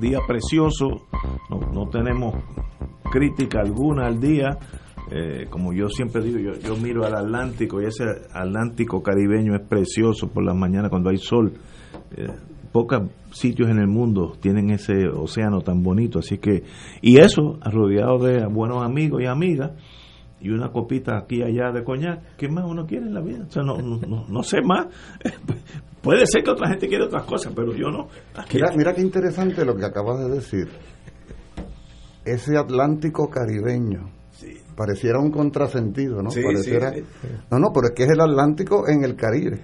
día 0.00 0.18
precioso, 0.26 1.06
no, 1.48 1.60
no 1.72 1.88
tenemos 1.88 2.34
crítica 3.10 3.60
alguna 3.60 4.06
al 4.06 4.20
día. 4.20 4.58
Eh, 5.10 5.46
como 5.50 5.72
yo 5.72 5.88
siempre 5.88 6.22
digo, 6.22 6.38
yo, 6.38 6.60
yo, 6.60 6.76
miro 6.76 7.04
al 7.04 7.16
Atlántico 7.16 7.82
y 7.82 7.86
ese 7.86 8.04
Atlántico 8.32 9.02
caribeño 9.02 9.56
es 9.56 9.62
precioso 9.62 10.28
por 10.28 10.44
las 10.44 10.54
mañanas 10.54 10.90
cuando 10.90 11.10
hay 11.10 11.16
sol. 11.16 11.52
Eh, 12.16 12.28
pocos 12.72 13.10
sitios 13.32 13.68
en 13.70 13.78
el 13.78 13.88
mundo 13.88 14.36
tienen 14.40 14.70
ese 14.70 15.08
océano 15.08 15.60
tan 15.62 15.82
bonito, 15.82 16.20
así 16.20 16.38
que, 16.38 16.62
y 17.02 17.18
eso, 17.18 17.58
rodeado 17.64 18.18
de 18.18 18.46
buenos 18.46 18.84
amigos 18.84 19.22
y 19.22 19.26
amigas, 19.26 19.72
y 20.40 20.50
una 20.50 20.70
copita 20.70 21.18
aquí 21.18 21.36
y 21.36 21.42
allá 21.42 21.70
de 21.70 21.84
coñac, 21.84 22.36
¿qué 22.36 22.48
más 22.48 22.64
uno 22.64 22.86
quiere 22.86 23.06
en 23.06 23.14
la 23.14 23.20
vida? 23.20 23.44
O 23.46 23.50
sea, 23.50 23.62
no, 23.62 23.76
no, 23.76 24.26
no, 24.26 24.42
sé 24.42 24.62
más. 24.62 24.86
Puede 26.02 26.26
ser 26.26 26.42
que 26.42 26.50
otra 26.50 26.68
gente 26.68 26.88
quiera 26.88 27.04
otras 27.04 27.24
cosas, 27.24 27.52
pero 27.54 27.74
yo 27.74 27.88
no. 27.90 28.08
Mira, 28.52 28.72
mira 28.76 28.94
qué 28.94 29.02
interesante 29.02 29.64
lo 29.64 29.76
que 29.76 29.84
acabas 29.84 30.20
de 30.20 30.30
decir. 30.30 30.68
Ese 32.24 32.56
Atlántico 32.56 33.28
caribeño. 33.28 34.10
Pareciera 34.74 35.18
un 35.18 35.30
contrasentido, 35.30 36.22
¿no? 36.22 36.30
Pareciera... 36.30 36.90
No, 37.50 37.58
no, 37.58 37.70
pero 37.70 37.88
es 37.88 37.92
que 37.92 38.04
es 38.04 38.10
el 38.10 38.20
Atlántico 38.20 38.88
en 38.88 39.04
el 39.04 39.14
Caribe. 39.14 39.60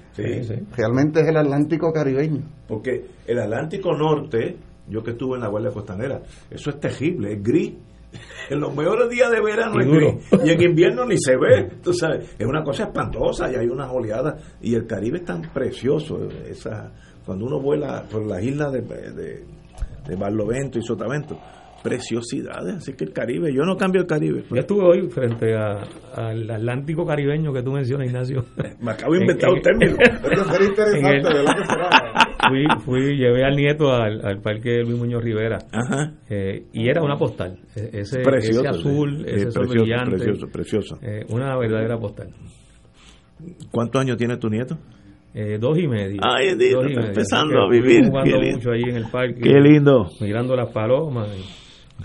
Realmente 0.77 1.21
es 1.21 1.29
el 1.29 1.39
Atlántico 1.39 1.91
caribeño. 1.91 2.43
Porque 2.69 3.07
el 3.27 3.39
Atlántico 3.39 3.97
Norte, 3.97 4.59
yo 4.89 5.03
que 5.03 5.13
estuve 5.13 5.37
en 5.37 5.43
la 5.43 5.49
Guardia 5.49 5.71
Costanera, 5.71 6.21
eso 6.51 6.69
es 6.69 6.79
terrible, 6.79 7.33
es 7.33 7.43
gris 7.43 7.73
en 8.51 8.61
los 8.61 8.75
mejores 8.75 9.11
días 9.11 9.31
de 9.31 9.41
verano 9.41 9.83
y, 9.83 10.51
en 10.51 10.63
invierno 10.63 11.05
ni 11.05 11.19
se 11.19 11.37
ve. 11.37 11.69
Tú 11.83 11.93
sabes, 11.93 12.35
es 12.39 12.47
una 12.47 12.63
cosa 12.63 12.85
espantosa 12.85 13.51
y 13.51 13.57
hay 13.57 13.67
unas 13.67 13.91
oleadas. 13.91 14.57
Y 14.61 14.75
el 14.75 14.87
Caribe 14.87 15.19
es 15.19 15.25
tan 15.25 15.43
precioso. 15.53 16.29
Esa, 16.49 16.93
cuando 17.25 17.47
uno 17.47 17.61
vuela 17.61 18.05
por 18.11 18.25
las 18.27 18.43
islas 18.43 18.73
de, 18.73 18.83
de, 18.83 19.45
de 20.07 20.17
Barlovento 20.17 20.79
y 20.79 20.83
Sotavento, 20.83 21.39
preciosidades. 21.83 22.77
Así 22.77 22.95
que 22.95 23.05
el 23.05 23.13
Caribe, 23.13 23.53
yo 23.53 23.65
no 23.65 23.77
cambio 23.77 24.03
el 24.03 24.07
Caribe. 24.07 24.45
Yo 24.51 24.57
estuve 24.57 24.85
hoy 24.85 25.11
frente 25.11 25.55
al 25.55 26.51
Atlántico 26.51 27.07
caribeño 27.07 27.53
que 27.53 27.63
tú 27.63 27.73
mencionas, 27.73 28.09
Ignacio. 28.09 28.45
Me 28.81 28.93
acabo 28.93 29.15
de 29.15 29.21
inventar 29.21 29.51
un 29.51 29.61
término. 29.61 29.97
fui, 32.49 32.65
fui, 32.85 33.17
llevé 33.17 33.45
al 33.45 33.57
nieto 33.57 33.93
al, 33.93 34.41
parque 34.41 34.83
Luis 34.83 34.99
Muñoz 34.99 35.23
Rivera 35.23 35.59
eh, 36.29 36.67
y 36.73 36.89
era 36.89 37.03
una 37.03 37.17
postal. 37.17 37.59
E, 37.75 38.01
ese, 38.01 38.21
ese 38.21 38.69
azul, 38.69 39.25
ese 39.27 39.51
sol 39.51 39.67
brillante. 39.69 40.17
Precioso, 40.17 40.47
precioso. 40.49 40.99
Eh, 41.03 41.25
una 41.31 41.57
verdadera 41.57 41.99
postal. 41.99 42.29
¿Cuántos 43.71 44.01
años 44.01 44.17
tiene 44.17 44.37
tu 44.37 44.49
nieto? 44.49 44.79
Eh, 45.35 45.59
dos 45.61 45.79
y 45.79 45.87
medio. 45.87 46.21
Ay, 46.23 46.49
está 46.49 47.07
empezando 47.09 47.61
a 47.61 47.69
vivir. 47.69 48.07
Jugando 48.07 48.41
mucho 48.41 48.71
ahí 48.71 48.85
en 48.85 48.97
el 48.97 49.11
parque. 49.11 49.41
Qué 49.41 49.61
lindo. 49.61 50.09
Mirando 50.21 50.57
las 50.57 50.73
palomas. 50.73 51.29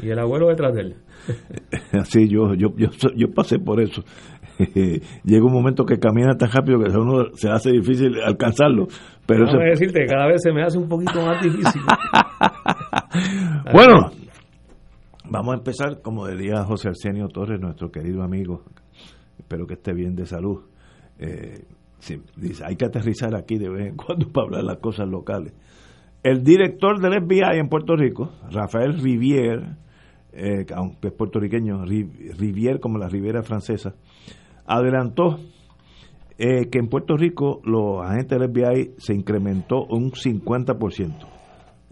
Y, 0.01 0.09
el 0.09 0.19
abuelo 0.19 0.49
detrás 0.49 0.73
de 0.73 0.81
él. 0.81 0.95
Así, 1.93 2.27
yo, 2.27 2.53
yo, 2.55 2.73
yo, 2.75 2.89
yo 3.15 3.31
pasé 3.33 3.59
por 3.59 3.79
eso. 3.79 4.03
llega 5.23 5.45
un 5.45 5.53
momento 5.53 5.85
que 5.85 5.97
camina 5.97 6.35
tan 6.37 6.51
rápido 6.51 6.79
que 6.79 6.91
a 6.91 6.99
uno 6.99 7.29
se 7.35 7.49
hace 7.49 7.71
difícil 7.71 8.19
alcanzarlo. 8.21 8.87
Pero 9.31 9.45
Déjame 9.45 9.69
decirte, 9.69 10.05
cada 10.05 10.27
vez 10.27 10.41
se 10.41 10.51
me 10.51 10.61
hace 10.61 10.77
un 10.77 10.89
poquito 10.89 11.25
más 11.25 11.41
difícil. 11.41 11.81
bueno, 13.73 14.11
vamos 15.29 15.53
a 15.53 15.57
empezar, 15.57 16.01
como 16.01 16.27
diría 16.27 16.63
José 16.65 16.89
Arsenio 16.89 17.29
Torres, 17.29 17.59
nuestro 17.61 17.91
querido 17.91 18.23
amigo, 18.23 18.63
espero 19.39 19.65
que 19.65 19.75
esté 19.75 19.93
bien 19.93 20.15
de 20.15 20.25
salud. 20.25 20.63
Eh, 21.17 21.63
dice, 22.35 22.65
hay 22.65 22.75
que 22.75 22.85
aterrizar 22.85 23.33
aquí 23.35 23.57
de 23.57 23.69
vez 23.69 23.87
en 23.87 23.95
cuando 23.95 24.27
para 24.27 24.47
hablar 24.47 24.63
las 24.65 24.77
cosas 24.77 25.07
locales. 25.07 25.53
El 26.23 26.43
director 26.43 26.99
del 26.99 27.23
FBI 27.23 27.57
en 27.57 27.69
Puerto 27.69 27.95
Rico, 27.95 28.33
Rafael 28.51 28.99
Rivier, 29.01 29.77
eh, 30.33 30.65
aunque 30.75 31.07
es 31.07 31.13
puertorriqueño, 31.13 31.85
Rivier 31.85 32.79
como 32.81 32.97
la 32.97 33.07
Riviera 33.07 33.43
Francesa, 33.43 33.95
adelantó 34.65 35.39
eh, 36.43 36.69
que 36.71 36.79
en 36.79 36.87
Puerto 36.87 37.17
Rico 37.17 37.61
los 37.65 38.03
agentes 38.03 38.39
del 38.39 38.49
FBI 38.49 38.95
se 38.97 39.13
incrementó 39.13 39.85
un 39.85 40.11
50%. 40.11 41.27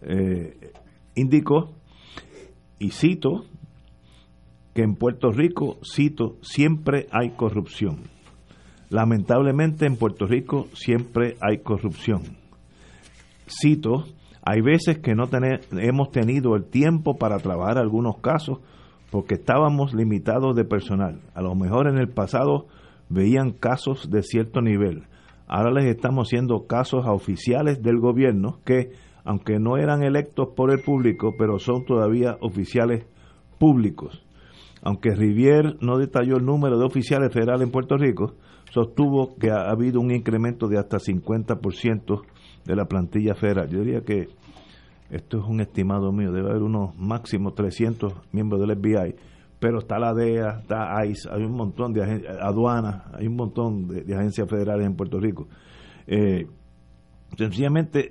Eh, 0.01 0.71
indicó, 1.13 1.75
y 2.79 2.89
cito, 2.89 3.45
que 4.73 4.81
en 4.81 4.95
Puerto 4.95 5.29
Rico, 5.31 5.77
cito, 5.83 6.37
siempre 6.41 7.05
hay 7.11 7.29
corrupción. 7.35 8.05
Lamentablemente 8.89 9.85
en 9.85 9.97
Puerto 9.97 10.25
Rico 10.25 10.65
siempre 10.73 11.35
hay 11.41 11.59
corrupción. 11.59 12.23
Cito, 13.45 14.05
hay 14.43 14.61
veces 14.61 14.97
que 14.97 15.13
no 15.13 15.29
hemos 15.73 16.09
tenido 16.09 16.55
el 16.55 16.65
tiempo 16.65 17.19
para 17.19 17.37
trabajar 17.37 17.77
algunos 17.77 18.17
casos 18.17 18.61
porque 19.11 19.35
estábamos 19.35 19.93
limitados 19.93 20.55
de 20.55 20.65
personal. 20.65 21.19
A 21.35 21.43
lo 21.43 21.53
mejor 21.53 21.87
en 21.87 21.99
el 21.99 22.09
pasado 22.09 22.65
veían 23.09 23.51
casos 23.51 24.09
de 24.09 24.23
cierto 24.23 24.61
nivel. 24.61 25.03
Ahora 25.47 25.71
les 25.71 25.85
estamos 25.85 26.27
haciendo 26.27 26.67
casos 26.67 27.05
a 27.05 27.11
oficiales 27.11 27.81
del 27.81 27.99
gobierno 27.99 28.59
que, 28.65 28.91
aunque 29.23 29.59
no 29.59 29.77
eran 29.77 30.03
electos 30.03 30.49
por 30.55 30.71
el 30.71 30.81
público, 30.81 31.33
pero 31.37 31.59
son 31.59 31.85
todavía 31.85 32.37
oficiales 32.41 33.05
públicos. 33.57 34.23
Aunque 34.81 35.15
Rivier 35.15 35.75
no 35.81 35.97
detalló 35.97 36.37
el 36.37 36.45
número 36.45 36.77
de 36.77 36.85
oficiales 36.85 37.33
federales 37.33 37.63
en 37.63 37.71
Puerto 37.71 37.97
Rico, 37.97 38.35
sostuvo 38.71 39.35
que 39.37 39.49
ha 39.51 39.69
habido 39.69 39.99
un 39.99 40.11
incremento 40.11 40.67
de 40.67 40.77
hasta 40.77 40.97
50% 40.97 42.21
de 42.65 42.75
la 42.75 42.85
plantilla 42.85 43.35
federal. 43.35 43.69
Yo 43.69 43.79
diría 43.79 44.01
que 44.01 44.27
esto 45.09 45.39
es 45.39 45.45
un 45.45 45.59
estimado 45.59 46.11
mío, 46.11 46.31
debe 46.31 46.51
haber 46.51 46.61
unos 46.61 46.95
máximos 46.97 47.55
300 47.55 48.13
miembros 48.31 48.61
del 48.61 48.77
FBI, 48.77 49.15
pero 49.59 49.79
está 49.79 49.99
la 49.99 50.13
DEA, 50.13 50.59
está 50.61 51.05
ICE, 51.05 51.29
hay 51.31 51.43
un 51.43 51.51
montón 51.51 51.93
de 51.93 52.01
aduanas, 52.41 53.03
hay 53.13 53.27
un 53.27 53.35
montón 53.35 53.87
de, 53.87 54.15
agencias 54.15 54.49
federales 54.49 54.85
en 54.85 54.95
Puerto 54.95 55.19
Rico. 55.19 55.47
Eh, 56.07 56.47
sencillamente, 57.37 58.09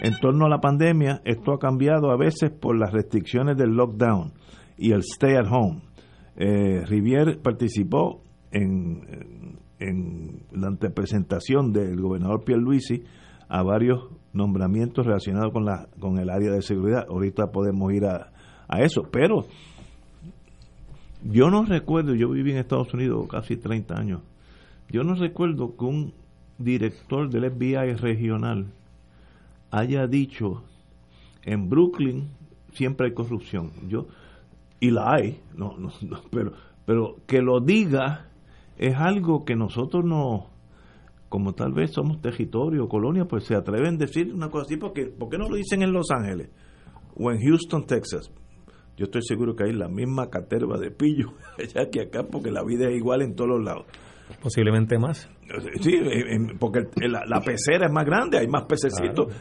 en 0.00 0.18
torno 0.20 0.46
a 0.46 0.48
la 0.48 0.60
pandemia, 0.60 1.22
esto 1.24 1.52
ha 1.52 1.58
cambiado 1.58 2.10
a 2.10 2.16
veces 2.16 2.50
por 2.50 2.78
las 2.78 2.92
restricciones 2.92 3.56
del 3.56 3.70
lockdown 3.70 4.32
y 4.78 4.92
el 4.92 5.00
stay 5.00 5.34
at 5.34 5.46
home. 5.50 5.82
Eh, 6.36 6.84
Rivier 6.86 7.40
participó 7.42 8.22
en, 8.52 9.58
en 9.80 10.42
la 10.52 10.68
antepresentación 10.68 11.72
del 11.72 12.00
gobernador 12.00 12.44
Pierluisi 12.44 13.02
a 13.48 13.62
varios 13.62 14.08
nombramientos 14.32 15.04
relacionados 15.04 15.52
con, 15.52 15.64
la, 15.64 15.88
con 15.98 16.18
el 16.18 16.30
área 16.30 16.52
de 16.52 16.62
seguridad. 16.62 17.06
Ahorita 17.08 17.48
podemos 17.48 17.92
ir 17.92 18.06
a, 18.06 18.30
a 18.68 18.82
eso, 18.82 19.02
pero 19.10 19.46
yo 21.24 21.50
no 21.50 21.64
recuerdo, 21.64 22.14
yo 22.14 22.30
viví 22.30 22.52
en 22.52 22.58
Estados 22.58 22.92
Unidos 22.94 23.26
casi 23.28 23.56
30 23.56 23.94
años, 23.94 24.22
yo 24.88 25.04
no 25.04 25.14
recuerdo 25.14 25.76
que 25.76 25.84
un 25.84 26.12
director 26.58 27.28
del 27.30 27.50
FBI 27.50 27.94
regional 27.94 28.66
haya 29.70 30.06
dicho 30.06 30.62
en 31.44 31.68
Brooklyn 31.68 32.28
siempre 32.72 33.06
hay 33.06 33.14
corrupción. 33.14 33.70
Yo 33.88 34.06
y 34.78 34.90
la 34.90 35.12
hay, 35.12 35.40
no, 35.54 35.76
no, 35.78 35.90
pero 36.30 36.52
pero 36.86 37.16
que 37.26 37.40
lo 37.40 37.60
diga 37.60 38.26
es 38.78 38.96
algo 38.96 39.44
que 39.44 39.54
nosotros 39.54 40.04
no 40.04 40.46
como 41.28 41.52
tal 41.54 41.72
vez 41.72 41.92
somos 41.92 42.20
territorio, 42.20 42.88
colonia, 42.88 43.24
pues 43.24 43.44
se 43.44 43.54
atreven 43.54 43.94
a 43.94 43.98
decir 43.98 44.34
una 44.34 44.50
cosa 44.50 44.64
así, 44.64 44.76
porque 44.76 45.06
¿por 45.06 45.28
qué 45.28 45.38
no 45.38 45.48
lo 45.48 45.54
dicen 45.54 45.82
en 45.82 45.92
Los 45.92 46.10
Ángeles 46.10 46.50
o 47.14 47.30
en 47.30 47.40
Houston, 47.40 47.86
Texas? 47.86 48.32
Yo 49.00 49.06
estoy 49.06 49.22
seguro 49.22 49.56
que 49.56 49.64
hay 49.64 49.72
la 49.72 49.88
misma 49.88 50.28
caterva 50.28 50.76
de 50.76 50.90
pillo 50.90 51.32
allá 51.58 51.88
que 51.90 52.02
acá, 52.02 52.22
porque 52.30 52.50
la 52.50 52.62
vida 52.62 52.86
es 52.86 52.96
igual 52.98 53.22
en 53.22 53.34
todos 53.34 53.48
los 53.48 53.64
lados. 53.64 53.86
Posiblemente 54.42 54.98
más. 54.98 55.26
Sí, 55.80 55.94
porque 56.58 56.80
la, 57.08 57.40
pecera 57.40 57.86
es 57.86 57.92
más 57.92 58.04
grande, 58.04 58.38
hay 58.38 58.46
más 58.46 58.64
pececitos. 58.64 59.34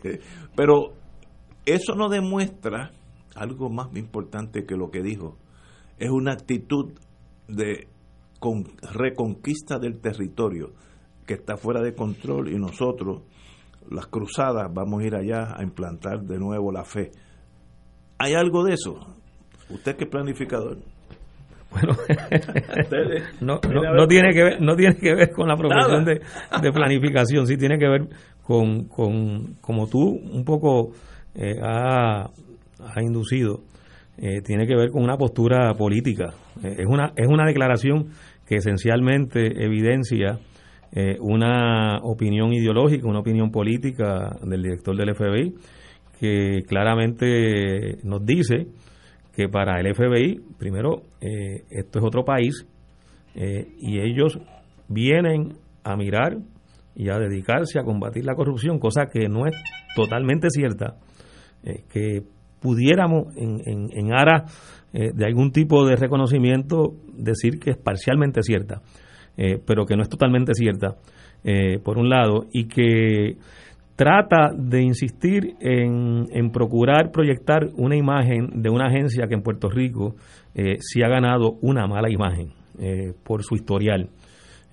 Pero 0.56 0.92
eso 1.66 1.96
no 1.96 2.08
demuestra 2.08 2.92
algo 3.34 3.68
más 3.68 3.88
importante 3.96 4.64
que 4.64 4.76
lo 4.76 4.92
que 4.92 5.02
dijo. 5.02 5.36
Es 5.98 6.10
una 6.10 6.32
actitud 6.32 6.92
de 7.48 7.88
con, 8.38 8.64
reconquista 8.94 9.80
del 9.80 10.00
territorio 10.00 10.72
que 11.26 11.34
está 11.34 11.56
fuera 11.56 11.82
de 11.82 11.94
control 11.94 12.48
y 12.48 12.58
nosotros, 12.58 13.22
las 13.90 14.06
cruzadas, 14.06 14.72
vamos 14.72 15.02
a 15.02 15.06
ir 15.06 15.16
allá 15.16 15.56
a 15.56 15.64
implantar 15.64 16.22
de 16.22 16.38
nuevo 16.38 16.70
la 16.70 16.84
fe. 16.84 17.10
¿Hay 18.22 18.34
algo 18.34 18.64
de 18.64 18.74
eso? 18.74 18.98
¿Usted 19.70 19.96
que 19.96 20.04
es 20.04 20.10
planificador? 20.10 20.76
Bueno, 21.70 21.96
no, 23.40 23.60
no, 23.62 24.06
tiene 24.06 24.34
que 24.34 24.42
ver, 24.42 24.60
no 24.60 24.76
tiene 24.76 24.96
que 24.96 25.14
ver 25.14 25.30
con 25.30 25.48
la 25.48 25.56
profesión 25.56 26.04
de, 26.04 26.20
de, 26.60 26.72
planificación, 26.72 27.46
sí 27.46 27.56
tiene 27.56 27.78
que 27.78 27.88
ver 27.88 28.08
con, 28.42 28.88
con 28.88 29.54
como 29.62 29.86
tú 29.86 30.00
un 30.00 30.44
poco 30.44 30.90
eh, 31.34 31.54
ha, 31.62 32.28
inducido, 33.00 33.60
eh, 34.18 34.42
tiene 34.44 34.66
que 34.66 34.76
ver 34.76 34.90
con 34.90 35.02
una 35.02 35.16
postura 35.16 35.72
política. 35.74 36.34
Eh, 36.62 36.76
es, 36.80 36.86
una, 36.86 37.12
es 37.16 37.26
una 37.26 37.46
declaración 37.46 38.08
que 38.46 38.56
esencialmente 38.56 39.64
evidencia 39.64 40.38
una 41.20 41.98
opinión 42.02 42.52
ideológica, 42.52 43.06
una 43.06 43.20
opinión 43.20 43.52
política 43.52 44.36
del 44.42 44.60
director 44.60 44.96
del 44.96 45.14
FBI, 45.14 45.54
que 46.20 46.64
claramente 46.68 47.96
nos 48.04 48.24
dice 48.26 48.66
que 49.34 49.48
para 49.48 49.80
el 49.80 49.94
FBI, 49.94 50.40
primero, 50.58 51.04
esto 51.20 51.98
es 51.98 52.04
otro 52.04 52.24
país 52.24 52.66
y 53.34 54.00
ellos 54.00 54.38
vienen 54.88 55.54
a 55.82 55.96
mirar 55.96 56.36
y 56.94 57.08
a 57.08 57.18
dedicarse 57.18 57.78
a 57.78 57.84
combatir 57.84 58.24
la 58.24 58.34
corrupción, 58.34 58.78
cosa 58.78 59.06
que 59.06 59.28
no 59.28 59.46
es 59.46 59.54
totalmente 59.94 60.50
cierta, 60.50 60.96
eh, 61.62 61.84
que 61.90 62.22
pudiéramos 62.60 63.34
en, 63.36 63.60
en, 63.64 63.88
en 63.92 64.12
aras 64.12 64.86
eh, 64.92 65.10
de 65.14 65.24
algún 65.24 65.52
tipo 65.52 65.86
de 65.86 65.96
reconocimiento 65.96 66.94
decir 67.14 67.58
que 67.58 67.70
es 67.70 67.78
parcialmente 67.78 68.42
cierta, 68.42 68.82
eh, 69.36 69.58
pero 69.64 69.86
que 69.86 69.96
no 69.96 70.02
es 70.02 70.08
totalmente 70.08 70.52
cierta, 70.54 70.96
por 71.82 71.96
un 71.96 72.10
lado, 72.10 72.44
y 72.52 72.68
que 72.68 73.38
trata 74.00 74.48
de 74.56 74.80
insistir 74.80 75.56
en, 75.60 76.26
en, 76.32 76.50
procurar 76.52 77.10
proyectar 77.10 77.68
una 77.76 77.96
imagen 77.96 78.62
de 78.62 78.70
una 78.70 78.86
agencia 78.86 79.26
que 79.26 79.34
en 79.34 79.42
Puerto 79.42 79.68
Rico 79.68 80.14
sí 80.54 81.02
ha 81.02 81.08
ganado 81.08 81.58
una 81.60 81.86
mala 81.86 82.08
imagen 82.10 82.54
por 83.24 83.42
su 83.42 83.56
historial. 83.56 84.08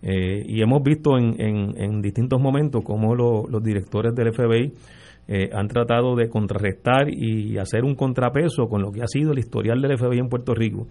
Eh, 0.02 0.44
y 0.48 0.62
hemos 0.62 0.84
visto 0.84 1.18
en, 1.18 1.36
en, 1.40 2.02
distintos 2.02 2.40
momentos 2.40 2.84
cómo 2.84 3.16
los 3.16 3.64
directores 3.64 4.14
del 4.14 4.32
FBI 4.32 4.72
eh, 5.28 5.50
han 5.52 5.68
tratado 5.68 6.16
de 6.16 6.30
contrarrestar 6.30 7.10
y 7.10 7.58
hacer 7.58 7.84
un 7.84 7.96
contrapeso 7.96 8.68
con 8.68 8.84
lo 8.84 8.92
que 8.92 9.02
ha 9.02 9.08
sido 9.08 9.32
el 9.32 9.40
historial 9.40 9.82
del 9.82 9.98
FBI 9.98 10.20
en 10.20 10.30
Puerto 10.30 10.54
Rico, 10.54 10.88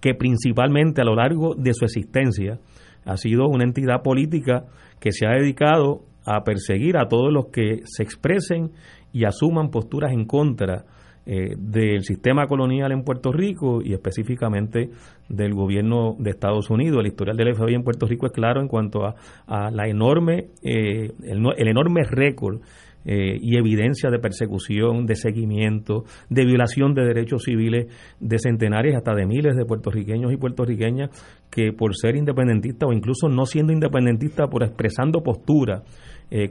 que 0.00 0.14
principalmente 0.14 1.02
a 1.02 1.04
lo 1.04 1.14
largo 1.14 1.54
de 1.54 1.74
su 1.74 1.84
existencia 1.84 2.58
ha 3.04 3.16
sido 3.16 3.46
una 3.48 3.64
entidad 3.64 4.02
política 4.02 4.64
que 4.98 5.12
se 5.12 5.26
ha 5.26 5.32
dedicado 5.38 6.00
a 6.28 6.44
perseguir 6.44 6.98
a 6.98 7.08
todos 7.08 7.32
los 7.32 7.46
que 7.46 7.80
se 7.84 8.02
expresen 8.02 8.72
y 9.12 9.24
asuman 9.24 9.70
posturas 9.70 10.12
en 10.12 10.26
contra 10.26 10.84
eh, 11.24 11.56
del 11.58 12.04
sistema 12.04 12.46
colonial 12.46 12.92
en 12.92 13.02
Puerto 13.02 13.32
Rico 13.32 13.80
y 13.82 13.92
específicamente 13.92 14.90
del 15.28 15.54
gobierno 15.54 16.16
de 16.18 16.30
Estados 16.30 16.70
Unidos. 16.70 17.00
El 17.00 17.08
historial 17.08 17.36
del 17.36 17.54
FBI 17.54 17.74
en 17.74 17.82
Puerto 17.82 18.06
Rico 18.06 18.26
es 18.26 18.32
claro 18.32 18.60
en 18.60 18.68
cuanto 18.68 19.04
a, 19.04 19.70
la 19.70 19.88
enorme, 19.88 20.48
eh, 20.62 21.12
el, 21.22 21.68
enorme 21.68 22.04
récord 22.04 22.60
eh, 23.04 23.38
y 23.40 23.56
evidencia 23.56 24.10
de 24.10 24.18
persecución, 24.18 25.06
de 25.06 25.16
seguimiento, 25.16 26.04
de 26.30 26.44
violación 26.44 26.94
de 26.94 27.04
derechos 27.04 27.42
civiles 27.44 27.86
de 28.20 28.38
centenares 28.38 28.96
hasta 28.96 29.14
de 29.14 29.26
miles 29.26 29.56
de 29.56 29.64
puertorriqueños 29.64 30.32
y 30.32 30.36
puertorriqueñas 30.36 31.10
que 31.50 31.72
por 31.72 31.96
ser 31.96 32.16
independentistas 32.16 32.88
o 32.88 32.92
incluso 32.92 33.28
no 33.28 33.46
siendo 33.46 33.72
independentistas, 33.72 34.48
por 34.48 34.62
expresando 34.62 35.22
postura 35.22 35.82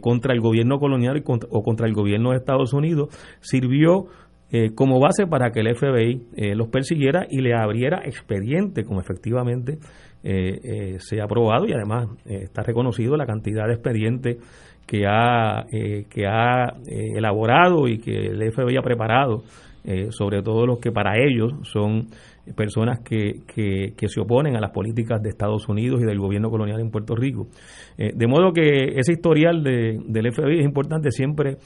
contra 0.02 0.34
el 0.34 0.42
gobierno 0.42 0.80
colonial 0.80 1.24
o 1.26 1.64
contra 1.64 1.88
el 1.88 1.94
gobierno 1.94 2.32
de 2.32 2.38
Estados 2.38 2.74
Unidos, 2.74 3.10
sirvió 3.42 4.08
eh, 4.50 4.74
como 4.74 5.02
base 5.02 5.28
para 5.28 5.52
que 5.52 5.60
el 5.60 5.76
FBI 5.76 6.22
eh, 6.38 6.56
los 6.56 6.70
persiguiera 6.70 7.28
y 7.30 7.42
le 7.42 7.54
abriera 7.54 8.02
expediente, 8.06 8.86
como 8.86 9.02
efectivamente 9.02 9.78
eh, 10.24 10.96
se 11.00 11.20
ha 11.20 11.26
aprobado 11.26 11.66
y 11.68 11.74
además 11.74 12.08
está 12.26 12.64
reconocido 12.64 13.18
la 13.18 13.26
cantidad 13.26 13.68
de 13.68 13.74
expedientes 13.74 14.38
que 14.86 15.06
ha, 15.06 15.66
que 15.70 16.26
ha 16.26 16.78
elaborado 16.88 17.90
y 17.90 17.98
que 17.98 18.28
el 18.28 18.52
FBI 18.54 18.78
ha 18.78 18.82
preparado, 18.82 19.44
sobre 20.10 20.42
todo 20.42 20.66
los 20.66 20.80
que 20.80 20.92
para 20.92 21.13
ellos 21.18 21.54
son 21.63 22.07
personas 22.56 23.00
que, 23.00 23.42
que, 23.48 24.07
se 24.07 24.19
oponen 24.19 24.56
a 24.57 24.60
las 24.60 24.72
políticas 24.72 25.22
de 25.22 25.30
Estados 25.30 25.69
Unidos 25.69 26.01
y 26.01 26.06
del 26.06 26.19
gobierno 26.19 26.50
colonial 26.50 26.81
en 26.81 26.92
Puerto 26.92 27.16
Rico. 27.16 27.48
de 27.98 28.28
modo 28.28 28.51
que 28.51 28.95
ese 28.98 29.13
historial 29.13 29.63
de, 29.63 30.00
del 30.06 30.34
FBI 30.34 30.60
es 30.60 30.66
importante 30.66 31.12
siempre 31.12 31.57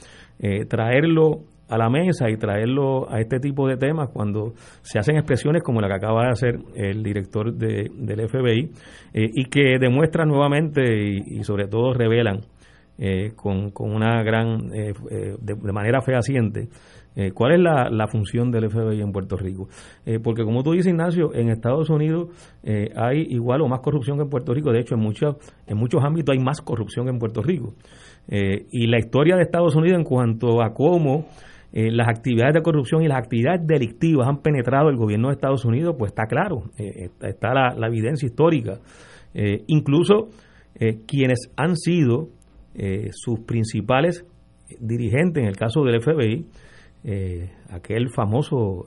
traerlo 0.68 1.44
a 1.72 1.78
la 1.78 1.88
mesa 1.88 2.28
y 2.28 2.36
traerlo 2.36 3.10
a 3.10 3.18
este 3.18 3.40
tipo 3.40 3.66
de 3.66 3.78
temas 3.78 4.10
cuando 4.10 4.52
se 4.82 4.98
hacen 4.98 5.16
expresiones 5.16 5.62
como 5.62 5.80
la 5.80 5.88
que 5.88 5.94
acaba 5.94 6.24
de 6.24 6.30
hacer 6.30 6.58
el 6.74 7.02
director 7.02 7.54
de, 7.54 7.90
del 7.94 8.28
FBI 8.28 8.70
eh, 9.14 9.30
y 9.32 9.44
que 9.46 9.78
demuestran 9.80 10.28
nuevamente 10.28 10.82
y, 10.82 11.42
sobre 11.44 11.68
todo 11.68 11.94
revelan 11.94 12.40
eh, 12.98 13.32
con, 13.34 13.70
con, 13.70 13.90
una 13.90 14.22
gran, 14.22 14.70
eh, 14.74 14.92
de, 15.40 15.72
manera 15.72 16.02
fehaciente, 16.02 16.68
cuál 17.34 17.52
es 17.52 17.60
la, 17.60 17.90
la, 17.90 18.06
función 18.06 18.50
del 18.50 18.70
FBI 18.70 19.00
en 19.00 19.12
Puerto 19.12 19.36
Rico. 19.36 19.68
porque 20.22 20.44
como 20.44 20.62
tú 20.62 20.72
dices, 20.72 20.86
Ignacio, 20.86 21.34
en 21.34 21.50
Estados 21.50 21.90
Unidos 21.90 22.28
hay 22.96 23.26
igual 23.28 23.60
o 23.60 23.68
más 23.68 23.80
corrupción 23.80 24.16
que 24.16 24.24
en 24.24 24.30
Puerto 24.30 24.54
Rico. 24.54 24.72
De 24.72 24.80
hecho, 24.80 24.94
en, 24.94 25.00
muchos 25.00 25.36
en 25.66 25.76
muchos 25.76 26.02
ámbitos 26.02 26.34
hay 26.34 26.42
más 26.42 26.60
corrupción 26.60 27.06
que 27.06 27.12
en 27.12 27.18
Puerto 27.18 27.42
Rico. 27.42 27.74
y 28.28 28.86
la 28.86 28.98
historia 28.98 29.36
de 29.36 29.42
Estados 29.42 29.76
Unidos 29.76 29.98
en 29.98 30.04
cuanto 30.04 30.62
a 30.62 30.72
cómo 30.72 31.26
eh, 31.74 31.90
las 31.90 32.06
actividades 32.06 32.52
de 32.52 32.60
corrupción 32.60 33.02
y 33.02 33.08
las 33.08 33.16
actividades 33.16 33.66
delictivas 33.66 34.28
han 34.28 34.42
penetrado 34.42 34.90
el 34.90 34.96
gobierno 34.96 35.28
de 35.28 35.34
Estados 35.34 35.64
Unidos, 35.64 35.94
pues 35.98 36.12
está 36.12 36.26
claro, 36.26 36.64
eh, 36.76 37.08
está 37.22 37.54
la, 37.54 37.86
evidencia 37.86 38.26
histórica. 38.26 38.78
Eh, 39.34 39.64
incluso 39.68 40.28
quienes 41.06 41.50
han 41.54 41.76
sido 41.76 42.30
sus 43.12 43.40
principales 43.40 44.24
dirigentes, 44.80 45.42
en 45.42 45.48
el 45.48 45.54
caso 45.54 45.84
del 45.84 46.00
FBI, 46.00 46.46
aquel 47.70 48.10
famoso 48.14 48.86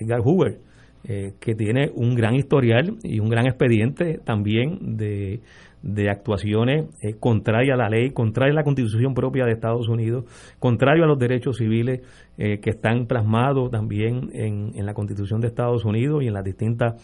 Edgar 0.00 0.20
Hoover, 0.20 0.58
que 1.04 1.54
tiene 1.54 1.90
un 1.94 2.14
gran 2.14 2.34
historial 2.34 2.96
y 3.02 3.20
un 3.20 3.28
gran 3.28 3.46
expediente 3.46 4.18
también 4.24 4.96
de 4.96 5.40
de 5.82 6.08
actuaciones 6.10 6.86
eh, 7.02 7.14
contrarias 7.18 7.74
a 7.74 7.76
la 7.76 7.88
ley, 7.88 8.10
contrarias 8.10 8.54
a 8.54 8.60
la 8.60 8.64
constitución 8.64 9.14
propia 9.14 9.44
de 9.44 9.52
Estados 9.52 9.88
Unidos, 9.88 10.24
contrario 10.58 11.04
a 11.04 11.06
los 11.06 11.18
derechos 11.18 11.58
civiles 11.58 12.00
eh, 12.38 12.60
que 12.60 12.70
están 12.70 13.06
plasmados 13.06 13.70
también 13.70 14.30
en, 14.32 14.72
en, 14.74 14.86
la 14.86 14.94
constitución 14.94 15.40
de 15.40 15.48
Estados 15.48 15.84
Unidos 15.84 16.22
y 16.22 16.28
en 16.28 16.34
las 16.34 16.44
distintas 16.44 16.94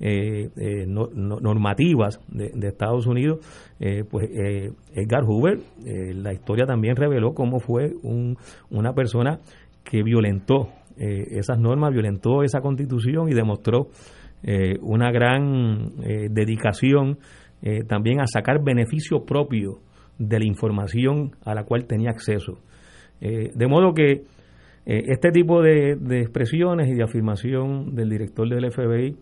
eh, 0.00 0.84
normativas 0.86 2.20
de, 2.28 2.68
Estados 2.68 3.06
Unidos, 3.06 3.40
pues 4.10 4.28
Edgar 4.94 5.24
Hoover, 5.24 5.60
la 6.14 6.32
historia 6.32 6.66
también 6.66 6.96
reveló 6.96 7.34
cómo 7.34 7.60
fue 7.60 7.92
un, 8.02 8.36
una 8.70 8.92
persona 8.94 9.40
que 9.84 10.02
violentó 10.02 10.68
esas 10.96 11.58
normas, 11.58 11.92
violentó 11.92 12.42
esa 12.42 12.60
constitución 12.60 13.28
y 13.28 13.34
demostró 13.34 13.88
una 14.82 15.10
gran 15.10 15.92
dedicación 16.30 17.18
eh, 17.66 17.82
también 17.82 18.20
a 18.20 18.26
sacar 18.26 18.62
beneficio 18.62 19.24
propio 19.24 19.78
de 20.18 20.38
la 20.38 20.44
información 20.44 21.30
a 21.46 21.54
la 21.54 21.64
cual 21.64 21.86
tenía 21.86 22.10
acceso. 22.10 22.58
Eh, 23.22 23.52
de 23.54 23.66
modo 23.66 23.94
que 23.94 24.10
eh, 24.84 25.04
este 25.06 25.30
tipo 25.30 25.62
de, 25.62 25.92
expresiones 26.20 26.88
y 26.88 26.94
de 26.94 27.02
afirmación 27.02 27.94
del 27.94 28.10
director 28.10 28.46
del 28.46 28.70
FBI, 28.70 29.16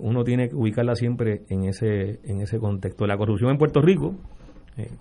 uno 0.00 0.24
tiene 0.24 0.48
que 0.48 0.56
ubicarla 0.56 0.94
siempre 0.94 1.42
en 1.48 1.64
ese, 1.64 2.20
en 2.24 2.40
ese 2.40 2.58
contexto. 2.58 3.06
La 3.06 3.16
corrupción 3.16 3.50
en 3.50 3.58
Puerto 3.58 3.80
Rico, 3.80 4.16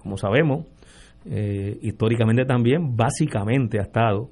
como 0.04 0.18
sabemos, 0.18 0.66
históricamente 1.82 2.46
también, 2.46 2.96
básicamente 2.96 3.80
ha 3.80 3.84
estado 3.84 4.30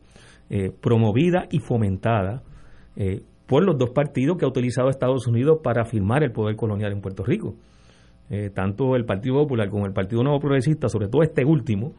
promovida 0.80 1.48
y 1.50 1.60
fomentada 1.60 2.44
por 3.48 3.64
los 3.64 3.78
dos 3.78 3.92
partidos 3.92 4.38
que 4.38 4.46
ha 4.46 4.48
utilizado 4.48 4.90
Estados 4.90 5.28
Unidos 5.28 5.60
para 5.64 5.82
afirmar 5.84 6.24
el 6.24 6.32
poder 6.32 6.56
colonial 6.56 6.92
en 6.92 7.02
Puerto 7.02 7.24
Rico. 7.24 7.56
Eh, 8.30 8.50
tanto 8.50 8.96
el 8.96 9.06
Partido 9.06 9.36
Popular 9.36 9.70
como 9.70 9.86
el 9.86 9.94
Partido 9.94 10.24
Nuevo 10.24 10.40
Progresista, 10.40 10.88
sobre 10.88 11.08
todo 11.08 11.24
este 11.24 11.46
último, 11.46 11.94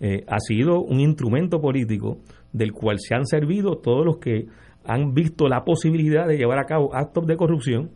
eh, 0.00 0.24
ha 0.28 0.38
sido 0.38 0.80
un 0.80 1.00
instrumento 1.00 1.60
político 1.60 2.18
del 2.52 2.72
cual 2.72 2.98
se 3.00 3.14
han 3.14 3.26
servido 3.26 3.76
todos 3.76 4.06
los 4.06 4.18
que 4.18 4.46
han 4.88 5.14
visto 5.14 5.48
la 5.48 5.64
posibilidad 5.64 6.26
de 6.26 6.36
llevar 6.36 6.58
a 6.58 6.64
cabo 6.64 6.94
actos 6.94 7.26
de 7.26 7.36
corrupción 7.36 7.90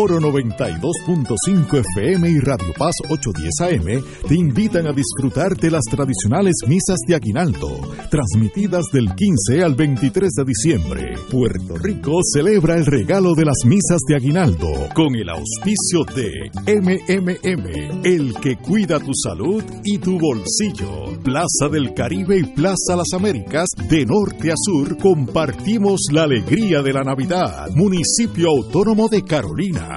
Oro 0.03 0.19
92.5 0.19 1.79
FM 1.79 2.27
y 2.27 2.39
Radio 2.39 2.73
Paz 2.75 2.95
810 3.07 3.61
AM 3.61 4.03
te 4.27 4.33
invitan 4.33 4.87
a 4.87 4.93
disfrutar 4.93 5.55
de 5.55 5.69
las 5.69 5.83
tradicionales 5.83 6.55
misas 6.67 6.97
de 7.07 7.13
Aguinaldo, 7.13 7.69
transmitidas 8.09 8.85
del 8.91 9.13
15 9.13 9.63
al 9.63 9.75
23 9.75 10.31
de 10.31 10.43
diciembre. 10.43 11.15
Puerto 11.29 11.75
Rico 11.77 12.19
celebra 12.33 12.77
el 12.77 12.87
regalo 12.87 13.35
de 13.35 13.45
las 13.45 13.63
misas 13.63 13.99
de 14.07 14.15
Aguinaldo 14.15 14.71
con 14.95 15.13
el 15.15 15.29
auspicio 15.29 16.03
de 16.15 16.49
MMM, 16.81 18.01
el 18.03 18.33
que 18.41 18.55
cuida 18.57 18.99
tu 18.99 19.13
salud 19.13 19.63
y 19.83 19.99
tu 19.99 20.17
bolsillo. 20.17 21.15
Plaza 21.23 21.69
del 21.71 21.93
Caribe 21.93 22.39
y 22.39 22.43
Plaza 22.43 22.95
Las 22.95 23.13
Américas, 23.13 23.69
de 23.87 24.07
norte 24.07 24.51
a 24.51 24.55
sur, 24.57 24.97
compartimos 24.97 26.07
la 26.11 26.23
alegría 26.23 26.81
de 26.81 26.91
la 26.91 27.03
Navidad. 27.03 27.69
Municipio 27.75 28.47
Autónomo 28.49 29.07
de 29.07 29.23
Carolina. 29.23 29.90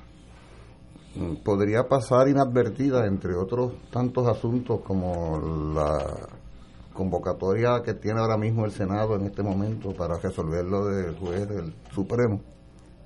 podría 1.45 1.85
pasar 1.89 2.29
inadvertida 2.29 3.07
entre 3.07 3.35
otros 3.35 3.73
tantos 3.91 4.27
asuntos 4.27 4.81
como 4.81 5.73
la 5.75 6.29
convocatoria 6.93 7.83
que 7.85 7.95
tiene 7.95 8.21
ahora 8.21 8.37
mismo 8.37 8.65
el 8.65 8.73
Senado 8.73 9.17
en 9.17 9.27
este 9.27 9.43
momento 9.43 9.93
para 9.93 10.19
resolver 10.19 10.65
lo 10.65 10.87
del 10.87 11.17
juez 11.17 11.49
del 11.49 11.75
Supremo 11.93 12.41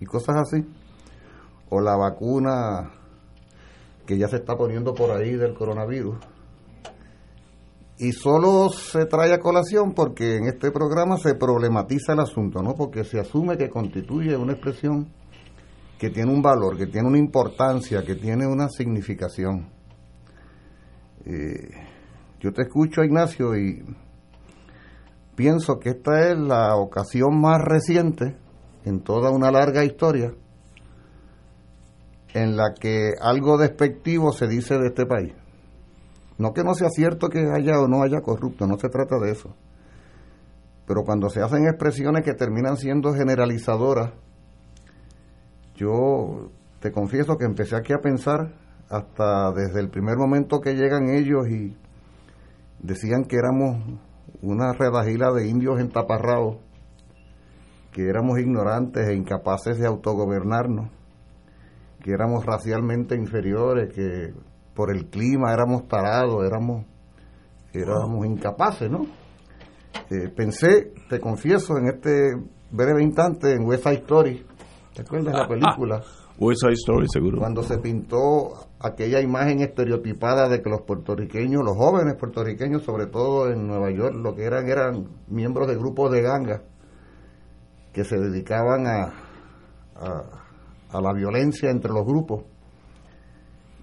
y 0.01 0.07
cosas 0.07 0.37
así 0.37 0.65
o 1.71 1.81
la 1.81 1.97
vacuna 1.97 2.91
que 4.07 4.17
ya 4.17 4.29
se 4.29 4.37
está 4.37 4.57
poniendo 4.57 4.95
por 4.95 5.11
ahí 5.11 5.33
del 5.33 5.55
coronavirus 5.55 6.17
y 7.99 8.13
solo 8.13 8.69
se 8.71 9.07
trae 9.07 9.35
a 9.35 9.41
colación 9.41 9.93
porque 9.93 10.37
en 10.37 10.47
este 10.47 10.71
programa 10.71 11.17
se 11.17 11.35
problematiza 11.35 12.13
el 12.13 12.21
asunto, 12.21 12.63
¿no? 12.63 12.75
Porque 12.75 13.03
se 13.05 13.19
asume 13.19 13.59
que 13.59 13.69
constituye 13.69 14.37
una 14.37 14.53
expresión 14.53 15.09
que 15.99 16.11
tiene 16.11 16.33
un 16.33 16.41
valor, 16.41 16.79
que 16.79 16.87
tiene 16.87 17.09
una 17.09 17.19
importancia, 17.19 18.05
que 18.05 18.15
tiene 18.15 18.47
una 18.47 18.69
significación. 18.69 19.69
Eh, 21.25 21.71
yo 22.41 22.53
te 22.53 22.63
escucho, 22.63 23.03
Ignacio, 23.03 23.57
y 23.57 23.85
pienso 25.35 25.79
que 25.81 25.91
esta 25.91 26.31
es 26.31 26.39
la 26.39 26.77
ocasión 26.77 27.41
más 27.41 27.61
reciente 27.61 28.37
en 28.85 29.01
toda 29.01 29.31
una 29.31 29.51
larga 29.51 29.85
historia 29.85 30.33
en 32.33 32.57
la 32.57 32.75
que 32.79 33.13
algo 33.21 33.59
despectivo 33.59 34.33
se 34.33 34.47
dice 34.47 34.79
de 34.79 34.89
este 34.89 35.05
país. 35.05 35.33
No 36.39 36.53
que 36.53 36.63
no 36.63 36.75
sea 36.75 36.91
cierto 36.91 37.29
que 37.29 37.41
haya 37.41 37.81
o 37.81 37.89
no 37.89 38.03
haya 38.03 38.21
corrupto, 38.21 38.67
no 38.69 38.79
se 38.79 38.89
trata 38.89 39.19
de 39.19 39.33
eso. 39.33 39.57
Pero 40.87 41.03
cuando 41.03 41.29
se 41.29 41.43
hacen 41.43 41.67
expresiones 41.67 42.25
que 42.25 42.35
terminan 42.35 42.77
siendo 42.77 43.13
generalizadoras, 43.13 44.13
yo 45.79 46.51
te 46.81 46.91
confieso 46.91 47.39
que 47.39 47.45
empecé 47.45 47.77
aquí 47.77 47.93
a 47.93 48.01
pensar 48.01 48.53
hasta 48.91 49.53
desde 49.53 49.81
el 49.81 49.91
primer 49.91 50.17
momento 50.17 50.61
que 50.61 50.75
llegan 50.75 51.09
ellos 51.09 51.49
y 51.49 51.77
decían 52.81 53.25
que 53.25 53.37
éramos 53.37 53.79
una 54.43 54.73
redajila 54.73 55.31
de 55.33 55.49
indios 55.49 55.81
entaparrados, 55.81 56.57
que 57.93 58.09
éramos 58.09 58.39
ignorantes 58.39 59.09
e 59.09 59.15
incapaces 59.15 59.79
de 59.79 59.87
autogobernarnos, 59.87 60.91
que 62.03 62.13
éramos 62.13 62.45
racialmente 62.45 63.15
inferiores, 63.15 63.93
que 63.95 64.35
por 64.75 64.95
el 64.95 65.07
clima 65.07 65.53
éramos 65.53 65.87
tarados, 65.87 66.45
éramos, 66.45 66.87
éramos 67.73 68.27
incapaces, 68.27 68.91
¿no? 68.91 69.07
Eh, 70.11 70.29
pensé, 70.35 70.93
te 71.09 71.21
confieso, 71.21 71.77
en 71.79 71.89
este 71.89 72.33
breve 72.71 73.03
instante 73.03 73.53
en 73.53 73.67
West 73.67 73.85
Side 73.85 74.05
¿Te 74.99 75.03
acuerdas 75.03 75.33
de 75.33 75.39
la 75.39 75.45
ah, 75.45 75.49
película? 75.49 76.03
Ah, 76.05 76.35
West 76.41 76.61
Side 76.61 76.73
Story, 76.73 77.07
seguro. 77.09 77.39
Cuando 77.39 77.63
se 77.63 77.79
pintó 77.79 78.67
aquella 78.81 79.21
imagen 79.21 79.61
estereotipada 79.61 80.49
de 80.49 80.61
que 80.61 80.69
los 80.69 80.83
puertorriqueños, 80.83 81.63
los 81.65 81.77
jóvenes 81.77 82.17
puertorriqueños, 82.17 82.83
sobre 82.83 83.07
todo 83.07 83.49
en 83.49 83.65
Nueva 83.69 83.93
York, 83.93 84.17
lo 84.17 84.35
que 84.35 84.43
eran 84.43 84.67
eran 84.69 85.07
miembros 85.29 85.69
de 85.69 85.77
grupos 85.77 86.11
de 86.11 86.23
ganga 86.23 86.63
que 87.93 88.03
se 88.03 88.19
dedicaban 88.19 88.89
a, 88.89 89.13
a, 90.91 91.01
la 91.01 91.13
violencia 91.13 91.71
entre 91.71 91.93
los 91.93 92.05
grupos. 92.05 92.43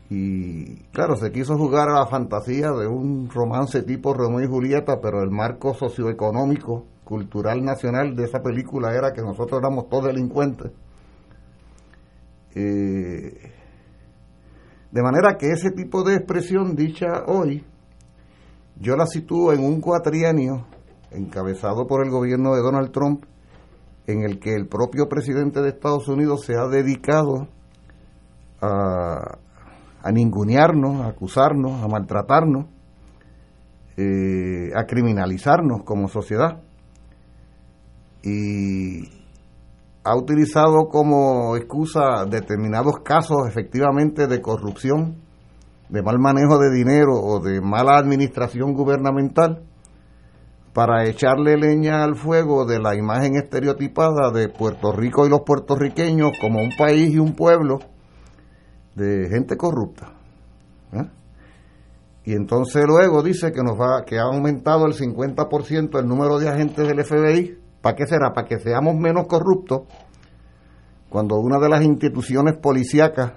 Y 0.10 0.80
claro, 0.92 1.16
se 1.16 1.32
quiso 1.32 1.58
jugar 1.58 1.88
a 1.88 2.00
la 2.00 2.08
fantasía 2.08 2.72
de 2.72 2.88
un 2.88 3.30
romance 3.30 3.84
tipo 3.84 4.14
Romeo 4.14 4.44
y 4.44 4.48
Julieta, 4.48 5.00
pero 5.00 5.24
el 5.24 5.32
marco 5.32 5.74
socioeconómico, 5.74 6.88
cultural 7.06 7.64
nacional 7.64 8.18
de 8.18 8.26
esa 8.26 8.42
película 8.42 8.94
era 8.94 9.14
que 9.14 9.22
nosotros 9.22 9.62
éramos 9.62 9.88
todos 9.88 10.08
delincuentes 10.08 10.72
eh, 12.56 13.52
De 14.92 15.02
manera 15.04 15.38
que 15.38 15.52
ese 15.52 15.72
tipo 15.72 16.04
de 16.04 16.16
expresión 16.16 16.76
dicha 16.76 17.26
hoy, 17.28 17.64
yo 18.80 18.96
la 18.96 19.06
sitúo 19.06 19.54
en 19.54 19.64
un 19.64 19.82
cuatrienio 19.82 20.66
encabezado 21.12 21.88
por 21.88 22.04
el 22.04 22.12
gobierno 22.12 22.56
de 22.56 22.62
Donald 22.62 22.92
Trump, 22.92 23.26
en 24.08 24.24
el 24.24 24.40
que 24.40 24.54
el 24.54 24.68
propio 24.68 25.08
presidente 25.08 25.62
de 25.62 25.70
Estados 25.70 26.08
Unidos 26.08 26.46
se 26.46 26.56
ha 26.56 26.68
dedicado 26.68 27.48
a, 28.62 29.38
a 30.02 30.12
ningunearnos, 30.12 31.02
a 31.02 31.08
acusarnos, 31.08 31.84
a 31.84 31.88
maltratarnos, 31.88 32.68
eh, 33.98 34.72
a 34.76 34.84
criminalizarnos 34.86 35.84
como 35.84 36.08
sociedad. 36.10 36.62
Y 38.22 39.10
ha 40.06 40.16
utilizado 40.16 40.88
como 40.88 41.58
excusa 41.58 42.26
determinados 42.30 43.00
casos 43.04 43.48
efectivamente 43.48 44.28
de 44.28 44.40
corrupción, 44.40 45.16
de 45.90 46.04
mal 46.04 46.20
manejo 46.20 46.60
de 46.60 46.72
dinero 46.72 47.14
o 47.16 47.40
de 47.40 47.60
mala 47.60 47.98
administración 47.98 48.74
gubernamental 48.74 49.64
para 50.74 51.06
echarle 51.08 51.58
leña 51.58 52.04
al 52.04 52.16
fuego 52.16 52.66
de 52.66 52.80
la 52.80 52.96
imagen 52.96 53.36
estereotipada 53.36 54.30
de 54.30 54.48
Puerto 54.48 54.92
Rico 54.92 55.26
y 55.26 55.30
los 55.30 55.42
puertorriqueños 55.42 56.34
como 56.40 56.60
un 56.60 56.70
país 56.78 57.12
y 57.12 57.18
un 57.18 57.34
pueblo 57.34 57.80
de 58.94 59.28
gente 59.30 59.58
corrupta. 59.58 60.12
¿eh? 60.94 61.10
Y 62.26 62.34
entonces 62.34 62.84
luego 62.86 63.24
dice 63.24 63.52
que 63.52 63.64
nos 63.64 63.76
va 63.80 64.06
que 64.06 64.20
ha 64.20 64.24
aumentado 64.24 64.86
el 64.86 64.94
50% 64.94 66.00
el 66.00 66.08
número 66.08 66.38
de 66.38 66.50
agentes 66.50 66.88
del 66.88 67.04
FBI. 67.04 67.65
¿Para 67.86 67.98
qué 67.98 68.08
será? 68.08 68.34
Para 68.34 68.48
que 68.48 68.58
seamos 68.58 68.96
menos 68.96 69.28
corruptos. 69.28 69.84
Cuando 71.08 71.38
una 71.38 71.60
de 71.60 71.70
las 71.70 71.84
instituciones 71.84 72.58
policíacas 72.58 73.34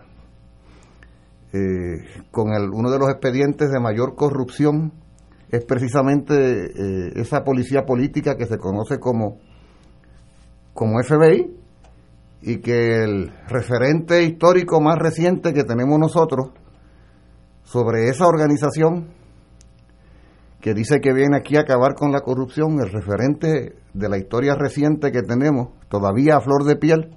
eh, 1.52 2.25
con 2.31 2.55
el, 2.55 2.71
uno 2.71 2.90
de 2.90 2.99
los 2.99 3.11
expedientes 3.11 3.71
de 3.71 3.78
mayor 3.78 4.14
corrupción 4.14 4.95
es 5.50 5.67
precisamente 5.67 6.35
eh, 6.35 7.12
esa 7.17 7.45
policía 7.45 7.85
política 7.85 8.38
que 8.38 8.47
se 8.47 8.57
conoce 8.57 8.99
como, 8.99 9.37
como 10.73 10.99
FBI 11.02 11.55
y 12.40 12.57
que 12.62 13.05
el 13.05 13.31
referente 13.49 14.23
histórico 14.23 14.81
más 14.81 14.97
reciente 14.99 15.52
que 15.52 15.64
tenemos 15.64 15.99
nosotros 15.99 16.52
sobre 17.64 18.09
esa 18.09 18.26
organización 18.26 19.09
que 20.69 20.75
dice 20.75 21.01
que 21.01 21.15
viene 21.15 21.35
aquí 21.35 21.57
a 21.57 21.61
acabar 21.61 21.95
con 21.95 22.13
la 22.13 22.21
corrupción, 22.21 22.79
el 22.79 22.93
referente 22.93 23.77
de 23.95 24.09
la 24.11 24.19
historia 24.19 24.55
reciente 24.55 25.11
que 25.11 25.23
tenemos, 25.23 25.71
todavía 25.89 26.37
a 26.37 26.43
flor 26.43 26.65
de 26.65 26.77
piel, 26.77 27.17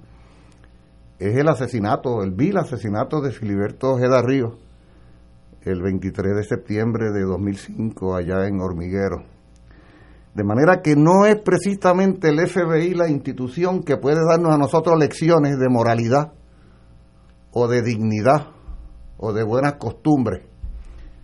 es 1.18 1.36
el 1.36 1.46
asesinato, 1.46 2.22
el 2.22 2.30
vil 2.30 2.56
asesinato 2.56 3.20
de 3.20 3.30
Filiberto 3.30 3.90
Ojeda 3.90 4.22
Ríos 4.22 4.54
el 5.64 5.82
23 5.82 6.34
de 6.34 6.44
septiembre 6.44 7.10
de 7.12 7.24
2005 7.24 8.16
allá 8.16 8.46
en 8.46 8.58
Hormiguero. 8.58 9.22
De 10.34 10.44
manera 10.44 10.80
que 10.80 10.96
no 10.96 11.26
es 11.26 11.36
precisamente 11.36 12.30
el 12.30 12.48
FBI 12.48 12.94
la 12.94 13.10
institución 13.10 13.82
que 13.82 13.98
puede 13.98 14.24
darnos 14.26 14.54
a 14.54 14.56
nosotros 14.56 14.98
lecciones 14.98 15.58
de 15.58 15.68
moralidad 15.68 16.32
o 17.50 17.68
de 17.68 17.82
dignidad 17.82 18.46
o 19.18 19.34
de 19.34 19.44
buenas 19.44 19.74
costumbres. 19.74 20.42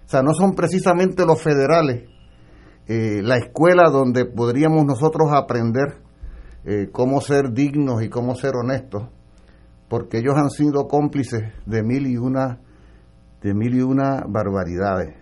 O 0.05 0.11
sea, 0.11 0.23
no 0.23 0.35
son 0.35 0.55
precisamente 0.55 1.25
los 1.25 1.41
federales 1.41 2.18
eh, 2.89 3.21
la 3.23 3.37
escuela 3.37 3.91
donde 3.91 4.25
podríamos 4.25 4.87
nosotros 4.87 5.31
aprender 5.31 6.01
eh, 6.65 6.89
cómo 6.91 7.21
ser 7.21 7.53
dignos 7.53 8.03
y 8.03 8.09
cómo 8.09 8.35
ser 8.35 8.57
honestos, 8.57 9.09
porque 9.89 10.19
ellos 10.19 10.35
han 10.37 10.49
sido 10.49 10.89
cómplices 10.89 11.53
de 11.67 11.83
mil 11.83 12.07
y 12.07 12.17
una 12.17 12.61
de 13.43 13.55
mil 13.55 13.75
y 13.75 13.83
una 13.83 14.25
barbaridades. 14.27 15.15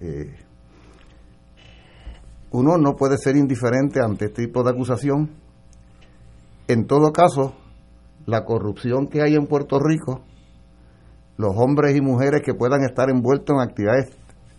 Eh, 0.00 0.34
uno 2.50 2.76
no 2.76 2.96
puede 2.96 3.16
ser 3.18 3.36
indiferente 3.36 4.00
ante 4.04 4.26
este 4.26 4.42
tipo 4.42 4.64
de 4.64 4.70
acusación. 4.70 5.30
En 6.66 6.86
todo 6.88 7.12
caso, 7.12 7.54
la 8.26 8.44
corrupción 8.44 9.06
que 9.06 9.22
hay 9.22 9.36
en 9.36 9.46
Puerto 9.46 9.78
Rico, 9.78 10.22
los 11.36 11.54
hombres 11.56 11.96
y 11.96 12.00
mujeres 12.00 12.42
que 12.44 12.54
puedan 12.54 12.82
estar 12.82 13.08
envueltos 13.10 13.54
en 13.54 13.62
actividades 13.62 14.10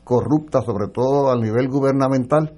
corruptas, 0.04 0.66
sobre 0.66 0.88
todo 0.88 1.32
al 1.32 1.42
nivel 1.42 1.68
gubernamental, 1.70 2.54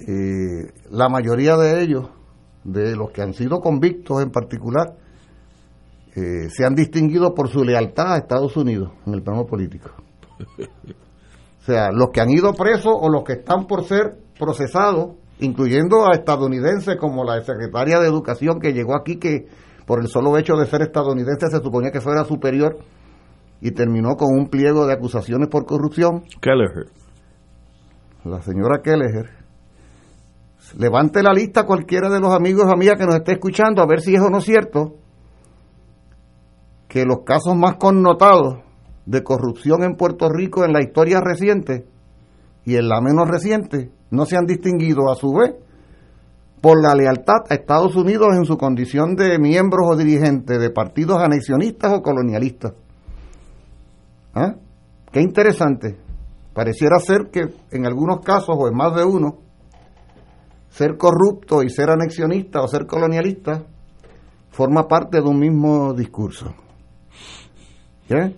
eh, 0.00 0.72
la 0.90 1.08
mayoría 1.08 1.56
de 1.56 1.82
ellos, 1.82 2.08
de 2.64 2.96
los 2.96 3.10
que 3.10 3.22
han 3.22 3.34
sido 3.34 3.60
convictos 3.60 4.22
en 4.22 4.30
particular, 4.30 4.96
eh, 6.14 6.48
se 6.50 6.64
han 6.64 6.74
distinguido 6.74 7.34
por 7.34 7.48
su 7.48 7.64
lealtad 7.64 8.14
a 8.14 8.18
Estados 8.18 8.56
Unidos 8.56 8.92
en 9.06 9.14
el 9.14 9.22
plano 9.22 9.46
político. 9.46 9.90
O 11.60 11.70
sea, 11.70 11.90
los 11.92 12.10
que 12.10 12.20
han 12.20 12.30
ido 12.30 12.54
presos 12.54 12.94
o 12.98 13.10
los 13.10 13.24
que 13.24 13.34
están 13.34 13.66
por 13.66 13.84
ser 13.84 14.16
procesados, 14.38 15.16
incluyendo 15.40 16.06
a 16.06 16.14
estadounidenses 16.14 16.96
como 16.96 17.24
la 17.24 17.42
secretaria 17.42 18.00
de 18.00 18.08
Educación 18.08 18.58
que 18.58 18.72
llegó 18.72 18.96
aquí, 18.96 19.18
que 19.18 19.46
por 19.84 20.00
el 20.00 20.08
solo 20.08 20.36
hecho 20.38 20.54
de 20.54 20.66
ser 20.66 20.82
estadounidense 20.82 21.48
se 21.48 21.62
suponía 21.62 21.90
que 21.90 22.00
fuera 22.00 22.24
superior 22.24 22.78
y 23.60 23.72
terminó 23.72 24.16
con 24.16 24.28
un 24.36 24.48
pliego 24.48 24.86
de 24.86 24.94
acusaciones 24.94 25.48
por 25.48 25.66
corrupción. 25.66 26.24
Kelleher. 26.40 26.90
La 28.24 28.40
señora 28.42 28.80
Kelleher. 28.82 29.30
Levante 30.76 31.22
la 31.22 31.32
lista 31.32 31.64
cualquiera 31.64 32.10
de 32.10 32.20
los 32.20 32.32
amigos 32.32 32.66
o 32.66 32.72
amigas 32.72 32.98
que 32.98 33.06
nos 33.06 33.16
esté 33.16 33.32
escuchando 33.32 33.82
a 33.82 33.86
ver 33.86 34.00
si 34.00 34.14
eso 34.14 34.28
no 34.28 34.38
es 34.38 34.44
cierto 34.44 34.96
que 36.88 37.04
los 37.04 37.20
casos 37.24 37.56
más 37.56 37.76
connotados 37.76 38.58
de 39.06 39.22
corrupción 39.22 39.82
en 39.82 39.96
Puerto 39.96 40.28
Rico 40.28 40.64
en 40.64 40.72
la 40.72 40.82
historia 40.82 41.20
reciente 41.20 41.86
y 42.64 42.76
en 42.76 42.88
la 42.88 43.00
menos 43.00 43.28
reciente 43.28 43.90
no 44.10 44.26
se 44.26 44.36
han 44.36 44.46
distinguido 44.46 45.10
a 45.10 45.14
su 45.14 45.32
vez 45.32 45.54
por 46.60 46.82
la 46.82 46.94
lealtad 46.94 47.44
a 47.48 47.54
Estados 47.54 47.94
Unidos 47.94 48.28
en 48.36 48.44
su 48.44 48.56
condición 48.56 49.14
de 49.14 49.38
miembros 49.38 49.86
o 49.90 49.96
dirigentes 49.96 50.58
de 50.58 50.70
partidos 50.70 51.18
anexionistas 51.18 51.92
o 51.94 52.02
colonialistas. 52.02 52.74
¿Ah? 54.38 54.54
Qué 55.10 55.20
interesante. 55.20 55.98
Pareciera 56.54 57.00
ser 57.00 57.30
que 57.32 57.40
en 57.72 57.86
algunos 57.86 58.20
casos, 58.20 58.54
o 58.56 58.68
en 58.68 58.76
más 58.76 58.94
de 58.94 59.04
uno, 59.04 59.38
ser 60.68 60.96
corrupto 60.96 61.64
y 61.64 61.70
ser 61.70 61.90
anexionista 61.90 62.60
o 62.60 62.68
ser 62.68 62.86
colonialista 62.86 63.64
forma 64.50 64.86
parte 64.86 65.20
de 65.20 65.28
un 65.28 65.40
mismo 65.40 65.92
discurso. 65.92 66.54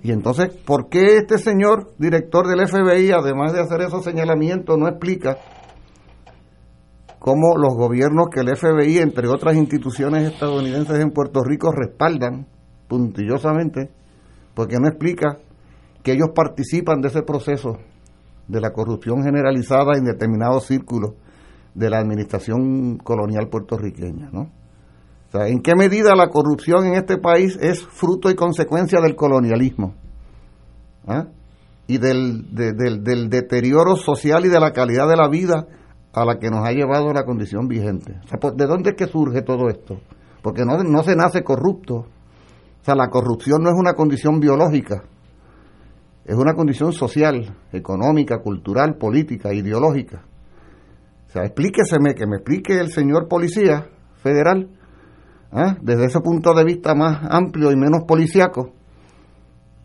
Y 0.02 0.10
entonces, 0.10 0.48
¿por 0.66 0.88
qué 0.88 1.18
este 1.18 1.38
señor 1.38 1.92
director 1.96 2.48
del 2.48 2.66
FBI, 2.66 3.12
además 3.12 3.52
de 3.52 3.60
hacer 3.60 3.82
esos 3.82 4.02
señalamientos, 4.02 4.76
no 4.76 4.88
explica 4.88 5.36
cómo 7.18 7.56
los 7.56 7.74
gobiernos 7.74 8.28
que 8.32 8.40
el 8.40 8.56
FBI, 8.56 8.98
entre 8.98 9.28
otras 9.28 9.54
instituciones 9.54 10.32
estadounidenses 10.32 10.98
en 10.98 11.10
Puerto 11.10 11.40
Rico, 11.44 11.70
respaldan 11.70 12.48
puntillosamente? 12.88 13.90
Porque 14.54 14.76
no 14.80 14.88
explica 14.88 15.38
que 16.02 16.12
ellos 16.12 16.30
participan 16.34 17.00
de 17.00 17.08
ese 17.08 17.22
proceso 17.22 17.78
de 18.48 18.60
la 18.60 18.72
corrupción 18.72 19.22
generalizada 19.22 19.96
en 19.96 20.04
determinados 20.04 20.66
círculos 20.66 21.12
de 21.74 21.90
la 21.90 21.98
administración 21.98 22.98
colonial 22.98 23.48
puertorriqueña, 23.48 24.28
¿no? 24.32 24.50
¿en 25.32 25.62
qué 25.62 25.76
medida 25.76 26.16
la 26.16 26.28
corrupción 26.28 26.86
en 26.86 26.94
este 26.94 27.16
país 27.18 27.56
es 27.60 27.84
fruto 27.84 28.30
y 28.30 28.34
consecuencia 28.34 29.00
del 29.00 29.14
colonialismo? 29.14 29.94
¿Ah? 31.06 31.26
Y 31.86 31.98
del, 31.98 32.52
del, 32.52 33.30
deterioro 33.30 33.96
social 33.96 34.44
y 34.44 34.48
de 34.48 34.60
la 34.60 34.72
calidad 34.72 35.08
de 35.08 35.16
la 35.16 35.28
vida 35.28 35.66
a 36.12 36.24
la 36.24 36.38
que 36.38 36.50
nos 36.50 36.66
ha 36.66 36.72
llevado 36.72 37.12
la 37.12 37.24
condición 37.24 37.68
vigente. 37.68 38.20
Pues, 38.40 38.56
¿De 38.56 38.66
dónde 38.66 38.90
es 38.90 38.96
que 38.96 39.06
surge 39.06 39.42
todo 39.42 39.68
esto? 39.68 40.00
Porque 40.42 40.64
no, 40.64 40.82
no 40.82 41.02
se 41.02 41.16
nace 41.16 41.42
corrupto. 41.42 41.94
O 41.94 42.84
sea, 42.84 42.94
la 42.94 43.08
corrupción 43.08 43.62
no 43.62 43.70
es 43.70 43.76
una 43.76 43.94
condición 43.94 44.40
biológica, 44.40 45.02
es 46.24 46.36
una 46.36 46.54
condición 46.54 46.92
social, 46.92 47.56
económica, 47.72 48.38
cultural, 48.38 48.96
política, 48.96 49.52
ideológica. 49.52 50.22
O 51.28 51.32
sea, 51.32 51.44
explíqueseme, 51.44 52.14
que 52.14 52.26
me 52.26 52.36
explique 52.36 52.78
el 52.78 52.90
señor 52.90 53.28
policía 53.28 53.88
federal 54.22 54.68
¿Ah? 55.52 55.76
desde 55.82 56.04
ese 56.06 56.20
punto 56.20 56.54
de 56.54 56.64
vista 56.64 56.94
más 56.94 57.22
amplio 57.28 57.72
y 57.72 57.76
menos 57.76 58.04
policiaco, 58.06 58.72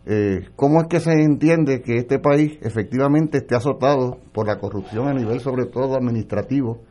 eh, 0.06 0.50
¿cómo 0.56 0.82
es 0.82 0.88
que 0.88 1.00
se 1.00 1.12
entiende 1.12 1.82
que 1.82 1.96
este 1.96 2.20
país 2.20 2.60
efectivamente 2.62 3.40
esté 3.40 3.56
azotado 3.56 4.20
por 4.32 4.46
la 4.46 4.60
corrupción 4.60 5.08
a 5.08 5.14
nivel 5.14 5.40
sobre 5.40 5.66
todo 5.66 5.96
administrativo 5.96 6.82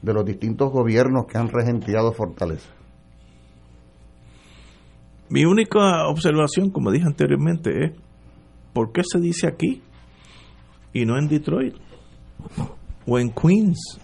de 0.00 0.14
los 0.14 0.24
distintos 0.24 0.72
gobiernos 0.72 1.26
que 1.26 1.36
han 1.36 1.48
regenteado 1.48 2.12
Fortaleza? 2.12 2.70
Mi 5.28 5.44
única 5.44 6.06
observación, 6.08 6.70
como 6.70 6.90
dije 6.90 7.04
anteriormente, 7.04 7.70
es 7.84 7.92
¿por 8.76 8.92
qué 8.92 9.00
se 9.10 9.18
dice 9.18 9.46
aquí 9.46 9.80
y 10.92 11.06
no 11.06 11.16
en 11.16 11.28
Detroit 11.28 11.74
o 13.06 13.18
en 13.18 13.30
Queens? 13.30 13.98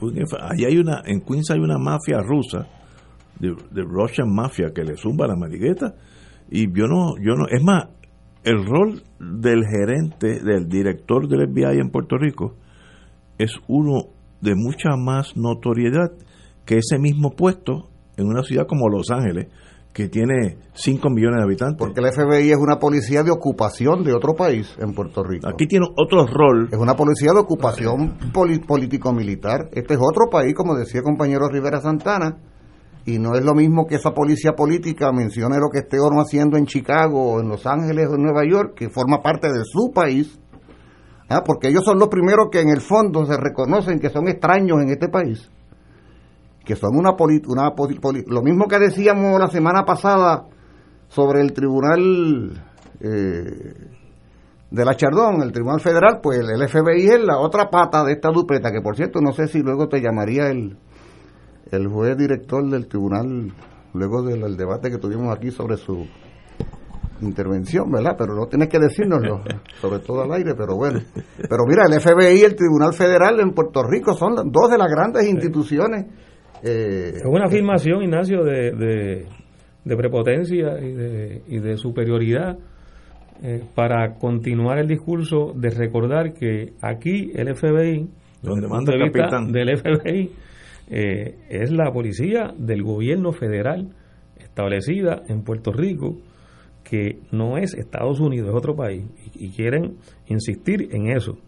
Allá 0.00 0.68
hay 0.68 0.78
una, 0.78 1.02
en 1.04 1.22
Queens 1.22 1.50
hay 1.50 1.58
una 1.58 1.76
mafia 1.76 2.18
rusa 2.20 2.68
de, 3.40 3.82
Russian 3.82 4.32
Mafia 4.32 4.70
que 4.72 4.84
le 4.84 4.96
zumba 4.96 5.26
la 5.26 5.34
marigueta 5.34 5.96
y 6.48 6.72
yo 6.72 6.86
no, 6.86 7.16
yo 7.18 7.34
no, 7.34 7.48
es 7.50 7.64
más, 7.64 7.88
el 8.44 8.64
rol 8.64 9.02
del 9.18 9.64
gerente, 9.66 10.38
del 10.38 10.68
director 10.68 11.26
del 11.26 11.48
FBI 11.48 11.80
en 11.80 11.90
Puerto 11.90 12.16
Rico, 12.16 12.54
es 13.38 13.56
uno 13.66 14.04
de 14.40 14.54
mucha 14.54 14.94
más 14.96 15.36
notoriedad 15.36 16.12
que 16.64 16.78
ese 16.78 17.00
mismo 17.00 17.30
puesto 17.30 17.88
en 18.16 18.28
una 18.28 18.44
ciudad 18.44 18.68
como 18.68 18.88
Los 18.88 19.10
Ángeles, 19.10 19.48
que 19.92 20.08
tiene 20.08 20.56
5 20.74 21.10
millones 21.10 21.38
de 21.38 21.44
habitantes. 21.44 21.76
Porque 21.78 22.00
el 22.00 22.12
FBI 22.12 22.50
es 22.50 22.56
una 22.56 22.78
policía 22.78 23.22
de 23.22 23.30
ocupación 23.30 24.02
de 24.04 24.14
otro 24.14 24.34
país 24.34 24.74
en 24.78 24.94
Puerto 24.94 25.22
Rico. 25.22 25.48
Aquí 25.48 25.66
tiene 25.66 25.86
otro 25.96 26.26
rol. 26.26 26.68
Es 26.72 26.78
una 26.78 26.94
policía 26.94 27.32
de 27.32 27.40
ocupación 27.40 28.16
político-militar. 28.32 29.68
Este 29.72 29.94
es 29.94 30.00
otro 30.00 30.30
país, 30.30 30.54
como 30.54 30.74
decía 30.74 31.00
el 31.00 31.04
compañero 31.04 31.48
Rivera 31.48 31.80
Santana, 31.80 32.38
y 33.04 33.18
no 33.18 33.34
es 33.34 33.44
lo 33.44 33.54
mismo 33.54 33.86
que 33.86 33.96
esa 33.96 34.12
policía 34.12 34.52
política 34.52 35.12
mencione 35.12 35.58
lo 35.58 35.68
que 35.70 35.80
esté 35.80 35.98
o 35.98 36.08
no 36.08 36.20
haciendo 36.20 36.56
en 36.56 36.66
Chicago, 36.66 37.32
o 37.32 37.40
en 37.40 37.48
Los 37.48 37.66
Ángeles 37.66 38.06
o 38.08 38.14
en 38.14 38.22
Nueva 38.22 38.44
York, 38.48 38.74
que 38.76 38.88
forma 38.88 39.20
parte 39.20 39.48
de 39.48 39.64
su 39.64 39.92
país, 39.92 40.38
¿ah? 41.28 41.42
porque 41.44 41.68
ellos 41.68 41.84
son 41.84 41.98
los 41.98 42.08
primeros 42.08 42.48
que 42.50 42.60
en 42.60 42.68
el 42.70 42.80
fondo 42.80 43.26
se 43.26 43.36
reconocen 43.36 43.98
que 43.98 44.08
son 44.08 44.28
extraños 44.28 44.80
en 44.80 44.90
este 44.90 45.08
país 45.08 45.50
que 46.64 46.76
son 46.76 46.96
una, 46.96 47.10
una 47.46 47.72
lo 48.26 48.42
mismo 48.42 48.66
que 48.66 48.78
decíamos 48.78 49.38
la 49.38 49.48
semana 49.48 49.84
pasada 49.84 50.46
sobre 51.08 51.40
el 51.40 51.52
tribunal 51.52 52.62
eh, 53.00 53.74
de 54.70 54.84
la 54.84 54.96
Chardón, 54.96 55.42
el 55.42 55.52
tribunal 55.52 55.80
federal, 55.80 56.20
pues 56.22 56.38
el 56.38 56.68
FBI 56.68 57.06
es 57.06 57.22
la 57.22 57.38
otra 57.38 57.68
pata 57.68 58.04
de 58.04 58.12
esta 58.12 58.30
dupleta, 58.30 58.70
que 58.70 58.80
por 58.80 58.96
cierto 58.96 59.20
no 59.20 59.32
sé 59.32 59.48
si 59.48 59.60
luego 59.60 59.88
te 59.88 60.00
llamaría 60.00 60.48
el, 60.48 60.78
el 61.70 61.88
juez 61.88 62.16
director 62.16 62.66
del 62.70 62.86
tribunal, 62.86 63.52
luego 63.92 64.22
del 64.22 64.56
debate 64.56 64.90
que 64.90 64.98
tuvimos 64.98 65.36
aquí 65.36 65.50
sobre 65.50 65.76
su 65.76 66.06
intervención, 67.20 67.90
¿verdad? 67.90 68.14
Pero 68.16 68.34
no 68.34 68.46
tienes 68.46 68.68
que 68.68 68.78
decírnoslo, 68.78 69.42
sobre 69.80 69.98
todo 70.00 70.22
al 70.22 70.32
aire, 70.32 70.54
pero 70.54 70.76
bueno. 70.76 71.00
Pero 71.36 71.64
mira, 71.66 71.84
el 71.86 72.00
FBI 72.00 72.40
y 72.40 72.44
el 72.44 72.56
Tribunal 72.56 72.94
Federal 72.94 73.38
en 73.40 73.52
Puerto 73.52 73.82
Rico 73.82 74.14
son 74.14 74.34
dos 74.50 74.70
de 74.70 74.78
las 74.78 74.88
grandes 74.90 75.28
instituciones 75.28 76.06
eh, 76.62 77.12
es 77.16 77.24
una 77.24 77.46
afirmación, 77.46 78.02
Ignacio, 78.02 78.44
de, 78.44 79.26
de, 79.84 79.96
prepotencia 79.96 80.78
y 80.80 80.92
de, 80.92 81.42
y 81.48 81.58
de 81.58 81.76
superioridad 81.76 82.56
eh, 83.42 83.62
para 83.74 84.14
continuar 84.14 84.78
el 84.78 84.86
discurso 84.86 85.52
de 85.56 85.70
recordar 85.70 86.32
que 86.32 86.74
aquí 86.80 87.32
el 87.34 87.54
FBI, 87.54 88.08
donde 88.42 88.68
manda 88.68 88.94
el 88.94 89.10
capitán 89.10 89.50
del 89.50 89.76
FBI, 89.76 90.30
eh, 90.88 91.38
es 91.48 91.72
la 91.72 91.90
policía 91.92 92.54
del 92.56 92.82
gobierno 92.82 93.32
federal 93.32 93.88
establecida 94.38 95.22
en 95.28 95.42
Puerto 95.42 95.72
Rico, 95.72 96.18
que 96.84 97.18
no 97.32 97.56
es 97.58 97.74
Estados 97.74 98.20
Unidos, 98.20 98.50
es 98.50 98.54
otro 98.54 98.76
país, 98.76 99.04
y, 99.34 99.46
y 99.46 99.50
quieren 99.50 99.96
insistir 100.28 100.94
en 100.94 101.08
eso. 101.08 101.38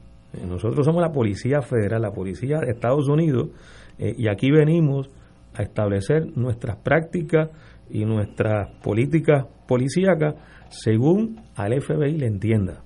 Nosotros 0.48 0.84
somos 0.84 1.00
la 1.00 1.12
policía 1.12 1.62
federal, 1.62 2.02
la 2.02 2.10
policía 2.10 2.58
de 2.58 2.72
Estados 2.72 3.08
Unidos 3.08 3.50
eh, 3.98 4.14
y 4.16 4.28
aquí 4.28 4.50
venimos 4.50 5.10
a 5.54 5.62
establecer 5.62 6.36
nuestras 6.36 6.76
prácticas 6.76 7.50
y 7.90 8.04
nuestras 8.04 8.70
políticas 8.82 9.46
policíacas 9.66 10.34
según 10.68 11.40
al 11.54 11.80
FBI 11.80 12.18
le 12.18 12.26
entienda 12.26 12.82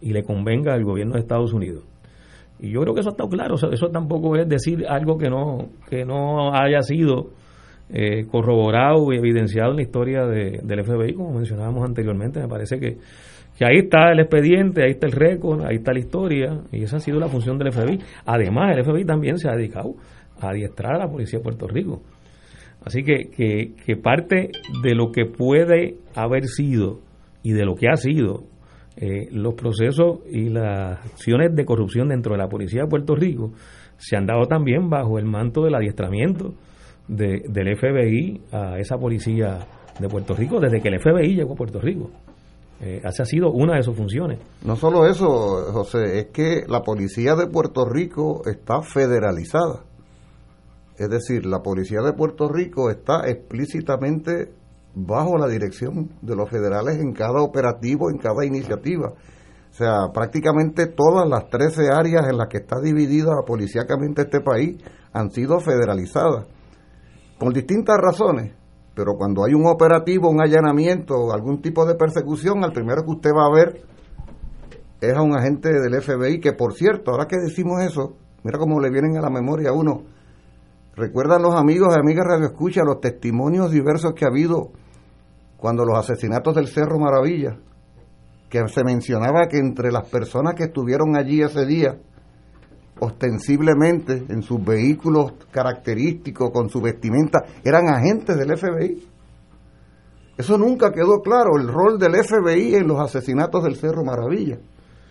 y 0.00 0.12
le 0.12 0.22
convenga 0.22 0.74
al 0.74 0.84
gobierno 0.84 1.14
de 1.14 1.20
Estados 1.20 1.52
Unidos. 1.52 1.84
Y 2.58 2.70
yo 2.70 2.80
creo 2.80 2.94
que 2.94 3.00
eso 3.00 3.10
está 3.10 3.24
claro, 3.28 3.54
eso, 3.54 3.88
tampoco 3.88 4.36
es 4.36 4.48
decir 4.48 4.86
algo 4.88 5.18
que 5.18 5.28
no, 5.28 5.68
que 5.88 6.04
no 6.04 6.54
haya 6.54 6.80
sido 6.80 7.30
eh, 7.90 8.26
corroborado 8.30 9.12
y 9.12 9.16
evidenciado 9.16 9.70
en 9.70 9.76
la 9.76 9.82
historia 9.82 10.26
de, 10.26 10.60
del 10.62 10.84
FBI, 10.84 11.14
como 11.14 11.32
mencionábamos 11.32 11.84
anteriormente. 11.84 12.40
Me 12.40 12.48
parece 12.48 12.78
que, 12.78 12.96
que 13.58 13.64
ahí 13.64 13.78
está 13.84 14.10
el 14.12 14.20
expediente, 14.20 14.82
ahí 14.82 14.92
está 14.92 15.06
el 15.06 15.12
récord, 15.12 15.64
ahí 15.66 15.76
está 15.76 15.92
la 15.92 15.98
historia, 15.98 16.60
y 16.72 16.82
esa 16.82 16.96
ha 16.96 17.00
sido 17.00 17.20
la 17.20 17.28
función 17.28 17.58
del 17.58 17.72
FBI. 17.72 17.98
Además, 18.24 18.76
el 18.76 18.84
FBI 18.84 19.04
también 19.04 19.38
se 19.38 19.48
ha 19.48 19.52
dedicado 19.54 19.94
adiestrar 20.40 20.94
a 20.96 20.98
la 20.98 21.10
policía 21.10 21.38
de 21.38 21.42
Puerto 21.42 21.66
Rico. 21.66 22.02
Así 22.84 23.02
que, 23.02 23.30
que, 23.84 23.96
parte 23.96 24.50
de 24.82 24.94
lo 24.94 25.10
que 25.10 25.26
puede 25.26 25.96
haber 26.14 26.44
sido 26.44 27.00
y 27.42 27.52
de 27.52 27.64
lo 27.64 27.74
que 27.74 27.88
ha 27.88 27.96
sido 27.96 28.44
eh, 28.96 29.28
los 29.32 29.54
procesos 29.54 30.20
y 30.30 30.48
las 30.50 31.04
acciones 31.04 31.54
de 31.54 31.64
corrupción 31.64 32.08
dentro 32.08 32.32
de 32.32 32.38
la 32.38 32.48
policía 32.48 32.82
de 32.82 32.88
Puerto 32.88 33.16
Rico 33.16 33.52
se 33.98 34.16
han 34.16 34.26
dado 34.26 34.46
también 34.46 34.88
bajo 34.88 35.18
el 35.18 35.24
manto 35.24 35.64
del 35.64 35.74
adiestramiento 35.74 36.54
de, 37.08 37.42
del 37.48 37.76
FBI 37.76 38.42
a 38.52 38.78
esa 38.78 38.96
policía 38.96 39.66
de 39.98 40.08
Puerto 40.08 40.34
Rico 40.34 40.60
desde 40.60 40.80
que 40.80 40.88
el 40.88 41.00
FBI 41.00 41.34
llegó 41.34 41.54
a 41.54 41.56
Puerto 41.56 41.80
Rico. 41.80 42.10
Eh, 42.80 43.00
esa 43.02 43.22
ha 43.22 43.26
sido 43.26 43.50
una 43.50 43.76
de 43.76 43.82
sus 43.82 43.96
funciones. 43.96 44.38
No 44.64 44.76
solo 44.76 45.06
eso, 45.06 45.26
José, 45.72 46.18
es 46.18 46.26
que 46.26 46.64
la 46.68 46.82
policía 46.82 47.34
de 47.34 47.46
Puerto 47.46 47.86
Rico 47.88 48.42
está 48.46 48.82
federalizada. 48.82 49.84
Es 50.98 51.10
decir, 51.10 51.44
la 51.44 51.62
policía 51.62 52.00
de 52.00 52.14
Puerto 52.14 52.48
Rico 52.48 52.90
está 52.90 53.28
explícitamente 53.28 54.52
bajo 54.94 55.36
la 55.36 55.46
dirección 55.46 56.10
de 56.22 56.34
los 56.34 56.48
federales 56.48 56.98
en 56.98 57.12
cada 57.12 57.42
operativo, 57.42 58.10
en 58.10 58.16
cada 58.16 58.46
iniciativa. 58.46 59.08
O 59.08 59.74
sea, 59.74 60.10
prácticamente 60.12 60.86
todas 60.86 61.28
las 61.28 61.50
13 61.50 61.90
áreas 61.92 62.26
en 62.30 62.38
las 62.38 62.48
que 62.48 62.58
está 62.58 62.80
dividida 62.80 63.34
policíacamente 63.46 64.22
este 64.22 64.40
país 64.40 64.78
han 65.12 65.30
sido 65.30 65.60
federalizadas, 65.60 66.46
por 67.38 67.52
distintas 67.52 67.98
razones. 67.98 68.54
Pero 68.94 69.12
cuando 69.18 69.44
hay 69.44 69.52
un 69.52 69.66
operativo, 69.66 70.30
un 70.30 70.40
allanamiento 70.40 71.30
algún 71.30 71.60
tipo 71.60 71.84
de 71.84 71.94
persecución, 71.94 72.64
al 72.64 72.72
primero 72.72 73.04
que 73.04 73.10
usted 73.10 73.30
va 73.36 73.46
a 73.46 73.54
ver 73.54 73.82
es 75.02 75.14
a 75.14 75.20
un 75.20 75.36
agente 75.36 75.68
del 75.68 76.00
FBI, 76.00 76.40
que 76.40 76.54
por 76.54 76.72
cierto, 76.72 77.10
ahora 77.10 77.26
que 77.26 77.36
decimos 77.36 77.82
eso, 77.82 78.16
mira 78.42 78.58
cómo 78.58 78.80
le 78.80 78.88
vienen 78.88 79.18
a 79.18 79.20
la 79.20 79.28
memoria 79.28 79.68
a 79.68 79.72
uno 79.74 80.15
Recuerdan 80.96 81.42
los 81.42 81.54
amigos 81.54 81.94
y 81.94 82.00
amigas 82.00 82.24
Radio 82.26 82.46
Escucha 82.46 82.82
los 82.82 83.02
testimonios 83.02 83.70
diversos 83.70 84.14
que 84.14 84.24
ha 84.24 84.28
habido 84.28 84.70
cuando 85.58 85.84
los 85.84 85.98
asesinatos 85.98 86.54
del 86.54 86.68
Cerro 86.68 86.98
Maravilla, 86.98 87.58
que 88.48 88.66
se 88.68 88.82
mencionaba 88.82 89.46
que 89.46 89.58
entre 89.58 89.92
las 89.92 90.08
personas 90.08 90.54
que 90.54 90.64
estuvieron 90.64 91.14
allí 91.14 91.42
ese 91.42 91.66
día, 91.66 91.98
ostensiblemente 92.98 94.24
en 94.30 94.42
sus 94.42 94.64
vehículos 94.64 95.32
característicos, 95.50 96.50
con 96.50 96.70
su 96.70 96.80
vestimenta, 96.80 97.44
eran 97.62 97.88
agentes 97.88 98.38
del 98.38 98.56
FBI. 98.56 99.02
Eso 100.38 100.56
nunca 100.56 100.92
quedó 100.92 101.20
claro, 101.20 101.58
el 101.58 101.68
rol 101.68 101.98
del 101.98 102.14
FBI 102.24 102.74
en 102.74 102.88
los 102.88 103.00
asesinatos 103.00 103.64
del 103.64 103.76
Cerro 103.76 104.02
Maravilla. 104.02 104.58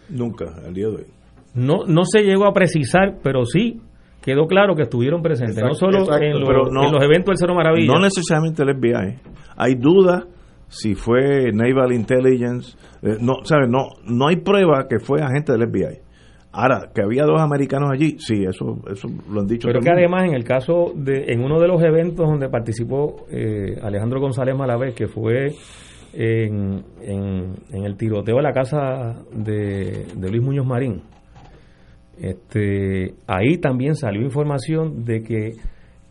Nunca, 0.10 0.46
al 0.66 0.74
día 0.74 0.88
de 0.88 0.96
hoy. 0.96 1.08
No, 1.54 1.86
no 1.88 2.06
se 2.06 2.22
llegó 2.22 2.48
a 2.48 2.54
precisar, 2.54 3.20
pero 3.22 3.46
sí 3.46 3.82
quedó 4.26 4.48
claro 4.48 4.76
que 4.76 4.82
estuvieron 4.82 5.22
presentes, 5.22 5.64
no 5.64 5.76
solo 5.76 6.00
en, 6.20 6.40
los 6.40 7.04
eventos 7.04 7.34
del 7.34 7.38
Cerro 7.38 7.54
Maravilla. 7.54 7.94
No 7.94 8.02
necesariamente 8.02 8.64
el 8.64 8.76
FBI. 8.76 9.20
Hay 9.56 9.76
dudas 9.76 10.26
si 10.68 10.96
fue 10.96 11.52
Naval 11.54 11.94
Intelligence. 11.94 12.76
Eh, 13.04 13.18
no, 13.22 13.36
¿sabes? 13.44 13.70
No, 13.70 13.90
no 14.04 14.28
hay 14.28 14.38
prueba 14.38 14.88
que 14.90 15.00
fue 15.00 15.22
agente 15.22 15.52
del 15.52 15.70
FBI. 15.70 16.00
Ahora, 16.54 16.90
que 16.94 17.04
había 17.04 17.26
dos 17.26 17.40
americanos 17.40 17.92
allí, 17.92 18.16
sí, 18.18 18.46
eso, 18.50 18.80
eso 18.92 19.10
lo 19.30 19.42
han 19.42 19.48
dicho. 19.48 19.68
Pero 19.68 19.82
que 19.82 19.92
además, 19.92 20.24
en 20.26 20.34
el 20.34 20.44
caso 20.44 20.94
de, 20.96 21.26
en 21.28 21.44
uno 21.44 21.60
de 21.60 21.68
los 21.68 21.84
eventos 21.84 22.26
donde 22.28 22.50
participó 22.50 23.28
eh, 23.30 23.78
Alejandro 23.84 24.22
González 24.22 24.56
Malavé, 24.56 24.94
que 24.94 25.08
fue 25.08 25.52
en, 26.14 26.84
en, 27.02 27.84
el 27.84 27.96
tiroteo 27.98 28.38
de 28.38 28.42
la 28.42 28.54
casa 28.54 29.22
de, 29.34 30.08
de 30.16 30.32
Luis 30.32 30.42
Muñoz 30.42 30.66
Marín, 30.66 31.02
este, 32.20 33.14
ahí 33.28 33.58
también 33.58 33.96
salió 33.96 34.22
información 34.22 35.06
de 35.06 35.24
que 35.24 35.54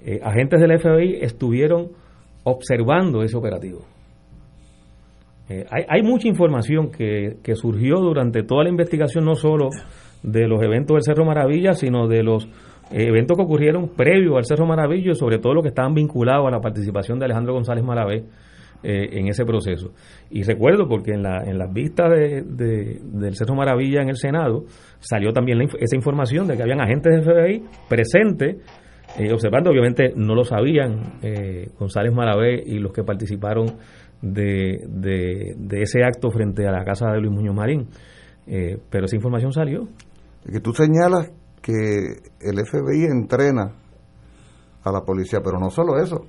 eh, 0.04 0.20
agentes 0.22 0.60
del 0.60 0.78
FBI 0.78 1.18
estuvieron 1.22 1.88
observando 2.44 3.22
ese 3.22 3.36
operativo. 3.36 3.80
Eh, 5.48 5.64
hay, 5.70 6.02
mucha 6.02 6.26
información 6.26 6.90
que, 6.90 7.36
que, 7.42 7.54
surgió 7.54 7.96
durante 7.96 8.42
toda 8.42 8.64
la 8.64 8.70
investigación, 8.70 9.26
no 9.26 9.34
solo 9.34 9.68
de 10.22 10.48
los 10.48 10.62
eventos 10.62 10.94
del 10.94 11.02
Cerro 11.02 11.26
Maravilla, 11.26 11.74
sino 11.74 12.08
de 12.08 12.22
los 12.22 12.48
eventos 12.90 13.36
que 13.36 13.42
ocurrieron 13.42 13.88
previo 13.88 14.36
al 14.36 14.44
Cerro 14.46 14.66
Maravilla 14.66 15.12
y 15.12 15.14
sobre 15.14 15.38
todo 15.38 15.54
los 15.54 15.62
que 15.62 15.68
estaban 15.68 15.94
vinculados 15.94 16.46
a 16.46 16.50
la 16.50 16.60
participación 16.60 17.18
de 17.18 17.26
Alejandro 17.26 17.54
González 17.54 17.84
Malavé 17.84 18.24
eh, 18.84 19.18
en 19.18 19.28
ese 19.28 19.46
proceso. 19.46 19.92
Y 20.30 20.42
recuerdo 20.42 20.86
porque 20.86 21.12
en, 21.12 21.22
la, 21.22 21.42
en 21.42 21.56
las 21.56 21.72
vistas 21.72 22.10
de, 22.10 22.42
del 23.02 23.34
Cerro 23.34 23.54
Maravilla 23.54 24.02
en 24.02 24.10
el 24.10 24.16
Senado 24.16 24.64
salió 25.00 25.32
también 25.32 25.62
esa 25.62 25.96
información 25.96 26.46
de 26.46 26.56
que 26.56 26.62
habían 26.62 26.82
agentes 26.82 27.12
del 27.12 27.24
FBI 27.24 27.64
presentes 27.88 28.56
eh, 29.18 29.32
observando, 29.32 29.70
obviamente 29.70 30.12
no 30.16 30.34
lo 30.34 30.44
sabían 30.44 31.18
eh, 31.22 31.70
González 31.78 32.12
Maravé 32.12 32.62
y 32.62 32.78
los 32.78 32.92
que 32.92 33.04
participaron 33.04 33.78
de, 34.20 34.84
de, 34.86 35.82
ese 35.82 36.04
acto 36.04 36.30
frente 36.30 36.66
a 36.66 36.72
la 36.72 36.84
casa 36.84 37.10
de 37.10 37.20
Luis 37.20 37.32
Muñoz 37.32 37.54
Marín, 37.54 37.88
pero 38.90 39.04
esa 39.06 39.16
información 39.16 39.52
salió. 39.52 39.88
Que 40.50 40.60
tú 40.60 40.72
señalas 40.72 41.30
que 41.62 42.16
el 42.40 42.66
FBI 42.66 43.04
entrena 43.04 43.72
a 44.82 44.92
la 44.92 45.00
policía, 45.00 45.40
pero 45.42 45.58
no 45.58 45.70
solo 45.70 45.98
eso, 45.98 46.26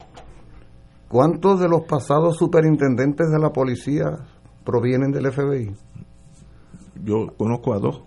¿Cuántos 1.07 1.59
de 1.59 1.69
los 1.69 1.81
pasados 1.81 2.37
superintendentes 2.37 3.29
de 3.29 3.39
la 3.39 3.51
policía, 3.51 4.05
provienen 4.63 5.11
del 5.11 5.31
FBI? 5.31 5.73
Yo 7.03 7.27
conozco 7.37 7.73
a 7.73 7.79
dos, 7.79 8.03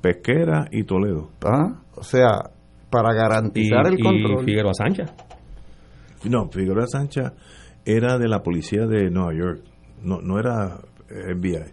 Pesquera 0.00 0.66
y 0.70 0.84
Toledo. 0.84 1.30
Ah, 1.44 1.82
o 1.94 2.02
sea, 2.02 2.50
para 2.90 3.14
garantizar 3.14 3.86
el 3.86 3.98
control. 4.00 4.42
¿Y 4.42 4.44
Figueroa 4.44 4.74
Sancha? 4.74 5.14
No, 6.28 6.48
Figueroa 6.50 6.86
Sancha 6.86 7.34
era 7.84 8.18
de 8.18 8.28
la 8.28 8.42
policía 8.42 8.86
de 8.86 9.10
Nueva 9.10 9.32
York, 9.32 9.62
no, 10.02 10.20
no 10.20 10.38
era 10.40 10.78
FBI. 11.08 11.72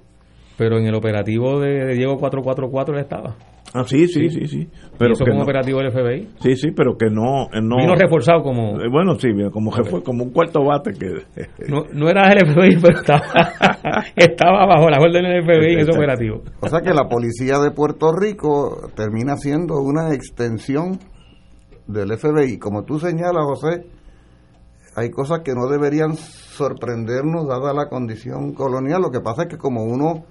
Pero 0.57 0.77
en 0.77 0.85
el 0.85 0.95
operativo 0.95 1.59
de 1.59 1.95
Diego 1.95 2.17
444 2.17 2.95
él 2.95 3.01
estaba. 3.01 3.35
Ah, 3.75 3.83
sí, 3.85 4.07
sí, 4.07 4.29
sí, 4.29 4.45
sí. 4.45 4.69
Pero 4.99 5.13
eso 5.13 5.25
como 5.25 5.41
operativo 5.41 5.79
del 5.79 5.91
FBI. 5.91 6.29
Sí, 6.41 6.55
sí, 6.55 6.71
pero 6.71 6.95
que 6.95 7.09
no, 7.09 7.49
no 7.59 7.77
vino 7.77 7.95
reforzado 7.95 8.43
como 8.43 8.79
eh, 8.79 8.87
bueno, 8.91 9.15
sí, 9.15 9.29
como 9.51 9.71
fue 9.71 10.03
como 10.03 10.25
un 10.25 10.31
cuarto 10.31 10.63
bate 10.63 10.93
que 10.93 11.07
no, 11.67 11.85
no 11.91 12.07
era 12.07 12.31
el 12.31 12.45
FBI, 12.45 12.77
pero 12.79 12.99
estaba 12.99 13.23
estaba 14.15 14.67
bajo 14.67 14.89
la 14.89 14.99
orden 14.99 15.23
del 15.23 15.43
FBI 15.43 15.73
en 15.73 15.79
ese 15.79 15.91
operativo. 15.91 16.43
O 16.59 16.67
sea 16.67 16.81
que 16.81 16.93
la 16.93 17.09
policía 17.09 17.57
de 17.57 17.71
Puerto 17.71 18.13
Rico 18.13 18.91
termina 18.95 19.37
siendo 19.37 19.81
una 19.81 20.13
extensión 20.13 20.99
del 21.87 22.15
FBI, 22.15 22.59
como 22.59 22.83
tú 22.83 22.99
señalas, 22.99 23.43
José. 23.45 23.87
Hay 24.95 25.09
cosas 25.09 25.39
que 25.39 25.55
no 25.55 25.67
deberían 25.67 26.15
sorprendernos 26.15 27.47
dada 27.47 27.73
la 27.73 27.89
condición 27.89 28.53
colonial. 28.53 29.01
Lo 29.01 29.09
que 29.09 29.21
pasa 29.21 29.43
es 29.43 29.47
que 29.49 29.57
como 29.57 29.83
uno 29.83 30.25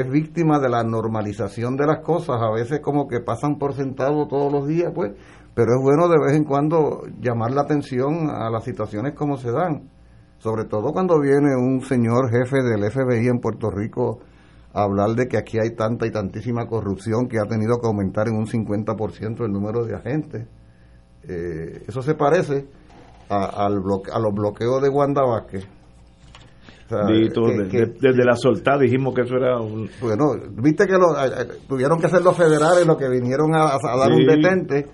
es 0.00 0.10
víctima 0.10 0.58
de 0.58 0.68
la 0.68 0.82
normalización 0.82 1.76
de 1.76 1.86
las 1.86 2.00
cosas, 2.00 2.36
a 2.40 2.50
veces 2.50 2.80
como 2.80 3.06
que 3.08 3.20
pasan 3.20 3.58
por 3.58 3.74
sentado 3.74 4.26
todos 4.26 4.52
los 4.52 4.66
días, 4.66 4.92
pues, 4.94 5.12
pero 5.54 5.72
es 5.76 5.82
bueno 5.82 6.08
de 6.08 6.18
vez 6.18 6.36
en 6.36 6.44
cuando 6.44 7.02
llamar 7.20 7.52
la 7.52 7.62
atención 7.62 8.30
a 8.30 8.50
las 8.50 8.64
situaciones 8.64 9.14
como 9.14 9.36
se 9.36 9.50
dan, 9.50 9.90
sobre 10.38 10.64
todo 10.64 10.92
cuando 10.92 11.20
viene 11.20 11.56
un 11.56 11.80
señor 11.82 12.30
jefe 12.30 12.62
del 12.62 12.90
FBI 12.90 13.28
en 13.28 13.40
Puerto 13.40 13.70
Rico 13.70 14.20
a 14.72 14.82
hablar 14.82 15.10
de 15.10 15.28
que 15.28 15.36
aquí 15.36 15.58
hay 15.58 15.74
tanta 15.76 16.06
y 16.06 16.10
tantísima 16.10 16.66
corrupción 16.66 17.28
que 17.28 17.38
ha 17.38 17.46
tenido 17.46 17.78
que 17.80 17.86
aumentar 17.86 18.28
en 18.28 18.36
un 18.36 18.46
50% 18.46 19.44
el 19.44 19.52
número 19.52 19.84
de 19.84 19.94
agentes. 19.94 20.48
Eh, 21.22 21.84
eso 21.86 22.02
se 22.02 22.14
parece 22.14 22.66
a, 23.28 23.66
al 23.66 23.82
a 24.12 24.18
los 24.18 24.34
bloqueos 24.34 24.82
de 24.82 24.88
Wanda 24.88 25.22
Vázquez 25.22 25.66
desde 26.88 28.24
la 28.24 28.36
soltada 28.36 28.78
dijimos 28.78 29.14
que 29.14 29.22
eso 29.22 29.36
era 29.36 29.58
un... 29.58 29.88
Bueno, 30.00 30.34
viste 30.62 30.86
que 30.86 30.92
lo, 30.92 31.14
tuvieron 31.66 31.98
que 31.98 32.08
ser 32.08 32.22
los 32.22 32.36
federales 32.36 32.86
los 32.86 32.96
que 32.96 33.08
vinieron 33.08 33.54
a, 33.54 33.78
dar 33.82 34.12
un 34.12 34.26
detente, 34.26 34.86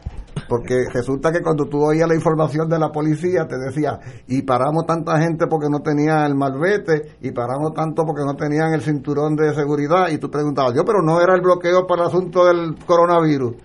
porque 0.48 0.84
resulta 0.92 1.32
que 1.32 1.40
cuando 1.40 1.66
tú 1.66 1.82
oías 1.82 2.08
la 2.08 2.14
información 2.14 2.68
de 2.68 2.78
la 2.78 2.90
policía 2.90 3.46
te 3.48 3.56
decía, 3.58 3.98
y 4.28 4.42
paramos 4.42 4.86
tanta 4.86 5.18
gente 5.18 5.46
porque 5.48 5.68
no 5.68 5.80
tenían 5.80 6.26
el 6.26 6.36
malvete, 6.36 7.16
y 7.20 7.32
paramos 7.32 7.72
tanto 7.74 8.04
porque 8.04 8.22
no 8.24 8.34
tenían 8.34 8.72
el 8.72 8.82
cinturón 8.82 9.34
de 9.34 9.52
seguridad, 9.54 10.08
y 10.10 10.18
tú 10.18 10.30
preguntabas, 10.30 10.74
yo, 10.74 10.84
pero 10.84 11.02
no 11.02 11.20
era 11.20 11.34
el 11.34 11.40
bloqueo 11.40 11.86
para 11.86 12.02
el 12.02 12.08
asunto 12.08 12.46
del 12.46 12.76
coronavirus. 12.86 13.56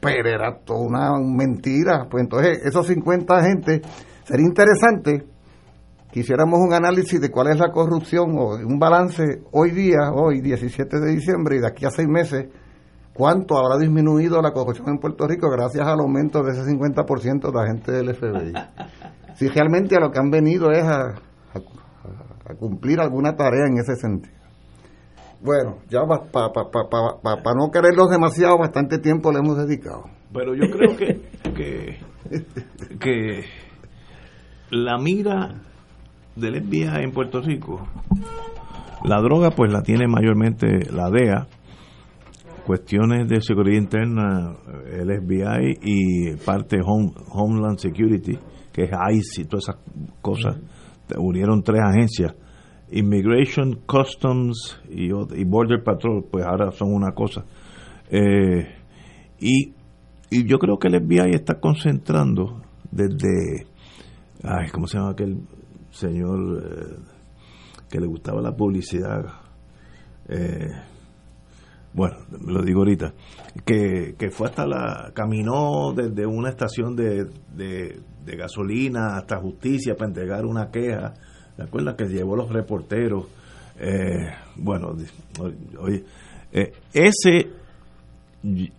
Pero 0.00 0.28
era 0.28 0.58
toda 0.64 0.80
una 0.80 1.10
mentira. 1.18 2.06
Pues 2.08 2.22
entonces, 2.22 2.60
esos 2.64 2.86
50 2.86 3.42
gente, 3.42 3.82
sería 4.24 4.46
interesante 4.46 5.26
quisiéramos 6.10 6.60
un 6.60 6.72
análisis 6.72 7.20
de 7.20 7.30
cuál 7.30 7.48
es 7.48 7.58
la 7.58 7.70
corrupción 7.70 8.36
o 8.38 8.56
un 8.56 8.78
balance 8.78 9.42
hoy 9.52 9.70
día, 9.70 10.10
hoy 10.12 10.40
17 10.40 11.00
de 11.00 11.12
diciembre 11.12 11.56
y 11.56 11.60
de 11.60 11.68
aquí 11.68 11.84
a 11.84 11.90
seis 11.90 12.08
meses, 12.08 12.48
cuánto 13.12 13.56
habrá 13.58 13.78
disminuido 13.78 14.40
la 14.40 14.52
corrupción 14.52 14.88
en 14.88 14.98
Puerto 14.98 15.26
Rico 15.26 15.50
gracias 15.50 15.86
al 15.86 16.00
aumento 16.00 16.42
de 16.42 16.52
ese 16.52 16.62
50% 16.62 17.52
de 17.52 17.66
gente 17.66 17.92
del 17.92 18.14
FBI. 18.14 18.52
Si 19.34 19.48
realmente 19.48 19.96
a 19.96 20.00
lo 20.00 20.10
que 20.10 20.18
han 20.18 20.30
venido 20.30 20.70
es 20.70 20.84
a, 20.84 21.14
cumplir 22.58 22.98
alguna 22.98 23.36
tarea 23.36 23.66
en 23.66 23.78
ese 23.78 23.94
sentido. 23.96 24.34
Bueno, 25.42 25.78
ya 25.90 26.00
para 26.06 26.50
pa, 26.50 27.54
no 27.54 27.70
quererlos 27.70 28.08
demasiado, 28.08 28.58
bastante 28.58 28.98
tiempo 28.98 29.30
le 29.30 29.40
hemos 29.40 29.58
dedicado. 29.58 30.04
Pero 30.32 30.54
yo 30.54 30.64
creo 30.70 30.96
que, 30.96 31.20
que, 31.54 31.98
que 32.98 33.44
la 34.70 34.98
mira 34.98 35.67
del 36.38 36.62
FBI 36.62 37.04
en 37.04 37.12
Puerto 37.12 37.40
Rico, 37.40 37.86
la 39.04 39.20
droga 39.20 39.50
pues 39.50 39.72
la 39.72 39.82
tiene 39.82 40.06
mayormente 40.08 40.90
la 40.92 41.10
DEA, 41.10 41.46
cuestiones 42.66 43.28
de 43.28 43.40
seguridad 43.40 43.78
interna, 43.80 44.54
el 44.92 45.08
FBI 45.22 45.78
y 45.82 46.36
parte 46.44 46.78
Home, 46.84 47.12
Homeland 47.30 47.78
Security, 47.78 48.36
que 48.72 48.84
es 48.84 48.90
ICE 49.12 49.42
y 49.42 49.44
todas 49.46 49.68
esas 49.68 49.76
cosas, 50.20 50.58
unieron 51.16 51.62
tres 51.62 51.80
agencias. 51.82 52.34
Immigration, 52.90 53.80
Customs 53.86 54.80
y, 54.88 55.10
Border 55.44 55.82
Patrol, 55.82 56.24
pues 56.30 56.44
ahora 56.44 56.70
son 56.72 56.92
una 56.92 57.12
cosa. 57.12 57.44
Eh, 58.10 58.66
y, 59.40 59.72
y 60.30 60.46
yo 60.46 60.58
creo 60.58 60.78
que 60.78 60.88
el 60.88 61.00
FBI 61.02 61.34
está 61.34 61.60
concentrando 61.60 62.62
desde, 62.90 63.66
ay, 64.42 64.68
¿cómo 64.72 64.86
se 64.86 64.98
llama 64.98 65.10
aquel 65.10 65.38
señor 65.98 66.62
eh, 66.62 66.96
que 67.90 68.00
le 68.00 68.06
gustaba 68.06 68.40
la 68.40 68.54
publicidad, 68.54 69.24
eh, 70.28 70.70
bueno, 71.92 72.16
lo 72.46 72.62
digo 72.62 72.80
ahorita, 72.80 73.12
que, 73.64 74.14
fue 74.30 74.48
hasta 74.48 74.66
la, 74.66 75.10
caminó 75.14 75.92
desde 75.94 76.26
una 76.26 76.50
estación 76.50 76.94
de, 76.94 77.26
de, 77.54 78.00
gasolina 78.36 79.16
hasta 79.16 79.40
justicia 79.40 79.94
para 79.96 80.08
entregar 80.08 80.44
una 80.44 80.70
queja, 80.70 81.14
¿te 81.56 81.62
acuerdas? 81.62 81.94
Que 81.96 82.04
llevó 82.04 82.36
los 82.36 82.50
reporteros, 82.50 83.26
eh, 83.80 84.28
bueno, 84.56 84.94
oye, 85.80 86.04
ese 86.92 87.50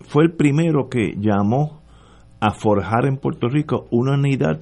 fue 0.01 0.23
el 0.25 0.34
primero 0.34 0.88
que 0.88 1.15
llamó 1.17 1.82
a 2.39 2.51
forjar 2.51 3.05
en 3.05 3.17
Puerto 3.17 3.49
Rico 3.49 3.88
una 3.89 4.13
unidad 4.13 4.60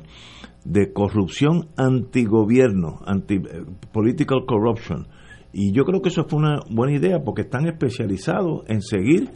de 0.68 0.92
corrupción 0.92 1.70
antigobierno, 1.78 3.00
anti 3.06 3.36
eh, 3.36 3.64
political 3.94 4.46
corruption. 4.46 5.08
Y 5.54 5.72
yo 5.72 5.86
creo 5.86 6.02
que 6.02 6.10
eso 6.10 6.26
fue 6.28 6.40
una 6.40 6.60
buena 6.70 6.94
idea 6.94 7.20
porque 7.24 7.44
están 7.44 7.68
especializados 7.68 8.64
en 8.68 8.82
seguir 8.82 9.30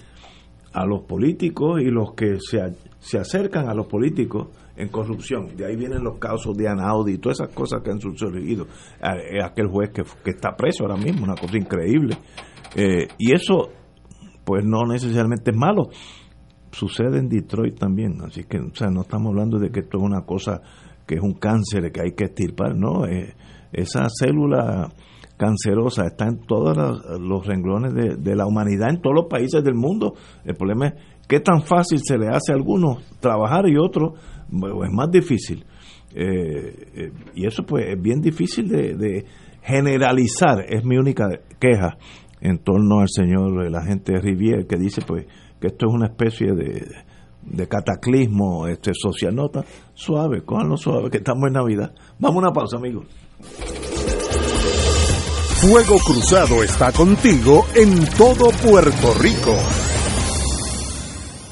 a 0.73 0.85
los 0.85 1.03
políticos 1.03 1.81
y 1.81 1.85
los 1.85 2.13
que 2.15 2.37
se, 2.39 2.59
se 2.99 3.17
acercan 3.17 3.69
a 3.69 3.73
los 3.73 3.87
políticos 3.87 4.49
en 4.75 4.89
corrupción. 4.89 5.55
De 5.55 5.65
ahí 5.65 5.77
vienen 5.77 6.03
los 6.03 6.17
casos 6.19 6.55
de 6.57 6.67
Anaudi 6.67 7.13
y 7.13 7.17
todas 7.17 7.39
esas 7.39 7.53
cosas 7.53 7.81
que 7.81 7.91
han 7.91 8.01
sucedido. 8.01 8.67
Eh, 9.01 9.41
aquel 9.41 9.67
juez 9.67 9.91
que, 9.91 10.03
que 10.23 10.31
está 10.31 10.55
preso 10.55 10.83
ahora 10.83 10.97
mismo, 10.97 11.23
una 11.23 11.35
cosa 11.35 11.57
increíble. 11.57 12.17
Eh, 12.75 13.07
y 13.17 13.33
eso, 13.33 13.69
pues 14.43 14.65
no 14.65 14.83
necesariamente 14.85 15.51
es 15.51 15.57
malo. 15.57 15.89
Sucede 16.71 17.19
en 17.19 17.29
Detroit 17.29 17.79
también. 17.79 18.21
Así 18.21 18.43
que, 18.43 18.57
o 18.59 18.75
sea, 18.75 18.89
no 18.89 19.01
estamos 19.01 19.29
hablando 19.29 19.59
de 19.59 19.71
que 19.71 19.79
esto 19.79 19.97
es 19.97 20.03
una 20.03 20.25
cosa 20.25 20.61
que 21.05 21.15
es 21.15 21.21
un 21.21 21.33
cáncer 21.33 21.91
que 21.91 22.01
hay 22.01 22.11
que 22.11 22.25
extirpar, 22.25 22.75
no, 22.75 23.05
eh, 23.05 23.33
esa 23.73 24.07
célula 24.09 24.89
cancerosa 25.41 26.05
está 26.05 26.27
en 26.27 26.39
todos 26.45 26.77
los, 27.19 27.47
renglones 27.47 27.93
de, 27.95 28.35
la 28.35 28.45
humanidad, 28.45 28.91
en 28.91 29.01
todos 29.01 29.15
los 29.15 29.25
países 29.25 29.63
del 29.63 29.73
mundo. 29.73 30.13
El 30.45 30.55
problema 30.55 30.87
es 30.87 30.93
qué 31.27 31.39
tan 31.39 31.63
fácil 31.63 31.99
se 32.03 32.15
le 32.17 32.27
hace 32.27 32.51
a 32.51 32.55
algunos 32.55 33.03
trabajar 33.19 33.67
y 33.67 33.75
otros 33.75 34.19
es 34.51 34.91
más 34.91 35.09
difícil. 35.09 35.65
Eh, 36.13 36.91
eh, 36.93 37.11
y 37.33 37.47
eso 37.47 37.63
pues 37.63 37.87
es 37.87 37.99
bien 37.99 38.21
difícil 38.21 38.67
de, 38.67 39.25
generalizar, 39.63 40.63
es 40.67 40.83
mi 40.83 40.97
única 40.97 41.27
queja 41.59 41.97
en 42.39 42.59
torno 42.59 42.99
al 42.99 43.09
señor, 43.09 43.65
el 43.65 43.75
agente 43.75 44.19
Rivier, 44.19 44.67
que 44.67 44.75
dice 44.77 45.01
pues 45.05 45.25
que 45.59 45.67
esto 45.67 45.87
es 45.87 45.93
una 45.93 46.07
especie 46.07 46.53
de, 46.53 46.85
de 47.43 47.67
cataclismo 47.67 48.67
este, 48.67 48.91
social. 48.93 49.35
Nota, 49.35 49.63
suave, 49.93 50.43
cójanlo 50.43 50.77
suave, 50.77 51.09
que 51.09 51.17
estamos 51.17 51.47
en 51.47 51.53
Navidad. 51.53 51.93
Vamos 52.19 52.37
a 52.37 52.47
una 52.47 52.53
pausa, 52.53 52.77
amigos. 52.77 53.05
Fuego 55.61 55.97
Cruzado 55.99 56.63
está 56.63 56.91
contigo 56.91 57.65
en 57.75 58.05
todo 58.17 58.49
Puerto 58.63 59.13
Rico. 59.19 59.55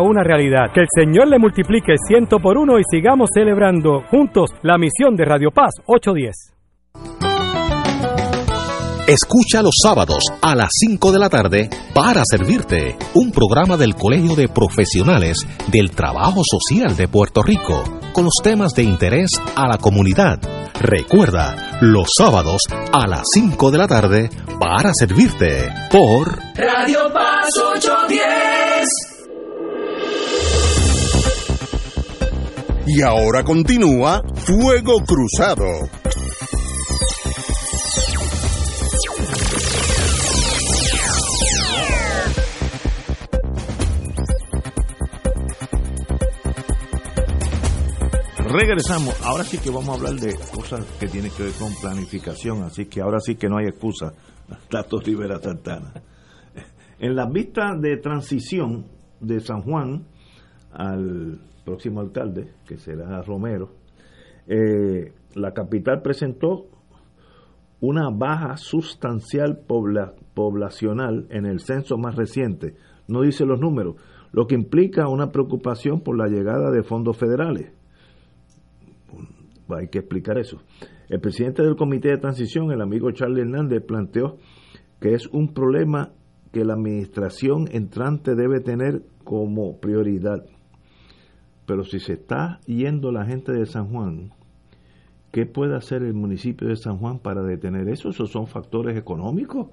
una 0.00 0.22
realidad. 0.22 0.72
Que 0.72 0.80
el 0.80 0.88
Señor 0.90 1.28
le 1.28 1.38
multiplique 1.38 1.94
ciento 2.08 2.38
por 2.38 2.56
uno 2.56 2.78
y 2.78 2.82
sigamos 2.90 3.30
celebrando 3.32 4.02
juntos 4.10 4.50
la 4.62 4.78
misión 4.78 5.16
de 5.16 5.24
Radio 5.24 5.50
Paz 5.50 5.72
810. 5.86 6.56
Escucha 9.06 9.62
los 9.62 9.74
sábados 9.80 10.24
a 10.42 10.56
las 10.56 10.68
5 10.80 11.12
de 11.12 11.18
la 11.20 11.30
tarde 11.30 11.70
para 11.94 12.22
servirte 12.28 12.96
un 13.14 13.30
programa 13.30 13.76
del 13.76 13.94
Colegio 13.94 14.34
de 14.34 14.48
Profesionales 14.48 15.46
del 15.68 15.92
Trabajo 15.92 16.42
Social 16.44 16.96
de 16.96 17.06
Puerto 17.06 17.40
Rico 17.40 17.84
con 18.12 18.24
los 18.24 18.34
temas 18.42 18.72
de 18.72 18.82
interés 18.82 19.30
a 19.54 19.68
la 19.68 19.78
comunidad. 19.78 20.40
Recuerda, 20.80 21.78
los 21.80 22.08
sábados 22.18 22.62
a 22.92 23.06
las 23.06 23.22
5 23.32 23.70
de 23.70 23.78
la 23.78 23.86
tarde 23.86 24.28
para 24.58 24.92
servirte 24.92 25.68
por 25.88 26.38
Radio 26.56 27.12
Paz 27.12 27.48
810. 27.76 29.15
Y 32.88 33.02
ahora 33.02 33.42
continúa 33.42 34.22
Fuego 34.36 35.00
Cruzado. 35.04 35.64
Regresamos. 48.38 49.20
Ahora 49.24 49.42
sí 49.42 49.58
que 49.58 49.70
vamos 49.70 49.88
a 49.88 49.94
hablar 49.94 50.14
de 50.14 50.36
cosas 50.54 50.84
que 51.00 51.08
tienen 51.08 51.32
que 51.32 51.42
ver 51.42 51.52
con 51.54 51.74
planificación, 51.74 52.62
así 52.62 52.86
que 52.86 53.00
ahora 53.00 53.18
sí 53.18 53.34
que 53.34 53.48
no 53.48 53.58
hay 53.58 53.66
excusa. 53.66 54.12
Tato 54.70 55.00
Rivera 55.00 55.40
Santana. 55.40 55.92
En 57.00 57.16
las 57.16 57.28
vistas 57.32 57.80
de 57.80 57.96
transición 57.96 58.86
de 59.20 59.40
San 59.40 59.62
Juan 59.62 60.06
al 60.72 61.40
próximo 61.66 62.00
alcalde, 62.00 62.52
que 62.66 62.78
será 62.78 63.20
Romero, 63.20 63.72
eh, 64.46 65.12
la 65.34 65.52
capital 65.52 66.00
presentó 66.00 66.68
una 67.80 68.08
baja 68.10 68.56
sustancial 68.56 69.60
poblacional 70.34 71.26
en 71.30 71.44
el 71.44 71.60
censo 71.60 71.98
más 71.98 72.14
reciente. 72.16 72.74
No 73.08 73.22
dice 73.22 73.44
los 73.44 73.60
números, 73.60 73.96
lo 74.32 74.46
que 74.46 74.54
implica 74.54 75.08
una 75.08 75.30
preocupación 75.30 76.00
por 76.00 76.16
la 76.16 76.28
llegada 76.28 76.70
de 76.70 76.82
fondos 76.82 77.18
federales. 77.18 77.72
Hay 79.68 79.88
que 79.88 79.98
explicar 79.98 80.38
eso. 80.38 80.62
El 81.08 81.20
presidente 81.20 81.62
del 81.62 81.76
Comité 81.76 82.10
de 82.10 82.18
Transición, 82.18 82.70
el 82.70 82.80
amigo 82.80 83.10
Charlie 83.10 83.42
Hernández, 83.42 83.82
planteó 83.84 84.38
que 85.00 85.14
es 85.14 85.26
un 85.26 85.52
problema 85.52 86.12
que 86.52 86.64
la 86.64 86.74
administración 86.74 87.68
entrante 87.72 88.34
debe 88.34 88.60
tener 88.60 89.02
como 89.24 89.78
prioridad. 89.78 90.44
Pero 91.66 91.84
si 91.84 91.98
se 91.98 92.14
está 92.14 92.60
yendo 92.66 93.10
la 93.10 93.26
gente 93.26 93.52
de 93.52 93.66
San 93.66 93.88
Juan, 93.88 94.30
¿qué 95.32 95.46
puede 95.46 95.76
hacer 95.76 96.02
el 96.02 96.14
municipio 96.14 96.68
de 96.68 96.76
San 96.76 96.98
Juan 96.98 97.18
para 97.18 97.42
detener 97.42 97.88
eso? 97.88 98.08
¿Esos 98.08 98.30
son 98.30 98.46
factores 98.46 98.96
económicos 98.96 99.68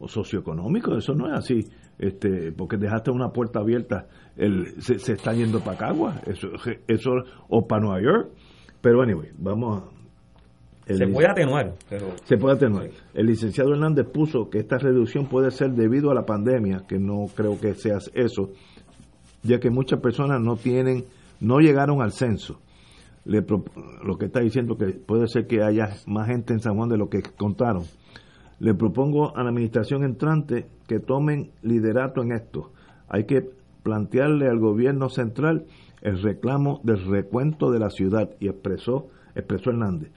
o 0.00 0.08
socioeconómicos? 0.08 0.98
Eso 0.98 1.14
no 1.14 1.28
es 1.28 1.32
así, 1.34 1.68
este, 1.98 2.50
porque 2.50 2.76
dejaste 2.76 3.12
una 3.12 3.30
puerta 3.30 3.60
abierta, 3.60 4.08
el, 4.36 4.82
se, 4.82 4.94
está 5.12 5.32
yendo 5.32 5.60
para 5.60 5.78
Cagua, 5.78 6.20
eso, 6.26 6.48
eso, 6.88 7.10
o 7.48 7.66
para 7.66 7.82
Nueva 7.82 8.02
York. 8.02 8.30
Pero, 8.80 9.02
anyway, 9.02 9.30
vamos 9.38 9.82
a... 9.82 10.92
se 10.92 11.06
puede 11.06 11.28
atenuar. 11.28 11.74
Pero... 11.88 12.06
Se 12.24 12.36
puede 12.36 12.56
atenuar. 12.56 12.90
El 13.14 13.26
licenciado 13.26 13.72
Hernández 13.72 14.06
puso 14.12 14.50
que 14.50 14.58
esta 14.58 14.78
reducción 14.78 15.26
puede 15.26 15.52
ser 15.52 15.70
debido 15.70 16.10
a 16.10 16.14
la 16.14 16.26
pandemia, 16.26 16.84
que 16.88 16.98
no 16.98 17.26
creo 17.34 17.60
que 17.60 17.74
sea 17.74 17.98
eso, 18.14 18.50
ya 19.42 19.60
que 19.60 19.70
muchas 19.70 20.00
personas 20.00 20.40
no 20.40 20.56
tienen 20.56 21.04
no 21.40 21.60
llegaron 21.60 22.02
al 22.02 22.12
censo. 22.12 22.60
Le, 23.24 23.44
lo 24.04 24.16
que 24.16 24.26
está 24.26 24.40
diciendo 24.40 24.76
que 24.76 24.86
puede 24.86 25.28
ser 25.28 25.46
que 25.46 25.62
haya 25.62 25.90
más 26.06 26.28
gente 26.28 26.54
en 26.54 26.60
San 26.60 26.76
Juan 26.76 26.88
de 26.88 26.96
lo 26.96 27.08
que 27.08 27.22
contaron. 27.36 27.84
Le 28.58 28.74
propongo 28.74 29.36
a 29.36 29.42
la 29.42 29.50
administración 29.50 30.02
entrante 30.02 30.66
que 30.86 30.98
tomen 30.98 31.52
liderato 31.62 32.22
en 32.22 32.32
esto. 32.32 32.72
Hay 33.08 33.24
que 33.24 33.42
plantearle 33.82 34.48
al 34.48 34.58
gobierno 34.58 35.08
central 35.08 35.66
el 36.02 36.22
reclamo 36.22 36.80
del 36.84 37.04
recuento 37.04 37.70
de 37.70 37.78
la 37.78 37.90
ciudad 37.90 38.30
y 38.40 38.48
expresó, 38.48 39.08
expresó 39.34 39.70
Hernández. 39.70 40.10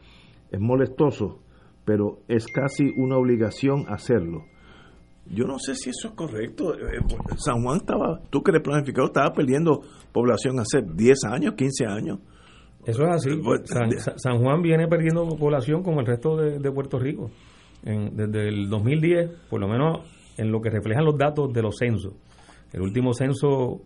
Es 0.51 0.59
molestoso, 0.59 1.39
pero 1.85 2.19
es 2.27 2.47
casi 2.47 2.91
una 2.97 3.17
obligación 3.17 3.85
hacerlo. 3.87 4.43
Yo 5.33 5.45
no 5.45 5.57
sé 5.59 5.75
si 5.75 5.89
eso 5.89 6.09
es 6.09 6.13
correcto. 6.13 6.75
Eh, 6.75 6.97
eh, 6.97 7.15
San 7.37 7.63
Juan 7.63 7.77
estaba, 7.77 8.19
tú 8.29 8.41
que 8.41 8.51
eres 8.51 8.63
planificado, 8.63 9.07
estaba 9.07 9.33
perdiendo 9.33 9.81
población 10.11 10.59
hace 10.59 10.81
10 10.81 11.23
años, 11.25 11.53
15 11.55 11.85
años. 11.85 12.19
Eso 12.85 13.03
es 13.03 13.09
así. 13.09 13.29
Pues, 13.43 13.61
San, 14.17 14.39
Juan 14.39 14.61
viene 14.61 14.87
perdiendo 14.87 15.27
población 15.37 15.83
como 15.83 16.01
el 16.01 16.05
resto 16.05 16.35
de, 16.35 16.71
Puerto 16.71 16.99
Rico. 16.99 17.29
desde 17.83 18.47
el 18.47 18.69
2010, 18.69 19.29
por 19.49 19.61
lo 19.61 19.67
menos 19.67 19.99
en 20.37 20.51
lo 20.51 20.61
que 20.61 20.69
reflejan 20.69 21.05
los 21.05 21.17
datos 21.17 21.53
de 21.53 21.61
los 21.61 21.77
censos. 21.77 22.13
El 22.73 22.81
último 22.81 23.13
censo 23.13 23.81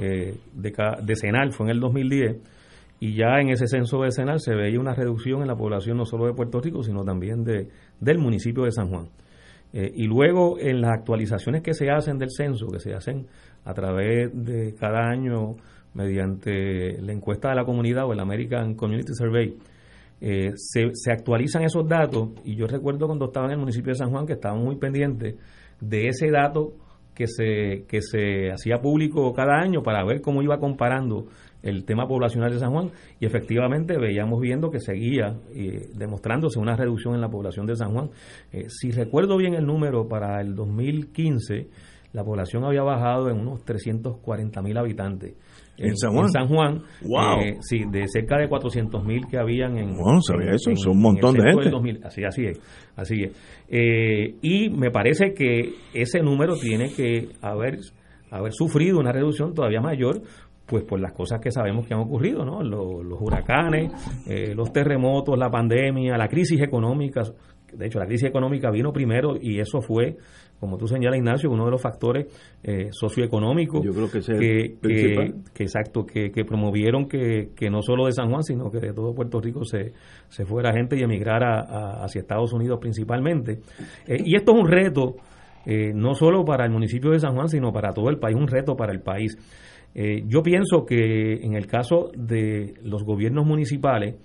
eh, 0.00 0.36
de, 0.52 0.72
de 1.02 1.16
Senal 1.16 1.52
fue 1.52 1.66
en 1.66 1.70
el 1.70 1.80
2010 1.80 2.36
y 3.00 3.14
ya 3.14 3.40
en 3.40 3.50
ese 3.50 3.66
censo 3.66 4.02
de 4.02 4.10
Senal 4.10 4.40
se 4.40 4.54
veía 4.54 4.80
una 4.80 4.94
reducción 4.94 5.42
en 5.42 5.48
la 5.48 5.56
población 5.56 5.96
no 5.96 6.06
solo 6.06 6.26
de 6.26 6.34
Puerto 6.34 6.60
Rico, 6.60 6.82
sino 6.82 7.04
también 7.04 7.44
de, 7.44 7.68
del 8.00 8.18
municipio 8.18 8.64
de 8.64 8.72
San 8.72 8.88
Juan. 8.88 9.08
Eh, 9.72 9.90
y 9.94 10.06
luego 10.06 10.58
en 10.58 10.80
las 10.80 10.92
actualizaciones 10.98 11.62
que 11.62 11.72
se 11.72 11.90
hacen 11.90 12.18
del 12.18 12.30
censo, 12.30 12.66
que 12.68 12.78
se 12.78 12.94
hacen 12.94 13.26
a 13.64 13.72
través 13.72 14.30
de 14.34 14.74
cada 14.74 15.08
año 15.08 15.56
mediante 15.94 17.00
la 17.00 17.12
encuesta 17.12 17.50
de 17.50 17.56
la 17.56 17.64
comunidad 17.64 18.06
o 18.06 18.12
el 18.12 18.20
American 18.20 18.74
Community 18.74 19.14
Survey, 19.14 19.56
eh, 20.20 20.52
se, 20.56 20.90
se, 20.94 21.10
actualizan 21.10 21.64
esos 21.64 21.88
datos. 21.88 22.30
Y 22.44 22.54
yo 22.54 22.66
recuerdo 22.66 23.06
cuando 23.06 23.26
estaba 23.26 23.46
en 23.46 23.52
el 23.52 23.58
municipio 23.58 23.92
de 23.92 23.98
San 23.98 24.10
Juan 24.10 24.26
que 24.26 24.34
estaban 24.34 24.62
muy 24.62 24.76
pendientes 24.76 25.36
de 25.80 26.06
ese 26.06 26.30
dato 26.30 26.74
que 27.14 27.26
se, 27.26 27.84
que 27.88 28.00
se 28.00 28.50
hacía 28.50 28.80
público 28.80 29.32
cada 29.32 29.60
año 29.60 29.82
para 29.82 30.04
ver 30.04 30.20
cómo 30.20 30.42
iba 30.42 30.58
comparando 30.58 31.26
el 31.62 31.84
tema 31.84 32.06
poblacional 32.06 32.52
de 32.52 32.58
San 32.58 32.72
Juan 32.72 32.90
y 33.20 33.26
efectivamente 33.26 33.96
veíamos 33.98 34.40
viendo 34.40 34.70
que 34.70 34.80
seguía 34.80 35.36
eh, 35.54 35.88
demostrándose 35.94 36.58
una 36.58 36.76
reducción 36.76 37.14
en 37.14 37.20
la 37.20 37.28
población 37.28 37.66
de 37.66 37.76
San 37.76 37.92
Juan. 37.92 38.10
Eh, 38.52 38.64
si 38.68 38.90
recuerdo 38.90 39.36
bien 39.36 39.54
el 39.54 39.64
número, 39.64 40.08
para 40.08 40.40
el 40.40 40.54
2015 40.54 41.68
la 42.12 42.24
población 42.24 42.64
había 42.64 42.82
bajado 42.82 43.30
en 43.30 43.38
unos 43.38 43.64
340 43.64 44.60
mil 44.60 44.76
habitantes. 44.76 45.34
¿En, 45.78 45.96
San 45.96 46.12
Juan? 46.12 46.24
En 46.24 46.30
San 46.30 46.48
Juan, 46.48 46.82
wow. 47.02 47.40
Eh, 47.40 47.56
sí, 47.60 47.84
de 47.90 48.06
cerca 48.06 48.36
de 48.36 48.48
400 48.48 49.02
mil 49.04 49.26
que 49.26 49.38
habían 49.38 49.78
en... 49.78 49.96
Bueno, 49.96 50.20
sabía 50.20 50.50
eso, 50.50 50.70
son 50.76 50.92
un 50.92 51.02
montón 51.02 51.34
de 51.34 51.42
gente. 51.42 52.06
así, 52.06 52.22
así 52.22 52.44
es, 52.44 52.60
así 52.94 53.22
es. 53.22 53.32
y 54.42 54.68
me 54.68 54.90
parece 54.90 55.32
que 55.32 55.72
ese 55.94 56.20
número 56.20 56.56
tiene 56.56 56.92
que 56.92 57.30
haber, 57.40 57.78
haber 58.30 58.52
sufrido 58.52 58.98
una 58.98 59.12
reducción 59.12 59.54
todavía 59.54 59.80
mayor 59.80 60.20
pues 60.66 60.84
por 60.84 61.00
las 61.00 61.12
cosas 61.12 61.40
que 61.40 61.50
sabemos 61.50 61.86
que 61.86 61.94
han 61.94 62.00
ocurrido, 62.00 62.44
¿no? 62.44 62.62
Los, 62.62 63.20
huracanes, 63.20 63.92
eh, 64.26 64.54
los 64.54 64.72
terremotos, 64.72 65.38
la 65.38 65.50
pandemia, 65.50 66.16
la 66.16 66.28
crisis 66.28 66.60
económica. 66.60 67.22
De 67.72 67.86
hecho, 67.86 67.98
la 67.98 68.06
crisis 68.06 68.28
económica 68.28 68.70
vino 68.70 68.92
primero 68.92 69.34
y 69.40 69.58
eso 69.58 69.80
fue, 69.80 70.16
como 70.60 70.76
tú 70.76 70.86
señalas, 70.86 71.18
Ignacio, 71.18 71.50
uno 71.50 71.64
de 71.64 71.70
los 71.70 71.80
factores 71.80 72.26
eh, 72.62 72.88
socioeconómicos 72.92 73.84
Yo 73.84 73.92
creo 73.92 74.10
que, 74.10 74.20
que, 74.20 75.34
que, 75.52 75.62
exacto, 75.62 76.04
que, 76.04 76.30
promovieron 76.46 77.08
que, 77.08 77.50
no 77.70 77.82
solo 77.82 78.06
de 78.06 78.12
San 78.12 78.30
Juan, 78.30 78.42
sino 78.42 78.70
que 78.70 78.78
de 78.78 78.92
todo 78.92 79.14
Puerto 79.14 79.40
Rico 79.40 79.64
se, 79.64 79.92
se 80.28 80.44
fuera 80.44 80.72
gente 80.72 80.96
y 80.96 81.02
emigrara 81.02 82.04
hacia 82.04 82.20
Estados 82.20 82.52
Unidos 82.52 82.78
principalmente. 82.80 83.58
Eh, 84.06 84.22
y 84.24 84.36
esto 84.36 84.52
es 84.52 84.60
un 84.60 84.68
reto, 84.68 85.16
eh, 85.64 85.92
no 85.94 86.14
solo 86.14 86.44
para 86.44 86.64
el 86.64 86.70
municipio 86.70 87.10
de 87.10 87.20
San 87.20 87.34
Juan, 87.34 87.48
sino 87.48 87.72
para 87.72 87.92
todo 87.92 88.10
el 88.10 88.18
país, 88.18 88.36
un 88.36 88.48
reto 88.48 88.76
para 88.76 88.92
el 88.92 89.00
país. 89.00 89.36
Eh, 89.94 90.22
yo 90.26 90.42
pienso 90.42 90.86
que 90.86 91.34
en 91.42 91.54
el 91.54 91.66
caso 91.66 92.10
de 92.16 92.74
los 92.82 93.04
gobiernos 93.04 93.46
municipales, 93.46 94.16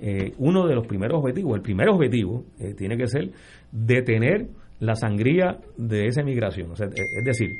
eh, 0.00 0.32
uno 0.38 0.66
de 0.66 0.74
los 0.74 0.86
primeros 0.86 1.18
objetivos, 1.20 1.56
el 1.56 1.62
primer 1.62 1.88
objetivo, 1.88 2.44
eh, 2.60 2.74
tiene 2.74 2.96
que 2.96 3.08
ser 3.08 3.30
detener 3.72 4.46
la 4.80 4.94
sangría 4.94 5.58
de 5.76 6.06
esa 6.06 6.20
emigración. 6.20 6.72
es 6.72 7.24
decir, 7.24 7.50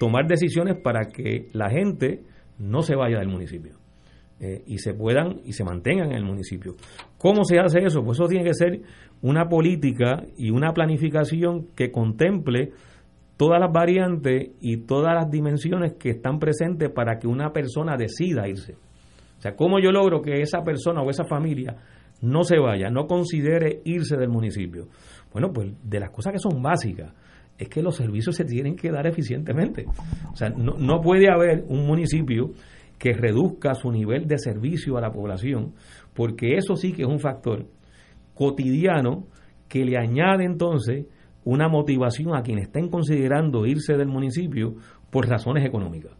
tomar 0.00 0.26
decisiones 0.26 0.74
para 0.82 1.04
que 1.04 1.46
la 1.52 1.70
gente 1.70 2.22
no 2.58 2.82
se 2.82 2.96
vaya 2.96 3.20
del 3.20 3.28
municipio 3.28 3.76
y 4.66 4.78
se 4.78 4.92
puedan 4.92 5.40
y 5.44 5.52
se 5.52 5.62
mantengan 5.62 6.10
en 6.10 6.16
el 6.16 6.24
municipio. 6.24 6.74
¿Cómo 7.16 7.44
se 7.44 7.60
hace 7.60 7.78
eso? 7.84 8.02
Pues 8.02 8.18
eso 8.18 8.26
tiene 8.26 8.44
que 8.44 8.54
ser 8.54 8.80
una 9.22 9.48
política 9.48 10.24
y 10.36 10.50
una 10.50 10.72
planificación 10.72 11.68
que 11.76 11.92
contemple 11.92 12.72
todas 13.36 13.60
las 13.60 13.72
variantes 13.72 14.50
y 14.60 14.78
todas 14.78 15.14
las 15.14 15.30
dimensiones 15.30 15.94
que 15.94 16.10
están 16.10 16.38
presentes 16.38 16.90
para 16.90 17.18
que 17.18 17.26
una 17.26 17.52
persona 17.52 17.96
decida 17.96 18.48
irse. 18.48 18.74
O 19.38 19.40
sea, 19.40 19.54
¿cómo 19.54 19.78
yo 19.78 19.92
logro 19.92 20.22
que 20.22 20.40
esa 20.40 20.62
persona 20.62 21.02
o 21.02 21.10
esa 21.10 21.24
familia 21.24 21.76
no 22.22 22.42
se 22.44 22.58
vaya, 22.58 22.88
no 22.90 23.06
considere 23.06 23.82
irse 23.84 24.16
del 24.16 24.30
municipio? 24.30 24.88
Bueno, 25.32 25.52
pues 25.52 25.72
de 25.82 26.00
las 26.00 26.10
cosas 26.10 26.32
que 26.32 26.38
son 26.38 26.62
básicas 26.62 27.12
es 27.58 27.68
que 27.68 27.82
los 27.82 27.96
servicios 27.96 28.34
se 28.34 28.44
tienen 28.44 28.76
que 28.76 28.90
dar 28.90 29.06
eficientemente. 29.06 29.84
O 30.32 30.36
sea, 30.36 30.48
no, 30.50 30.76
no 30.78 31.00
puede 31.00 31.30
haber 31.30 31.64
un 31.68 31.86
municipio 31.86 32.52
que 32.98 33.12
reduzca 33.12 33.74
su 33.74 33.90
nivel 33.90 34.26
de 34.26 34.38
servicio 34.38 34.96
a 34.96 35.02
la 35.02 35.10
población, 35.10 35.74
porque 36.14 36.56
eso 36.56 36.76
sí 36.76 36.92
que 36.92 37.02
es 37.02 37.08
un 37.08 37.20
factor 37.20 37.66
cotidiano 38.34 39.26
que 39.68 39.84
le 39.84 39.98
añade 39.98 40.44
entonces 40.44 41.06
una 41.46 41.68
motivación 41.68 42.36
a 42.36 42.42
quienes 42.42 42.66
estén 42.66 42.88
considerando 42.88 43.66
irse 43.66 43.96
del 43.96 44.08
municipio 44.08 44.74
por 45.10 45.28
razones 45.28 45.64
económicas. 45.64 46.12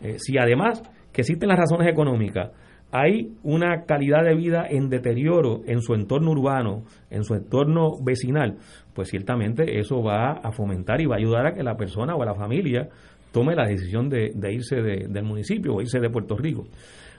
Eh, 0.00 0.16
si 0.18 0.38
además 0.38 0.82
que 1.12 1.22
existen 1.22 1.48
las 1.48 1.58
razones 1.58 1.88
económicas, 1.88 2.52
hay 2.92 3.32
una 3.42 3.84
calidad 3.84 4.24
de 4.24 4.34
vida 4.34 4.64
en 4.68 4.88
deterioro 4.88 5.62
en 5.66 5.80
su 5.82 5.94
entorno 5.94 6.30
urbano, 6.30 6.84
en 7.10 7.24
su 7.24 7.34
entorno 7.34 8.00
vecinal, 8.02 8.58
pues 8.94 9.08
ciertamente 9.08 9.78
eso 9.80 10.02
va 10.02 10.32
a 10.32 10.52
fomentar 10.52 11.00
y 11.00 11.06
va 11.06 11.16
a 11.16 11.18
ayudar 11.18 11.46
a 11.46 11.54
que 11.54 11.64
la 11.64 11.76
persona 11.76 12.14
o 12.14 12.24
la 12.24 12.34
familia 12.34 12.88
tome 13.32 13.56
la 13.56 13.66
decisión 13.66 14.08
de, 14.08 14.32
irse 14.52 14.76
del 14.76 15.24
municipio 15.24 15.74
o 15.74 15.82
irse 15.82 15.98
de 15.98 16.10
Puerto 16.10 16.36
Rico. 16.36 16.66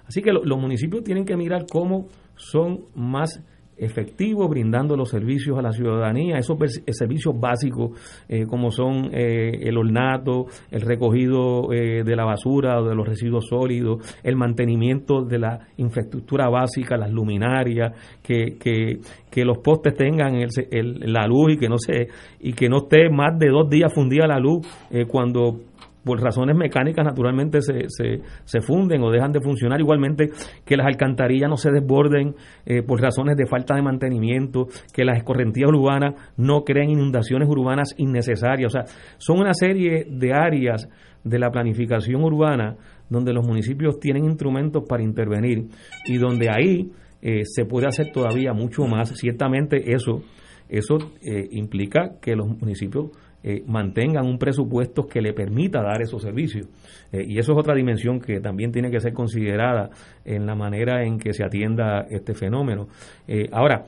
Así 0.06 0.22
que 0.22 0.32
los 0.32 0.60
municipios 0.60 1.04
tienen 1.04 1.26
que 1.26 1.36
mirar 1.36 1.66
cómo 1.70 2.08
son 2.36 2.86
más 2.95 3.41
efectivo, 3.82 4.47
brindando 4.47 4.95
los 4.95 5.09
servicios 5.09 5.57
a 5.57 5.61
la 5.61 5.71
ciudadanía, 5.71 6.38
esos 6.38 6.57
eh, 6.61 6.93
servicios 6.93 7.38
básicos 7.39 7.91
eh, 8.29 8.45
como 8.45 8.71
son 8.71 9.09
eh, 9.11 9.59
el 9.63 9.77
ornato, 9.77 10.45
el 10.69 10.82
recogido 10.82 11.67
de 11.69 12.15
la 12.15 12.25
basura 12.25 12.79
o 12.79 12.88
de 12.88 12.95
los 12.95 13.07
residuos 13.07 13.47
sólidos, 13.47 14.19
el 14.23 14.36
mantenimiento 14.36 15.23
de 15.23 15.39
la 15.39 15.59
infraestructura 15.77 16.49
básica, 16.49 16.95
las 16.95 17.11
luminarias, 17.11 17.93
que, 18.21 18.57
que, 18.59 18.99
que 19.29 19.43
los 19.43 19.57
postes 19.59 19.95
tengan 19.95 20.34
la 20.71 21.27
luz 21.27 21.53
y 21.53 21.57
que 21.57 21.67
no 21.67 21.77
se 21.77 22.07
y 22.39 22.53
que 22.53 22.69
no 22.69 22.84
esté 22.84 23.09
más 23.09 23.38
de 23.39 23.49
dos 23.49 23.69
días 23.69 23.93
fundida 23.93 24.27
la 24.27 24.39
luz 24.39 24.67
cuando 25.07 25.59
por 26.04 26.22
razones 26.22 26.56
mecánicas 26.56 27.06
naturalmente 27.06 27.62
se, 27.62 27.86
se, 27.88 28.22
se, 28.43 28.62
funden 28.62 29.04
o 29.04 29.12
dejan 29.12 29.32
de 29.32 29.41
funcionar, 29.41 29.80
igualmente 29.80 30.30
que 30.66 30.76
las 30.76 30.88
alcantarillas 30.88 31.49
no 31.49 31.58
se 31.58 31.72
desborden 31.72 32.36
eh, 32.66 32.82
por 32.82 33.02
razones 33.02 33.38
de 33.38 33.45
falta 33.45 33.76
de 33.76 33.82
mantenimiento, 33.82 34.68
que 34.93 35.06
las 35.06 35.18
escorrentías 35.18 35.70
urbanas 35.70 36.16
no 36.38 36.64
creen 36.64 36.89
inundaciones 36.89 37.47
urbanas 37.47 37.93
innecesarias, 37.97 38.74
o 38.74 38.80
sea, 38.80 38.86
son 39.18 39.39
una 39.39 39.54
serie 39.54 40.06
de 40.10 40.34
áreas 40.34 40.89
de 41.24 41.39
la 41.39 41.52
planificación 41.52 42.24
urbana 42.24 42.76
donde 43.10 43.34
los 43.34 43.45
municipios 43.45 43.99
tienen 43.99 44.26
instrumentos 44.26 44.84
para 44.88 45.04
intervenir 45.04 45.68
y 46.06 46.18
donde 46.18 46.49
ahí 46.49 46.91
eh, 47.22 47.41
se 47.43 47.66
puede 47.66 47.88
hacer 47.88 48.12
todavía 48.12 48.54
mucho 48.54 48.86
más. 48.86 49.10
Ciertamente 49.18 49.93
eso, 49.93 50.24
eso 50.70 50.97
eh, 51.22 51.47
implica 51.52 52.20
que 52.22 52.36
los 52.36 52.47
municipios 52.47 53.12
eh, 53.43 53.63
mantengan 53.65 54.27
un 54.27 54.37
presupuesto 54.37 55.07
que 55.07 55.19
le 55.19 55.33
permita 55.33 55.81
dar 55.81 55.99
esos 55.99 56.21
servicios. 56.21 56.67
Eh, 57.11 57.25
y 57.27 57.39
eso 57.39 57.53
es 57.53 57.57
otra 57.57 57.73
dimensión 57.73 58.19
que 58.19 58.39
también 58.39 58.71
tiene 58.71 58.91
que 58.91 58.99
ser 58.99 59.13
considerada 59.13 59.89
en 60.23 60.45
la 60.45 60.53
manera 60.53 61.03
en 61.03 61.17
que 61.17 61.33
se 61.33 61.43
atienda 61.43 62.05
este 62.11 62.35
fenómeno. 62.35 62.87
Eh, 63.27 63.47
ahora, 63.51 63.85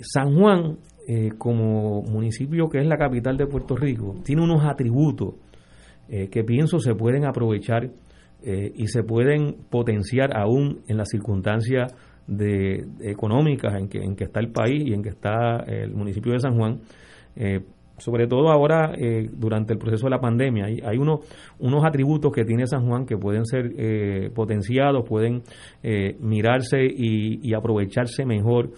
San 0.00 0.36
Juan, 0.36 0.78
como 1.38 2.02
municipio 2.02 2.68
que 2.68 2.78
es 2.78 2.86
la 2.86 2.96
capital 2.96 3.36
de 3.36 3.46
Puerto 3.46 3.74
Rico, 3.74 4.14
tiene 4.24 4.42
unos 4.42 4.64
atributos 4.64 5.34
que 6.08 6.44
pienso 6.44 6.78
se 6.78 6.94
pueden 6.94 7.24
aprovechar 7.24 7.90
y 8.44 8.86
se 8.86 9.02
pueden 9.02 9.56
potenciar 9.68 10.36
aún 10.36 10.82
en 10.86 10.96
las 10.96 11.08
circunstancias 11.08 11.92
económicas 13.00 13.74
en 13.74 13.88
que, 13.88 13.98
en 13.98 14.14
que 14.14 14.24
está 14.24 14.38
el 14.38 14.52
país 14.52 14.84
y 14.86 14.94
en 14.94 15.02
que 15.02 15.08
está 15.08 15.64
el 15.66 15.92
municipio 15.94 16.32
de 16.32 16.38
San 16.38 16.56
Juan, 16.56 16.78
sobre 17.98 18.26
todo 18.26 18.50
ahora 18.50 18.92
eh, 18.96 19.28
durante 19.32 19.72
el 19.72 19.78
proceso 19.78 20.06
de 20.06 20.10
la 20.10 20.20
pandemia. 20.20 20.66
Hay, 20.66 20.80
hay 20.84 20.98
unos, 20.98 21.20
unos 21.58 21.84
atributos 21.84 22.32
que 22.32 22.44
tiene 22.44 22.66
San 22.66 22.86
Juan 22.86 23.06
que 23.06 23.16
pueden 23.16 23.44
ser 23.46 23.72
eh, 23.76 24.30
potenciados, 24.34 25.04
pueden 25.08 25.42
eh, 25.82 26.16
mirarse 26.20 26.84
y, 26.84 27.40
y, 27.42 27.54
aprovecharse 27.54 28.24
mejor 28.24 28.70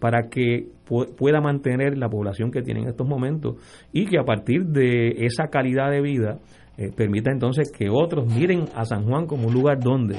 para 0.00 0.28
que 0.28 0.66
pueda 1.16 1.40
mantener 1.40 1.96
la 1.96 2.08
población 2.08 2.50
que 2.50 2.60
tiene 2.60 2.80
en 2.80 2.88
estos 2.88 3.06
momentos 3.06 3.54
y 3.92 4.06
que 4.06 4.18
a 4.18 4.24
partir 4.24 4.64
de 4.64 5.24
esa 5.24 5.46
calidad 5.46 5.92
de 5.92 6.00
vida 6.00 6.40
permita 6.96 7.30
entonces 7.30 7.70
que 7.70 7.90
otros 7.90 8.26
miren 8.26 8.64
a 8.74 8.84
San 8.84 9.04
Juan 9.04 9.26
como 9.26 9.48
un 9.48 9.54
lugar 9.54 9.78
donde 9.80 10.16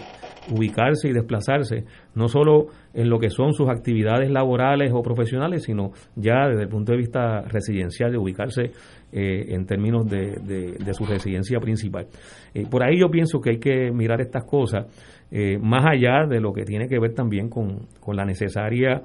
ubicarse 0.49 1.09
y 1.09 1.13
desplazarse, 1.13 1.85
no 2.15 2.27
solo 2.27 2.67
en 2.93 3.09
lo 3.09 3.19
que 3.19 3.29
son 3.29 3.53
sus 3.53 3.69
actividades 3.69 4.29
laborales 4.29 4.91
o 4.93 5.01
profesionales, 5.01 5.63
sino 5.63 5.91
ya 6.15 6.47
desde 6.49 6.63
el 6.63 6.69
punto 6.69 6.91
de 6.91 6.97
vista 6.97 7.41
residencial, 7.41 8.11
de 8.11 8.17
ubicarse 8.17 8.71
eh, 9.11 9.53
en 9.53 9.65
términos 9.65 10.09
de, 10.09 10.37
de, 10.41 10.93
su 10.93 11.05
residencia 11.05 11.59
principal. 11.59 12.07
Eh, 12.53 12.65
por 12.69 12.83
ahí 12.83 12.99
yo 12.99 13.09
pienso 13.09 13.39
que 13.39 13.51
hay 13.51 13.59
que 13.59 13.91
mirar 13.91 14.21
estas 14.21 14.45
cosas 14.45 14.85
eh, 15.31 15.57
más 15.57 15.85
allá 15.85 16.25
de 16.27 16.39
lo 16.41 16.51
que 16.51 16.63
tiene 16.63 16.87
que 16.87 16.99
ver 16.99 17.13
también 17.13 17.49
con, 17.49 17.87
con 17.99 18.15
la 18.15 18.25
necesaria 18.25 19.01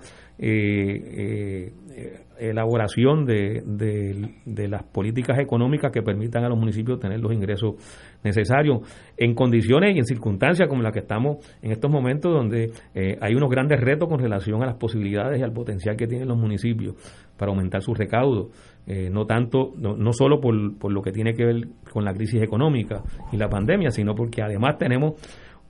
elaboración 2.39 3.25
de, 3.25 3.63
de, 3.65 4.69
las 4.69 4.83
políticas 4.85 5.39
económicas 5.39 5.93
que 5.93 6.03
permitan 6.03 6.45
a 6.45 6.49
los 6.49 6.59
municipios 6.59 6.99
tener 6.99 7.21
los 7.21 7.33
ingresos 7.33 7.75
necesarios 8.23 8.81
en 9.17 9.35
condiciones 9.35 9.95
y 9.95 9.99
en 9.99 10.05
circunstancias 10.05 10.69
como 10.69 10.83
las 10.83 10.93
que 10.93 11.01
estamos 11.01 11.39
en 11.63 11.73
estos 11.73 11.91
momentos 11.91 12.33
donde 12.33 12.71
eh, 12.95 13.17
hay 13.21 13.35
unos 13.35 13.51
grandes 13.51 13.81
retos 13.81 14.09
con 14.09 14.19
relación 14.19 14.63
a 14.63 14.67
las 14.67 14.77
posibilidades 14.77 15.41
y 15.41 15.43
al 15.43 15.53
potencial 15.53 15.97
que 15.97 16.07
tienen 16.07 16.29
los 16.29 16.39
municipios 16.39 16.95
para 17.37 17.51
aumentar 17.51 17.83
sus 17.83 17.97
recaudos, 17.97 18.49
eh, 18.87 19.11
no 19.11 19.27
tanto, 19.27 19.73
no, 19.77 19.97
no 19.97 20.13
solo 20.13 20.41
por, 20.41 20.79
por 20.79 20.93
lo 20.93 21.03
que 21.03 21.13
tiene 21.13 21.35
que 21.35 21.45
ver 21.45 21.69
con 21.93 22.05
la 22.05 22.13
crisis 22.13 22.43
económica 22.43 23.03
y 23.33 23.37
la 23.37 23.49
pandemia, 23.49 23.91
sino 23.91 24.15
porque 24.15 24.43
además 24.43 24.79
tenemos 24.79 25.15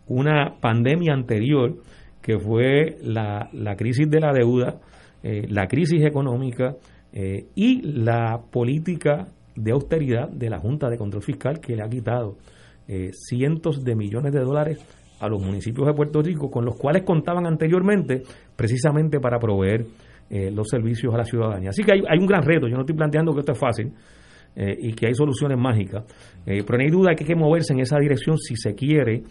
una 0.06 0.54
pandemia 0.60 1.12
anterior 1.12 1.76
que 2.22 2.38
fue 2.38 2.96
la, 3.02 3.48
la 3.52 3.76
crisis 3.76 4.10
de 4.10 4.20
la 4.20 4.32
deuda, 4.32 4.80
eh, 5.22 5.46
la 5.48 5.66
crisis 5.66 6.04
económica 6.04 6.76
eh, 7.12 7.46
y 7.54 7.80
la 7.82 8.38
política 8.50 9.26
de 9.54 9.72
austeridad 9.72 10.28
de 10.28 10.50
la 10.50 10.58
Junta 10.58 10.90
de 10.90 10.98
Control 10.98 11.22
Fiscal 11.22 11.58
que 11.58 11.74
le 11.74 11.82
ha 11.82 11.88
quitado 11.88 12.36
eh, 12.86 13.10
cientos 13.12 13.82
de 13.82 13.96
millones 13.96 14.32
de 14.32 14.40
dólares 14.40 14.78
a 15.18 15.28
los 15.28 15.42
municipios 15.42 15.86
de 15.86 15.94
Puerto 15.94 16.20
Rico 16.20 16.50
con 16.50 16.64
los 16.64 16.76
cuales 16.76 17.02
contaban 17.02 17.46
anteriormente 17.46 18.22
precisamente 18.54 19.18
para 19.18 19.38
proveer 19.38 19.86
los 20.28 20.68
servicios 20.68 21.14
a 21.14 21.18
la 21.18 21.24
ciudadanía. 21.24 21.70
Así 21.70 21.84
que 21.84 21.92
hay, 21.92 22.00
hay, 22.08 22.18
un 22.18 22.26
gran 22.26 22.42
reto, 22.42 22.66
yo 22.66 22.74
no 22.74 22.80
estoy 22.80 22.96
planteando 22.96 23.32
que 23.32 23.40
esto 23.40 23.52
es 23.52 23.58
fácil 23.58 23.92
y 24.56 24.92
que 24.92 25.06
hay 25.06 25.14
soluciones 25.14 25.56
mágicas, 25.56 26.04
pero 26.44 26.76
no 26.76 26.82
hay 26.82 26.90
duda 26.90 27.14
que 27.14 27.22
hay 27.22 27.28
que 27.28 27.36
moverse 27.36 27.72
en 27.72 27.78
esa 27.78 27.96
dirección 27.98 28.36
si 28.36 28.56
se 28.56 28.74
quiere 28.74 29.22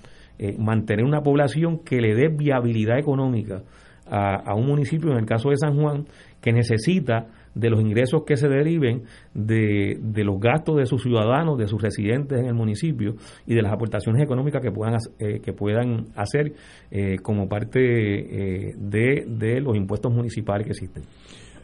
mantener 0.57 1.03
una 1.03 1.21
población 1.21 1.79
que 1.79 1.99
le 1.99 2.15
dé 2.15 2.29
viabilidad 2.29 2.97
económica 2.97 3.61
a, 4.07 4.53
un 4.55 4.67
municipio, 4.67 5.11
en 5.11 5.17
el 5.17 5.25
caso 5.25 5.49
de 5.49 5.57
San 5.57 5.75
Juan, 5.75 6.05
que 6.41 6.51
necesita 6.51 7.27
de 7.55 7.69
los 7.69 7.81
ingresos 7.81 8.23
que 8.25 8.35
se 8.35 8.47
deriven 8.47 9.03
de, 9.33 9.97
de 10.01 10.23
los 10.23 10.39
gastos 10.39 10.77
de 10.77 10.85
sus 10.85 11.01
ciudadanos, 11.01 11.57
de 11.57 11.67
sus 11.67 11.81
residentes 11.81 12.37
en 12.37 12.45
el 12.45 12.53
municipio 12.53 13.15
y 13.47 13.55
de 13.55 13.61
las 13.61 13.71
aportaciones 13.71 14.21
económicas 14.21 14.61
que 14.61 14.71
puedan, 14.71 14.97
eh, 15.19 15.39
que 15.39 15.53
puedan 15.53 16.07
hacer 16.15 16.53
eh, 16.91 17.17
como 17.21 17.47
parte 17.47 17.79
eh, 17.79 18.73
de, 18.77 19.25
de 19.27 19.61
los 19.61 19.75
impuestos 19.75 20.13
municipales 20.13 20.65
que 20.67 20.71
existen. 20.71 21.03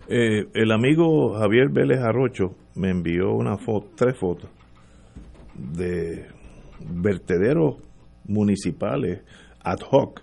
el 0.07 0.71
amigo 0.71 1.33
Javier 1.37 1.69
Vélez 1.69 1.99
Arrocho 1.99 2.55
me 2.75 2.89
envió 2.89 3.33
una 3.33 3.57
foto, 3.57 3.89
tres 3.95 4.17
fotos 4.17 4.49
de 5.55 6.25
vertederos 6.79 7.75
municipales 8.25 9.21
ad 9.63 9.79
hoc 9.91 10.21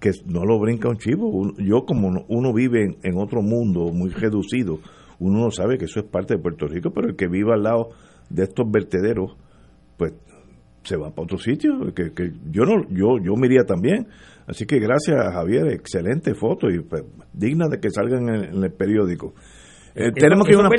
que 0.00 0.10
no 0.26 0.44
lo 0.44 0.58
brinca 0.58 0.88
un 0.88 0.98
chivo. 0.98 1.52
Yo 1.58 1.84
como 1.84 2.24
uno 2.28 2.52
vive 2.52 2.96
en, 3.02 3.18
otro 3.18 3.42
mundo 3.42 3.92
muy 3.92 4.10
reducido, 4.10 4.78
uno 5.18 5.40
no 5.40 5.50
sabe 5.50 5.78
que 5.78 5.86
eso 5.86 6.00
es 6.00 6.06
parte 6.06 6.36
de 6.36 6.42
Puerto 6.42 6.66
Rico, 6.66 6.90
pero 6.94 7.08
el 7.08 7.16
que 7.16 7.26
vive 7.28 7.52
al 7.52 7.62
lado 7.62 7.88
de 8.30 8.44
estos 8.44 8.70
vertederos, 8.70 9.36
pues 9.96 10.12
se 10.84 10.96
va 10.96 11.10
para 11.10 11.24
otro 11.24 11.38
sitio, 11.38 11.92
que, 11.94 12.12
que 12.12 12.32
yo 12.50 12.62
no 12.64 12.88
yo 12.90 13.18
yo 13.22 13.34
me 13.36 13.46
iría 13.46 13.64
también. 13.64 14.06
Así 14.46 14.64
que 14.64 14.78
gracias 14.78 15.18
a 15.18 15.32
Javier, 15.32 15.66
excelente 15.72 16.34
foto 16.34 16.70
y 16.70 16.80
pues, 16.80 17.02
digna 17.34 17.66
de 17.68 17.78
que 17.78 17.90
salgan 17.90 18.28
en, 18.28 18.64
el 18.64 18.72
periódico. 18.72 19.34
Eh, 19.94 20.12
tenemos 20.12 20.46
que 20.46 20.56
una 20.56 20.70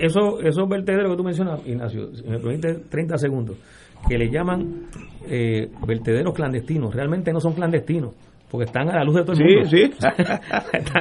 eso, 0.00 0.38
esos 0.40 0.68
vertederos 0.68 1.10
que 1.10 1.16
tú 1.16 1.24
mencionas, 1.24 1.66
Ignacio, 1.66 2.10
me 2.28 2.38
permite 2.38 2.74
30 2.88 3.16
segundos, 3.16 3.56
que 4.08 4.18
le 4.18 4.30
llaman 4.30 4.86
eh, 5.28 5.68
vertederos 5.86 6.34
clandestinos, 6.34 6.94
realmente 6.94 7.32
no 7.32 7.40
son 7.40 7.54
clandestinos 7.54 8.12
porque 8.50 8.64
están 8.64 8.88
a 8.88 8.96
la 8.96 9.04
luz 9.04 9.16
de 9.16 9.22
todo 9.24 9.36
el 9.36 9.44
mundo. 9.44 9.68
Sí, 9.70 9.84
sí. 9.98 10.08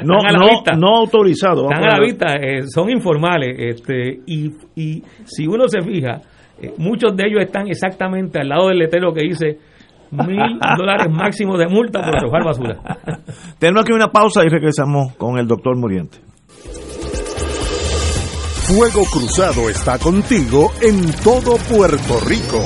no, 0.03 0.19
a 0.19 0.31
la 0.31 0.39
no, 0.39 0.49
vista. 0.49 0.71
no 0.75 0.97
autorizados. 0.97 1.63
Están 1.71 1.83
a 1.83 1.97
la 1.97 2.03
vista, 2.03 2.35
eh, 2.35 2.63
son 2.67 2.89
informales. 2.89 3.55
Este, 3.57 4.19
y, 4.25 4.51
y 4.75 5.03
si 5.25 5.47
uno 5.47 5.67
se 5.67 5.81
fija, 5.81 6.21
eh, 6.61 6.73
muchos 6.77 7.15
de 7.15 7.27
ellos 7.27 7.41
están 7.41 7.67
exactamente 7.67 8.39
al 8.39 8.49
lado 8.49 8.69
del 8.69 8.79
letrero 8.79 9.13
que 9.13 9.21
dice 9.21 9.59
mil 10.11 10.59
dólares 10.77 11.07
máximo 11.11 11.57
de 11.57 11.67
multa 11.67 12.01
por 12.01 12.15
arrojar 12.15 12.43
basura. 12.43 12.77
Tenemos 13.59 13.83
aquí 13.83 13.93
una 13.93 14.07
pausa 14.11 14.43
y 14.43 14.49
regresamos 14.49 15.15
con 15.15 15.37
el 15.37 15.47
doctor 15.47 15.77
Muriente. 15.77 16.17
Fuego 18.67 19.03
Cruzado 19.11 19.69
está 19.69 19.99
contigo 19.99 20.71
en 20.81 21.11
todo 21.23 21.57
Puerto 21.69 22.19
Rico. 22.27 22.65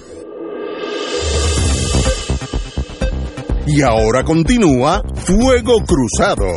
Y 3.67 3.81
ahora 3.83 4.23
continúa 4.23 5.03
Fuego 5.15 5.83
Cruzado. 5.85 6.47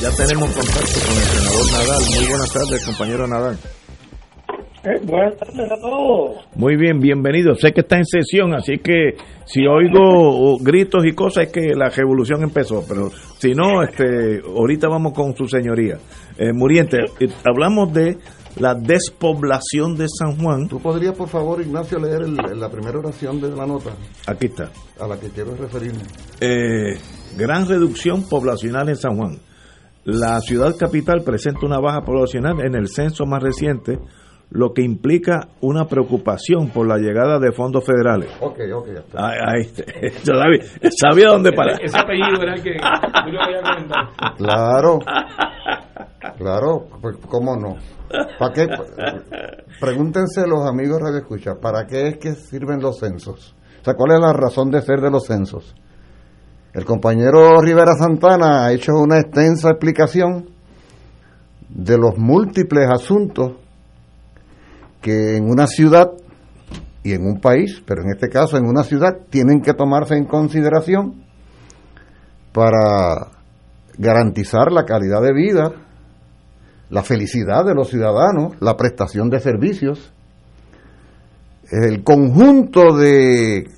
Ya 0.00 0.10
tenemos 0.16 0.50
contacto 0.50 1.00
con 1.06 1.16
el 1.16 1.24
senador 1.24 1.72
Nadal. 1.72 2.02
Muy 2.16 2.26
buenas 2.28 2.52
tardes, 2.52 2.86
compañero 2.86 3.26
Nadal. 3.26 3.58
Eh, 4.84 5.00
buenas 5.04 5.36
tardes 5.36 5.70
a 5.70 5.76
todos. 5.80 6.36
Muy 6.54 6.76
bien, 6.76 7.00
bienvenido. 7.00 7.54
Sé 7.56 7.72
que 7.72 7.80
está 7.82 7.96
en 7.96 8.06
sesión, 8.06 8.54
así 8.54 8.78
que 8.78 9.16
si 9.44 9.66
oigo 9.66 10.56
gritos 10.58 11.04
y 11.04 11.12
cosas 11.12 11.48
es 11.48 11.52
que 11.52 11.74
la 11.74 11.90
revolución 11.90 12.42
empezó, 12.42 12.84
pero 12.88 13.10
si 13.38 13.52
no, 13.54 13.82
este, 13.82 14.40
ahorita 14.40 14.88
vamos 14.88 15.12
con 15.12 15.36
su 15.36 15.46
señoría. 15.46 15.98
Eh, 16.38 16.52
Muriente, 16.54 16.98
eh, 17.20 17.28
hablamos 17.44 17.92
de 17.92 18.16
la 18.60 18.74
despoblación 18.74 19.96
de 19.96 20.06
San 20.08 20.36
Juan. 20.36 20.68
¿Tú 20.68 20.80
podrías, 20.80 21.16
por 21.16 21.28
favor, 21.28 21.60
Ignacio, 21.60 21.98
leer 21.98 22.28
la 22.28 22.68
primera 22.68 22.98
oración 22.98 23.40
de 23.40 23.50
la 23.50 23.66
nota? 23.66 23.90
Aquí 24.26 24.46
está. 24.46 24.70
A 25.00 25.06
la 25.06 25.18
que 25.18 25.28
quiero 25.28 25.54
referirme. 25.54 26.02
Eh, 26.40 26.98
gran 27.36 27.68
reducción 27.68 28.28
poblacional 28.28 28.88
en 28.88 28.96
San 28.96 29.16
Juan. 29.16 29.38
La 30.04 30.40
ciudad 30.40 30.74
capital 30.76 31.22
presenta 31.22 31.66
una 31.66 31.80
baja 31.80 32.00
poblacional 32.00 32.60
en 32.64 32.74
el 32.74 32.88
censo 32.88 33.26
más 33.26 33.42
reciente, 33.42 33.98
lo 34.50 34.72
que 34.72 34.82
implica 34.82 35.48
una 35.60 35.84
preocupación 35.84 36.70
por 36.70 36.88
la 36.88 36.96
llegada 36.96 37.38
de 37.38 37.52
fondos 37.52 37.84
federales. 37.84 38.30
Ok, 38.40 38.58
ok, 38.74 38.86
ya 38.86 39.00
está. 39.00 39.28
Ahí, 39.28 39.64
sabía, 40.22 40.64
sabía 40.98 41.28
dónde 41.28 41.52
parar. 41.52 41.78
Ese, 41.82 41.98
apellido 41.98 42.42
era 42.42 42.54
el 42.54 42.62
que 42.62 42.76
Claro, 44.38 44.98
claro, 46.38 46.86
pues 47.02 47.16
cómo 47.28 47.56
no. 47.56 47.76
¿Para 48.38 48.52
qué? 48.52 48.66
Pregúntense 49.80 50.46
los 50.46 50.66
amigos 50.66 51.00
Radio 51.00 51.18
Escucha, 51.18 51.54
¿para 51.60 51.86
qué 51.86 52.08
es 52.08 52.18
que 52.18 52.34
sirven 52.34 52.80
los 52.80 52.98
censos? 52.98 53.54
O 53.80 53.84
sea, 53.84 53.94
¿cuál 53.94 54.12
es 54.12 54.20
la 54.20 54.32
razón 54.32 54.70
de 54.70 54.82
ser 54.82 55.00
de 55.00 55.10
los 55.10 55.26
censos? 55.26 55.74
El 56.72 56.84
compañero 56.84 57.60
Rivera 57.60 57.94
Santana 57.98 58.66
ha 58.66 58.72
hecho 58.72 58.92
una 58.94 59.18
extensa 59.18 59.70
explicación 59.70 60.50
de 61.68 61.98
los 61.98 62.16
múltiples 62.18 62.88
asuntos 62.90 63.52
que 65.00 65.36
en 65.36 65.48
una 65.48 65.66
ciudad 65.66 66.10
y 67.02 67.12
en 67.12 67.24
un 67.24 67.40
país, 67.40 67.82
pero 67.86 68.02
en 68.02 68.10
este 68.10 68.28
caso 68.28 68.56
en 68.56 68.66
una 68.66 68.82
ciudad, 68.82 69.16
tienen 69.30 69.60
que 69.60 69.74
tomarse 69.74 70.14
en 70.14 70.24
consideración 70.24 71.24
para 72.52 73.32
garantizar 73.96 74.72
la 74.72 74.84
calidad 74.84 75.22
de 75.22 75.32
vida 75.32 75.72
la 76.90 77.02
felicidad 77.02 77.64
de 77.64 77.74
los 77.74 77.88
ciudadanos, 77.88 78.54
la 78.60 78.76
prestación 78.76 79.28
de 79.28 79.40
servicios, 79.40 80.12
el 81.70 82.02
conjunto 82.02 82.96
de 82.96 83.68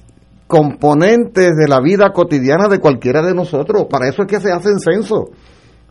componentes 0.47 1.53
de 1.57 1.69
la 1.69 1.81
vida 1.81 2.11
cotidiana 2.13 2.69
de 2.69 2.79
cualquiera 2.79 3.23
de 3.23 3.35
nosotros. 3.35 3.87
Para 3.91 4.09
eso 4.09 4.23
es 4.23 4.29
que 4.29 4.41
se 4.41 4.53
hacen 4.53 4.79
censos, 4.79 5.31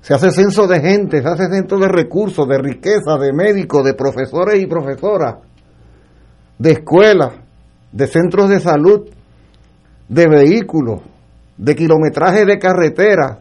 Se 0.01 0.13
hace 0.13 0.31
censo 0.31 0.65
de 0.65 0.79
gente, 0.79 1.21
se 1.21 1.27
hace 1.27 1.49
censo 1.49 1.77
de 1.77 1.89
recursos, 1.89 2.47
de 2.47 2.57
riqueza, 2.57 3.17
de 3.19 3.33
médicos, 3.33 3.83
de 3.83 3.93
profesores 3.93 4.61
y 4.61 4.65
profesoras, 4.65 5.39
de 6.57 6.71
escuelas, 6.71 7.33
de 7.91 8.07
centros 8.07 8.49
de 8.49 8.61
salud, 8.61 9.09
de 10.07 10.27
vehículos, 10.27 11.01
de 11.57 11.75
kilometraje 11.75 12.45
de 12.45 12.57
carretera, 12.57 13.39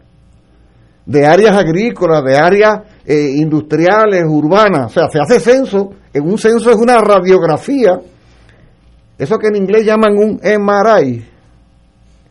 de 1.06 1.26
áreas 1.26 1.56
agrícolas, 1.56 2.24
de 2.24 2.36
áreas 2.36 2.80
eh, 3.10 3.36
industriales, 3.36 4.22
urbanas. 4.28 4.84
O 4.84 4.88
sea, 4.90 5.08
se 5.08 5.18
hace 5.18 5.40
censo. 5.40 5.92
En 6.12 6.28
un 6.28 6.36
censo 6.36 6.70
es 6.70 6.76
una 6.76 7.00
radiografía. 7.00 7.98
Eso 9.16 9.38
que 9.38 9.46
en 9.46 9.56
inglés 9.56 9.86
llaman 9.86 10.12
un 10.18 10.38
MRI. 10.42 11.26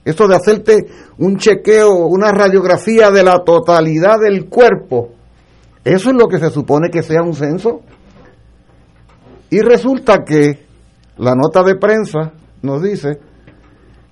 Eso 0.05 0.27
de 0.27 0.35
hacerte 0.35 0.85
un 1.17 1.37
chequeo, 1.37 2.05
una 2.05 2.31
radiografía 2.31 3.09
de 3.09 3.23
la 3.23 3.39
totalidad 3.43 4.19
del 4.19 4.45
cuerpo. 4.45 5.09
Eso 5.83 6.11
es 6.11 6.15
lo 6.15 6.27
que 6.27 6.37
se 6.37 6.51
supone 6.51 6.91
que 6.91 7.01
sea 7.01 7.23
un 7.23 7.33
censo. 7.33 7.81
Y 9.49 9.61
resulta 9.61 10.23
que 10.23 10.63
la 11.17 11.33
nota 11.33 11.63
de 11.63 11.75
prensa 11.75 12.33
nos 12.61 12.83
dice 12.83 13.19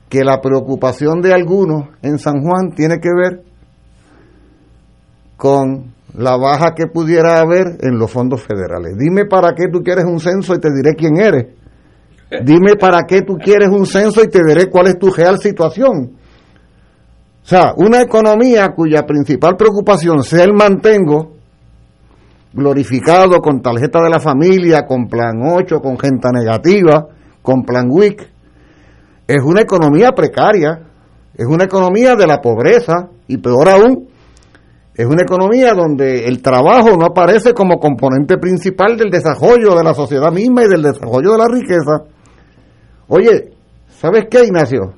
que 0.10 0.24
la 0.24 0.42
preocupación 0.42 1.22
de 1.22 1.32
algunos 1.32 1.90
en 2.02 2.18
San 2.18 2.42
Juan 2.42 2.72
tiene 2.76 3.00
que 3.00 3.10
ver 3.16 3.44
con 5.38 5.95
la 6.18 6.38
baja 6.38 6.74
que 6.74 6.88
pudiera 6.88 7.40
haber 7.40 7.78
en 7.82 7.98
los 7.98 8.10
fondos 8.12 8.42
federales. 8.42 8.98
Dime 8.98 9.26
para 9.26 9.54
qué 9.54 9.68
tú 9.72 9.82
quieres 9.84 10.06
un 10.06 10.20
censo 10.20 10.54
y 10.56 10.60
te 10.60 10.70
diré 10.74 10.96
quién 10.96 11.18
eres. 11.18 11.48
Dime 12.44 12.76
para 12.80 13.04
qué 13.04 13.22
tú 13.22 13.38
quieres 13.38 13.70
un 13.70 13.86
censo 13.86 14.24
y 14.24 14.28
te 14.28 14.40
diré 14.46 14.70
cuál 14.70 14.88
es 14.88 14.98
tu 14.98 15.12
real 15.12 15.38
situación. 15.40 16.14
O 17.44 17.48
sea, 17.48 17.74
una 17.78 18.02
economía 18.02 18.70
cuya 18.76 19.04
principal 19.04 19.56
preocupación 19.56 20.24
sea 20.24 20.44
el 20.44 20.54
mantengo, 20.54 21.34
glorificado 22.54 23.40
con 23.42 23.62
tarjeta 23.62 24.02
de 24.02 24.10
la 24.10 24.20
familia, 24.20 24.86
con 24.88 25.08
plan 25.08 25.42
8, 25.44 25.80
con 25.80 26.00
gente 26.00 26.30
negativa, 26.34 27.08
con 27.42 27.64
plan 27.64 27.88
WIC, 27.90 28.22
es 29.28 29.44
una 29.44 29.62
economía 29.62 30.12
precaria, 30.12 30.82
es 31.36 31.46
una 31.46 31.66
economía 31.66 32.16
de 32.16 32.26
la 32.26 32.42
pobreza 32.42 33.10
y 33.28 33.38
peor 33.38 33.70
aún, 33.70 34.08
es 34.96 35.06
una 35.06 35.24
economía 35.24 35.74
donde 35.74 36.26
el 36.26 36.42
trabajo 36.42 36.96
no 36.98 37.08
aparece 37.08 37.54
como 37.54 37.80
componente 37.80 38.38
principal 38.38 38.96
del 38.98 39.10
desarrollo 39.10 39.76
de 39.76 39.84
la 39.84 39.94
sociedad 39.94 40.32
misma 40.32 40.64
y 40.64 40.70
del 40.70 40.84
desarrollo 40.84 41.34
de 41.34 41.38
la 41.38 41.48
riqueza. 41.50 42.04
Oye, 43.10 43.52
¿sabes 43.90 44.28
qué, 44.30 44.46
Ignacio? 44.46 44.94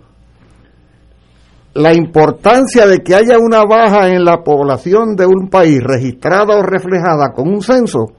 La 1.73 1.95
importancia 1.95 2.85
de 2.85 2.99
que 2.99 3.15
haya 3.15 3.39
una 3.39 3.63
baja 3.63 4.09
en 4.09 4.23
la 4.23 4.43
población 4.43 5.15
de 5.15 5.25
un 5.25 5.49
país 5.49 5.79
registrada 5.83 6.57
o 6.57 6.61
reflejada 6.61 7.33
con 7.33 7.47
un 7.47 7.61
censo 7.61 8.13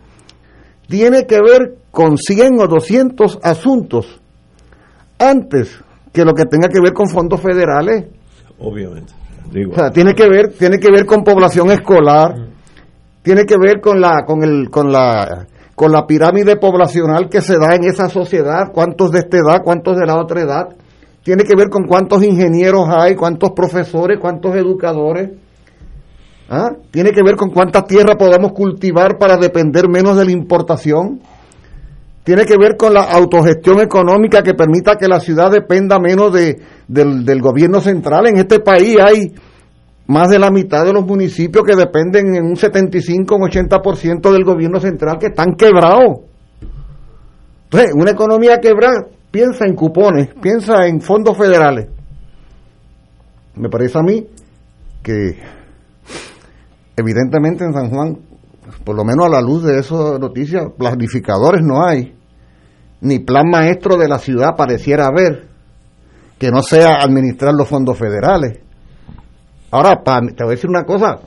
tiene 0.88 1.26
que 1.26 1.38
ver 1.40 1.76
con 1.92 2.16
100 2.16 2.60
o 2.60 2.66
200 2.66 3.38
asuntos 3.42 4.20
antes 5.18 5.78
que 6.12 6.24
lo 6.24 6.34
que 6.34 6.44
tenga 6.44 6.68
que 6.68 6.80
ver 6.80 6.92
con 6.92 7.08
fondos 7.08 7.40
federales. 7.40 8.06
Obviamente. 8.58 9.12
O 9.49 9.74
sea, 9.74 9.90
tiene 9.90 10.14
que 10.14 10.28
ver, 10.28 10.53
tiene 10.59 10.78
que 10.78 10.90
ver 10.90 11.07
con 11.07 11.24
población 11.24 11.70
escolar, 11.70 12.34
tiene 13.22 13.44
que 13.44 13.57
ver 13.59 13.80
con 13.80 14.01
la, 14.01 14.24
con 14.26 14.42
el, 14.42 14.68
con 14.70 14.92
la, 14.92 15.46
con 15.74 15.90
la 15.90 16.07
pirámide 16.07 16.57
poblacional 16.57 17.28
que 17.28 17.40
se 17.40 17.57
da 17.57 17.74
en 17.74 17.84
esa 17.84 18.09
sociedad, 18.09 18.70
cuántos 18.72 19.11
de 19.11 19.20
esta 19.20 19.38
edad, 19.38 19.62
cuántos 19.64 19.96
de 19.96 20.07
la 20.07 20.20
otra 20.20 20.42
edad, 20.42 20.68
tiene 21.22 21.44
que 21.44 21.57
ver 21.57 21.68
con 21.70 21.84
cuántos 21.86 22.22
ingenieros 22.22 22.88
hay, 22.90 23.14
cuántos 23.14 23.53
profesores, 23.53 24.18
cuántos 24.20 24.55
educadores, 24.55 25.30
¿Ah? 26.51 26.70
tiene 26.90 27.11
que 27.11 27.22
ver 27.22 27.36
con 27.36 27.51
cuánta 27.51 27.84
tierra 27.84 28.16
podemos 28.16 28.53
cultivar 28.53 29.18
para 29.18 29.36
depender 29.36 29.88
menos 29.88 30.16
de 30.16 30.24
la 30.24 30.32
importación 30.32 31.20
tiene 32.28 32.44
que 32.44 32.58
ver 32.58 32.76
con 32.76 32.92
la 32.92 33.04
autogestión 33.04 33.80
económica 33.80 34.42
que 34.42 34.52
permita 34.52 34.96
que 34.96 35.08
la 35.08 35.18
ciudad 35.18 35.50
dependa 35.50 35.98
menos 35.98 36.30
de, 36.30 36.60
del, 36.86 37.40
gobierno 37.40 37.80
central. 37.80 38.26
En 38.26 38.36
este 38.36 38.60
país 38.60 38.98
hay 39.00 39.32
más 40.08 40.28
de 40.28 40.38
la 40.38 40.50
mitad 40.50 40.84
de 40.84 40.92
los 40.92 41.06
municipios 41.06 41.64
que 41.64 41.74
dependen 41.74 42.34
en 42.36 42.44
un 42.44 42.54
75 42.54 43.34
o 43.34 43.38
un 43.38 43.44
80% 43.44 44.30
del 44.30 44.44
gobierno 44.44 44.78
central 44.78 45.16
que 45.18 45.28
están 45.28 45.54
quebrados. 45.54 46.20
Entonces, 47.64 47.92
una 47.94 48.10
economía 48.10 48.58
quebrada 48.60 49.06
piensa 49.30 49.64
en 49.64 49.74
cupones, 49.74 50.28
piensa 50.42 50.86
en 50.86 51.00
fondos 51.00 51.34
federales. 51.34 51.86
Me 53.54 53.70
parece 53.70 53.98
a 53.98 54.02
mí 54.02 54.26
que 55.02 55.38
evidentemente 56.94 57.64
en 57.64 57.72
San 57.72 57.88
Juan, 57.88 58.18
por 58.84 58.94
lo 58.94 59.02
menos 59.02 59.24
a 59.24 59.30
la 59.30 59.40
luz 59.40 59.64
de 59.64 59.78
esas 59.78 60.20
noticias, 60.20 60.66
planificadores 60.76 61.62
no 61.64 61.82
hay 61.82 62.17
ni 63.01 63.20
plan 63.20 63.49
maestro 63.51 63.96
de 63.96 64.09
la 64.09 64.18
ciudad 64.18 64.57
pareciera 64.57 65.07
haber, 65.07 65.49
que 66.38 66.51
no 66.51 66.62
sea 66.62 66.99
administrar 67.01 67.55
los 67.55 67.68
fondos 67.68 67.99
federales. 67.99 68.61
Ahora, 69.70 70.03
te 70.03 70.44
voy 70.44 70.53
a 70.53 70.57
decir 70.57 70.70
una 70.70 70.84
cosa, 70.84 71.20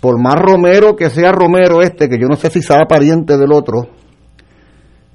por 0.00 0.20
más 0.20 0.36
Romero 0.36 0.96
que 0.96 1.10
sea 1.10 1.32
Romero 1.32 1.82
este, 1.82 2.08
que 2.08 2.18
yo 2.18 2.26
no 2.26 2.36
sé 2.36 2.50
si 2.50 2.62
sea 2.62 2.86
pariente 2.88 3.36
del 3.36 3.52
otro, 3.52 3.88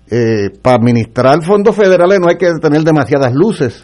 eh, 0.09 0.51
para 0.61 0.77
administrar 0.77 1.41
fondos 1.43 1.75
federales 1.75 2.19
no 2.19 2.27
hay 2.29 2.37
que 2.37 2.51
tener 2.61 2.83
demasiadas 2.83 3.33
luces. 3.33 3.83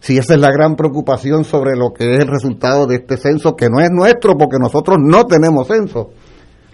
Si 0.00 0.16
esa 0.16 0.34
es 0.34 0.40
la 0.40 0.52
gran 0.52 0.76
preocupación 0.76 1.44
sobre 1.44 1.74
lo 1.74 1.92
que 1.92 2.14
es 2.14 2.20
el 2.20 2.28
resultado 2.28 2.86
de 2.86 2.96
este 2.96 3.16
censo, 3.16 3.56
que 3.56 3.68
no 3.68 3.80
es 3.80 3.90
nuestro 3.90 4.36
porque 4.36 4.58
nosotros 4.60 4.98
no 5.00 5.24
tenemos 5.26 5.66
censo. 5.66 6.10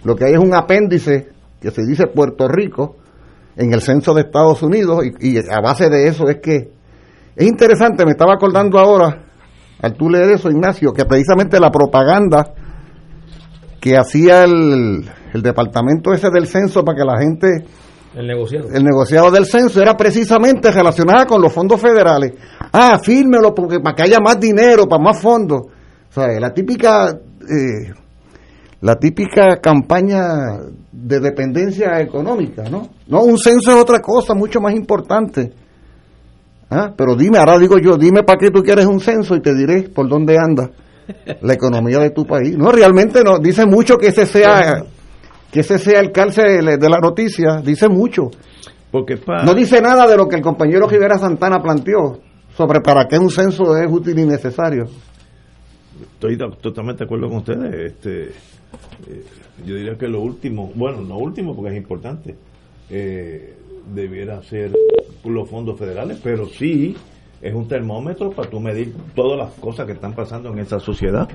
Lo 0.03 0.15
que 0.15 0.25
hay 0.25 0.33
es 0.33 0.39
un 0.39 0.53
apéndice 0.53 1.29
que 1.59 1.71
se 1.71 1.83
dice 1.83 2.05
Puerto 2.13 2.47
Rico, 2.47 2.97
en 3.57 3.73
el 3.73 3.81
censo 3.81 4.13
de 4.13 4.21
Estados 4.21 4.61
Unidos 4.63 5.03
y, 5.19 5.37
a 5.37 5.61
base 5.61 5.89
de 5.89 6.07
eso 6.07 6.27
es 6.27 6.37
que 6.41 6.71
es 7.35 7.47
interesante, 7.47 8.05
me 8.05 8.11
estaba 8.11 8.33
acordando 8.33 8.79
ahora, 8.79 9.23
al 9.81 9.93
tú 9.93 10.09
leer 10.09 10.31
eso, 10.31 10.49
Ignacio, 10.49 10.93
que 10.93 11.05
precisamente 11.05 11.59
la 11.59 11.69
propaganda 11.69 12.53
que 13.81 13.97
hacía 13.97 14.45
el, 14.45 15.05
el 15.33 15.41
departamento 15.41 16.13
ese 16.13 16.29
del 16.29 16.47
censo 16.47 16.83
para 16.83 16.97
que 16.97 17.03
la 17.03 17.19
gente... 17.19 17.65
El 18.15 18.27
negociado. 18.27 18.69
El 18.73 18.83
negociado 18.83 19.29
del 19.29 19.45
censo 19.45 19.81
era 19.81 19.97
precisamente 19.97 20.71
relacionada 20.71 21.25
con 21.25 21.41
los 21.41 21.51
fondos 21.51 21.81
federales. 21.81 22.31
Ah, 22.71 22.97
fírmelo 23.03 23.53
porque 23.53 23.81
para 23.81 23.93
que 23.93 24.03
haya 24.03 24.19
más 24.21 24.39
dinero, 24.39 24.87
para 24.87 25.03
más 25.03 25.21
fondos. 25.21 25.63
O 26.09 26.13
sea, 26.13 26.27
la 26.39 26.53
típica... 26.53 27.09
Eh, 27.09 27.93
la 28.81 28.95
típica 28.95 29.57
campaña 29.57 30.59
de 31.05 31.19
dependencia 31.19 32.01
económica, 32.01 32.63
¿no? 32.63 32.89
No, 33.07 33.21
un 33.21 33.37
censo 33.37 33.69
es 33.69 33.77
otra 33.77 33.99
cosa 33.99 34.33
mucho 34.33 34.59
más 34.59 34.73
importante. 34.73 35.53
¿Ah? 36.67 36.91
Pero 36.97 37.15
dime, 37.15 37.37
ahora 37.37 37.59
digo 37.59 37.77
yo, 37.77 37.95
dime 37.95 38.23
para 38.23 38.39
qué 38.39 38.49
tú 38.49 38.63
quieres 38.63 38.87
un 38.87 38.99
censo 38.99 39.35
y 39.35 39.39
te 39.39 39.53
diré 39.53 39.83
por 39.83 40.09
dónde 40.09 40.35
anda 40.39 40.71
la 41.41 41.53
economía 41.53 41.99
de 41.99 42.09
tu 42.09 42.25
país. 42.25 42.57
No, 42.57 42.71
realmente 42.71 43.23
no, 43.23 43.37
dice 43.37 43.67
mucho 43.67 43.97
que 43.97 44.07
ese 44.07 44.25
sea 44.25 44.83
que 45.51 45.59
ese 45.59 45.77
sea 45.77 45.99
el 45.99 46.11
cárcel 46.11 46.65
de 46.79 46.89
la 46.89 46.97
noticia, 46.97 47.61
dice 47.63 47.87
mucho. 47.87 48.31
Porque 48.89 49.19
No 49.45 49.53
dice 49.53 49.81
nada 49.81 50.07
de 50.07 50.17
lo 50.17 50.27
que 50.27 50.37
el 50.37 50.41
compañero 50.41 50.87
Rivera 50.87 51.19
Santana 51.19 51.61
planteó 51.61 52.19
sobre 52.57 52.81
para 52.81 53.07
qué 53.07 53.19
un 53.19 53.29
censo 53.29 53.77
es 53.77 53.87
útil 53.91 54.17
y 54.17 54.25
necesario. 54.25 54.85
Estoy 56.13 56.35
totalmente 56.37 57.03
de 57.03 57.05
acuerdo 57.05 57.27
con 57.27 57.37
ustedes. 57.37 57.93
Este, 57.93 58.23
eh, 59.07 59.23
yo 59.63 59.75
diría 59.75 59.97
que 59.97 60.07
lo 60.07 60.21
último, 60.21 60.71
bueno, 60.75 61.01
no 61.01 61.17
último 61.17 61.55
porque 61.55 61.71
es 61.71 61.77
importante, 61.77 62.35
eh, 62.89 63.55
debiera 63.93 64.41
ser 64.41 64.71
los 65.23 65.49
fondos 65.49 65.77
federales, 65.77 66.19
pero 66.23 66.45
sí 66.45 66.95
es 67.41 67.53
un 67.53 67.67
termómetro 67.67 68.31
para 68.31 68.49
tú 68.49 68.59
medir 68.59 68.93
todas 69.15 69.37
las 69.37 69.53
cosas 69.59 69.85
que 69.85 69.93
están 69.93 70.13
pasando 70.13 70.49
en 70.51 70.59
esa 70.59 70.79
sociedad, 70.79 71.27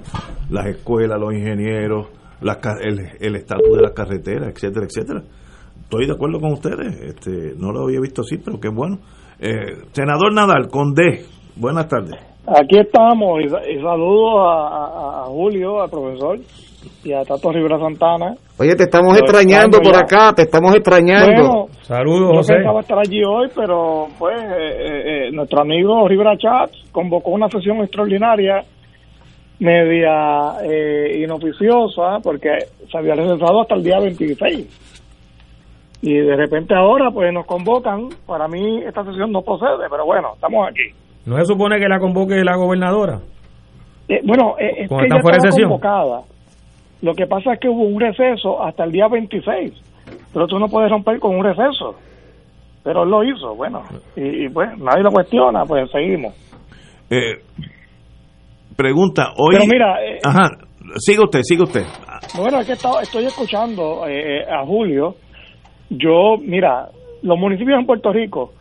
las 0.48 0.66
escuelas, 0.66 1.18
los 1.20 1.32
ingenieros, 1.34 2.08
el 2.80 3.36
estatus 3.36 3.76
de 3.76 3.82
las 3.82 3.92
carreteras, 3.92 4.48
etcétera, 4.48 4.86
etcétera. 4.86 5.22
Estoy 5.82 6.06
de 6.06 6.12
acuerdo 6.12 6.40
con 6.40 6.52
ustedes, 6.52 7.00
este, 7.02 7.54
no 7.58 7.72
lo 7.72 7.84
había 7.84 8.00
visto 8.00 8.22
así, 8.22 8.38
pero 8.38 8.60
qué 8.60 8.68
bueno. 8.68 8.98
Eh, 9.40 9.84
senador 9.92 10.32
Nadal, 10.32 10.68
con 10.68 10.94
D, 10.94 11.24
buenas 11.56 11.88
tardes. 11.88 12.30
Aquí 12.46 12.78
estamos 12.78 13.40
y, 13.44 13.48
saludo 13.48 14.40
a, 14.48 15.24
Julio, 15.26 15.82
al 15.82 15.90
profesor 15.90 16.38
y 17.04 17.12
a 17.12 17.24
Tato 17.24 17.52
Rivera 17.52 17.78
Santana. 17.78 18.34
Oye, 18.58 18.74
te 18.76 18.84
estamos 18.84 19.16
extrañando 19.18 19.80
por 19.80 19.96
acá, 19.96 20.32
te 20.34 20.42
estamos 20.42 20.74
extrañando. 20.74 21.68
Saludos, 21.82 22.36
José. 22.36 22.52
Yo 22.52 22.58
pensaba 22.58 22.80
estar 22.80 22.98
allí 22.98 23.22
hoy, 23.24 23.48
pero 23.54 24.06
pues 24.18 24.40
eh, 24.40 24.46
eh, 24.48 25.28
eh, 25.28 25.30
nuestro 25.32 25.62
amigo 25.62 26.06
Rivera 26.08 26.36
Chat 26.36 26.70
convocó 26.92 27.30
una 27.30 27.48
sesión 27.48 27.78
extraordinaria 27.78 28.62
media 29.58 30.56
inoficiosa 31.16 32.18
porque 32.22 32.48
se 32.90 32.96
había 32.96 33.14
realizado 33.14 33.60
hasta 33.60 33.74
el 33.74 33.82
día 33.82 33.98
26. 34.00 34.88
Y 36.02 36.14
de 36.14 36.34
repente 36.34 36.74
ahora 36.74 37.10
pues 37.10 37.30
nos 37.32 37.44
convocan, 37.44 38.08
para 38.26 38.48
mí 38.48 38.82
esta 38.86 39.04
sesión 39.04 39.32
no 39.32 39.42
procede, 39.42 39.86
pero 39.90 40.06
bueno, 40.06 40.30
estamos 40.34 40.66
aquí. 40.66 40.94
¿No 41.26 41.36
se 41.36 41.44
supone 41.44 41.78
que 41.78 41.88
la 41.88 41.98
convoque 41.98 42.42
la 42.42 42.56
gobernadora? 42.56 43.20
Eh, 44.08 44.20
bueno, 44.24 44.56
eh, 44.58 44.84
es 44.84 44.88
que 44.88 45.08
ya 45.08 45.16
estaba 45.16 45.50
convocada. 45.50 46.22
Lo 47.02 47.14
que 47.14 47.26
pasa 47.26 47.54
es 47.54 47.60
que 47.60 47.68
hubo 47.68 47.82
un 47.82 48.00
receso 48.00 48.62
hasta 48.62 48.84
el 48.84 48.92
día 48.92 49.08
26, 49.08 49.72
pero 50.32 50.46
tú 50.46 50.58
no 50.58 50.66
puedes 50.68 50.90
romper 50.90 51.18
con 51.18 51.36
un 51.36 51.44
receso. 51.44 51.96
Pero 52.82 53.02
él 53.04 53.10
lo 53.10 53.24
hizo, 53.24 53.54
bueno, 53.54 53.82
y, 54.16 54.48
pues 54.48 54.70
nadie 54.78 55.02
lo 55.02 55.10
cuestiona, 55.10 55.64
pues 55.64 55.90
seguimos. 55.90 56.34
Eh, 57.10 57.42
pregunta, 58.76 59.32
hoy... 59.36 59.56
Pero 59.56 59.66
mira... 59.66 60.02
Eh, 60.02 60.18
ajá, 60.24 60.48
sigue 60.96 61.22
usted, 61.22 61.40
sigue 61.42 61.62
usted. 61.62 61.84
Bueno, 62.36 62.60
es 62.60 62.66
que 62.66 62.72
estoy 62.72 63.24
escuchando 63.24 64.06
eh, 64.06 64.44
a 64.50 64.64
Julio. 64.64 65.16
Yo, 65.90 66.36
mira, 66.40 66.88
los 67.22 67.38
municipios 67.38 67.78
en 67.78 67.86
Puerto 67.86 68.12
Rico 68.12 68.52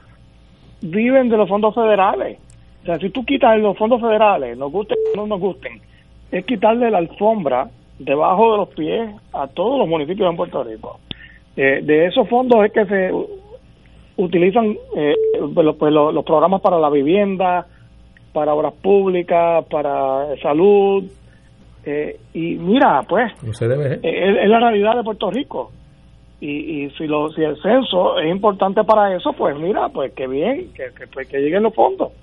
viven 0.81 1.29
de 1.29 1.37
los 1.37 1.47
fondos 1.47 1.73
federales. 1.73 2.39
O 2.81 2.85
sea, 2.85 2.97
si 2.97 3.09
tú 3.09 3.23
quitas 3.23 3.57
los 3.59 3.77
fondos 3.77 4.01
federales, 4.01 4.57
nos 4.57 4.71
gusten 4.71 4.97
o 5.13 5.17
no 5.17 5.27
nos 5.27 5.39
gusten, 5.39 5.79
es 6.31 6.45
quitarle 6.45 6.89
la 6.89 6.99
alfombra 6.99 7.69
debajo 7.99 8.51
de 8.51 8.57
los 8.57 8.69
pies 8.69 9.15
a 9.33 9.47
todos 9.47 9.77
los 9.77 9.87
municipios 9.87 10.29
en 10.29 10.37
Puerto 10.37 10.63
Rico. 10.63 10.99
Eh, 11.55 11.81
de 11.83 12.07
esos 12.07 12.27
fondos 12.29 12.65
es 12.65 12.71
que 12.71 12.85
se 12.85 13.11
utilizan 14.15 14.77
eh, 14.95 15.13
pues, 15.53 15.67
pues, 15.77 15.93
los, 15.93 16.23
programas 16.23 16.61
para 16.61 16.79
la 16.79 16.89
vivienda, 16.89 17.67
para 18.33 18.53
obras 18.53 18.73
públicas, 18.81 19.65
para 19.69 20.35
salud. 20.41 21.03
Eh, 21.85 22.17
y 22.33 22.55
mira, 22.55 23.01
pues, 23.07 23.31
es, 23.43 24.49
la 24.49 24.59
realidad 24.59 24.95
de 24.95 25.03
Puerto 25.03 25.29
Rico. 25.29 25.71
Y, 26.41 26.85
y 26.85 26.89
si, 26.91 27.05
lo, 27.05 27.29
si 27.31 27.41
el 27.41 27.61
censo 27.61 28.17
es 28.19 28.31
importante 28.31 28.81
para 28.85 29.13
eso, 29.13 29.33
pues 29.33 29.57
mira, 29.57 29.89
pues 29.89 30.13
que 30.13 30.25
bien, 30.25 30.71
que, 30.73 30.85
que, 30.97 31.07
pues, 31.07 31.27
que 31.27 31.39
lleguen 31.39 31.63
los 31.63 31.75
fondos. 31.75 32.13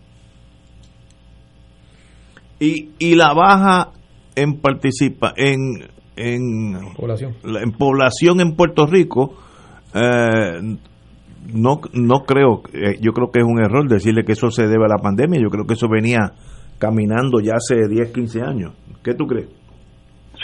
Y, 2.59 2.89
y 2.99 3.14
la 3.14 3.35
baja 3.35 3.91
en 4.37 4.61
participa 4.61 5.32
en 5.37 5.89
en 6.16 6.95
población. 6.95 7.34
en 7.45 7.72
población 7.72 8.41
en 8.41 8.55
Puerto 8.55 8.87
Rico 8.87 9.34
eh, 9.95 10.61
no 11.53 11.80
no 11.93 12.20
creo 12.24 12.62
eh, 12.72 12.99
yo 13.01 13.12
creo 13.12 13.30
que 13.30 13.41
es 13.41 13.47
un 13.47 13.59
error 13.62 13.89
decirle 13.89 14.24
que 14.24 14.32
eso 14.32 14.51
se 14.51 14.66
debe 14.66 14.84
a 14.84 14.89
la 14.89 15.03
pandemia 15.03 15.41
yo 15.41 15.49
creo 15.49 15.66
que 15.66 15.74
eso 15.74 15.89
venía 15.89 16.32
caminando 16.78 17.41
ya 17.41 17.55
hace 17.55 17.89
10 17.89 18.12
15 18.12 18.43
años. 18.43 18.72
¿qué 19.03 19.14
tú 19.14 19.26
crees? 19.26 19.49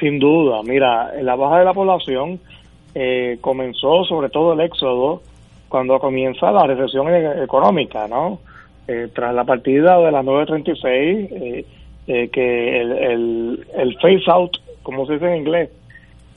Sin 0.00 0.18
duda 0.18 0.62
mira 0.64 1.12
la 1.22 1.36
baja 1.36 1.58
de 1.58 1.64
la 1.64 1.74
población 1.74 2.40
eh, 2.94 3.38
comenzó 3.40 4.04
sobre 4.08 4.30
todo 4.30 4.54
el 4.54 4.60
éxodo 4.60 5.22
cuando 5.68 5.98
comienza 5.98 6.50
la 6.50 6.66
recesión 6.66 7.08
e-, 7.08 7.44
económica 7.44 8.08
no 8.08 8.40
tras 9.14 9.34
la 9.34 9.44
partida 9.44 9.98
de 10.00 10.10
las 10.10 10.24
936 10.24 11.30
eh, 11.32 11.64
eh, 12.12 12.28
que 12.28 12.80
el, 12.80 12.92
el, 12.92 13.66
el 13.74 13.94
phase 13.94 14.30
out, 14.30 14.58
como 14.82 15.06
se 15.06 15.14
dice 15.14 15.30
en 15.30 15.38
inglés, 15.38 15.70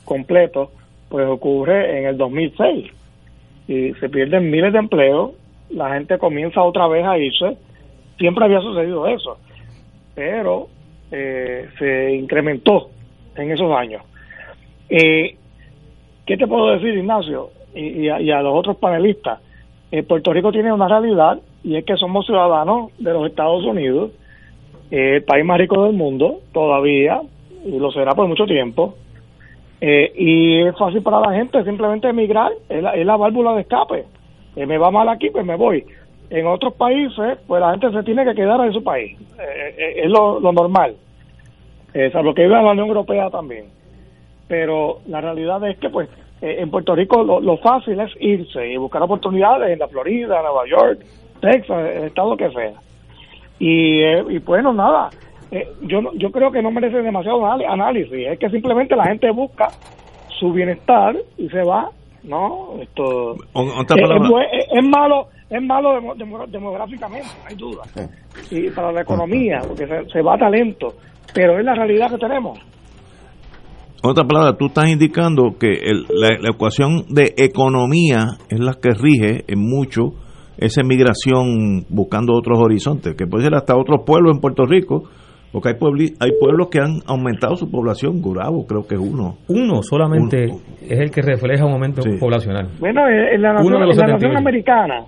completo, 0.05 0.71
pues 1.09 1.27
ocurre 1.27 1.99
en 1.99 2.05
el 2.05 2.17
2006 2.17 2.91
y 3.67 3.93
se 3.95 4.07
pierden 4.09 4.49
miles 4.49 4.71
de 4.71 4.79
empleos, 4.79 5.31
la 5.69 5.93
gente 5.93 6.17
comienza 6.17 6.63
otra 6.63 6.87
vez 6.87 7.05
a 7.05 7.17
irse, 7.17 7.57
siempre 8.17 8.45
había 8.45 8.61
sucedido 8.61 9.05
eso, 9.07 9.37
pero 10.13 10.67
eh, 11.11 11.67
se 11.77 12.15
incrementó 12.15 12.89
en 13.35 13.51
esos 13.51 13.71
años. 13.75 14.01
Eh, 14.87 15.35
¿Qué 16.25 16.37
te 16.37 16.47
puedo 16.47 16.71
decir, 16.71 16.95
Ignacio? 16.95 17.49
Y, 17.73 18.07
y, 18.07 18.09
a, 18.09 18.41
los 18.41 18.55
otros 18.55 18.77
panelistas. 18.77 19.41
Eh, 19.91 20.03
Puerto 20.03 20.31
Rico 20.31 20.53
tiene 20.53 20.71
una 20.71 20.87
realidad 20.87 21.39
y 21.63 21.75
es 21.75 21.83
que 21.83 21.97
somos 21.97 22.25
ciudadanos 22.25 22.91
de 22.97 23.11
los 23.11 23.27
Estados 23.27 23.65
Unidos 23.65 24.11
el 24.91 25.23
país 25.23 25.45
más 25.45 25.57
rico 25.57 25.83
del 25.83 25.93
mundo 25.93 26.39
todavía, 26.53 27.21
y 27.65 27.79
lo 27.79 27.91
será 27.91 28.13
por 28.13 28.27
mucho 28.27 28.45
tiempo. 28.45 28.95
Eh, 29.81 30.11
y 30.15 30.61
es 30.61 30.77
fácil 30.77 31.01
para 31.01 31.19
la 31.19 31.33
gente 31.33 31.63
simplemente 31.63 32.07
emigrar, 32.07 32.51
es 32.69 32.81
la, 32.81 32.91
es 32.91 33.05
la 33.05 33.17
válvula 33.17 33.53
de 33.53 33.61
escape. 33.61 34.05
Eh, 34.55 34.65
me 34.65 34.77
va 34.77 34.91
mal 34.91 35.09
aquí, 35.09 35.29
pues 35.29 35.45
me 35.45 35.55
voy. 35.55 35.85
En 36.29 36.47
otros 36.47 36.73
países, 36.73 37.37
pues 37.45 37.61
la 37.61 37.71
gente 37.71 37.91
se 37.91 38.03
tiene 38.03 38.25
que 38.25 38.35
quedar 38.35 38.59
en 38.65 38.73
su 38.73 38.83
país. 38.83 39.17
Eh, 39.39 40.01
es 40.03 40.09
lo, 40.09 40.39
normal. 40.39 40.95
salvo 42.11 42.33
que 42.33 42.43
vive 42.43 42.57
en 42.57 42.65
la 42.65 42.71
Unión 42.71 42.87
Europea 42.87 43.29
también. 43.29 43.65
Pero 44.47 44.99
la 45.07 45.21
realidad 45.21 45.67
es 45.67 45.77
que, 45.77 45.89
pues, 45.89 46.07
en 46.41 46.69
Puerto 46.69 46.95
Rico 46.95 47.23
lo, 47.23 47.39
lo, 47.39 47.57
fácil 47.57 47.99
es 47.99 48.11
irse 48.19 48.67
y 48.67 48.77
buscar 48.77 49.01
oportunidades 49.01 49.71
en 49.71 49.79
la 49.79 49.87
Florida, 49.87 50.41
Nueva 50.41 50.67
York, 50.67 50.99
Texas, 51.41 51.95
el 51.95 52.03
estado 52.05 52.37
que 52.37 52.51
sea. 52.51 52.73
Y, 53.59 54.01
eh, 54.01 54.23
y 54.29 54.39
bueno, 54.39 54.73
nada, 54.73 55.09
eh, 55.51 55.67
yo, 55.83 55.99
yo 56.15 56.31
creo 56.31 56.51
que 56.51 56.61
no 56.61 56.71
merece 56.71 57.01
demasiado 57.01 57.45
análisis, 57.45 58.11
es 58.11 58.39
que 58.39 58.49
simplemente 58.49 58.95
la 58.95 59.05
gente 59.05 59.31
busca 59.31 59.69
su 60.39 60.51
bienestar 60.51 61.15
y 61.37 61.47
se 61.49 61.63
va, 61.63 61.89
¿no? 62.23 62.81
Esto 62.81 63.35
eh, 63.35 63.37
es, 64.71 64.85
malo 64.85 65.27
es 65.49 65.61
malo 65.61 66.01
demográficamente, 66.47 67.27
no 67.41 67.47
hay 67.47 67.55
duda. 67.55 67.83
Y 68.51 68.69
para 68.71 68.91
la 68.91 69.01
economía, 69.01 69.61
porque 69.65 69.87
se, 70.11 70.21
va 70.21 70.37
talento, 70.37 70.95
pero 71.33 71.57
es 71.57 71.63
la 71.63 71.75
realidad 71.75 72.09
que 72.11 72.17
tenemos. 72.17 72.59
Otra 74.03 74.23
palabra, 74.25 74.57
tú 74.57 74.65
estás 74.65 74.89
indicando 74.89 75.57
que 75.57 75.79
la, 76.09 76.37
la, 76.39 76.49
ecuación 76.49 77.05
de 77.09 77.33
economía 77.37 78.37
es 78.49 78.59
la 78.59 78.73
que 78.73 78.89
rige 78.91 79.45
en 79.47 79.59
mucho 79.59 80.13
esa 80.57 80.81
emigración 80.81 81.85
buscando 81.89 82.33
otros 82.33 82.59
horizontes, 82.59 83.15
que 83.15 83.27
puede 83.27 83.43
ser 83.43 83.55
hasta 83.55 83.75
otros 83.75 84.03
pueblos 84.05 84.35
en 84.35 84.41
Puerto 84.41 84.65
Rico, 84.65 85.03
porque 85.51 85.69
hay, 85.69 85.75
pueblos, 85.75 86.11
hay 86.19 86.31
pueblos 86.37 86.67
que 86.69 86.79
han 86.79 86.99
aumentado 87.07 87.55
su 87.55 87.71
población, 87.71 88.21
Gurabo 88.21 88.65
creo 88.65 88.85
que 88.85 88.95
es 88.95 89.01
uno. 89.01 89.37
Uno 89.47 89.81
solamente 89.81 90.47
es 90.81 90.99
el 90.99 91.11
que 91.11 91.21
refleja 91.21 91.65
un 91.65 91.71
aumento 91.71 92.01
poblacional. 92.19 92.67
Bueno, 92.79 93.07
en 93.07 93.41
la 93.41 93.53
nación, 93.53 94.35
americana, 94.35 95.05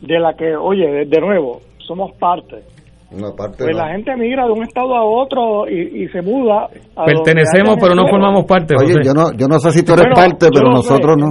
de 0.00 0.18
la 0.18 0.32
que, 0.34 0.56
oye, 0.56 1.04
de, 1.04 1.20
nuevo, 1.20 1.60
somos 1.86 2.12
parte. 2.18 2.62
Una 3.10 3.30
parte 3.36 3.64
pues 3.64 3.76
la 3.76 3.92
gente 3.92 4.12
emigra 4.12 4.46
de 4.46 4.52
un 4.52 4.62
estado 4.62 4.96
a 4.96 5.04
otro 5.04 5.68
y, 5.68 6.08
se 6.08 6.22
muda. 6.22 6.68
Pertenecemos, 7.04 7.76
pero 7.78 7.94
no 7.94 8.08
formamos 8.08 8.46
parte. 8.46 8.74
Oye, 8.80 8.94
yo 9.04 9.12
no, 9.12 9.36
yo 9.36 9.48
no 9.48 9.58
sé 9.58 9.70
si 9.70 9.84
tú 9.84 9.92
eres 9.92 10.14
parte, 10.14 10.48
pero 10.50 10.70
nosotros 10.70 11.14
no. 11.18 11.28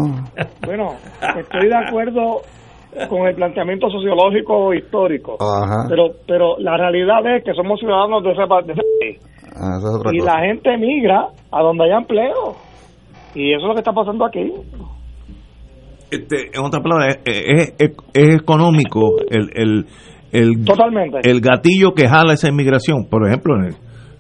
Bueno, 0.63 0.89
estoy 1.39 1.69
de 1.69 1.75
acuerdo 1.75 2.41
con 3.09 3.27
el 3.27 3.35
planteamiento 3.35 3.89
sociológico 3.89 4.73
histórico. 4.73 5.37
Pero 5.89 6.11
pero 6.27 6.57
la 6.59 6.77
realidad 6.77 7.25
es 7.35 7.43
que 7.43 7.53
somos 7.53 7.79
ciudadanos 7.79 8.23
de 8.23 8.31
ese, 8.31 8.47
país. 8.47 9.19
Ah, 9.55 9.79
y 10.11 10.19
la 10.19 10.39
gente 10.39 10.77
migra 10.77 11.27
a 11.51 11.61
donde 11.61 11.85
haya 11.85 11.97
empleo. 11.97 12.55
Y 13.33 13.53
eso 13.53 13.61
es 13.61 13.67
lo 13.67 13.73
que 13.73 13.79
está 13.79 13.93
pasando 13.93 14.25
aquí. 14.25 14.51
Este, 16.11 16.49
en 16.53 16.65
otras 16.65 16.83
palabras, 16.83 17.19
es, 17.23 17.73
es, 17.79 18.35
económico 18.35 19.15
el, 19.29 19.49
el, 19.53 19.85
el, 20.33 20.65
Totalmente. 20.65 21.19
el 21.23 21.39
gatillo 21.39 21.93
que 21.95 22.09
jala 22.09 22.33
esa 22.33 22.49
inmigración. 22.49 23.07
Por 23.09 23.25
ejemplo, 23.25 23.55
en 23.55 23.67
el 23.67 23.75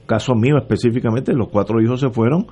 caso 0.05 0.33
mío 0.33 0.57
específicamente, 0.57 1.33
los 1.33 1.49
cuatro 1.49 1.81
hijos 1.81 1.99
se 1.99 2.09
fueron 2.09 2.45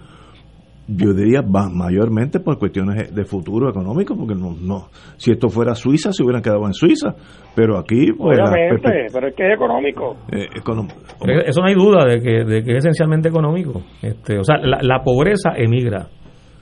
yo 0.91 1.13
diría 1.13 1.41
mayormente 1.43 2.39
por 2.39 2.57
cuestiones 2.57 3.13
de 3.13 3.23
futuro 3.23 3.69
económico, 3.69 4.15
porque 4.15 4.33
no, 4.33 4.55
no, 4.59 4.87
si 5.17 5.31
esto 5.31 5.49
fuera 5.49 5.75
Suiza 5.75 6.11
se 6.11 6.23
hubieran 6.23 6.41
quedado 6.41 6.65
en 6.65 6.73
Suiza, 6.73 7.13
pero 7.55 7.77
aquí 7.77 8.11
pues, 8.11 8.39
obviamente, 8.39 9.07
pero 9.13 9.27
es 9.27 9.35
que 9.35 9.47
es 9.47 9.53
económico. 9.53 10.17
Eh, 10.31 10.47
eso 11.45 11.61
no 11.61 11.67
hay 11.67 11.75
duda 11.75 12.05
de 12.05 12.21
que, 12.21 12.43
de 12.43 12.63
que 12.63 12.71
es 12.71 12.77
esencialmente 12.77 13.29
económico. 13.29 13.83
Este, 14.01 14.39
o 14.39 14.43
sea, 14.43 14.57
la, 14.57 15.03
pobreza 15.03 15.51
emigra. 15.55 16.07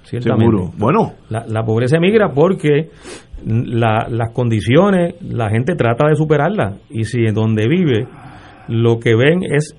Seguro. 0.04 0.72
Bueno, 0.78 1.14
la, 1.30 1.46
la 1.48 1.64
pobreza 1.64 1.98
emigra 1.98 2.30
porque 2.34 2.90
la, 3.46 4.08
las 4.10 4.32
condiciones 4.34 5.16
la 5.22 5.50
gente 5.50 5.76
trata 5.76 6.08
de 6.08 6.16
superarlas 6.16 6.80
y 6.90 7.04
si 7.04 7.26
en 7.26 7.34
donde 7.34 7.68
vive 7.68 8.08
lo 8.68 9.00
que 9.00 9.16
ven 9.16 9.44
es 9.44 9.76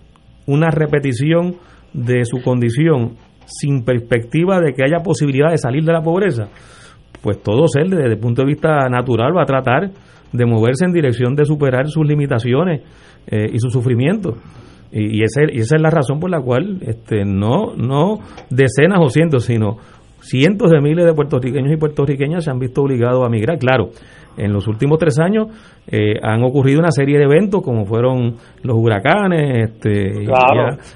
una 0.47 0.71
repetición 0.71 1.57
de 1.93 2.25
su 2.25 2.43
condición 2.43 3.17
sin 3.49 3.85
perspectiva 3.85 4.61
de 4.61 4.73
que 4.75 4.85
haya 4.85 5.03
posibilidad 5.03 5.51
de 5.51 5.59
salir 5.59 5.85
de 5.85 5.93
la 5.93 6.03
pobreza, 6.03 6.49
pues 7.23 7.43
todo 7.43 7.67
ser 7.67 7.89
desde 7.89 8.13
el 8.13 8.19
punto 8.19 8.43
de 8.43 8.49
vista 8.49 8.89
natural 8.89 9.37
va 9.37 9.43
a 9.43 9.47
tratar 9.47 9.91
de 10.33 10.47
moverse 10.47 10.85
en 10.85 10.93
dirección 10.93 11.35
de 11.35 11.45
superar 11.45 11.89
sus 11.89 12.07
limitaciones 12.07 12.83
eh, 13.27 13.47
y 13.53 13.59
su 13.59 13.71
sufrimiento. 13.71 14.37
Y, 14.91 15.23
esa, 15.23 15.43
esa, 15.43 15.77
es 15.77 15.83
la 15.83 15.91
razón 15.91 16.19
por 16.19 16.31
la 16.31 16.41
cual 16.41 16.79
este, 16.81 17.25
no, 17.25 17.75
no 17.77 18.21
decenas 18.49 19.01
o 19.01 19.11
cientos, 19.11 19.45
sino 19.45 19.77
cientos 20.21 20.71
de 20.71 20.81
miles 20.81 21.05
de 21.05 21.13
puertorriqueños 21.13 21.73
y 21.73 21.77
puertorriqueñas 21.77 22.45
se 22.45 22.51
han 22.51 22.59
visto 22.59 22.83
obligados 22.83 23.25
a 23.25 23.29
migrar. 23.29 23.59
Claro, 23.59 23.91
en 24.39 24.53
los 24.53 24.67
últimos 24.69 24.99
tres 24.99 25.19
años 25.19 25.49
eh, 25.87 26.15
han 26.23 26.43
ocurrido 26.43 26.81
una 26.81 26.91
serie 26.91 27.19
de 27.19 27.25
eventos 27.25 27.63
como 27.63 27.85
fueron 27.85 28.37
los 28.63 28.77
huracanes 28.77 29.71
este, 29.71 30.25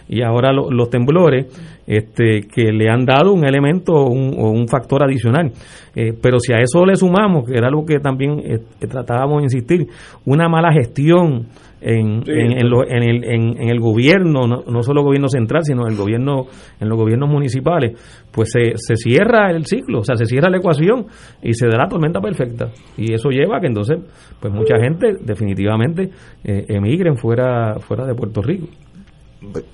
y, 0.08 0.22
ahora 0.22 0.52
los 0.52 0.90
temblores 0.90 1.46
este, 1.86 2.42
que 2.42 2.72
le 2.72 2.88
han 2.88 3.04
dado 3.04 3.32
un 3.32 3.44
elemento 3.44 3.92
o 3.92 4.10
un, 4.10 4.68
factor 4.68 5.02
adicional. 5.02 5.50
Eh, 5.94 6.12
pero 6.22 6.38
si 6.38 6.52
a 6.52 6.60
eso 6.60 6.86
le 6.86 6.96
sumamos, 6.96 7.44
que 7.46 7.56
era 7.56 7.68
algo 7.68 7.84
que 7.84 7.98
también 7.98 8.38
eh, 8.38 8.58
tratábamos 8.88 9.38
de 9.38 9.44
insistir, 9.44 9.86
una 10.24 10.48
mala 10.48 10.72
gestión 10.72 11.48
en, 11.82 12.22
en, 12.28 12.52
el, 12.52 13.24
en, 13.24 13.68
el 13.68 13.80
gobierno, 13.80 14.46
no, 14.46 14.62
no, 14.64 14.82
solo 14.82 15.00
el 15.00 15.06
gobierno 15.06 15.28
central, 15.28 15.62
sino 15.64 15.86
el 15.88 15.96
gobierno, 15.96 16.46
en 16.80 16.88
los 16.88 16.96
gobiernos 16.96 17.28
municipales, 17.28 17.98
pues 18.30 18.50
se, 18.52 18.74
se 18.76 18.94
cierra 18.94 19.50
el 19.50 19.66
ciclo, 19.66 19.98
o 20.00 20.04
sea, 20.04 20.14
se 20.14 20.26
cierra 20.26 20.48
la 20.48 20.58
ecuación 20.58 21.06
y 21.42 21.54
se 21.54 21.66
da 21.66 21.78
la 21.78 21.88
tormenta 21.88 22.20
perfecta. 22.20 22.70
Y 22.96 23.12
eso 23.12 23.30
lleva 23.32 23.56
a 23.56 23.60
que 23.60 23.66
entonces, 23.66 23.98
pues 24.40 24.52
mucha 24.52 24.78
gente 24.78 25.14
definitivamente 25.20 26.10
eh, 26.44 26.64
emigren 26.68 27.16
fuera, 27.16 27.78
fuera 27.80 28.06
de 28.06 28.14
Puerto 28.14 28.42
Rico. 28.42 28.66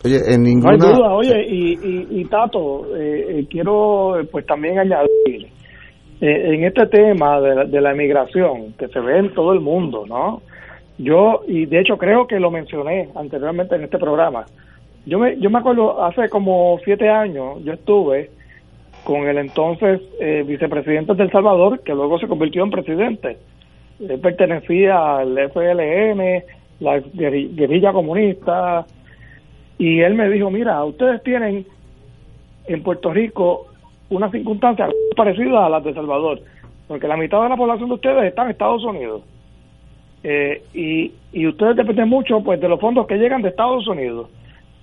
Oye, 0.05 0.19
en 0.27 0.43
ninguna... 0.43 0.77
No 0.77 0.87
hay 0.87 0.93
duda, 0.93 1.13
oye, 1.15 1.47
y, 1.47 2.21
y, 2.21 2.25
Tato, 2.25 2.97
eh, 2.97 3.41
eh, 3.41 3.47
quiero 3.51 4.15
pues 4.31 4.47
también 4.47 4.79
añadir, 4.79 5.49
en 6.21 6.65
este 6.65 6.87
tema 6.87 7.41
de 7.41 7.55
la, 7.55 7.65
de 7.65 7.81
la 7.81 7.93
emigración, 7.93 8.73
que 8.79 8.89
se 8.89 8.99
ve 8.99 9.19
en 9.19 9.35
todo 9.35 9.53
el 9.53 9.61
mundo, 9.61 10.05
¿no? 10.09 10.43
Yo, 10.99 11.43
y 11.47 11.67
de 11.67 11.81
hecho 11.81 11.97
creo 11.97 12.27
que 12.27 12.41
lo 12.41 12.51
mencioné 12.51 13.09
anteriormente 13.15 13.77
en 13.77 13.85
este 13.85 13.99
programa, 13.99 14.45
yo 15.07 15.19
me, 15.19 15.39
yo 15.39 15.49
me 15.49 15.59
acuerdo, 15.59 16.03
hace 16.05 16.29
como 16.29 16.79
siete 16.85 17.09
años, 17.09 17.63
yo 17.65 17.73
estuve 17.73 18.31
con 19.09 19.27
el 19.27 19.39
entonces 19.39 20.03
eh, 20.21 20.45
vicepresidente 20.47 21.15
de 21.15 21.31
Salvador, 21.31 21.81
que 21.81 21.95
luego 21.95 22.19
se 22.19 22.29
convirtió 22.29 22.63
en 22.63 22.71
presidente. 22.71 23.39
Él 24.07 24.21
pertenecía 24.21 25.17
al 25.17 25.35
FLN, 25.51 26.45
la 26.81 27.01
guerrilla 27.15 27.95
comunista, 27.95 28.85
y 29.79 30.01
él 30.01 30.13
me 30.13 30.29
dijo, 30.29 30.51
mira, 30.51 30.85
ustedes 30.85 31.23
tienen 31.23 31.65
en 32.67 32.83
Puerto 32.83 33.11
Rico 33.11 33.69
una 34.11 34.31
circunstancia 34.31 34.87
parecida 35.17 35.65
a 35.65 35.71
las 35.71 35.85
de 35.85 35.95
Salvador, 35.95 36.43
porque 36.87 37.09
la 37.09 37.17
mitad 37.17 37.43
de 37.43 37.49
la 37.49 37.57
población 37.57 37.89
de 37.89 37.95
ustedes 37.95 38.25
está 38.25 38.43
en 38.43 38.51
Estados 38.51 38.85
Unidos 38.85 39.23
eh, 40.23 40.63
y, 40.75 41.13
y 41.33 41.47
ustedes 41.47 41.77
dependen 41.77 42.11
mucho 42.11 42.43
pues 42.43 42.61
de 42.61 42.69
los 42.69 42.79
fondos 42.79 43.07
que 43.07 43.17
llegan 43.17 43.41
de 43.41 43.49
Estados 43.49 43.89
Unidos 43.89 44.29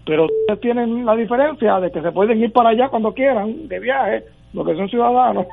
pero 0.06 0.26
ustedes 0.26 0.60
tienen 0.62 1.06
la 1.06 1.16
diferencia 1.16 1.80
de 1.80 1.92
que 1.92 2.02
se 2.02 2.12
pueden 2.12 2.42
ir 2.42 2.52
para 2.52 2.70
allá 2.70 2.90
cuando 2.90 3.14
quieran 3.14 3.68
de 3.68 3.80
viaje 3.80 4.24
los 4.54 4.66
que 4.66 4.76
son 4.76 4.90
ciudadanos. 4.90 5.48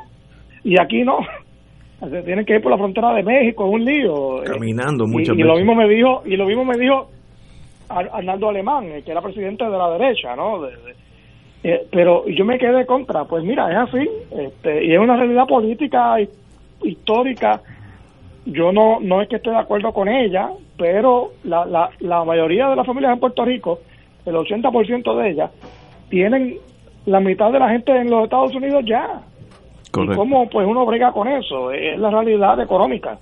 Y 0.62 0.80
aquí 0.80 1.03
no. 1.03 1.18
Se 2.00 2.22
tienen 2.22 2.44
que 2.44 2.57
ir 2.57 2.62
por 2.62 2.72
la 2.72 2.78
frontera 2.78 3.14
de 3.14 3.22
México 3.22 3.64
es 3.64 3.74
un 3.74 3.84
lío. 3.84 4.42
Caminando 4.44 5.07
mucho 5.07 5.34
y, 5.34 5.40
y, 5.40 5.44
lo 5.44 5.55
mismo 5.55 5.76
me 5.76 5.88
dijo 5.88 6.22
y 6.24 6.36
lo 6.36 6.46
mismo 6.46 6.64
me 6.64 6.76
dijo 6.76 7.09
Arnaldo 7.88 8.48
Alemán 8.48 8.86
eh, 8.86 9.03
que 9.05 9.12
era 9.12 9.20
presidente 9.20 9.64
de 9.64 9.70
la 9.70 9.90
derecha 9.90 10.34
no 10.34 10.66
eh, 10.66 11.86
pero 11.92 12.26
yo 12.26 12.44
me 12.44 12.59
quedé 12.59 12.86
contra 12.86 13.24
pues 13.24 13.44
mira 13.44 13.70
es 13.70 13.88
así 13.88 14.09
este, 14.36 14.84
y 14.84 14.92
es 14.92 14.98
una 14.98 15.16
realidad 15.16 15.46
política 15.46 16.16
histórica. 16.82 17.61
Yo 18.46 18.72
no 18.72 18.98
no 19.00 19.22
es 19.22 19.28
que 19.28 19.36
esté 19.36 19.50
de 19.50 19.59
acuerdo 19.59 19.92
con 19.92 20.09
ella, 20.09 20.50
pero 20.76 21.34
la, 21.44 21.64
la, 21.64 21.90
la 22.00 22.24
mayoría 22.24 22.68
de 22.68 22.74
las 22.74 22.86
familias 22.86 23.12
en 23.12 23.20
Puerto 23.20 23.44
Rico, 23.44 23.78
el 24.26 24.34
80% 24.34 25.22
de 25.22 25.30
ellas, 25.30 25.50
tienen 26.08 26.56
la 27.06 27.20
mitad 27.20 27.50
de 27.50 27.58
la 27.58 27.70
gente 27.70 27.92
en 27.92 28.10
los 28.10 28.24
Estados 28.24 28.54
Unidos 28.54 28.84
ya. 28.86 29.22
Correcto. 29.90 30.14
¿Y 30.14 30.16
cómo 30.16 30.48
pues 30.48 30.66
uno 30.66 30.86
brega 30.86 31.12
con 31.12 31.28
eso? 31.28 31.70
Es 31.72 31.98
la 31.98 32.10
realidad 32.10 32.60
económica. 32.60 33.18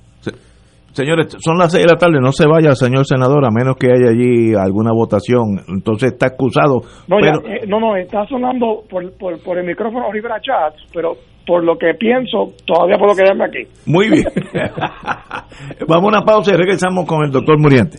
Señores, 0.92 1.36
son 1.38 1.57
las 1.57 1.70
seis 1.70 1.86
de 1.86 1.92
la 1.92 1.98
tarde, 1.98 2.18
no 2.20 2.32
se 2.32 2.48
vaya, 2.48 2.74
señor 2.74 3.07
senador, 3.07 3.44
a 3.44 3.51
menos 3.51 3.76
que 3.76 3.86
haya 3.86 4.11
allí 4.11 4.55
alguna 4.55 4.90
votación. 4.92 5.61
Entonces 5.68 6.12
está 6.12 6.26
excusado. 6.26 6.80
No, 7.07 7.18
eh, 7.20 7.61
no, 7.68 7.78
no, 7.78 7.96
está 7.96 8.26
sonando 8.26 8.82
por, 8.90 9.16
por, 9.16 9.40
por 9.40 9.59
el 9.59 9.66
micrófono 9.66 10.11
Rivera 10.11 10.40
Chats, 10.40 10.82
pero 10.92 11.12
por 11.46 11.62
lo 11.62 11.78
que 11.78 11.94
pienso, 11.94 12.55
todavía 12.66 12.98
puedo 12.98 13.14
quedarme 13.14 13.44
aquí. 13.44 13.68
Muy 13.86 14.11
bien. 14.11 14.24
Vamos 15.86 16.05
a 16.05 16.18
una 16.18 16.22
pausa 16.22 16.55
y 16.55 16.57
regresamos 16.57 17.07
con 17.07 17.24
el 17.24 17.30
doctor 17.30 17.57
Muriente. 17.59 17.98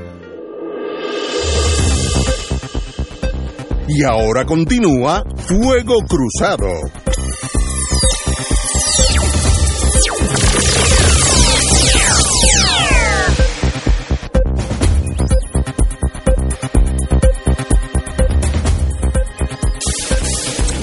Y 3.87 4.03
ahora 4.03 4.45
continúa 4.45 5.23
Fuego 5.37 5.95
Cruzado. 6.07 6.67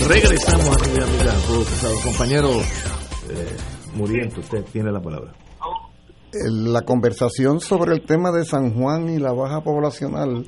Regresamos, 0.09 0.83
amiga, 0.83 1.05
amiga, 1.05 1.35
compañero 2.03 2.51
eh, 3.31 3.57
Muriento, 3.95 4.41
usted 4.41 4.65
tiene 4.73 4.91
la 4.91 5.01
palabra. 5.01 5.33
La 6.33 6.83
conversación 6.83 7.61
sobre 7.61 7.95
el 7.95 8.05
tema 8.05 8.33
de 8.33 8.45
San 8.45 8.75
Juan 8.75 9.09
y 9.09 9.19
la 9.19 9.33
baja 9.33 9.63
poblacional 9.63 10.47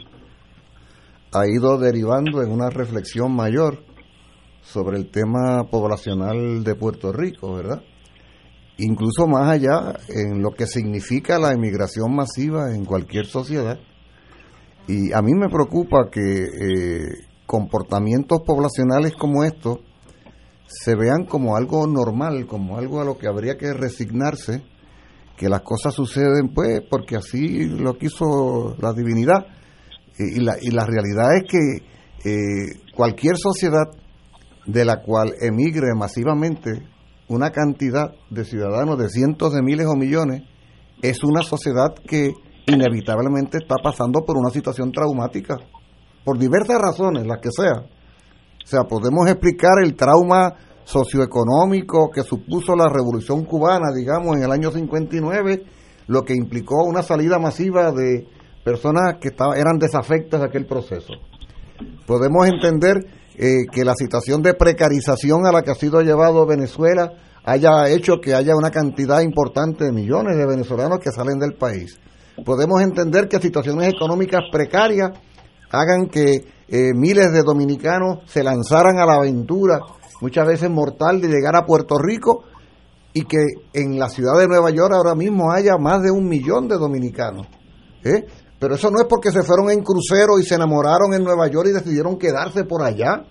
ha 1.33 1.47
ido 1.47 1.78
derivando 1.78 2.43
en 2.43 2.51
una 2.51 2.70
reflexión 2.70 3.33
mayor 3.33 3.85
sobre 4.62 4.99
el 4.99 5.11
tema 5.11 5.64
poblacional 5.70 6.64
de 6.64 6.74
Puerto 6.74 7.12
Rico, 7.12 7.55
¿verdad? 7.55 7.83
Incluso 8.78 9.26
más 9.26 9.49
allá 9.49 9.99
en 10.09 10.43
lo 10.43 10.51
que 10.53 10.66
significa 10.66 11.39
la 11.39 11.53
emigración 11.53 12.14
masiva 12.14 12.74
en 12.74 12.85
cualquier 12.85 13.26
sociedad. 13.26 13.78
Y 14.89 15.12
a 15.12 15.22
mí 15.22 15.33
me 15.35 15.49
preocupa 15.49 16.09
que 16.11 16.43
eh, 16.43 16.99
comportamientos 17.47 18.41
poblacionales 18.45 19.14
como 19.14 19.45
estos 19.45 19.81
se 20.66 20.95
vean 20.95 21.26
como 21.26 21.57
algo 21.57 21.87
normal, 21.87 22.47
como 22.47 22.78
algo 22.78 23.01
a 23.01 23.05
lo 23.05 23.18
que 23.18 23.28
habría 23.28 23.57
que 23.59 23.72
resignarse, 23.72 24.62
que 25.37 25.49
las 25.49 25.62
cosas 25.62 25.95
suceden 25.95 26.53
pues 26.55 26.81
porque 26.89 27.16
así 27.16 27.66
lo 27.66 27.99
quiso 27.99 28.76
la 28.81 28.93
divinidad. 28.93 29.47
Y, 30.19 30.41
la, 30.41 30.57
y 30.61 30.71
la 30.71 30.85
realidad 30.85 31.37
es 31.37 31.45
que 31.51 32.29
eh, 32.29 32.93
cualquier 32.95 33.37
sociedad 33.37 33.89
de 34.67 34.85
la 34.85 35.03
cual 35.03 35.35
emigre 35.41 35.95
masivamente 35.97 36.83
una 37.29 37.51
cantidad 37.51 38.13
de 38.29 38.45
ciudadanos 38.45 38.99
de 38.99 39.09
cientos 39.09 39.53
de 39.53 39.63
miles 39.63 39.87
o 39.87 39.95
millones, 39.95 40.43
es 41.01 41.23
una 41.23 41.43
sociedad 41.43 41.95
que 42.07 42.33
inevitablemente 42.67 43.59
está 43.59 43.77
pasando 43.83 44.21
por 44.27 44.37
una 44.37 44.51
situación 44.51 44.93
traumática 44.93 45.57
por 46.25 46.39
diversas 46.39 46.79
razones, 46.79 47.27
las 47.27 47.41
que 47.41 47.51
sea. 47.51 47.81
O 47.83 48.67
sea, 48.67 48.85
podemos 48.85 49.29
explicar 49.29 49.83
el 49.83 49.95
trauma 49.95 50.55
socioeconómico 50.85 52.11
que 52.13 52.23
supuso 52.23 52.75
la 52.77 52.89
revolución 52.89 53.45
cubana, 53.45 53.93
digamos, 53.97 54.37
en 54.37 54.45
el 54.45 54.51
año 54.51 54.71
59, 54.71 55.65
lo 56.09 56.23
que 56.23 56.35
implicó 56.35 56.85
una 56.85 57.03
salida 57.03 57.39
masiva 57.39 57.93
de 57.93 58.27
personas 58.65 59.17
que 59.21 59.29
estaban, 59.29 59.59
eran 59.59 59.79
desafectas 59.79 60.41
de 60.41 60.47
aquel 60.47 60.67
proceso. 60.67 61.15
Podemos 62.07 62.47
entender 62.47 62.97
eh, 63.37 63.67
que 63.73 63.85
la 63.85 63.95
situación 63.95 64.43
de 64.43 64.55
precarización 64.55 65.47
a 65.47 65.53
la 65.53 65.63
que 65.63 65.71
ha 65.71 65.75
sido 65.75 66.03
llevado 66.03 66.47
Venezuela 66.47 67.13
haya 67.45 67.89
hecho 67.89 68.21
que 68.21 68.35
haya 68.35 68.55
una 68.55 68.71
cantidad 68.71 69.21
importante 69.21 69.85
de 69.85 69.93
millones 69.93 70.37
de 70.37 70.47
venezolanos 70.47 70.99
que 70.99 71.11
salen 71.11 71.39
del 71.39 71.55
país. 71.55 71.99
Podemos 72.45 72.83
entender 72.83 73.29
que 73.29 73.39
situaciones 73.39 73.93
económicas 73.93 74.43
precarias 74.53 75.11
hagan 75.71 76.09
que 76.09 76.45
eh, 76.69 76.93
miles 76.95 77.33
de 77.33 77.43
dominicanos 77.43 78.19
se 78.27 78.43
lanzaran 78.43 78.99
a 78.99 79.07
la 79.07 79.15
aventura, 79.15 79.81
muchas 80.21 80.47
veces 80.47 80.71
mortal, 80.71 81.21
de 81.21 81.29
llegar 81.29 81.57
a 81.57 81.65
Puerto 81.65 81.97
Rico 81.99 82.45
y 83.13 83.25
que 83.25 83.39
en 83.73 83.99
la 83.99 84.09
ciudad 84.09 84.39
de 84.39 84.47
Nueva 84.47 84.71
York 84.71 84.93
ahora 84.95 85.15
mismo 85.15 85.51
haya 85.51 85.77
más 85.79 86.03
de 86.03 86.11
un 86.11 86.29
millón 86.29 86.69
de 86.69 86.77
dominicanos. 86.77 87.47
¿eh? 88.05 88.25
Pero 88.61 88.75
eso 88.75 88.91
no 88.91 89.01
es 89.01 89.07
porque 89.09 89.31
se 89.31 89.43
fueron 89.43 89.71
en 89.71 89.83
crucero 89.83 90.39
y 90.39 90.45
se 90.45 90.55
enamoraron 90.55 91.15
en 91.15 91.25
Nueva 91.25 91.49
York 91.49 91.69
y 91.71 91.73
decidieron 91.73 92.19
quedarse 92.19 92.65
por 92.65 92.83
allá. 92.83 93.25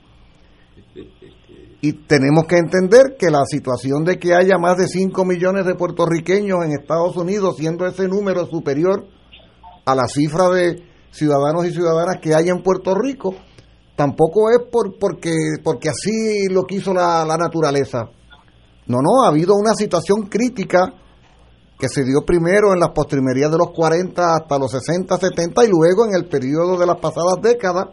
Y 1.82 1.94
tenemos 2.08 2.46
que 2.46 2.58
entender 2.58 3.16
que 3.18 3.30
la 3.30 3.46
situación 3.46 4.04
de 4.04 4.18
que 4.18 4.34
haya 4.34 4.58
más 4.58 4.78
de 4.78 4.88
5 4.88 5.24
millones 5.26 5.66
de 5.66 5.76
puertorriqueños 5.76 6.66
en 6.66 6.72
Estados 6.72 7.16
Unidos, 7.16 7.58
siendo 7.58 7.86
ese 7.86 8.08
número 8.08 8.48
superior 8.48 9.06
a 9.86 9.94
la 9.94 10.08
cifra 10.08 10.50
de 10.50 10.84
ciudadanos 11.12 11.68
y 11.68 11.74
ciudadanas 11.74 12.18
que 12.22 12.34
hay 12.34 12.50
en 12.50 12.64
Puerto 12.64 12.96
Rico, 12.96 13.36
tampoco 13.96 14.50
es 14.50 14.68
por, 14.72 14.98
porque, 15.00 15.32
porque 15.64 15.90
así 15.90 16.48
lo 16.50 16.64
quiso 16.64 16.92
la, 16.92 17.24
la 17.24 17.38
naturaleza. 17.38 18.10
No, 18.88 18.98
no, 18.98 19.24
ha 19.24 19.30
habido 19.30 19.54
una 19.56 19.76
situación 19.76 20.24
crítica 20.24 20.92
que 21.80 21.88
se 21.88 22.04
dio 22.04 22.26
primero 22.26 22.74
en 22.74 22.80
las 22.80 22.90
postrimerías 22.90 23.50
de 23.50 23.58
los 23.58 23.72
40 23.72 24.36
hasta 24.36 24.60
los 24.60 24.70
60, 24.70 25.16
70 25.18 25.64
y 25.64 25.70
luego 25.70 26.06
en 26.06 26.14
el 26.14 26.28
periodo 26.28 26.78
de 26.78 26.86
las 26.86 26.98
pasadas 26.98 27.36
décadas. 27.42 27.88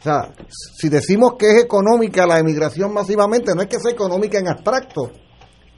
O 0.00 0.02
sea, 0.02 0.34
si 0.48 0.88
decimos 0.88 1.34
que 1.38 1.46
es 1.46 1.62
económica 1.62 2.26
la 2.26 2.40
emigración 2.40 2.92
masivamente, 2.92 3.54
no 3.54 3.62
es 3.62 3.68
que 3.68 3.78
sea 3.78 3.92
económica 3.92 4.40
en 4.40 4.48
abstracto, 4.48 5.12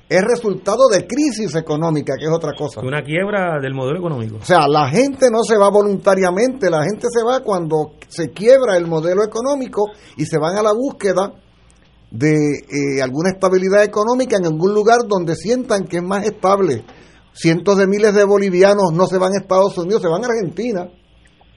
es 0.08 0.22
resultado 0.22 0.88
de 0.90 1.06
crisis 1.06 1.54
económica, 1.54 2.14
que 2.18 2.24
es 2.24 2.32
otra 2.32 2.52
cosa. 2.56 2.80
Una 2.80 3.02
quiebra 3.02 3.60
del 3.60 3.74
modelo 3.74 3.98
económico. 3.98 4.36
O 4.36 4.44
sea, 4.44 4.66
la 4.66 4.88
gente 4.88 5.26
no 5.30 5.42
se 5.46 5.58
va 5.58 5.68
voluntariamente, 5.68 6.70
la 6.70 6.84
gente 6.84 7.08
se 7.12 7.22
va 7.22 7.40
cuando 7.40 7.96
se 8.08 8.30
quiebra 8.30 8.78
el 8.78 8.86
modelo 8.86 9.22
económico 9.24 9.90
y 10.16 10.24
se 10.24 10.38
van 10.38 10.56
a 10.56 10.62
la 10.62 10.72
búsqueda 10.72 11.34
de 12.14 12.30
eh, 12.30 13.02
alguna 13.02 13.30
estabilidad 13.30 13.82
económica 13.82 14.36
en 14.36 14.46
algún 14.46 14.72
lugar 14.72 14.98
donde 15.08 15.34
sientan 15.34 15.84
que 15.84 15.96
es 15.96 16.02
más 16.02 16.24
estable. 16.24 16.84
Cientos 17.32 17.76
de 17.76 17.88
miles 17.88 18.14
de 18.14 18.22
bolivianos 18.22 18.92
no 18.92 19.08
se 19.08 19.18
van 19.18 19.32
a 19.32 19.40
Estados 19.40 19.76
Unidos, 19.78 20.00
se 20.00 20.08
van 20.08 20.22
a 20.22 20.28
Argentina 20.28 20.88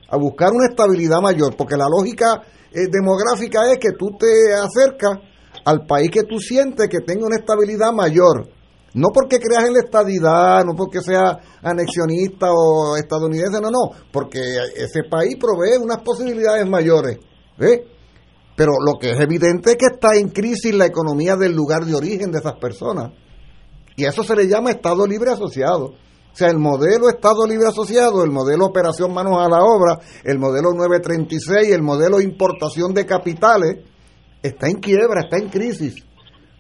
a 0.10 0.18
buscar 0.18 0.52
una 0.52 0.68
estabilidad 0.68 1.22
mayor, 1.22 1.56
porque 1.56 1.78
la 1.78 1.86
lógica 1.88 2.42
eh, 2.72 2.88
demográfica 2.90 3.72
es 3.72 3.78
que 3.78 3.92
tú 3.92 4.18
te 4.18 4.54
acercas 4.56 5.20
al 5.64 5.86
país 5.86 6.10
que 6.10 6.24
tú 6.24 6.40
sientes 6.40 6.88
que 6.90 7.02
tenga 7.02 7.28
una 7.28 7.38
estabilidad 7.38 7.94
mayor. 7.94 8.50
No 8.96 9.10
porque 9.14 9.38
creas 9.38 9.66
en 9.66 9.74
la 9.74 9.82
estadidad, 9.86 10.66
no 10.66 10.74
porque 10.76 11.02
sea 11.02 11.38
anexionista 11.62 12.48
o 12.50 12.98
estadounidense, 12.98 13.62
no, 13.62 13.70
no, 13.70 13.92
porque 14.12 14.40
ese 14.76 15.04
país 15.08 15.36
provee 15.40 15.78
unas 15.80 16.00
posibilidades 16.00 16.68
mayores. 16.68 17.20
¿ves? 17.60 17.82
Pero 18.58 18.72
lo 18.84 18.98
que 19.00 19.12
es 19.12 19.20
evidente 19.20 19.70
es 19.70 19.78
que 19.78 19.86
está 19.86 20.16
en 20.16 20.30
crisis 20.30 20.74
la 20.74 20.88
economía 20.88 21.36
del 21.36 21.54
lugar 21.54 21.86
de 21.86 21.94
origen 21.94 22.32
de 22.32 22.40
esas 22.40 22.56
personas. 22.56 23.12
Y 23.96 24.06
eso 24.06 24.24
se 24.24 24.36
le 24.36 24.48
llama 24.48 24.72
Estado 24.72 25.06
Libre 25.06 25.30
Asociado. 25.30 25.90
O 25.90 26.36
sea, 26.36 26.50
el 26.50 26.58
modelo 26.58 27.08
Estado 27.08 27.46
Libre 27.46 27.68
Asociado, 27.68 28.24
el 28.24 28.32
modelo 28.32 28.66
Operación 28.66 29.14
Manos 29.14 29.38
a 29.38 29.48
la 29.48 29.64
Obra, 29.64 30.00
el 30.24 30.40
modelo 30.40 30.74
936, 30.74 31.72
el 31.72 31.84
modelo 31.84 32.20
Importación 32.20 32.96
de 32.96 33.06
Capitales, 33.06 33.86
está 34.42 34.68
en 34.68 34.80
quiebra, 34.80 35.22
está 35.22 35.38
en 35.38 35.50
crisis. 35.50 35.94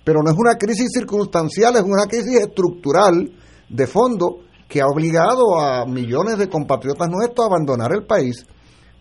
Pero 0.03 0.21
no 0.23 0.29
es 0.29 0.37
una 0.37 0.53
crisis 0.53 0.89
circunstancial, 0.93 1.77
es 1.77 1.83
una 1.83 2.05
crisis 2.05 2.41
estructural 2.41 3.31
de 3.69 3.87
fondo 3.87 4.41
que 4.69 4.81
ha 4.81 4.85
obligado 4.85 5.59
a 5.59 5.87
millones 5.87 6.37
de 6.37 6.47
compatriotas 6.47 7.09
nuestros 7.09 7.43
a 7.43 7.49
abandonar 7.49 7.91
el 7.91 8.05
país. 8.05 8.45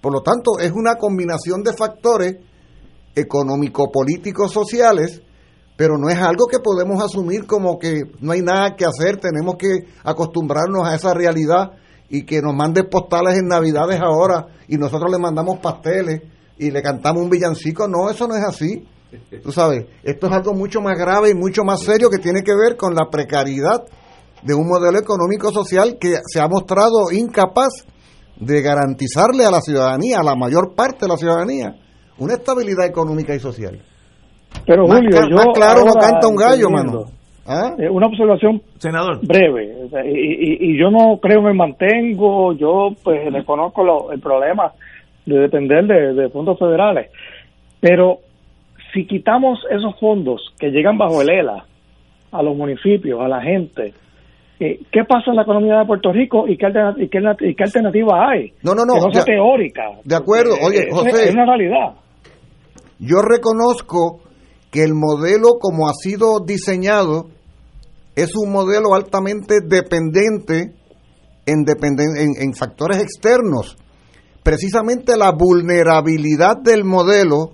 Por 0.00 0.14
lo 0.14 0.22
tanto, 0.22 0.58
es 0.58 0.72
una 0.72 0.94
combinación 0.94 1.62
de 1.62 1.74
factores 1.76 2.36
económico-políticos 3.16 4.52
sociales, 4.52 5.22
pero 5.76 5.98
no 5.98 6.08
es 6.08 6.18
algo 6.18 6.46
que 6.46 6.60
podemos 6.60 7.02
asumir 7.02 7.46
como 7.46 7.78
que 7.78 8.02
no 8.20 8.32
hay 8.32 8.42
nada 8.42 8.76
que 8.76 8.84
hacer, 8.84 9.18
tenemos 9.18 9.56
que 9.56 9.86
acostumbrarnos 10.04 10.86
a 10.86 10.94
esa 10.94 11.12
realidad 11.12 11.72
y 12.08 12.24
que 12.24 12.40
nos 12.40 12.54
manden 12.54 12.88
postales 12.88 13.36
en 13.38 13.48
Navidades 13.48 14.00
ahora 14.00 14.46
y 14.68 14.76
nosotros 14.76 15.10
le 15.10 15.18
mandamos 15.18 15.58
pasteles 15.58 16.22
y 16.58 16.70
le 16.70 16.82
cantamos 16.82 17.22
un 17.22 17.30
villancico. 17.30 17.88
No, 17.88 18.08
eso 18.10 18.28
no 18.28 18.36
es 18.36 18.44
así. 18.44 18.86
Tú 19.42 19.52
sabes, 19.52 19.86
esto 20.02 20.26
es 20.26 20.32
algo 20.32 20.52
mucho 20.52 20.80
más 20.80 20.98
grave 20.98 21.30
y 21.30 21.34
mucho 21.34 21.64
más 21.64 21.80
serio 21.80 22.08
que 22.10 22.18
tiene 22.18 22.42
que 22.42 22.54
ver 22.54 22.76
con 22.76 22.94
la 22.94 23.08
precariedad 23.10 23.84
de 24.42 24.54
un 24.54 24.66
modelo 24.66 24.98
económico 24.98 25.50
social 25.50 25.96
que 25.98 26.16
se 26.26 26.40
ha 26.40 26.48
mostrado 26.48 27.10
incapaz 27.10 27.84
de 28.38 28.60
garantizarle 28.62 29.44
a 29.44 29.50
la 29.50 29.60
ciudadanía, 29.60 30.20
a 30.20 30.24
la 30.24 30.34
mayor 30.34 30.74
parte 30.74 31.06
de 31.06 31.08
la 31.08 31.16
ciudadanía, 31.16 31.76
una 32.18 32.34
estabilidad 32.34 32.86
económica 32.86 33.34
y 33.34 33.38
social. 33.38 33.78
Pero 34.66 34.86
Julio, 34.86 35.10
yo 35.28 35.52
claro 35.52 35.84
no 35.84 35.92
canta 35.94 36.28
un 36.28 36.36
gallo, 36.36 36.70
mano. 36.70 37.04
¿Ah? 37.48 37.74
Eh, 37.78 37.88
una 37.88 38.06
observación 38.08 38.60
Senador. 38.78 39.20
breve. 39.24 39.72
y, 40.04 40.72
y, 40.72 40.78
yo 40.78 40.90
no 40.90 41.18
creo 41.20 41.40
me 41.42 41.54
mantengo, 41.54 42.52
yo 42.54 42.88
pues 43.04 43.32
reconozco 43.32 44.10
el 44.10 44.20
problema 44.20 44.72
de 45.26 45.38
depender 45.40 45.86
de, 45.86 46.28
fondos 46.30 46.58
federales. 46.58 47.10
Pero 47.80 48.18
si 48.92 49.06
quitamos 49.06 49.60
esos 49.70 49.98
fondos 50.00 50.54
que 50.58 50.70
llegan 50.70 50.98
bajo 50.98 51.22
el 51.22 51.30
ELA 51.30 51.64
a 52.32 52.42
los 52.42 52.56
municipios, 52.56 53.20
a 53.20 53.28
la 53.28 53.40
gente, 53.40 53.92
eh, 54.58 54.80
¿qué 54.90 55.04
pasa 55.04 55.30
en 55.30 55.36
la 55.36 55.42
economía 55.42 55.78
de 55.78 55.84
Puerto 55.84 56.12
Rico 56.12 56.48
y 56.48 56.56
qué, 56.56 56.66
y 56.98 57.08
qué, 57.54 57.62
alternativa 57.62 58.28
hay? 58.28 58.52
No, 58.62 58.74
no, 58.74 58.84
no. 58.84 58.94
Que 58.94 59.00
no 59.00 59.12
sea 59.12 59.24
teórica. 59.24 59.84
De 60.02 60.16
acuerdo. 60.16 60.54
Oye, 60.66 60.88
José. 60.90 61.28
Es 61.28 61.34
una 61.34 61.44
realidad. 61.44 61.92
Yo 62.98 63.22
reconozco 63.22 64.20
que 64.70 64.82
el 64.82 64.94
modelo 64.94 65.58
como 65.60 65.88
ha 65.88 65.92
sido 65.94 66.40
diseñado 66.40 67.28
es 68.14 68.34
un 68.34 68.50
modelo 68.50 68.94
altamente 68.94 69.60
dependiente 69.66 70.74
en, 71.44 71.64
en, 72.38 72.54
factores 72.54 72.98
externos 72.98 73.76
precisamente 74.46 75.16
la 75.16 75.32
vulnerabilidad 75.32 76.56
del 76.62 76.84
modelo, 76.84 77.50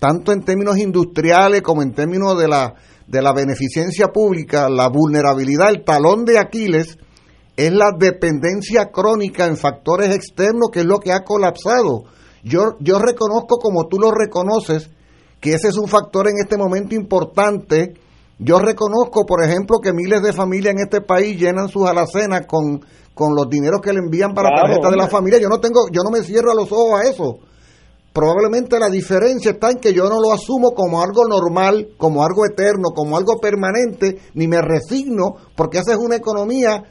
tanto 0.00 0.32
en 0.32 0.42
términos 0.42 0.76
industriales 0.76 1.62
como 1.62 1.84
en 1.84 1.92
términos 1.92 2.36
de 2.36 2.48
la, 2.48 2.74
de 3.06 3.22
la 3.22 3.32
beneficencia 3.32 4.08
pública, 4.08 4.68
la 4.68 4.88
vulnerabilidad, 4.88 5.70
el 5.70 5.84
talón 5.84 6.24
de 6.24 6.40
Aquiles, 6.40 6.98
es 7.56 7.72
la 7.72 7.92
dependencia 7.96 8.86
crónica 8.86 9.46
en 9.46 9.56
factores 9.56 10.12
externos, 10.16 10.70
que 10.72 10.80
es 10.80 10.84
lo 10.84 10.98
que 10.98 11.12
ha 11.12 11.22
colapsado. 11.22 12.06
Yo, 12.46 12.76
yo 12.78 13.00
reconozco, 13.00 13.58
como 13.58 13.88
tú 13.88 13.98
lo 13.98 14.12
reconoces, 14.12 14.88
que 15.40 15.54
ese 15.54 15.66
es 15.66 15.76
un 15.76 15.88
factor 15.88 16.28
en 16.28 16.38
este 16.38 16.56
momento 16.56 16.94
importante. 16.94 17.94
Yo 18.38 18.60
reconozco, 18.60 19.26
por 19.26 19.42
ejemplo, 19.42 19.78
que 19.82 19.92
miles 19.92 20.22
de 20.22 20.32
familias 20.32 20.74
en 20.74 20.80
este 20.80 21.00
país 21.00 21.36
llenan 21.40 21.68
sus 21.68 21.88
alacenas 21.88 22.46
con, 22.46 22.84
con 23.14 23.34
los 23.34 23.50
dineros 23.50 23.80
que 23.80 23.92
le 23.92 23.98
envían 23.98 24.32
para 24.32 24.50
la 24.50 24.62
tarjeta 24.62 24.90
de 24.90 24.96
la 24.96 25.08
familia. 25.08 25.40
Yo 25.40 25.48
no 25.48 25.58
tengo, 25.58 25.88
yo 25.90 26.02
no 26.04 26.10
me 26.10 26.22
cierro 26.22 26.52
a 26.52 26.54
los 26.54 26.70
ojos 26.70 27.00
a 27.00 27.10
eso. 27.10 27.38
Probablemente 28.12 28.78
la 28.78 28.90
diferencia 28.90 29.50
está 29.50 29.72
en 29.72 29.78
que 29.78 29.92
yo 29.92 30.08
no 30.08 30.20
lo 30.20 30.32
asumo 30.32 30.70
como 30.70 31.02
algo 31.02 31.26
normal, 31.26 31.88
como 31.98 32.22
algo 32.22 32.46
eterno, 32.46 32.90
como 32.94 33.16
algo 33.16 33.40
permanente, 33.40 34.20
ni 34.34 34.46
me 34.46 34.62
resigno, 34.62 35.34
porque 35.56 35.78
esa 35.78 35.94
es 35.94 35.98
una 35.98 36.14
economía 36.14 36.84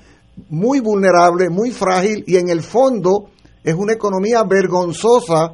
muy 0.50 0.82
vulnerable, 0.82 1.50
muy 1.50 1.72
frágil 1.72 2.26
y 2.28 2.36
en 2.36 2.50
el 2.50 2.62
fondo 2.62 3.30
es 3.66 3.76
una 3.76 3.94
economía 3.94 4.44
vergonzosa 4.48 5.54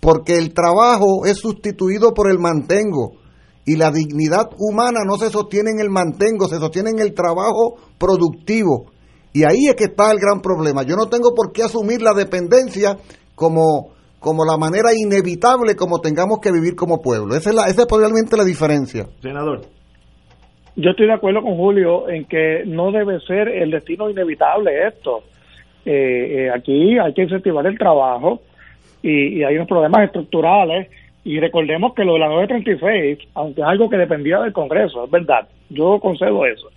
porque 0.00 0.38
el 0.38 0.52
trabajo 0.52 1.26
es 1.26 1.38
sustituido 1.38 2.12
por 2.12 2.30
el 2.30 2.38
mantengo 2.38 3.12
y 3.64 3.76
la 3.76 3.92
dignidad 3.92 4.50
humana 4.58 5.00
no 5.06 5.16
se 5.16 5.30
sostiene 5.30 5.70
en 5.70 5.80
el 5.80 5.90
mantengo, 5.90 6.48
se 6.48 6.58
sostiene 6.58 6.90
en 6.90 6.98
el 6.98 7.14
trabajo 7.14 7.76
productivo. 7.98 8.86
Y 9.32 9.44
ahí 9.44 9.68
es 9.68 9.76
que 9.76 9.84
está 9.84 10.10
el 10.10 10.18
gran 10.18 10.40
problema. 10.40 10.82
Yo 10.82 10.96
no 10.96 11.06
tengo 11.06 11.34
por 11.34 11.52
qué 11.52 11.62
asumir 11.62 12.02
la 12.02 12.12
dependencia 12.14 12.96
como, 13.34 13.92
como 14.18 14.44
la 14.44 14.56
manera 14.56 14.90
inevitable 14.92 15.76
como 15.76 16.00
tengamos 16.00 16.40
que 16.40 16.50
vivir 16.50 16.74
como 16.74 17.00
pueblo. 17.00 17.36
Esa 17.36 17.50
es, 17.50 17.56
la, 17.56 17.66
esa 17.66 17.82
es 17.82 17.86
probablemente 17.86 18.36
la 18.36 18.44
diferencia. 18.44 19.06
Senador. 19.20 19.60
Yo 20.74 20.90
estoy 20.90 21.06
de 21.06 21.14
acuerdo 21.14 21.42
con 21.42 21.56
Julio 21.56 22.08
en 22.08 22.24
que 22.24 22.64
no 22.66 22.90
debe 22.92 23.20
ser 23.20 23.48
el 23.48 23.70
destino 23.70 24.10
inevitable 24.10 24.88
esto. 24.88 25.22
Eh, 25.84 26.46
eh, 26.46 26.50
aquí 26.50 26.98
hay 26.98 27.12
que 27.12 27.22
incentivar 27.22 27.66
el 27.66 27.78
trabajo 27.78 28.40
y, 29.02 29.42
hay 29.42 29.56
unos 29.56 29.68
problemas 29.68 30.04
estructurales. 30.04 30.88
Y 31.24 31.38
recordemos 31.38 31.94
que 31.94 32.04
lo 32.04 32.14
de 32.14 32.18
la 32.18 32.28
936, 32.28 33.28
aunque 33.34 33.60
es 33.60 33.66
algo 33.66 33.88
que 33.88 33.96
dependía 33.96 34.40
del 34.40 34.52
Congreso, 34.52 35.04
es 35.04 35.10
verdad, 35.10 35.46
yo 35.70 36.00
concedo 36.00 36.44
eso, 36.44 36.68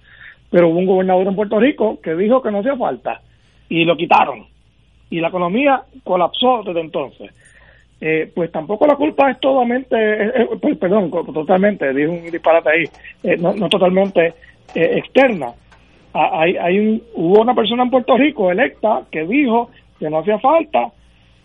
pero 0.52 0.70
hubo 0.70 0.78
un 0.78 0.86
gobernador 0.86 1.26
en 1.26 1.36
Puerto 1.36 1.60
Rico 1.60 2.00
que 2.00 2.14
dijo 2.14 2.44
que 2.44 2.52
no 2.52 2.60
hacía 2.60 2.76
falta 2.76 3.22
y 3.70 3.86
lo 3.86 3.98
quitaron. 3.98 4.46
Y 5.10 5.20
la 5.20 5.30
economía 5.30 5.82
colapsó 6.04 6.62
desde 6.64 6.82
entonces. 6.82 7.32
Eh, 8.00 8.32
pues 8.36 8.52
tampoco 8.52 8.86
la 8.86 8.96
culpa 8.96 9.32
es 9.32 9.40
totalmente, 9.40 9.98
pues, 10.62 10.78
perdón, 10.78 11.10
totalmente, 11.10 11.92
dije 11.92 12.08
un 12.08 12.30
disparate 12.30 12.70
ahí, 12.70 13.38
no, 13.40 13.54
no 13.56 13.68
totalmente 13.68 14.34
externa 14.76 15.54
hay, 16.16 16.56
hay 16.58 17.04
hubo 17.14 17.42
una 17.42 17.54
persona 17.54 17.84
en 17.84 17.90
Puerto 17.90 18.18
Rico 18.18 18.50
electa 18.50 19.02
que 19.12 19.26
dijo 19.26 19.70
que 20.00 20.10
no 20.10 20.20
hacía 20.20 20.40
falta 20.40 20.92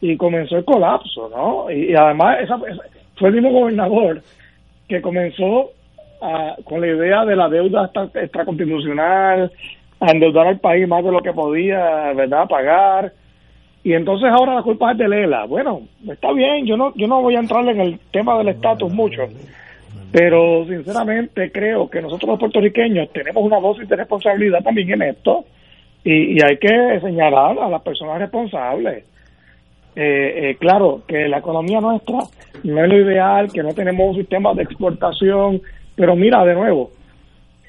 y 0.00 0.16
comenzó 0.16 0.56
el 0.56 0.64
colapso, 0.64 1.28
¿no? 1.28 1.70
Y, 1.70 1.94
además 1.94 2.38
esa, 2.40 2.58
fue 3.16 3.28
el 3.28 3.34
mismo 3.34 3.50
gobernador 3.50 4.22
que 4.88 5.02
comenzó 5.02 5.70
con 6.64 6.80
la 6.82 6.86
idea 6.86 7.24
de 7.24 7.34
la 7.34 7.48
deuda 7.48 7.90
extraconstitucional, 8.14 9.50
a 10.00 10.10
endeudar 10.10 10.48
al 10.48 10.60
país 10.60 10.86
más 10.86 11.02
de 11.02 11.12
lo 11.12 11.20
que 11.20 11.32
podía, 11.32 12.12
¿verdad?, 12.14 12.46
pagar. 12.46 13.12
Y 13.82 13.94
entonces 13.94 14.28
ahora 14.30 14.54
la 14.54 14.62
culpa 14.62 14.92
es 14.92 14.98
de 14.98 15.08
Lela. 15.08 15.46
Bueno, 15.46 15.82
está 16.06 16.32
bien, 16.32 16.66
yo 16.66 16.76
no 16.76 16.92
yo 16.94 17.06
no 17.06 17.22
voy 17.22 17.36
a 17.36 17.40
entrar 17.40 17.66
en 17.66 17.80
el 17.80 17.98
tema 18.10 18.36
del 18.38 18.48
estatus 18.48 18.92
mucho, 18.92 19.22
pero 20.12 20.66
sinceramente 20.66 21.52
creo 21.52 21.88
que 21.88 22.02
nosotros 22.02 22.30
los 22.30 22.38
puertorriqueños 22.38 23.10
tenemos 23.12 23.44
una 23.44 23.60
dosis 23.60 23.88
de 23.88 23.96
responsabilidad 23.96 24.62
también 24.62 24.90
en 24.92 25.02
esto 25.02 25.44
y, 26.02 26.42
hay 26.42 26.56
que 26.56 27.00
señalar 27.00 27.58
a 27.58 27.68
las 27.68 27.82
personas 27.82 28.18
responsables. 28.18 29.04
Eh, 29.94 30.50
eh, 30.50 30.56
claro 30.58 31.02
que 31.06 31.28
la 31.28 31.38
economía 31.38 31.80
nuestra 31.80 32.20
no 32.64 32.84
es 32.84 32.88
lo 32.88 33.00
ideal, 33.00 33.52
que 33.52 33.62
no 33.62 33.74
tenemos 33.74 34.10
un 34.10 34.16
sistema 34.16 34.54
de 34.54 34.62
exportación, 34.62 35.60
pero 35.94 36.16
mira, 36.16 36.44
de 36.44 36.54
nuevo, 36.54 36.90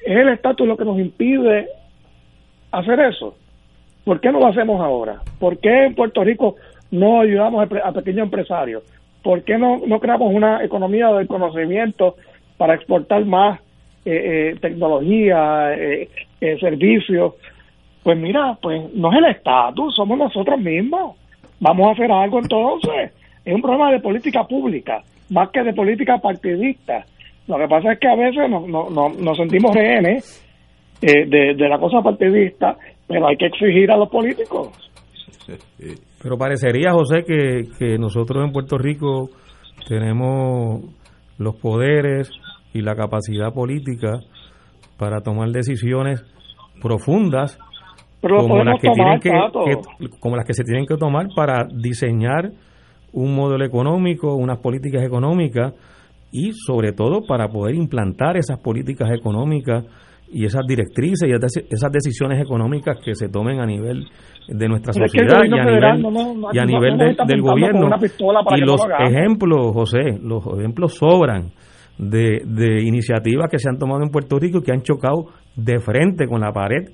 es 0.04 0.16
el 0.16 0.28
estatus 0.30 0.66
lo 0.66 0.76
que 0.76 0.84
nos 0.84 0.98
impide 0.98 1.68
hacer 2.70 3.00
eso. 3.00 3.36
¿Por 4.04 4.20
qué 4.20 4.32
no 4.32 4.40
lo 4.40 4.48
hacemos 4.48 4.80
ahora? 4.80 5.20
¿Por 5.38 5.58
qué 5.58 5.84
en 5.84 5.94
Puerto 5.94 6.24
Rico 6.24 6.56
no 6.90 7.20
ayudamos 7.20 7.68
a, 7.84 7.92
pequeños 7.92 8.24
empresarios? 8.24 8.82
¿Por 9.22 9.42
qué 9.44 9.58
no, 9.58 9.80
no 9.86 10.00
creamos 10.00 10.34
una 10.34 10.64
economía 10.64 11.08
del 11.12 11.26
conocimiento 11.26 12.16
para 12.56 12.74
exportar 12.74 13.24
más 13.24 13.60
eh, 14.04 14.50
eh, 14.50 14.56
tecnología, 14.60 15.74
eh, 15.74 16.08
servicios. 16.58 17.34
Pues 18.02 18.18
mira, 18.18 18.58
pues 18.60 18.92
no 18.94 19.12
es 19.12 19.18
el 19.18 19.26
estatus, 19.26 19.94
somos 19.94 20.18
nosotros 20.18 20.58
mismos. 20.58 21.16
Vamos 21.60 21.88
a 21.88 21.92
hacer 21.92 22.10
algo 22.10 22.40
entonces. 22.40 23.12
Es 23.44 23.54
un 23.54 23.62
problema 23.62 23.92
de 23.92 24.00
política 24.00 24.44
pública, 24.44 25.02
más 25.30 25.50
que 25.50 25.62
de 25.62 25.72
política 25.72 26.18
partidista. 26.18 27.06
Lo 27.46 27.58
que 27.58 27.68
pasa 27.68 27.92
es 27.92 28.00
que 28.00 28.08
a 28.08 28.16
veces 28.16 28.50
nos, 28.50 28.68
nos, 28.68 29.36
sentimos 29.36 29.72
rehenes 29.72 30.44
de, 31.00 31.54
de 31.54 31.68
la 31.68 31.78
cosa 31.78 32.02
partidista, 32.02 32.76
pero 33.06 33.28
hay 33.28 33.36
que 33.36 33.46
exigir 33.46 33.90
a 33.92 33.96
los 33.96 34.08
políticos. 34.08 34.70
Pero 36.22 36.38
parecería, 36.38 36.92
José, 36.92 37.24
que, 37.24 37.68
que 37.78 37.98
nosotros 37.98 38.44
en 38.44 38.52
Puerto 38.52 38.78
Rico 38.78 39.30
tenemos 39.88 40.84
los 41.38 41.56
poderes 41.56 42.30
y 42.72 42.80
la 42.80 42.94
capacidad 42.94 43.52
política 43.52 44.20
para 44.96 45.20
tomar 45.20 45.48
decisiones 45.50 46.24
profundas 46.80 47.58
como 48.20 48.62
las 48.62 48.80
que 48.80 48.88
tienen 48.90 49.20
que, 49.20 49.30
como 50.20 50.36
las 50.36 50.46
que 50.46 50.54
se 50.54 50.62
tienen 50.62 50.86
que 50.86 50.96
tomar 50.96 51.26
para 51.34 51.66
diseñar 51.66 52.52
un 53.12 53.34
modelo 53.34 53.64
económico, 53.64 54.36
unas 54.36 54.58
políticas 54.58 55.02
económicas 55.02 55.74
y 56.30 56.52
sobre 56.52 56.92
todo 56.92 57.26
para 57.26 57.48
poder 57.48 57.74
implantar 57.74 58.36
esas 58.36 58.60
políticas 58.60 59.10
económicas 59.10 59.84
y 60.32 60.44
esas 60.44 60.62
directrices 60.66 61.28
y 61.28 61.32
esas 61.32 61.92
decisiones 61.92 62.40
económicas 62.40 62.98
que 63.04 63.14
se 63.14 63.28
tomen 63.28 63.60
a 63.60 63.66
nivel 63.66 64.06
de 64.48 64.68
nuestra 64.68 64.92
sociedad 64.92 65.42
y 65.44 65.58
a 65.58 65.64
nivel, 65.64 66.44
y 66.52 66.58
a 66.58 66.64
nivel 66.64 66.98
del 67.26 67.42
gobierno. 67.42 67.90
Y 68.56 68.60
los 68.60 68.80
ejemplos, 69.00 69.72
José, 69.72 70.18
los 70.20 70.44
ejemplos 70.58 70.94
sobran 70.94 71.50
de, 71.98 72.42
de 72.44 72.82
iniciativas 72.82 73.48
que 73.50 73.58
se 73.58 73.68
han 73.68 73.78
tomado 73.78 74.02
en 74.02 74.10
Puerto 74.10 74.38
Rico 74.38 74.58
y 74.58 74.62
que 74.62 74.72
han 74.72 74.82
chocado 74.82 75.26
de 75.54 75.78
frente 75.78 76.26
con 76.26 76.40
la 76.40 76.52
pared 76.52 76.88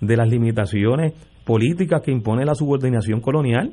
de 0.00 0.16
las 0.16 0.28
limitaciones 0.28 1.12
políticas 1.44 2.00
que 2.02 2.10
impone 2.10 2.44
la 2.44 2.54
subordinación 2.54 3.20
colonial. 3.20 3.72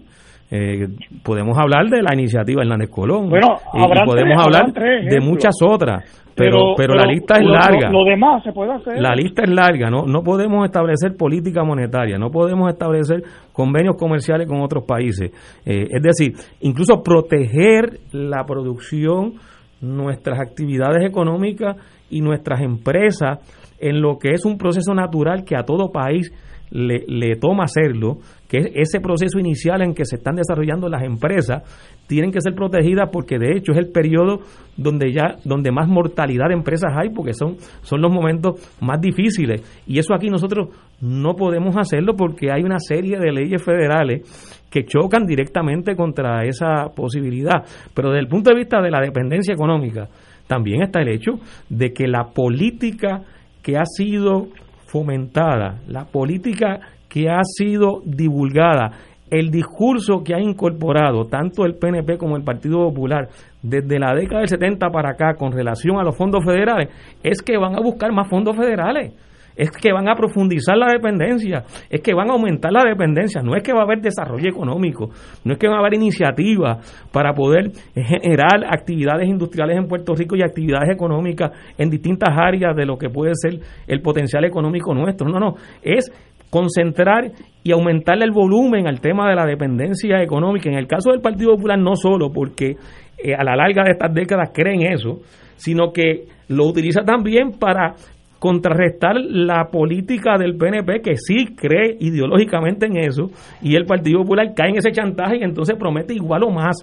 Eh, 0.53 0.85
podemos 1.23 1.57
hablar 1.57 1.87
de 1.87 2.01
la 2.01 2.13
iniciativa 2.13 2.61
Hernández 2.61 2.89
Colón. 2.89 3.29
Bueno, 3.29 3.55
y, 3.73 4.05
podemos 4.05 4.43
hablar 4.43 4.73
de 4.73 5.19
muchas 5.21 5.55
otras 5.65 6.03
pero, 6.35 6.73
pero, 6.75 6.95
la 6.95 7.05
lista 7.05 7.35
es 7.35 7.45
larga. 7.45 7.89
lo, 7.89 8.03
demás 8.03 8.43
se 8.43 8.51
puede 8.51 8.73
hacer. 8.73 8.99
La 8.99 9.13
lista 9.15 9.43
es 9.43 9.49
larga 9.49 9.89
no 9.89 10.05
no 10.05 10.23
podemos 10.23 10.65
establecer 10.65 11.15
política 11.17 11.63
monetaria 11.63 12.17
no 12.17 12.29
podemos 12.29 12.71
establecer 12.71 13.23
convenios 13.51 13.95
comerciales 13.97 14.47
con 14.47 14.61
otros 14.61 14.85
países. 14.85 15.31
Eh, 15.65 15.87
es 15.89 16.01
decir 16.01 16.33
incluso 16.61 17.01
proteger 17.03 17.99
la 18.11 18.43
producción 18.45 19.33
nuestras 19.81 20.39
actividades 20.39 21.05
económicas 21.05 21.75
y 22.09 22.21
nuestras 22.21 22.61
empresas 22.61 23.39
en 23.79 24.01
lo 24.01 24.17
que 24.17 24.29
es 24.31 24.45
un 24.45 24.57
proceso 24.57 24.93
natural 24.93 25.43
que 25.43 25.55
a 25.55 25.63
todo 25.63 25.91
país 25.91 26.31
le, 26.71 27.03
le, 27.07 27.35
toma 27.35 27.65
hacerlo, 27.65 28.17
que 28.47 28.57
es 28.57 28.71
ese 28.73 28.99
proceso 28.99 29.39
inicial 29.39 29.81
en 29.81 29.93
que 29.93 30.05
se 30.05 30.15
están 30.15 30.35
desarrollando 30.35 30.89
las 30.89 31.03
empresas, 31.03 31.63
tienen 32.07 32.31
que 32.31 32.41
ser 32.41 32.53
protegidas 32.55 33.09
porque 33.11 33.37
de 33.37 33.55
hecho 33.55 33.71
es 33.71 33.77
el 33.77 33.91
periodo 33.91 34.39
donde 34.75 35.13
ya 35.13 35.37
donde 35.45 35.71
más 35.71 35.87
mortalidad 35.87 36.47
de 36.49 36.55
empresas 36.55 36.91
hay 36.95 37.09
porque 37.09 37.33
son 37.33 37.55
son 37.83 38.01
los 38.01 38.11
momentos 38.11 38.59
más 38.81 38.99
difíciles 38.99 39.61
y 39.87 39.97
eso 39.97 40.13
aquí 40.13 40.27
nosotros 40.27 40.69
no 40.99 41.35
podemos 41.35 41.77
hacerlo 41.77 42.15
porque 42.17 42.51
hay 42.51 42.63
una 42.63 42.79
serie 42.79 43.17
de 43.17 43.31
leyes 43.31 43.63
federales 43.63 44.23
que 44.69 44.85
chocan 44.85 45.25
directamente 45.25 45.95
contra 45.95 46.45
esa 46.45 46.89
posibilidad. 46.95 47.63
Pero 47.93 48.09
desde 48.09 48.21
el 48.21 48.27
punto 48.27 48.51
de 48.51 48.55
vista 48.55 48.81
de 48.81 48.89
la 48.89 49.01
dependencia 49.01 49.53
económica, 49.53 50.07
también 50.47 50.81
está 50.81 51.01
el 51.01 51.09
hecho 51.09 51.33
de 51.69 51.91
que 51.91 52.07
la 52.07 52.29
política 52.33 53.21
que 53.61 53.77
ha 53.77 53.85
sido 53.85 54.47
fomentada, 54.91 55.79
la 55.87 56.05
política 56.05 56.79
que 57.07 57.29
ha 57.29 57.41
sido 57.43 58.01
divulgada, 58.05 58.91
el 59.29 59.49
discurso 59.49 60.23
que 60.23 60.35
ha 60.35 60.39
incorporado 60.41 61.25
tanto 61.25 61.65
el 61.65 61.75
PNP 61.75 62.17
como 62.17 62.35
el 62.35 62.43
Partido 62.43 62.89
Popular 62.89 63.29
desde 63.61 63.99
la 63.99 64.13
década 64.13 64.39
del 64.39 64.49
70 64.49 64.89
para 64.89 65.11
acá 65.11 65.35
con 65.35 65.53
relación 65.53 65.97
a 65.97 66.03
los 66.03 66.17
fondos 66.17 66.43
federales, 66.43 66.89
es 67.23 67.41
que 67.41 67.57
van 67.57 67.75
a 67.75 67.81
buscar 67.81 68.11
más 68.11 68.29
fondos 68.29 68.57
federales 68.57 69.13
es 69.55 69.71
que 69.71 69.91
van 69.91 70.09
a 70.09 70.15
profundizar 70.15 70.77
la 70.77 70.87
dependencia, 70.91 71.63
es 71.89 72.01
que 72.01 72.13
van 72.13 72.29
a 72.29 72.33
aumentar 72.33 72.71
la 72.71 72.83
dependencia, 72.83 73.41
no 73.41 73.55
es 73.55 73.63
que 73.63 73.73
va 73.73 73.81
a 73.81 73.83
haber 73.83 74.01
desarrollo 74.01 74.49
económico, 74.49 75.09
no 75.43 75.53
es 75.53 75.59
que 75.59 75.67
va 75.67 75.75
a 75.75 75.79
haber 75.79 75.95
iniciativas 75.95 77.07
para 77.11 77.33
poder 77.33 77.71
generar 77.95 78.65
actividades 78.69 79.27
industriales 79.27 79.77
en 79.77 79.87
Puerto 79.87 80.15
Rico 80.15 80.35
y 80.35 80.41
actividades 80.41 80.89
económicas 80.89 81.51
en 81.77 81.89
distintas 81.89 82.29
áreas 82.37 82.75
de 82.75 82.85
lo 82.85 82.97
que 82.97 83.09
puede 83.09 83.33
ser 83.35 83.59
el 83.87 84.01
potencial 84.01 84.45
económico 84.45 84.93
nuestro, 84.93 85.27
no, 85.27 85.39
no, 85.39 85.55
es 85.81 86.11
concentrar 86.49 87.31
y 87.63 87.71
aumentarle 87.71 88.25
el 88.25 88.31
volumen 88.31 88.87
al 88.87 88.99
tema 88.99 89.29
de 89.29 89.35
la 89.35 89.45
dependencia 89.45 90.21
económica. 90.21 90.69
En 90.69 90.77
el 90.77 90.85
caso 90.85 91.11
del 91.11 91.21
Partido 91.21 91.55
Popular 91.55 91.79
no 91.79 91.95
solo 91.95 92.31
porque 92.31 92.75
eh, 93.17 93.33
a 93.33 93.43
la 93.43 93.55
larga 93.55 93.83
de 93.83 93.91
estas 93.91 94.13
décadas 94.13 94.51
creen 94.53 94.81
eso, 94.81 95.19
sino 95.55 95.93
que 95.93 96.25
lo 96.49 96.65
utiliza 96.65 97.03
también 97.03 97.53
para 97.53 97.95
contrarrestar 98.41 99.17
la 99.21 99.65
política 99.65 100.35
del 100.39 100.57
PNP 100.57 101.01
que 101.03 101.15
sí 101.15 101.53
cree 101.55 101.95
ideológicamente 101.99 102.87
en 102.87 102.97
eso 102.97 103.29
y 103.61 103.75
el 103.75 103.85
Partido 103.85 104.21
Popular 104.21 104.47
cae 104.55 104.69
en 104.69 104.77
ese 104.77 104.91
chantaje 104.91 105.37
y 105.37 105.43
entonces 105.43 105.77
promete 105.77 106.15
igual 106.15 106.41
o 106.45 106.49
más 106.49 106.75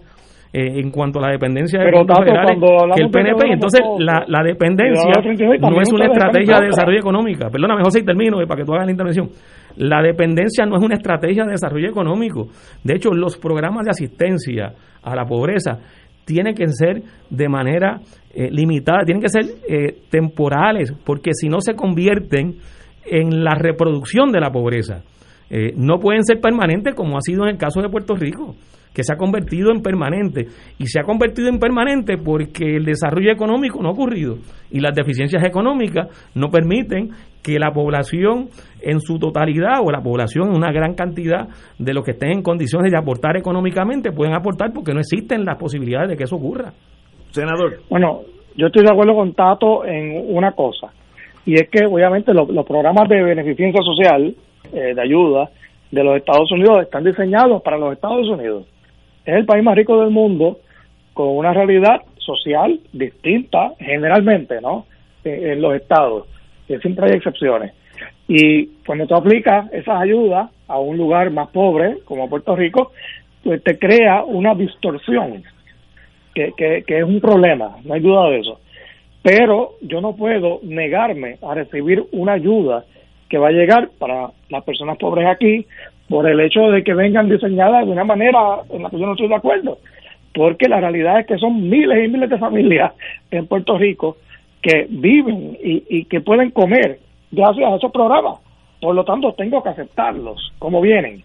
eh, 0.52 0.78
en 0.78 0.93
cuanto 0.93 1.18
a 1.18 1.22
la 1.22 1.32
dependencia 1.32 1.80
de 1.80 1.90
federales 1.90 2.59
que 2.94 3.02
el 3.02 3.10
PNP. 3.10 3.52
Entonces, 3.52 3.80
la, 3.98 4.24
la 4.28 4.44
dependencia 4.44 5.10
no 5.60 5.80
es 5.80 5.93
una 5.93 6.06
estrategia 6.06 6.60
de 6.60 6.66
desarrollo 6.66 7.01
económica. 7.01 7.51
Perdóname, 7.51 7.82
José, 7.82 8.01
y 8.01 8.05
termino 8.05 8.40
eh, 8.40 8.47
para 8.47 8.60
que 8.60 8.64
tú 8.64 8.72
hagas 8.72 8.86
la 8.86 8.93
intervención. 8.93 9.28
La 9.78 10.01
dependencia 10.01 10.64
no 10.64 10.76
es 10.76 10.82
una 10.85 10.94
estrategia 10.94 11.44
de 11.44 11.51
desarrollo 11.51 11.89
económico. 11.89 12.47
De 12.85 12.94
hecho, 12.94 13.10
los 13.10 13.36
programas 13.36 13.85
de 13.85 13.90
asistencia 13.90 14.74
a 15.02 15.16
la 15.16 15.24
pobreza 15.24 15.80
tienen 16.28 16.55
que 16.55 16.68
ser 16.68 17.02
de 17.30 17.48
manera 17.48 18.00
eh, 18.34 18.50
limitada, 18.50 19.02
tienen 19.05 19.22
que 19.22 19.30
ser 19.30 19.46
eh, 19.66 19.96
temporales, 20.10 20.92
porque 21.05 21.30
si 21.32 21.48
no 21.48 21.62
se 21.62 21.72
convierten 21.74 22.56
en 23.06 23.42
la 23.42 23.55
reproducción 23.55 24.30
de 24.30 24.38
la 24.38 24.50
pobreza. 24.50 25.02
Eh, 25.48 25.72
no 25.74 25.98
pueden 25.98 26.24
ser 26.24 26.38
permanentes 26.42 26.94
como 26.94 27.16
ha 27.16 27.22
sido 27.22 27.44
en 27.44 27.52
el 27.52 27.56
caso 27.56 27.80
de 27.80 27.88
Puerto 27.88 28.14
Rico, 28.14 28.55
que 28.99 29.05
se 29.05 29.12
ha 29.12 29.16
convertido 29.16 29.70
en 29.70 29.81
permanente. 29.81 30.49
Y 30.77 30.89
se 30.89 30.99
ha 30.99 31.05
convertido 31.05 31.49
en 31.49 31.61
permanente 31.61 32.19
porque 32.19 32.65
el 32.75 32.85
desarrollo 32.85 33.31
económico 33.31 33.81
no 33.81 33.91
ha 33.91 33.93
ocurrido 33.93 34.39
y 34.73 34.81
las 34.81 34.93
deficiencias 34.93 35.45
económicas 35.45 36.09
no 36.35 36.49
permiten 36.51 37.11
que 37.41 37.61
la 37.61 37.70
población 37.70 38.49
en 38.83 38.99
su 39.01 39.20
totalidad 39.20 39.83
o 39.85 39.93
la 39.93 40.01
población 40.01 40.49
en 40.49 40.57
una 40.57 40.73
gran 40.73 40.95
cantidad 40.95 41.47
de 41.79 41.95
los 41.95 42.05
que 42.05 42.11
estén 42.11 42.33
en 42.33 42.43
condiciones 42.43 42.91
de 42.91 42.99
aportar 42.99 43.37
económicamente 43.37 44.11
pueden 44.11 44.35
aportar 44.35 44.73
porque 44.73 44.93
no 44.93 44.99
existen 44.99 45.45
las 45.45 45.59
posibilidades 45.59 46.09
de 46.09 46.16
que 46.16 46.25
eso 46.25 46.35
ocurra. 46.35 46.73
Senador. 47.31 47.83
Bueno, 47.89 48.23
yo 48.57 48.66
estoy 48.66 48.83
de 48.83 48.91
acuerdo 48.91 49.15
con 49.15 49.33
Tato 49.33 49.85
en 49.85 50.25
una 50.35 50.51
cosa, 50.57 50.89
y 51.47 51.55
es 51.55 51.69
que 51.70 51.87
obviamente 51.87 52.35
los, 52.35 52.49
programas 52.66 53.09
de 53.09 53.23
beneficencia 53.23 53.81
social, 53.81 54.35
eh, 54.73 54.95
de 54.97 55.01
ayuda 55.01 55.51
de 55.93 56.03
los 56.03 56.16
Estados 56.16 56.51
Unidos, 56.51 56.83
están 56.83 57.05
diseñados 57.05 57.62
para 57.62 57.79
los 57.79 57.93
Estados 57.93 58.29
Unidos. 58.29 58.66
Es 59.28 59.34
el 59.34 59.44
país 59.44 59.62
más 59.62 59.76
rico 59.76 60.00
del 60.00 60.09
mundo, 60.09 60.59
con 61.12 61.36
una 61.36 61.52
realidad 61.52 62.00
social 62.16 62.80
distinta, 62.94 63.74
generalmente, 63.78 64.59
¿no? 64.62 64.86
En, 65.22 65.60
los 65.60 65.74
estados, 65.74 66.26
que 66.66 66.78
siempre 66.78 67.05
hay 67.05 67.18
excepciones. 67.18 67.74
Y 68.26 68.68
cuando 68.86 69.06
tú 69.06 69.14
aplicas 69.14 69.70
esas 69.70 70.00
ayudas 70.00 70.50
a 70.66 70.78
un 70.78 70.96
lugar 70.96 71.30
más 71.30 71.50
pobre, 71.50 71.98
como 72.06 72.30
Puerto 72.30 72.56
Rico, 72.56 72.92
pues 73.44 73.62
te 73.62 73.78
crea 73.78 74.24
una 74.24 74.55
distorsión 74.55 75.42
que, 76.34 76.84
es 76.86 77.05
un 77.05 77.20
problema, 77.20 77.76
no 77.84 77.92
hay 77.92 78.00
duda 78.00 78.30
de 78.30 78.38
eso. 78.38 78.60
Pero 79.22 79.72
yo 79.82 80.00
no 80.00 80.16
puedo 80.16 80.60
negarme 80.62 81.36
a 81.42 81.52
recibir 81.52 82.02
una 82.12 82.32
ayuda 82.32 82.86
que 83.28 83.36
va 83.36 83.48
a 83.48 83.52
llegar 83.52 83.90
para 83.98 84.30
las 84.48 84.64
personas 84.64 84.96
pobres 84.96 85.26
aquí 85.26 85.66
por 86.09 86.28
el 86.28 86.40
hecho 86.40 86.70
de 86.70 86.82
que 86.82 86.94
vengan 86.94 87.28
diseñadas 87.28 87.86
de 87.86 87.93
una 87.93 88.05
manera 88.05 88.39
en 88.70 88.82
la 88.82 88.90
que 88.90 88.98
yo 88.98 89.06
no 89.06 89.12
estoy 89.12 89.28
de 89.28 89.35
acuerdo. 89.35 89.78
Porque 90.35 90.68
la 90.68 90.80
realidad 90.80 91.20
es 91.20 91.26
que 91.26 91.39
son 91.39 91.68
miles 91.68 92.05
y 92.05 92.09
miles 92.09 92.30
de 92.30 92.39
familias 92.39 92.93
en 93.30 93.47
Puerto 93.47 93.76
Rico 93.76 94.16
que 94.62 94.86
viven 94.89 95.56
y, 95.62 96.05
que 96.05 96.20
pueden 96.20 96.51
comer 96.51 96.98
gracias 97.30 97.72
a 97.72 97.76
esos 97.76 97.93
programas. 97.93 98.39
Por 98.80 98.94
lo 98.94 99.05
tanto, 99.05 99.32
tengo 99.32 99.62
que 99.62 99.70
aceptarlos 99.70 100.52
como 100.59 100.80
vienen. 100.80 101.22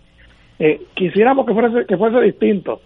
Eh, 0.60 0.82
quisiéramos 0.94 1.46
que 1.46 1.54
fuese, 1.54 1.86
que 1.86 1.98
fuese 1.98 2.22
distinto 2.22 2.82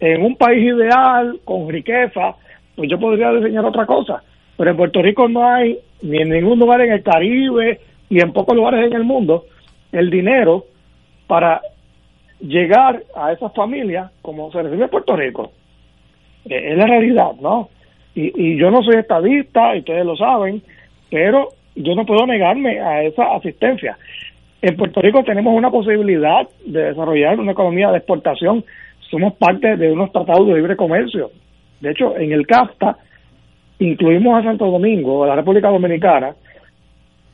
en 0.00 0.24
un 0.24 0.36
país 0.36 0.64
ideal, 0.64 1.38
con 1.44 1.68
riqueza, 1.68 2.34
pues 2.74 2.90
yo 2.90 2.98
podría 2.98 3.32
diseñar 3.32 3.64
otra 3.64 3.86
cosa. 3.86 4.22
Pero 4.56 4.70
en 4.70 4.76
Puerto 4.76 5.02
Rico 5.02 5.28
no 5.28 5.48
hay, 5.48 5.78
ni 6.02 6.18
en 6.18 6.30
ningún 6.30 6.58
lugar 6.58 6.80
en 6.80 6.92
el 6.92 7.02
Caribe 7.02 7.80
y 8.10 8.20
en 8.20 8.32
pocos 8.32 8.56
lugares 8.56 8.86
en 8.86 8.94
el 8.94 9.04
mundo, 9.04 9.44
el 9.92 10.10
dinero 10.10 10.66
para 11.32 11.62
llegar 12.40 13.04
a 13.16 13.32
esas 13.32 13.54
familias 13.54 14.10
como 14.20 14.52
se 14.52 14.60
recibe 14.60 14.84
en 14.84 14.90
Puerto 14.90 15.16
Rico. 15.16 15.50
Eh, 16.44 16.72
es 16.72 16.76
la 16.76 16.84
realidad, 16.84 17.32
¿no? 17.40 17.70
Y, 18.14 18.32
y 18.38 18.58
yo 18.58 18.70
no 18.70 18.82
soy 18.82 18.96
estadista, 18.96 19.74
y 19.74 19.78
ustedes 19.78 20.04
lo 20.04 20.14
saben, 20.14 20.62
pero 21.10 21.48
yo 21.74 21.94
no 21.94 22.04
puedo 22.04 22.26
negarme 22.26 22.80
a 22.80 23.02
esa 23.04 23.34
asistencia. 23.34 23.96
En 24.60 24.76
Puerto 24.76 25.00
Rico 25.00 25.24
tenemos 25.24 25.54
una 25.56 25.70
posibilidad 25.70 26.46
de 26.66 26.82
desarrollar 26.90 27.40
una 27.40 27.52
economía 27.52 27.90
de 27.90 27.96
exportación 27.96 28.62
somos 29.10 29.32
parte 29.36 29.76
de 29.78 29.90
unos 29.90 30.12
tratados 30.12 30.46
de 30.48 30.54
libre 30.54 30.76
comercio. 30.76 31.30
De 31.80 31.92
hecho, 31.92 32.14
en 32.14 32.32
el 32.32 32.46
CAFTA 32.46 32.98
incluimos 33.78 34.38
a 34.38 34.42
Santo 34.42 34.66
Domingo, 34.66 35.24
a 35.24 35.28
la 35.28 35.36
República 35.36 35.70
Dominicana, 35.70 36.34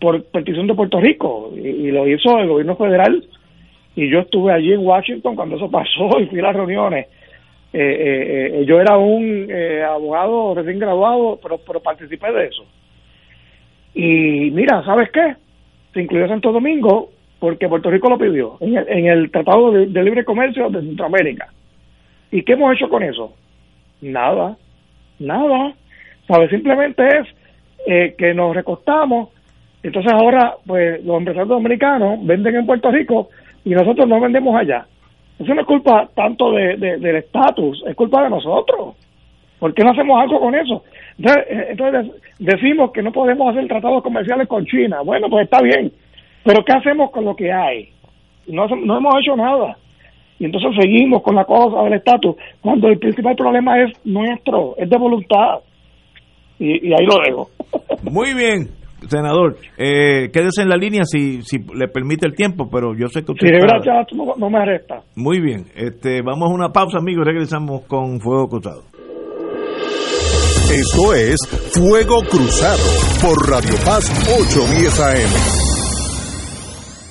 por 0.00 0.22
petición 0.26 0.68
de 0.68 0.74
Puerto 0.74 1.00
Rico, 1.00 1.52
y, 1.56 1.90
lo 1.90 2.06
hizo 2.06 2.38
el 2.38 2.46
gobierno 2.46 2.76
federal, 2.76 3.24
y 3.98 4.08
yo 4.08 4.20
estuve 4.20 4.52
allí 4.52 4.72
en 4.72 4.86
Washington 4.86 5.34
cuando 5.34 5.56
eso 5.56 5.68
pasó 5.68 6.08
y 6.20 6.26
fui 6.26 6.38
a 6.38 6.42
las 6.42 6.54
reuniones. 6.54 7.06
Eh, 7.72 7.80
eh, 7.80 8.60
eh, 8.60 8.64
yo 8.64 8.80
era 8.80 8.96
un 8.96 9.50
abogado 9.84 10.54
recién 10.54 10.78
graduado, 10.78 11.40
pero, 11.42 11.58
pero 11.58 11.80
participé 11.80 12.32
de 12.32 12.46
eso. 12.46 12.64
Y 13.94 14.52
mira, 14.52 14.84
¿sabes 14.84 15.10
qué? 15.10 15.34
Se 15.92 16.00
incluyó 16.00 16.28
Santo 16.28 16.52
Domingo 16.52 17.10
porque 17.40 17.68
Puerto 17.68 17.90
Rico 17.90 18.08
lo 18.08 18.18
pidió 18.18 18.56
en 18.60 18.76
el, 18.76 18.88
en 18.88 19.06
el 19.06 19.30
Tratado 19.32 19.72
de 19.72 20.04
Libre 20.04 20.24
Comercio 20.24 20.70
de 20.70 20.80
Centroamérica. 20.80 21.48
¿Y 22.30 22.42
qué 22.42 22.52
hemos 22.52 22.76
hecho 22.76 22.88
con 22.88 23.02
eso? 23.02 23.34
Nada, 24.00 24.56
nada. 25.18 25.74
¿Sabes? 26.28 26.50
Simplemente 26.50 27.02
es 27.84 28.14
que 28.14 28.32
nos 28.32 28.54
recostamos. 28.54 29.30
Entonces 29.82 30.12
ahora, 30.12 30.54
pues 30.64 31.04
los 31.04 31.18
empresarios 31.18 31.48
dominicanos 31.48 32.24
venden 32.24 32.54
en 32.54 32.66
Puerto 32.66 32.92
Rico 32.92 33.30
y 33.64 33.70
nosotros 33.70 34.08
no 34.08 34.20
vendemos 34.20 34.54
allá. 34.54 34.86
Eso 35.38 35.54
no 35.54 35.60
es 35.60 35.66
culpa 35.66 36.08
tanto 36.14 36.52
de, 36.52 36.76
del 36.76 37.16
estatus, 37.16 37.82
es 37.86 37.94
culpa 37.94 38.22
de 38.24 38.30
nosotros. 38.30 38.96
¿Por 39.58 39.74
qué 39.74 39.82
no 39.84 39.90
hacemos 39.90 40.20
algo 40.20 40.40
con 40.40 40.54
eso? 40.54 40.84
Entonces, 41.18 41.44
eh, 41.48 42.10
decimos 42.38 42.92
que 42.92 43.02
no 43.02 43.12
podemos 43.12 43.50
hacer 43.50 43.66
tratados 43.68 44.02
comerciales 44.02 44.48
con 44.48 44.64
China. 44.66 44.98
Bueno, 45.04 45.28
pues 45.28 45.44
está 45.44 45.60
bien. 45.60 45.92
Pero 46.44 46.64
¿qué 46.64 46.72
hacemos 46.72 47.10
con 47.10 47.24
lo 47.24 47.34
que 47.34 47.52
hay? 47.52 47.88
No, 48.46 48.66
no 48.66 48.96
hemos 48.96 49.14
hecho 49.20 49.36
nada 49.36 49.76
y 50.38 50.44
entonces 50.44 50.70
seguimos 50.80 51.22
con 51.22 51.34
la 51.34 51.44
cosa 51.44 51.82
del 51.82 51.94
estatus, 51.94 52.36
cuando 52.60 52.88
el 52.88 52.98
principal 52.98 53.34
problema 53.34 53.80
es 53.82 53.92
nuestro, 54.04 54.74
es 54.78 54.88
de 54.88 54.96
voluntad. 54.96 55.58
Y, 56.60 56.92
ahí 56.92 57.06
lo 57.06 57.18
dejo. 57.24 57.50
Muy 58.02 58.34
bien, 58.34 58.68
senador. 59.08 59.56
Eh, 59.76 60.30
quédese 60.32 60.62
en 60.62 60.68
la 60.68 60.76
línea 60.76 61.04
si, 61.04 61.42
si 61.42 61.58
le 61.74 61.88
permite 61.88 62.26
el 62.26 62.34
tiempo, 62.34 62.68
pero 62.70 62.94
yo 62.96 63.08
sé 63.08 63.24
que 63.24 63.32
usted. 63.32 63.46
Si 63.46 64.16
no, 64.16 64.34
no, 64.36 64.50
me 64.50 64.58
arresta. 64.58 65.02
Muy 65.14 65.40
bien, 65.40 65.66
este, 65.74 66.22
vamos 66.22 66.50
a 66.50 66.54
una 66.54 66.70
pausa, 66.70 66.98
amigos, 66.98 67.26
regresamos 67.26 67.82
con 67.82 68.20
Fuego 68.20 68.48
Cruzado. 68.48 68.82
Esto 70.70 71.14
es 71.14 71.38
Fuego 71.72 72.20
Cruzado 72.28 72.84
por 73.22 73.48
Radio 73.48 73.74
Paz 73.84 74.10
810 74.28 75.00
AM. 75.00 75.67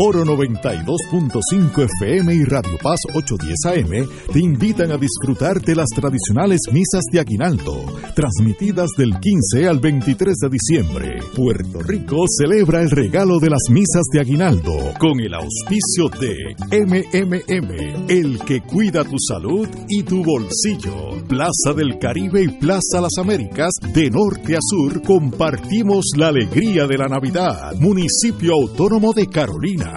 Oro 0.00 0.24
92.5 0.24 1.88
FM 1.98 2.32
y 2.32 2.44
Radio 2.44 2.78
Paz 2.80 3.00
810 3.16 3.66
AM 3.66 4.08
te 4.32 4.38
invitan 4.38 4.92
a 4.92 4.96
disfrutar 4.96 5.60
de 5.60 5.74
las 5.74 5.88
tradicionales 5.88 6.60
misas 6.72 7.02
de 7.10 7.18
Aguinaldo, 7.18 7.84
transmitidas 8.14 8.90
del 8.96 9.18
15 9.18 9.66
al 9.66 9.80
23 9.80 10.36
de 10.36 10.48
diciembre. 10.48 11.16
Puerto 11.34 11.80
Rico 11.80 12.26
celebra 12.28 12.80
el 12.80 12.90
regalo 12.90 13.40
de 13.40 13.50
las 13.50 13.62
misas 13.70 14.04
de 14.12 14.20
Aguinaldo 14.20 14.72
con 15.00 15.18
el 15.18 15.34
auspicio 15.34 16.08
de 16.20 16.54
MMM, 16.70 18.08
el 18.08 18.38
que 18.44 18.60
cuida 18.60 19.02
tu 19.02 19.16
salud 19.18 19.66
y 19.88 20.04
tu 20.04 20.22
bolsillo. 20.22 21.26
Plaza 21.26 21.74
del 21.74 21.98
Caribe 21.98 22.44
y 22.44 22.48
Plaza 22.48 23.00
Las 23.00 23.18
Américas, 23.18 23.72
de 23.92 24.10
norte 24.10 24.54
a 24.54 24.60
sur, 24.60 25.02
compartimos 25.02 26.12
la 26.16 26.28
alegría 26.28 26.86
de 26.86 26.98
la 26.98 27.08
Navidad. 27.08 27.74
Municipio 27.80 28.52
Autónomo 28.52 29.12
de 29.12 29.26
Carolina. 29.26 29.87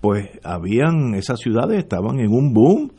pues 0.00 0.28
habían 0.42 1.14
esas 1.14 1.38
ciudades 1.38 1.78
estaban 1.78 2.18
en 2.18 2.32
un 2.32 2.52
boom, 2.52 2.90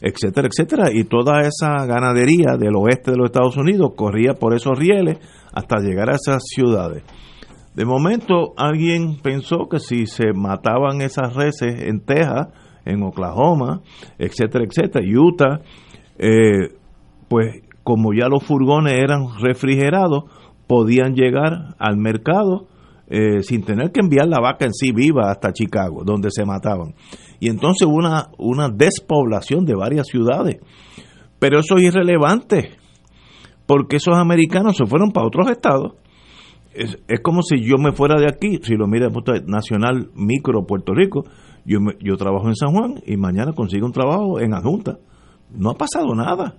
etcétera, 0.00 0.46
etcétera, 0.48 0.90
y 0.92 1.02
toda 1.04 1.40
esa 1.40 1.86
ganadería 1.86 2.56
del 2.56 2.76
oeste 2.76 3.10
de 3.10 3.16
los 3.16 3.30
Estados 3.30 3.56
Unidos 3.56 3.90
corría 3.96 4.34
por 4.34 4.54
esos 4.54 4.78
rieles 4.78 5.18
hasta 5.52 5.80
llegar 5.80 6.08
a 6.08 6.14
esas 6.14 6.44
ciudades. 6.46 7.02
De 7.74 7.84
momento 7.84 8.54
alguien 8.56 9.16
pensó 9.24 9.66
que 9.68 9.80
si 9.80 10.06
se 10.06 10.32
mataban 10.32 11.00
esas 11.00 11.34
reses 11.34 11.82
en 11.82 11.98
Texas, 11.98 12.46
en 12.84 13.02
Oklahoma, 13.02 13.82
etcétera, 14.18 14.64
etcétera, 14.64 15.04
Utah, 15.04 15.62
eh, 16.16 16.76
pues 17.28 17.65
como 17.86 18.12
ya 18.12 18.26
los 18.28 18.42
furgones 18.42 18.94
eran 18.94 19.28
refrigerados, 19.40 20.24
podían 20.66 21.14
llegar 21.14 21.76
al 21.78 21.96
mercado 21.96 22.66
eh, 23.06 23.44
sin 23.44 23.62
tener 23.62 23.92
que 23.92 24.00
enviar 24.00 24.26
la 24.26 24.40
vaca 24.40 24.64
en 24.64 24.72
sí 24.72 24.90
viva 24.90 25.30
hasta 25.30 25.52
Chicago, 25.52 26.02
donde 26.04 26.32
se 26.32 26.44
mataban. 26.44 26.96
Y 27.38 27.48
entonces 27.48 27.86
una, 27.86 28.30
una 28.38 28.70
despoblación 28.70 29.64
de 29.64 29.76
varias 29.76 30.08
ciudades. 30.08 30.56
Pero 31.38 31.60
eso 31.60 31.76
es 31.76 31.84
irrelevante, 31.84 32.72
porque 33.66 33.98
esos 33.98 34.16
americanos 34.16 34.76
se 34.76 34.86
fueron 34.86 35.12
para 35.12 35.28
otros 35.28 35.48
estados. 35.48 35.92
Es, 36.74 36.98
como 37.22 37.42
si 37.42 37.62
yo 37.62 37.76
me 37.78 37.92
fuera 37.92 38.18
de 38.18 38.26
aquí, 38.26 38.58
si 38.64 38.74
lo 38.74 38.88
mira 38.88 39.10
nacional 39.46 40.10
micro 40.16 40.66
Puerto 40.66 40.92
Rico, 40.92 41.22
yo, 41.64 41.78
yo 42.00 42.16
trabajo 42.16 42.48
en 42.48 42.56
San 42.56 42.74
Juan 42.74 42.94
y 43.06 43.16
mañana 43.16 43.52
consigo 43.52 43.86
un 43.86 43.92
trabajo 43.92 44.40
en 44.40 44.54
Adjunta. 44.54 44.98
No 45.52 45.70
ha 45.70 45.74
pasado 45.74 46.12
nada. 46.16 46.56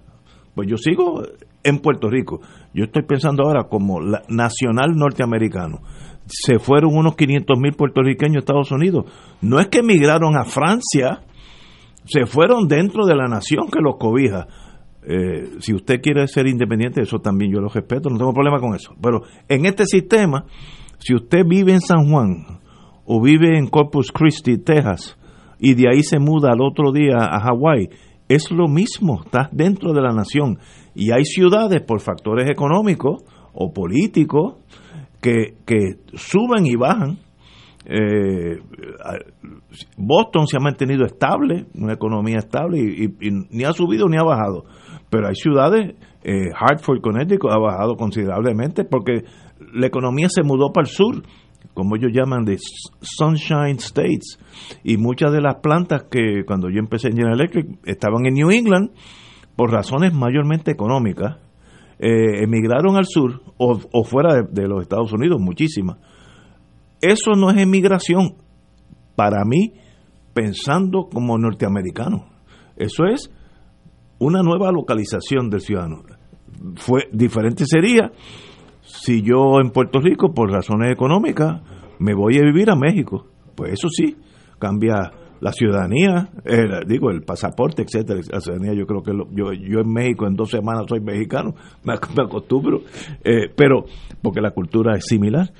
Pues 0.58 0.68
yo 0.68 0.78
sigo 0.78 1.22
en 1.64 1.78
Puerto 1.78 2.10
Rico. 2.10 2.42
Yo 2.74 2.86
estoy 2.86 3.04
pensando 3.04 3.44
ahora 3.44 3.66
como 3.70 4.00
nacional 4.28 4.96
norteamericano. 4.96 5.82
Se 6.26 6.58
fueron 6.58 6.98
unos 6.98 7.16
500 7.16 7.60
mil 7.60 7.74
puertorriqueños 7.74 8.38
a 8.38 8.40
Estados 8.40 8.72
Unidos. 8.72 9.06
No 9.40 9.60
es 9.60 9.68
que 9.68 9.80
emigraron 9.80 10.36
a 10.36 10.46
Francia, 10.46 11.22
se 12.06 12.26
fueron 12.26 12.68
dentro 12.68 13.06
de 13.06 13.16
la 13.16 13.28
nación 13.28 13.68
que 13.72 13.80
los 13.80 13.98
cobija. 14.00 14.48
Eh, 15.04 15.60
si 15.60 15.76
usted 15.76 16.02
quiere 16.02 16.28
ser 16.28 16.48
independiente, 16.48 17.04
eso 17.04 17.20
también 17.20 17.52
yo 17.54 17.60
lo 17.60 17.70
respeto, 17.70 18.10
no 18.10 18.18
tengo 18.18 18.34
problema 18.34 18.60
con 18.60 18.74
eso. 18.74 18.96
Pero 19.00 19.22
en 19.48 19.68
este 19.68 19.86
sistema, 19.86 20.46
si 20.98 21.14
usted 21.14 21.46
vive 21.48 21.74
en 21.74 21.82
San 21.82 22.10
Juan 22.10 22.62
o 23.06 23.22
vive 23.22 23.60
en 23.60 23.68
Corpus 23.68 24.12
Christi, 24.12 24.58
Texas, 24.58 25.20
y 25.60 25.76
de 25.76 25.88
ahí 25.88 26.02
se 26.02 26.18
muda 26.18 26.50
al 26.52 26.62
otro 26.62 26.92
día 26.92 27.18
a 27.20 27.40
Hawái, 27.42 27.90
es 28.28 28.52
lo 28.52 28.68
mismo, 28.68 29.22
está 29.24 29.50
dentro 29.52 29.94
de 29.94 30.02
la 30.02 30.14
nación. 30.14 30.60
Y 30.94 31.12
hay 31.12 31.24
ciudades 31.24 31.82
por 31.82 32.02
factores 32.02 32.50
económicos 32.50 33.24
o 33.54 33.72
políticos 33.74 34.56
que, 35.22 35.56
que 35.66 36.00
suben 36.14 36.66
y 36.66 36.76
bajan. 36.76 37.20
Eh, 37.86 38.60
Boston 39.98 40.48
se 40.48 40.58
ha 40.58 40.60
mantenido 40.60 41.06
estable, 41.06 41.68
una 41.76 41.94
economía 41.94 42.38
estable, 42.40 42.80
y, 42.80 43.10
ni 43.50 43.64
ha 43.64 43.72
subido 43.72 44.08
ni 44.08 44.18
ha 44.18 44.24
bajado. 44.24 44.66
Pero 45.10 45.28
hay 45.28 45.36
ciudades, 45.36 45.96
eh, 46.24 46.50
Hartford, 46.54 47.02
Connecticut, 47.02 47.52
ha 47.52 47.60
bajado 47.60 47.96
considerablemente 47.96 48.84
porque 48.84 49.24
la 49.74 49.88
economía 49.88 50.28
se 50.30 50.44
mudó 50.44 50.72
para 50.74 50.88
el 50.88 50.94
sur 50.94 51.24
como 51.78 51.96
ellos 51.96 52.12
llaman, 52.12 52.44
de 52.44 52.58
Sunshine 53.02 53.78
States. 53.78 54.40
Y 54.84 54.98
muchas 54.98 55.32
de 55.32 55.42
las 55.42 55.58
plantas 55.62 56.06
que 56.10 56.44
cuando 56.44 56.72
yo 56.72 56.80
empecé 56.80 57.10
en 57.10 57.18
General 57.18 57.40
Electric 57.40 57.68
estaban 57.86 58.26
en 58.26 58.34
New 58.34 58.50
England 58.50 58.90
por 59.56 59.72
razones 59.72 60.12
mayormente 60.12 60.72
económicas. 60.72 61.38
Eh, 62.00 62.42
emigraron 62.42 62.96
al 62.96 63.06
sur 63.06 63.44
o, 63.60 64.04
fuera 64.04 64.42
de, 64.42 64.68
los 64.68 64.82
Estados 64.82 65.14
Unidos, 65.14 65.40
muchísimas. 65.40 65.98
Eso 67.00 67.34
no 67.38 67.52
es 67.52 67.58
emigración 67.58 68.38
para 69.16 69.46
mí 69.46 69.74
pensando 70.34 71.10
como 71.14 71.38
norteamericano. 71.38 72.26
Eso 72.76 73.06
es 73.06 73.32
una 74.18 74.42
nueva 74.42 74.72
localización 74.72 75.52
del 75.52 75.62
ciudadano. 75.62 76.02
Fue 76.78 77.04
diferente 77.12 77.66
sería 77.68 78.12
si 79.08 79.22
yo 79.22 79.62
en 79.62 79.70
Puerto 79.70 80.02
Rico, 80.02 80.34
por 80.34 80.52
razones 80.52 80.92
económicas, 80.92 81.62
me 81.98 82.14
voy 82.14 82.40
a 82.40 82.42
vivir 82.42 82.70
a 82.70 82.76
México, 82.76 83.26
pues 83.56 83.72
eso 83.72 83.88
sí, 83.88 84.18
cambia 84.60 85.14
la 85.40 85.54
ciudadanía, 85.54 86.30
digo, 86.86 87.10
el 87.10 87.22
pasaporte, 87.22 87.84
etcétera, 87.84 88.20
la 88.30 88.42
ciudadanía, 88.42 88.74
yo 88.74 88.86
creo 88.86 89.04
que 89.04 89.14
yo, 89.32 89.54
yo 89.54 89.80
en 89.80 89.94
México 89.94 90.28
en 90.28 90.36
dos 90.36 90.50
semanas 90.50 90.88
soy 90.90 91.00
mexicano, 91.00 91.56
me, 91.86 91.94
acostumbro, 91.94 92.82
eh, 93.24 93.48
pero 93.56 93.86
porque 94.22 94.42
la 94.42 94.52
cultura 94.52 94.98
es 94.98 95.06
similar, 95.06 95.54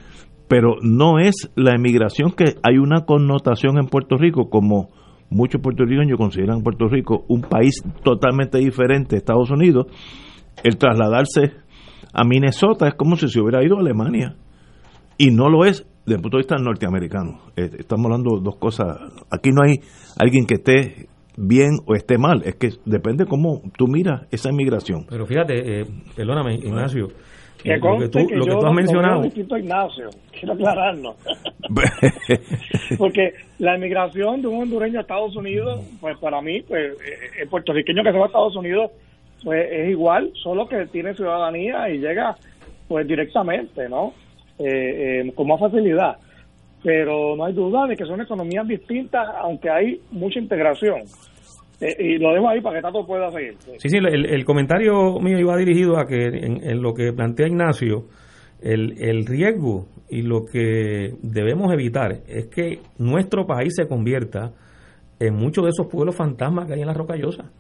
pero 0.50 0.76
no 0.82 1.18
es 1.18 1.50
la 1.56 1.74
emigración 1.74 2.34
que 2.34 2.56
hay 2.64 2.78
una 2.78 3.06
connotación 3.06 3.78
en 3.78 3.88
Puerto 3.88 4.18
Rico 4.18 4.50
como 4.50 4.90
muchos 5.30 5.62
puertorriqueños 5.62 6.18
consideran 6.18 6.64
Puerto 6.64 6.90
Rico 6.90 7.24
un 7.30 7.44
país 7.44 7.82
totalmente 8.04 8.58
diferente 8.58 9.16
a 9.16 9.20
Estados 9.20 9.52
Unidos, 9.52 9.88
el 10.66 10.76
trasladarse 10.76 11.66
a 12.18 12.24
Minnesota 12.24 12.88
es 12.88 12.96
como 12.96 13.16
si 13.16 13.28
se 13.30 13.40
hubiera 13.40 13.64
ido 13.64 13.78
a 13.78 13.80
Alemania. 13.80 14.36
Y 15.20 15.30
no 15.30 15.50
lo 15.50 15.66
es 15.66 15.86
desde 16.04 16.16
el 16.16 16.22
punto 16.22 16.38
de 16.38 16.42
vista 16.42 16.56
norteamericano. 16.58 17.42
Eh, 17.56 17.70
estamos 17.78 18.06
hablando 18.08 18.38
de 18.38 18.44
dos 18.44 18.58
cosas. 18.58 18.98
Aquí 19.30 19.52
no 19.52 19.62
hay 19.64 19.80
alguien 20.18 20.48
que 20.48 20.56
esté 20.56 21.08
bien 21.38 21.78
o 21.86 21.94
esté 21.94 22.18
mal. 22.18 22.42
Es 22.44 22.56
que 22.56 22.70
depende 22.86 23.26
cómo 23.26 23.62
tú 23.78 23.88
miras 23.88 24.24
esa 24.32 24.50
inmigración. 24.50 25.06
Pero 25.08 25.28
fíjate, 25.28 25.82
eh, 25.82 25.86
perdóname, 26.16 26.56
Ignacio. 26.56 27.10
Que 27.62 27.78
lo 27.78 27.98
que 27.98 28.10
tú, 28.10 28.20
lo 28.20 28.46
que 28.46 28.52
tú 28.52 28.66
has 28.66 28.74
mencionado. 28.74 29.24
Ignacio, 29.26 30.10
quiero 30.32 30.54
aclararlo. 30.54 31.16
Porque 32.98 33.34
la 33.60 33.76
inmigración 33.76 34.42
de 34.42 34.48
un 34.48 34.64
hondureño 34.64 35.00
a 35.00 35.02
Estados 35.02 35.36
Unidos, 35.36 35.82
pues 36.00 36.18
para 36.20 36.42
mí, 36.42 36.62
pues 36.62 36.94
eh, 36.94 37.42
el 37.42 37.50
puertorriqueño 37.50 38.04
que 38.04 38.12
se 38.12 38.18
va 38.18 38.26
a 38.26 38.28
Estados 38.28 38.56
Unidos, 38.56 38.92
pues 39.44 39.68
es 39.72 39.90
igual, 39.90 40.32
solo 40.42 40.68
que 40.68 40.86
tiene 40.88 41.14
ciudadanía 41.14 41.90
y 41.90 42.00
llega 42.00 42.36
pues 42.88 43.08
directamente, 43.08 43.88
¿no? 43.90 44.14
Eh, 44.60 45.22
eh, 45.22 45.32
con 45.36 45.48
más 45.48 45.60
facilidad. 45.60 46.18
Pero 46.84 47.36
no 47.36 47.46
hay 47.46 47.54
duda 47.54 47.86
de 47.88 47.96
que 47.96 48.06
son 48.06 48.22
economías 48.22 48.68
distintas, 48.68 49.28
aunque 49.42 49.70
hay 49.70 50.02
mucha 50.12 50.40
integración. 50.40 51.02
Eh, 51.80 51.96
y 52.00 52.18
lo 52.18 52.34
dejo 52.34 52.50
ahí 52.50 52.62
para 52.62 52.78
que 52.78 52.82
Tato 52.82 53.06
pueda 53.06 53.30
seguir. 53.32 53.56
Sí, 53.78 53.90
sí, 53.90 53.98
el, 53.98 54.46
comentario 54.46 55.20
mío 55.20 55.38
iba 55.38 55.56
dirigido 55.58 56.00
a 56.00 56.08
que 56.08 56.26
en, 56.26 56.82
lo 56.82 56.94
que 56.94 57.14
plantea 57.14 57.48
Ignacio, 57.48 58.06
el, 58.62 58.96
el 59.00 59.26
riesgo 59.26 59.86
y 60.10 60.24
lo 60.24 60.46
que 60.46 61.14
debemos 61.22 61.72
evitar 61.72 62.14
es 62.28 62.48
que 62.48 62.80
nuestro 62.98 63.46
país 63.46 63.76
se 63.76 63.88
convierta 63.88 64.54
en 65.20 65.36
muchos 65.36 65.66
de 65.66 65.70
esos 65.72 65.88
pueblos 65.88 66.16
fantasmas 66.16 66.68
que 66.68 66.74
hay 66.74 66.82
en 66.82 66.88
la 66.88 66.94
Rocallosa. 66.94 67.52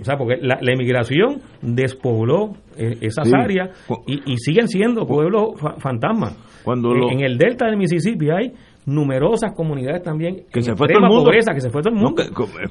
O 0.00 0.04
sea, 0.04 0.16
porque 0.16 0.38
la, 0.40 0.58
emigración 0.60 1.40
despobló 1.62 2.54
eh, 2.76 2.98
esas 3.00 3.32
áreas 3.32 3.70
y, 4.06 4.36
siguen 4.38 4.68
siendo 4.68 5.06
pueblos 5.06 5.50
fantasmas. 5.78 6.36
Cuando 6.64 6.92
en, 6.94 7.20
el 7.20 7.38
delta 7.38 7.66
del 7.66 7.76
Mississippi 7.76 8.30
hay 8.30 8.52
numerosas 8.86 9.52
comunidades 9.54 10.02
también 10.02 10.44
que 10.52 10.62
se 10.62 10.74
fue 10.74 10.88
todo 10.88 10.98
el 10.98 11.08
mundo. 11.08 11.24
pobreza, 11.24 11.52
que 11.54 11.60
se 11.60 11.70
fue 11.70 11.82
todo 11.82 11.94
el 11.94 12.00
mundo. 12.00 12.22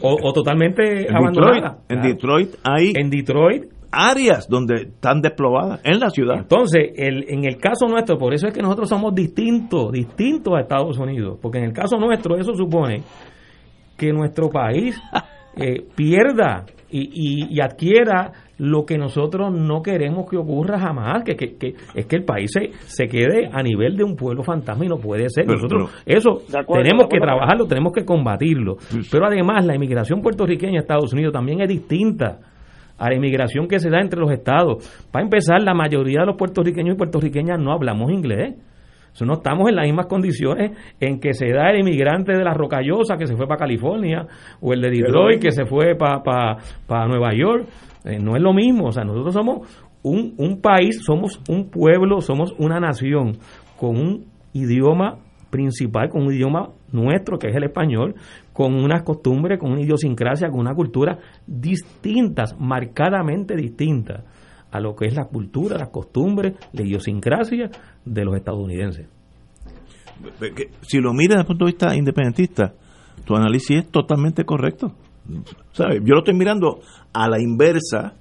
o, 0.02 0.34
totalmente 0.34 1.08
abandonadas. 1.10 1.78
en 1.88 2.02
Detroit 2.02 2.56
hay 2.64 2.94
en 2.96 3.10
Detroit 3.10 3.64
áreas 3.92 4.48
donde 4.48 4.76
están 4.84 5.22
desplomadas 5.22 5.82
en 5.84 6.00
la 6.00 6.10
ciudad. 6.10 6.38
Entonces, 6.38 6.92
el, 6.96 7.26
en 7.30 7.46
el 7.46 7.58
caso 7.58 7.88
nuestro, 7.88 8.18
por 8.18 8.34
eso 8.34 8.48
es 8.48 8.54
que 8.54 8.62
nosotros 8.62 8.90
somos 8.90 9.14
distintos, 9.16 9.92
distintos 9.92 10.54
a 10.56 10.62
Estados 10.62 10.98
Unidos, 10.98 11.40
porque 11.42 11.58
en 11.60 11.66
el 11.66 11.74
caso 11.74 11.98
nuestro 11.98 12.38
eso 12.38 12.54
supone 12.54 13.02
que 13.98 14.14
nuestro 14.14 14.50
país 14.50 15.00
eh, 15.58 15.86
pierda 15.96 16.66
y, 16.92 17.60
adquiera 17.62 18.32
lo 18.58 18.86
que 18.86 18.98
nosotros 18.98 19.54
no 19.54 19.82
queremos 19.82 20.30
que 20.30 20.38
ocurra 20.38 20.80
jamás, 20.80 21.24
que, 21.24 21.36
que, 21.36 21.76
es 21.96 22.06
que 22.06 22.16
el 22.16 22.26
país 22.26 22.52
se, 22.52 22.72
se, 22.86 23.08
quede 23.08 23.50
a 23.52 23.62
nivel 23.62 23.96
de 23.96 24.04
un 24.04 24.16
pueblo 24.16 24.44
fantasma 24.44 24.86
y 24.86 24.88
no 24.88 24.98
puede 24.98 25.30
ser. 25.30 25.48
nosotros 25.48 25.92
eso 26.06 26.42
tenemos 26.74 27.08
que 27.08 27.20
trabajarlo, 27.20 27.66
tenemos 27.66 27.94
que 27.94 28.04
combatirlo. 28.04 28.78
Pero 29.12 29.26
además 29.26 29.66
la 29.66 29.76
inmigración 29.76 30.22
puertorriqueña 30.22 30.80
a 30.80 30.82
Estados 30.82 31.14
Unidos 31.14 31.34
también 31.34 31.62
es 31.62 31.70
distinta 31.70 32.40
a 32.98 33.10
la 33.10 33.16
inmigración 33.16 33.68
que 33.68 33.80
se 33.80 33.90
da 33.90 34.02
entre 34.02 34.20
los 34.20 34.32
estados. 34.32 35.08
Para 35.12 35.24
empezar, 35.24 35.62
la 35.62 35.74
mayoría 35.74 36.22
de 36.22 36.28
los 36.28 36.36
puertorriqueños 36.36 36.96
y 36.96 36.98
puertorriqueñas 36.98 37.60
no 37.60 37.72
hablamos 37.72 38.12
inglés 38.12 38.56
no 39.26 39.34
estamos 39.34 39.70
en 39.70 39.76
las 39.76 39.86
mismas 39.86 40.08
condiciones 40.08 40.72
en 41.00 41.20
que 41.20 41.34
se 41.34 41.52
da 41.52 41.72
el 41.72 41.80
inmigrante 41.80 42.34
de 42.34 42.44
la 42.44 42.54
Rocallosa 42.54 43.18
que 43.18 43.28
se 43.28 43.36
fue 43.36 43.48
para 43.48 43.60
California 43.60 44.28
o 44.62 44.74
el 44.74 44.82
de 44.82 44.90
Detroit 44.90 45.42
que 45.42 45.52
se 45.52 45.66
fue 45.66 45.96
para 45.96 46.22
pa, 46.22 47.08
Nueva 47.08 47.34
York. 47.34 47.68
Eh, 48.06 48.20
no 48.20 48.36
es 48.36 48.42
lo 48.42 48.54
mismo. 48.54 48.88
O 48.88 48.92
sea, 48.92 49.04
nosotros 49.04 49.34
somos 49.34 49.68
un, 50.04 50.36
un 50.38 50.62
país, 50.62 51.02
somos 51.06 51.42
un 51.50 51.70
pueblo, 51.70 52.22
somos 52.22 52.54
una 52.58 52.80
nación 52.80 53.38
con 53.78 53.98
un 53.98 54.26
idioma 54.54 55.18
principal, 55.50 56.10
con 56.10 56.24
un 56.24 56.34
idioma 56.34 56.70
nuestro 56.92 57.38
que 57.38 57.50
es 57.50 57.56
el 57.56 57.64
español, 57.64 58.16
con 58.54 58.76
unas 58.76 59.04
costumbres, 59.04 59.60
con 59.60 59.72
una 59.72 59.82
idiosincrasia, 59.82 60.50
con 60.50 60.60
una 60.60 60.74
cultura 60.74 61.18
distintas, 61.46 62.56
marcadamente 62.60 63.56
distintas 63.56 64.24
a 64.72 64.80
lo 64.80 64.96
que 64.96 65.08
es 65.08 65.16
la 65.16 65.26
cultura, 65.26 65.78
las 65.78 65.90
costumbres, 65.90 66.56
la 66.74 66.84
idiosincrasia 66.84 67.70
de 68.06 68.26
los 68.26 68.36
estadounidenses. 68.36 69.08
Si 70.82 71.00
lo 71.00 71.14
miras 71.14 71.38
desde 71.38 71.42
el 71.42 71.48
punto 71.48 71.66
de 71.66 71.72
vista 71.72 71.96
independentista, 71.96 72.74
tu 73.26 73.36
análisis 73.36 73.78
es 73.78 73.92
totalmente 73.92 74.44
correcto. 74.44 74.94
¿Sabes? 75.72 76.02
Yo 76.04 76.14
lo 76.14 76.20
estoy 76.20 76.34
mirando 76.34 76.80
a 77.14 77.30
la 77.30 77.42
inversa, 77.42 78.16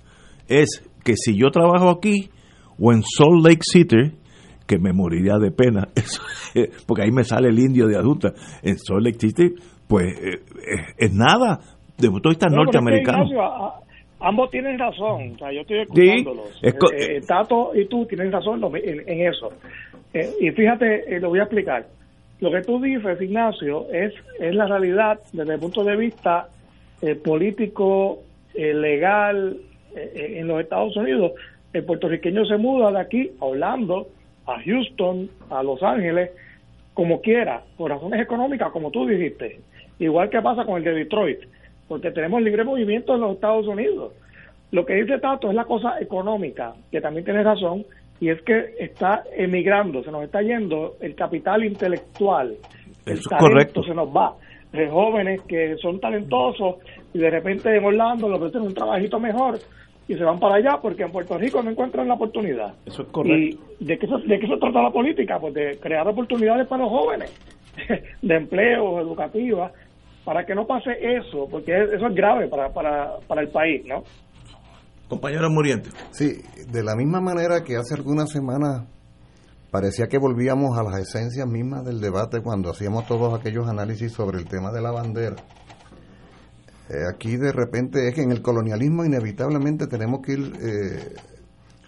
es 0.46 0.82
que 1.04 1.14
si 1.16 1.36
yo 1.36 1.50
trabajo 1.50 1.90
aquí 1.90 2.30
o 2.78 2.92
en 2.92 3.02
Salt 3.02 3.44
Lake 3.44 3.62
City, 3.62 4.12
que 4.66 4.78
me 4.78 4.92
moriría 4.92 5.38
de 5.38 5.50
pena, 5.50 5.88
porque 6.86 7.02
ahí 7.02 7.10
me 7.10 7.24
sale 7.24 7.48
el 7.48 7.58
indio 7.58 7.86
de 7.86 7.96
adulta, 7.96 8.32
en 8.62 8.78
Salt 8.78 9.02
Lake 9.02 9.18
City, 9.18 9.54
pues 9.86 10.06
eh, 10.20 10.42
es, 10.98 11.12
nada, 11.12 11.60
desde 11.96 12.08
el 12.08 12.12
punto 12.12 12.28
de 12.28 12.34
vista 12.34 12.48
norteamericano 12.48 13.24
ambos 14.20 14.50
tienen 14.50 14.78
razón, 14.78 15.32
o 15.34 15.38
sea, 15.38 15.52
yo 15.52 15.60
estoy 15.60 15.80
escuchándolos. 15.80 16.60
Eh, 16.62 16.74
eh, 16.96 17.20
Tato 17.26 17.72
y 17.74 17.86
tú 17.86 18.06
tienen 18.06 18.32
razón 18.32 18.60
en, 18.74 19.20
eso. 19.26 19.52
Eh, 20.12 20.30
y 20.40 20.50
fíjate, 20.50 21.20
lo 21.20 21.30
voy 21.30 21.40
a 21.40 21.44
explicar. 21.44 21.86
Lo 22.40 22.50
que 22.50 22.62
tú 22.62 22.80
dices, 22.80 23.20
Ignacio, 23.20 23.86
es, 23.92 24.14
es 24.38 24.54
la 24.54 24.66
realidad 24.66 25.20
desde 25.32 25.54
el 25.54 25.60
punto 25.60 25.84
de 25.84 25.96
vista 25.96 26.48
político, 27.24 28.20
legal, 28.54 29.56
en 29.94 30.46
los 30.48 30.60
Estados 30.60 30.96
Unidos. 30.96 31.32
El 31.72 31.84
puertorriqueño 31.84 32.44
se 32.44 32.56
muda 32.56 32.90
de 32.90 33.00
aquí 33.00 33.30
a 33.40 33.44
Orlando, 33.44 34.08
a 34.46 34.60
Houston, 34.62 35.28
a 35.50 35.62
Los 35.62 35.82
Ángeles, 35.82 36.30
como 36.94 37.20
quiera, 37.20 37.62
por 37.76 37.90
razones 37.90 38.20
económicas, 38.20 38.72
como 38.72 38.90
tú 38.90 39.06
dijiste. 39.06 39.60
Igual 39.98 40.30
que 40.30 40.40
pasa 40.40 40.64
con 40.64 40.78
el 40.78 40.84
de 40.84 40.94
Detroit 40.94 41.40
porque 41.88 42.10
tenemos 42.10 42.42
libre 42.42 42.64
movimiento 42.64 43.14
en 43.14 43.22
los 43.22 43.34
Estados 43.34 43.66
Unidos. 43.66 44.12
Lo 44.70 44.84
que 44.84 44.94
dice 44.94 45.18
Tato 45.18 45.48
es 45.48 45.54
la 45.54 45.64
cosa 45.64 45.98
económica, 46.00 46.74
que 46.92 47.00
también 47.00 47.24
tiene 47.24 47.42
razón, 47.42 47.84
y 48.20 48.28
es 48.28 48.42
que 48.42 48.74
está 48.78 49.24
emigrando, 49.36 50.02
se 50.02 50.10
nos 50.10 50.24
está 50.24 50.42
yendo 50.42 50.96
el 51.00 51.14
capital 51.14 51.64
intelectual, 51.64 52.54
el 53.06 53.20
talento 53.22 53.82
se 53.82 53.94
nos 53.94 54.08
va, 54.08 54.34
de 54.72 54.88
jóvenes 54.88 55.40
que 55.42 55.76
son 55.76 55.98
talentosos 55.98 56.76
y 57.14 57.18
de 57.18 57.30
repente 57.30 57.74
en 57.74 57.84
Orlando 57.84 58.28
lo 58.28 58.38
tienen 58.50 58.68
un 58.68 58.74
trabajito 58.74 59.18
mejor 59.18 59.58
y 60.08 60.14
se 60.14 60.24
van 60.24 60.38
para 60.38 60.56
allá 60.56 60.78
porque 60.80 61.04
en 61.04 61.12
Puerto 61.12 61.38
Rico 61.38 61.62
no 61.62 61.70
encuentran 61.70 62.08
la 62.08 62.14
oportunidad. 62.14 62.74
Eso 62.84 63.02
es 63.02 63.08
correcto. 63.08 63.58
¿Y 63.78 63.84
de 63.84 63.98
qué, 63.98 64.06
se, 64.06 64.16
de 64.26 64.38
qué 64.38 64.46
se 64.46 64.56
trata 64.56 64.82
la 64.82 64.90
política? 64.90 65.38
Pues 65.38 65.54
de 65.54 65.78
crear 65.78 66.06
oportunidades 66.08 66.66
para 66.66 66.82
los 66.82 66.90
jóvenes, 66.90 67.32
de 68.22 68.34
empleo, 68.34 69.00
educativas, 69.00 69.72
para 70.28 70.44
que 70.44 70.54
no 70.54 70.66
pase 70.66 70.90
eso, 70.90 71.48
porque 71.50 71.72
eso 71.72 72.06
es 72.06 72.14
grave 72.14 72.48
para, 72.48 72.70
para, 72.70 73.16
para 73.26 73.40
el 73.40 73.48
país, 73.48 73.82
¿no? 73.86 74.02
Compañero 75.08 75.48
Muriente. 75.48 75.88
Sí, 76.10 76.42
de 76.70 76.82
la 76.82 76.94
misma 76.94 77.22
manera 77.22 77.64
que 77.64 77.76
hace 77.76 77.94
algunas 77.94 78.30
semanas 78.30 78.84
parecía 79.70 80.06
que 80.06 80.18
volvíamos 80.18 80.76
a 80.76 80.82
las 80.82 81.00
esencias 81.00 81.46
mismas 81.46 81.82
del 81.86 82.02
debate 82.02 82.42
cuando 82.42 82.68
hacíamos 82.68 83.06
todos 83.06 83.32
aquellos 83.40 83.66
análisis 83.68 84.12
sobre 84.12 84.36
el 84.36 84.44
tema 84.44 84.70
de 84.70 84.82
la 84.82 84.90
bandera. 84.90 85.36
Eh, 86.90 87.08
aquí 87.10 87.38
de 87.38 87.50
repente 87.50 88.06
es 88.06 88.14
que 88.14 88.20
en 88.20 88.30
el 88.30 88.42
colonialismo 88.42 89.06
inevitablemente 89.06 89.86
tenemos 89.86 90.20
que 90.20 90.32
ir 90.32 90.52
eh, 90.60 91.14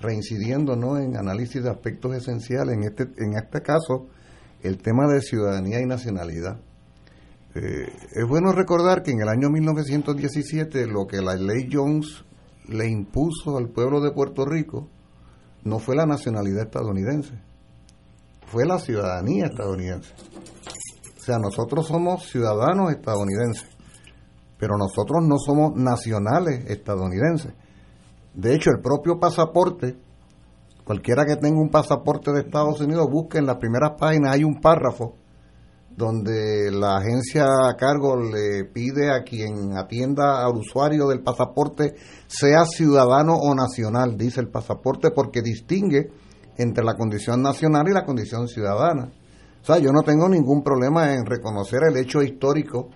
reincidiendo 0.01 0.77
¿no? 0.77 0.97
en 0.97 1.19
análisis 1.19 1.63
de 1.63 1.69
aspectos 1.69 2.17
esenciales. 2.17 2.75
En 2.75 2.85
este, 2.85 3.03
en 3.03 3.35
este 3.35 3.61
caso, 3.61 4.09
el 4.63 4.79
tema 4.79 5.07
de 5.13 5.21
ciudadanía 5.21 5.83
y 5.83 5.85
nacionalidad. 5.85 6.59
Eh, 7.55 7.93
es 8.13 8.29
bueno 8.29 8.53
recordar 8.53 9.03
que 9.03 9.11
en 9.11 9.23
el 9.23 9.29
año 9.29 9.51
1917 9.51 10.87
lo 10.87 11.07
que 11.07 11.21
la 11.21 11.35
ley 11.35 11.69
Jones 11.71 12.25
le 12.69 12.89
impuso 12.89 13.57
al 13.59 13.71
pueblo 13.71 14.01
de 14.01 14.13
Puerto 14.13 14.45
Rico 14.45 14.89
no 15.65 15.81
fue 15.81 15.97
la 15.97 16.07
nacionalidad 16.07 16.63
estadounidense, 16.63 17.35
fue 18.47 18.65
la 18.65 18.79
ciudadanía 18.79 19.47
estadounidense. 19.47 20.15
O 21.19 21.23
sea, 21.23 21.39
nosotros 21.39 21.89
somos 21.89 22.31
ciudadanos 22.31 22.93
estadounidenses, 22.93 23.69
pero 24.57 24.77
nosotros 24.79 25.27
no 25.27 25.37
somos 25.39 25.75
nacionales 25.75 26.65
estadounidenses. 26.71 27.53
De 28.33 28.55
hecho, 28.55 28.71
el 28.71 28.81
propio 28.81 29.19
pasaporte, 29.19 29.99
cualquiera 30.85 31.27
que 31.27 31.37
tenga 31.37 31.61
un 31.61 31.69
pasaporte 31.69 32.31
de 32.33 32.43
Estados 32.43 32.81
Unidos, 32.81 33.09
busque 33.11 33.39
en 33.39 33.47
las 33.47 33.57
primeras 33.57 33.93
páginas, 33.99 34.35
hay 34.35 34.45
un 34.45 34.61
párrafo 34.61 35.17
donde 36.01 36.71
la 36.73 36.97
agencia 36.97 37.45
a 37.45 37.77
cargo 37.77 38.17
le 38.17 38.65
pide 38.65 39.13
a 39.13 39.23
quien 39.23 39.77
atienda 39.77 40.43
al 40.43 40.57
usuario 40.57 41.09
del 41.09 41.23
pasaporte 41.23 41.95
sea 42.27 42.65
ciudadano 42.65 43.35
o 43.35 43.55
nacional, 43.55 44.17
dice 44.17 44.41
el 44.41 44.49
pasaporte, 44.49 45.11
porque 45.11 45.43
distingue 45.43 46.11
entre 46.57 46.85
la 46.85 46.95
condición 46.95 47.43
nacional 47.43 47.87
y 47.89 47.93
la 47.93 48.07
condición 48.07 48.49
ciudadana. 48.49 49.13
O 49.61 49.65
sea, 49.65 49.77
yo 49.77 49.93
no 49.93 50.03
tengo 50.03 50.27
ningún 50.27 50.63
problema 50.63 51.13
en 51.13 51.27
reconocer 51.27 51.81
el 51.87 51.99
hecho 51.99 52.23
histórico 52.23 52.89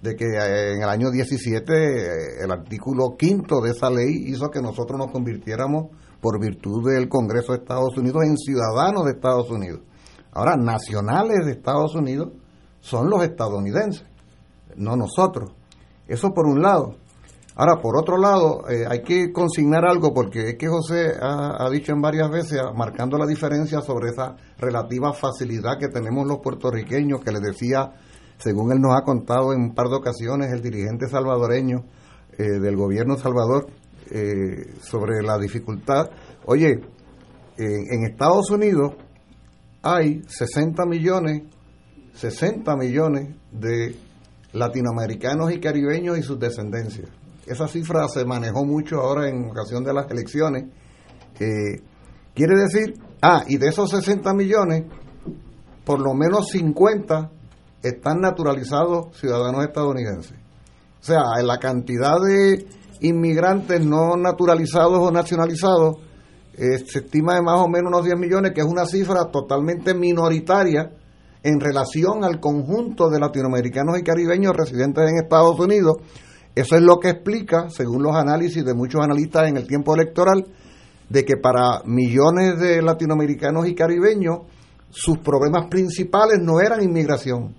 de 0.00 0.16
que 0.16 0.24
eh, 0.24 0.76
en 0.76 0.82
el 0.82 0.88
año 0.88 1.10
17 1.10 1.72
eh, 1.72 2.42
el 2.42 2.50
artículo 2.50 3.16
quinto 3.18 3.60
de 3.60 3.72
esa 3.72 3.90
ley 3.90 4.28
hizo 4.28 4.48
que 4.48 4.62
nosotros 4.62 4.98
nos 4.98 5.12
convirtiéramos 5.12 5.88
por 6.22 6.40
virtud 6.40 6.90
del 6.90 7.06
Congreso 7.08 7.52
de 7.52 7.58
Estados 7.58 7.98
Unidos 7.98 8.24
en 8.24 8.38
ciudadanos 8.38 9.04
de 9.04 9.10
Estados 9.12 9.50
Unidos. 9.50 9.82
Ahora, 10.32 10.56
nacionales 10.56 11.44
de 11.44 11.52
Estados 11.52 11.94
Unidos 11.94 12.32
son 12.86 13.10
los 13.10 13.24
estadounidenses, 13.24 14.06
no 14.76 14.94
nosotros. 14.94 15.50
Eso 16.06 16.32
por 16.32 16.46
un 16.46 16.62
lado. 16.62 16.94
Ahora, 17.56 17.80
por 17.82 17.98
otro 17.98 18.16
lado, 18.16 18.68
eh, 18.70 18.84
hay 18.88 19.02
que 19.02 19.32
consignar 19.32 19.84
algo 19.84 20.14
porque 20.14 20.50
es 20.50 20.56
que 20.56 20.68
José 20.68 21.14
ha, 21.20 21.68
dicho 21.70 21.92
en 21.92 22.00
varias 22.00 22.30
veces, 22.30 22.60
marcando 22.76 23.18
la 23.18 23.26
diferencia 23.26 23.80
sobre 23.80 24.10
esa 24.10 24.36
relativa 24.58 25.12
facilidad 25.12 25.78
que 25.80 25.88
tenemos 25.88 26.28
los 26.28 26.38
puertorriqueños, 26.38 27.24
que 27.24 27.32
le 27.32 27.40
decía, 27.40 27.92
según 28.38 28.70
él 28.70 28.78
nos 28.80 28.94
ha 28.94 29.02
contado 29.02 29.52
en 29.52 29.62
un 29.62 29.74
par 29.74 29.88
de 29.88 29.96
ocasiones, 29.96 30.52
el 30.52 30.62
dirigente 30.62 31.08
salvadoreño 31.08 31.82
eh, 32.38 32.60
del 32.60 32.76
gobierno 32.76 33.16
Salvador, 33.16 33.66
eh, 34.10 34.74
sobre 34.80 35.22
la 35.22 35.38
dificultad. 35.38 36.10
Oye, 36.44 36.78
en 37.58 38.04
Estados 38.04 38.50
Unidos 38.50 38.92
hay 39.82 40.22
60 40.28 40.84
millones 40.84 41.42
60 42.16 42.76
millones 42.76 43.34
de 43.52 43.96
latinoamericanos 44.52 45.52
y 45.52 45.60
caribeños 45.60 46.18
y 46.18 46.22
sus 46.22 46.38
descendencias. 46.38 47.08
Esa 47.46 47.68
cifra 47.68 48.08
se 48.08 48.24
manejó 48.24 48.64
mucho 48.64 49.00
ahora 49.00 49.28
en 49.28 49.50
ocasión 49.50 49.84
de 49.84 49.92
las 49.92 50.10
elecciones. 50.10 50.64
quiere 51.36 52.54
decir, 52.56 52.98
ah, 53.22 53.44
y 53.46 53.58
de 53.58 53.68
esos 53.68 53.90
60 53.90 54.32
millones, 54.34 54.84
por 55.84 56.00
lo 56.00 56.14
menos 56.14 56.48
50 56.48 57.30
están 57.82 58.20
naturalizados 58.20 59.16
ciudadanos 59.16 59.64
estadounidenses. 59.64 60.36
O 61.00 61.04
sea, 61.04 61.22
la 61.42 61.58
cantidad 61.58 62.16
de 62.20 62.66
inmigrantes 63.00 63.84
no 63.84 64.16
naturalizados 64.16 64.98
o 64.98 65.12
nacionalizados 65.12 65.98
eh, 66.54 66.78
se 66.78 67.00
estima 67.00 67.34
de 67.34 67.42
más 67.42 67.60
o 67.60 67.68
menos 67.68 67.92
unos 67.92 68.04
10 68.04 68.18
millones, 68.18 68.52
que 68.52 68.62
es 68.62 68.66
una 68.66 68.86
cifra 68.86 69.26
totalmente 69.26 69.94
minoritaria 69.94 70.90
en 71.46 71.60
relación 71.60 72.24
al 72.24 72.40
conjunto 72.40 73.08
de 73.08 73.20
latinoamericanos 73.20 73.96
y 74.00 74.02
caribeños 74.02 74.56
residentes 74.56 75.08
en 75.08 75.18
Estados 75.18 75.56
Unidos. 75.60 75.98
Eso 76.56 76.74
es 76.74 76.82
lo 76.82 76.98
que 76.98 77.10
explica, 77.10 77.70
según 77.70 78.02
los 78.02 78.16
análisis 78.16 78.64
de 78.64 78.74
muchos 78.74 79.00
analistas 79.00 79.48
en 79.48 79.56
el 79.56 79.64
tiempo 79.64 79.94
electoral, 79.94 80.44
de 81.08 81.24
que 81.24 81.36
para 81.36 81.82
millones 81.84 82.58
de 82.58 82.82
latinoamericanos 82.82 83.68
y 83.68 83.76
caribeños 83.76 84.38
sus 84.90 85.18
problemas 85.18 85.68
principales 85.68 86.40
no 86.42 86.58
eran 86.60 86.82
inmigración, 86.82 87.54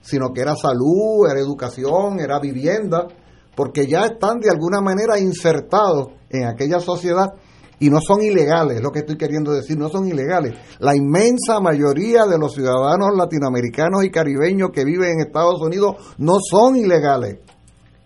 sino 0.00 0.32
que 0.32 0.42
era 0.42 0.54
salud, 0.54 1.28
era 1.28 1.40
educación, 1.40 2.20
era 2.20 2.38
vivienda, 2.38 3.08
porque 3.56 3.88
ya 3.88 4.04
están 4.04 4.38
de 4.38 4.50
alguna 4.50 4.80
manera 4.80 5.18
insertados 5.18 6.12
en 6.30 6.46
aquella 6.46 6.78
sociedad 6.78 7.32
y 7.80 7.90
no 7.90 8.00
son 8.00 8.22
ilegales, 8.22 8.80
lo 8.80 8.90
que 8.90 9.00
estoy 9.00 9.16
queriendo 9.16 9.52
decir, 9.52 9.78
no 9.78 9.88
son 9.88 10.06
ilegales. 10.08 10.54
La 10.78 10.94
inmensa 10.94 11.60
mayoría 11.60 12.24
de 12.24 12.38
los 12.38 12.54
ciudadanos 12.54 13.16
latinoamericanos 13.16 14.04
y 14.04 14.10
caribeños 14.10 14.70
que 14.72 14.84
viven 14.84 15.12
en 15.12 15.26
Estados 15.26 15.60
Unidos 15.60 15.96
no 16.18 16.34
son 16.40 16.76
ilegales. 16.76 17.38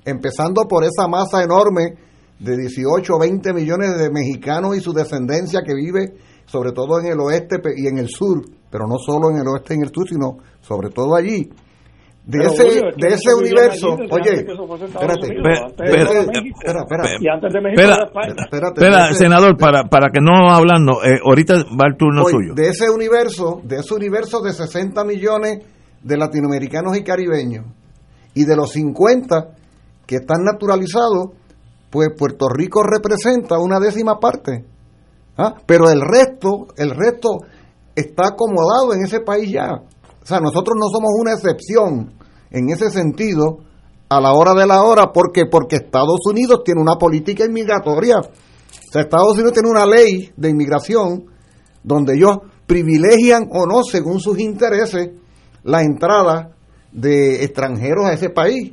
Empezando 0.04 0.62
por 0.68 0.84
esa 0.84 1.06
masa 1.06 1.42
enorme 1.42 1.94
de 2.38 2.56
18 2.56 3.14
o 3.14 3.18
20 3.18 3.52
millones 3.52 3.98
de 3.98 4.10
mexicanos 4.10 4.76
y 4.76 4.80
su 4.80 4.92
descendencia 4.92 5.62
que 5.62 5.74
vive 5.74 6.14
sobre 6.46 6.72
todo 6.72 6.98
en 6.98 7.06
el 7.06 7.20
oeste 7.20 7.56
y 7.76 7.88
en 7.88 7.98
el 7.98 8.08
sur, 8.08 8.42
pero 8.70 8.86
no 8.86 8.96
solo 8.98 9.30
en 9.30 9.36
el 9.36 9.48
oeste 9.48 9.74
y 9.74 9.76
en 9.76 9.82
el 9.82 9.92
sur, 9.92 10.08
sino 10.08 10.38
sobre 10.60 10.88
todo 10.90 11.14
allí 11.14 11.50
de 12.28 12.44
ese, 12.44 12.62
de 12.62 13.08
ese 13.08 13.34
universo, 13.34 13.96
oye, 14.10 14.44
espérate, 14.44 15.28
espera, 15.34 16.82
espera, 18.12 18.68
espera, 18.68 19.14
senador, 19.14 19.56
para, 19.56 19.84
para 19.84 20.10
que 20.10 20.20
no 20.20 20.50
hablando, 20.50 21.02
eh, 21.02 21.20
ahorita 21.24 21.54
va 21.54 21.86
el 21.88 21.96
turno 21.96 22.26
suyo. 22.26 22.52
De 22.54 22.68
ese 22.68 22.90
universo, 22.90 23.62
de 23.64 23.76
ese 23.76 23.94
universo 23.94 24.42
de 24.42 24.52
60 24.52 25.04
millones 25.04 25.60
de 26.02 26.16
latinoamericanos 26.18 26.98
y 26.98 27.02
caribeños, 27.02 27.64
y 28.34 28.44
de 28.44 28.56
los 28.56 28.72
50 28.72 29.54
que 30.06 30.16
están 30.16 30.44
naturalizados, 30.44 31.30
pues 31.88 32.10
Puerto 32.14 32.50
Rico 32.50 32.82
representa 32.82 33.58
una 33.58 33.80
décima 33.80 34.18
parte. 34.20 34.66
¿ah? 35.38 35.54
Pero 35.64 35.88
el 35.88 36.02
resto, 36.02 36.66
el 36.76 36.90
resto 36.90 37.38
está 37.96 38.28
acomodado 38.28 38.92
en 38.92 39.02
ese 39.06 39.20
país 39.20 39.50
ya. 39.50 39.72
O 39.72 40.26
sea, 40.26 40.40
nosotros 40.40 40.76
no 40.78 40.88
somos 40.92 41.10
una 41.18 41.32
excepción 41.32 42.17
en 42.50 42.70
ese 42.70 42.90
sentido 42.90 43.58
a 44.08 44.20
la 44.20 44.32
hora 44.32 44.54
de 44.54 44.66
la 44.66 44.82
hora 44.82 45.12
porque 45.12 45.46
porque 45.46 45.76
Estados 45.76 46.20
Unidos 46.30 46.62
tiene 46.64 46.80
una 46.80 46.96
política 46.96 47.44
inmigratoria. 47.44 48.18
O 48.18 48.92
sea, 48.92 49.02
Estados 49.02 49.34
Unidos 49.34 49.52
tiene 49.52 49.68
una 49.68 49.84
ley 49.84 50.32
de 50.36 50.48
inmigración 50.48 51.26
donde 51.82 52.14
ellos 52.14 52.38
privilegian 52.66 53.48
o 53.50 53.66
no, 53.66 53.82
según 53.82 54.20
sus 54.20 54.38
intereses, 54.38 55.10
la 55.64 55.82
entrada 55.82 56.52
de 56.92 57.44
extranjeros 57.44 58.06
a 58.06 58.12
ese 58.12 58.30
país. 58.30 58.72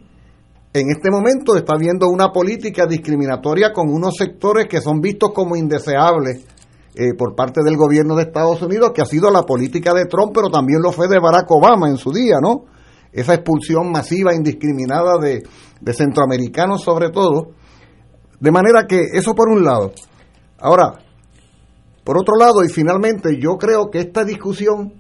En 0.74 0.90
este 0.90 1.10
momento 1.10 1.56
está 1.56 1.76
habiendo 1.76 2.10
una 2.10 2.32
política 2.32 2.86
discriminatoria 2.86 3.72
con 3.72 3.90
unos 3.90 4.16
sectores 4.18 4.68
que 4.70 4.82
son 4.82 5.00
vistos 5.00 5.32
como 5.34 5.56
indeseables 5.56 6.46
eh, 6.94 7.14
por 7.18 7.36
parte 7.36 7.62
del 7.64 7.78
gobierno 7.78 8.16
de 8.16 8.24
Estados 8.24 8.62
Unidos, 8.62 8.92
que 8.94 9.02
ha 9.02 9.06
sido 9.06 9.32
la 9.32 9.44
política 9.44 9.94
de 9.94 10.06
Trump, 10.06 10.32
pero 10.34 10.50
también 10.50 10.82
lo 10.82 10.92
fue 10.92 11.08
de 11.08 11.20
Barack 11.20 11.50
Obama 11.52 11.90
en 11.90 11.98
su 11.98 12.12
día, 12.12 12.36
¿no? 12.42 12.66
Esa 13.16 13.34
expulsión 13.34 13.92
masiva, 13.92 14.36
indiscriminada 14.36 15.18
de, 15.18 15.42
centroamericanos 15.94 16.84
sobre 16.84 17.10
todo. 17.10 17.54
De 18.40 18.52
manera 18.52 18.86
que 18.88 19.02
eso 19.14 19.34
por 19.34 19.50
un 19.50 19.64
lado. 19.64 19.92
Ahora, 20.60 21.00
por 22.04 22.18
otro 22.18 22.36
lado, 22.38 22.64
y 22.64 22.70
finalmente, 22.70 23.40
yo 23.40 23.58
creo 23.58 23.90
que 23.90 24.00
esta 24.00 24.24
discusión, 24.26 24.94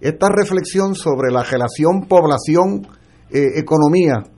esta 0.00 0.30
reflexión 0.30 0.94
sobre 0.94 1.30
la 1.30 1.42
relación 1.42 2.06
población-economía, 2.08 4.24
eh, 4.24 4.30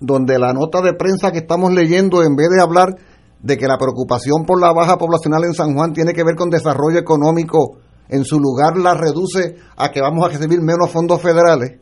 donde 0.00 0.38
la 0.38 0.52
nota 0.52 0.80
de 0.80 0.94
prensa 0.94 1.32
que 1.32 1.38
estamos 1.38 1.72
leyendo, 1.72 2.22
en 2.22 2.36
vez 2.36 2.50
de 2.50 2.62
hablar 2.62 2.94
de 3.42 3.56
que 3.56 3.66
la 3.66 3.78
preocupación 3.78 4.44
por 4.46 4.60
la 4.60 4.72
baja 4.72 4.96
poblacional 4.96 5.42
en 5.44 5.54
San 5.54 5.74
Juan 5.74 5.92
tiene 5.92 6.12
que 6.12 6.22
ver 6.22 6.36
con 6.36 6.50
desarrollo 6.50 7.00
económico, 7.00 7.78
en 8.08 8.24
su 8.24 8.38
lugar 8.38 8.78
la 8.78 8.94
reduce 8.94 9.56
a 9.76 9.90
que 9.90 10.00
vamos 10.00 10.24
a 10.24 10.28
recibir 10.28 10.62
menos 10.62 10.88
fondos 10.90 11.20
federales, 11.20 11.80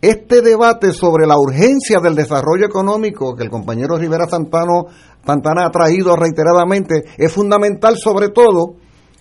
este 0.00 0.42
debate 0.42 0.92
sobre 0.92 1.26
la 1.26 1.38
urgencia 1.38 2.00
del 2.00 2.14
desarrollo 2.14 2.66
económico 2.66 3.34
que 3.34 3.44
el 3.44 3.50
compañero 3.50 3.96
Rivera 3.96 4.28
Santano, 4.28 4.86
Santana 5.24 5.66
ha 5.66 5.70
traído 5.70 6.14
reiteradamente 6.16 7.04
es 7.16 7.32
fundamental 7.32 7.96
sobre 7.96 8.28
todo 8.28 8.74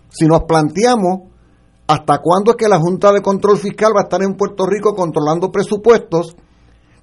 si 0.10 0.26
nos 0.26 0.44
planteamos 0.44 1.32
hasta 1.88 2.20
cuándo 2.20 2.52
es 2.52 2.58
que 2.58 2.68
la 2.68 2.80
Junta 2.80 3.12
de 3.12 3.22
Control 3.22 3.58
Fiscal 3.58 3.94
va 3.96 4.02
a 4.02 4.04
estar 4.04 4.22
en 4.24 4.36
Puerto 4.36 4.66
Rico 4.66 4.96
controlando 4.96 5.52
presupuestos 5.52 6.36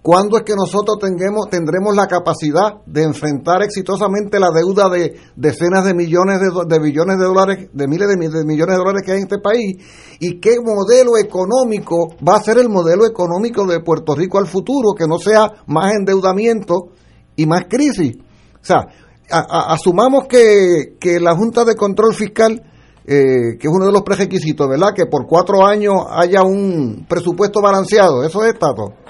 ¿Cuándo 0.02 0.36
es 0.36 0.42
que 0.42 0.56
nosotros 0.56 0.98
tendremos, 1.00 1.48
tendremos 1.48 1.94
la 1.94 2.08
capacidad 2.08 2.82
de 2.86 3.04
enfrentar 3.04 3.62
exitosamente 3.62 4.40
la 4.40 4.50
deuda 4.52 4.88
de 4.88 5.14
decenas 5.36 5.84
de 5.84 5.94
millones 5.94 6.40
de, 6.40 6.78
billones 6.80 7.18
de 7.20 7.24
dólares, 7.24 7.68
de 7.72 7.86
miles 7.86 8.08
de, 8.08 8.16
millones 8.16 8.76
de 8.76 8.82
dólares 8.82 9.02
que 9.06 9.12
hay 9.12 9.18
en 9.18 9.22
este 9.22 9.38
país? 9.38 9.76
¿Y 10.18 10.40
qué 10.40 10.56
modelo 10.60 11.16
económico 11.16 12.16
va 12.28 12.34
a 12.34 12.42
ser 12.42 12.58
el 12.58 12.68
modelo 12.68 13.06
económico 13.06 13.64
de 13.64 13.78
Puerto 13.78 14.16
Rico 14.16 14.38
al 14.38 14.48
futuro, 14.48 14.92
que 14.98 15.06
no 15.06 15.18
sea 15.18 15.62
más 15.66 15.94
endeudamiento 15.94 16.88
y 17.36 17.46
más 17.46 17.66
crisis? 17.70 18.16
O 18.60 18.64
sea, 18.64 18.88
asumamos 19.30 20.26
que, 20.26 21.20
la 21.20 21.36
Junta 21.36 21.64
de 21.64 21.76
Control 21.76 22.12
Fiscal 22.12 22.60
eh, 23.04 23.58
que 23.58 23.66
es 23.66 23.72
uno 23.72 23.86
de 23.86 23.92
los 23.92 24.02
prerequisitos, 24.02 24.68
¿verdad? 24.68 24.94
Que 24.94 25.06
por 25.06 25.26
cuatro 25.26 25.64
años 25.64 25.94
haya 26.10 26.42
un 26.42 27.04
presupuesto 27.08 27.60
balanceado. 27.60 28.24
Eso 28.24 28.44
es, 28.44 28.56
Tato 28.56 29.01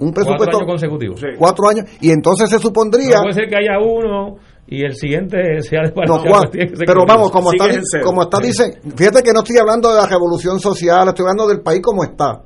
un 0.00 0.12
presupuesto. 0.12 0.44
Cuatro 0.44 0.58
años 0.58 0.66
consecutivos. 0.66 1.20
Cuatro 1.38 1.68
años. 1.68 1.84
Y 2.00 2.10
entonces 2.10 2.48
se 2.50 2.58
supondría. 2.58 3.16
No 3.16 3.22
puede 3.22 3.34
ser 3.34 3.48
que 3.48 3.56
haya 3.56 3.78
uno 3.80 4.36
y 4.66 4.84
el 4.84 4.94
siguiente 4.94 5.62
sea 5.62 5.80
de 5.82 5.92
no, 6.06 6.20
Pero 6.52 7.04
vamos, 7.06 7.30
como 7.30 7.52
está, 7.52 7.66
como 8.04 8.22
está, 8.22 8.38
dice. 8.38 8.80
Fíjate 8.94 9.22
que 9.22 9.32
no 9.32 9.40
estoy 9.40 9.56
hablando 9.56 9.88
de 9.88 9.96
la 9.96 10.06
revolución 10.06 10.60
social, 10.60 11.08
estoy 11.08 11.22
hablando 11.22 11.48
del 11.48 11.62
país 11.62 11.80
como 11.82 12.04
está. 12.04 12.42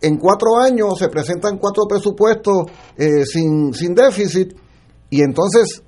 En 0.00 0.16
cuatro 0.16 0.56
años 0.58 0.98
se 0.98 1.08
presentan 1.08 1.58
cuatro 1.58 1.84
presupuestos 1.88 2.62
eh, 2.96 3.24
sin, 3.26 3.74
sin 3.74 3.94
déficit 3.94 4.56
y 5.10 5.20
entonces 5.20 5.82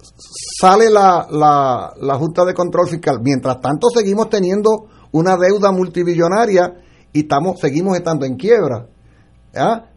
sale 0.60 0.90
la, 0.90 1.26
la 1.30 2.14
Junta 2.18 2.44
de 2.44 2.52
Control 2.52 2.88
Fiscal. 2.88 3.20
Mientras 3.22 3.60
tanto, 3.60 3.88
seguimos 3.94 4.28
teniendo 4.28 4.88
una 5.12 5.36
deuda 5.36 5.70
multibillonaria 5.70 6.74
y 7.12 7.20
estamos, 7.20 7.60
seguimos 7.60 7.96
estando 7.96 8.26
en 8.26 8.36
quiebra. 8.36 8.88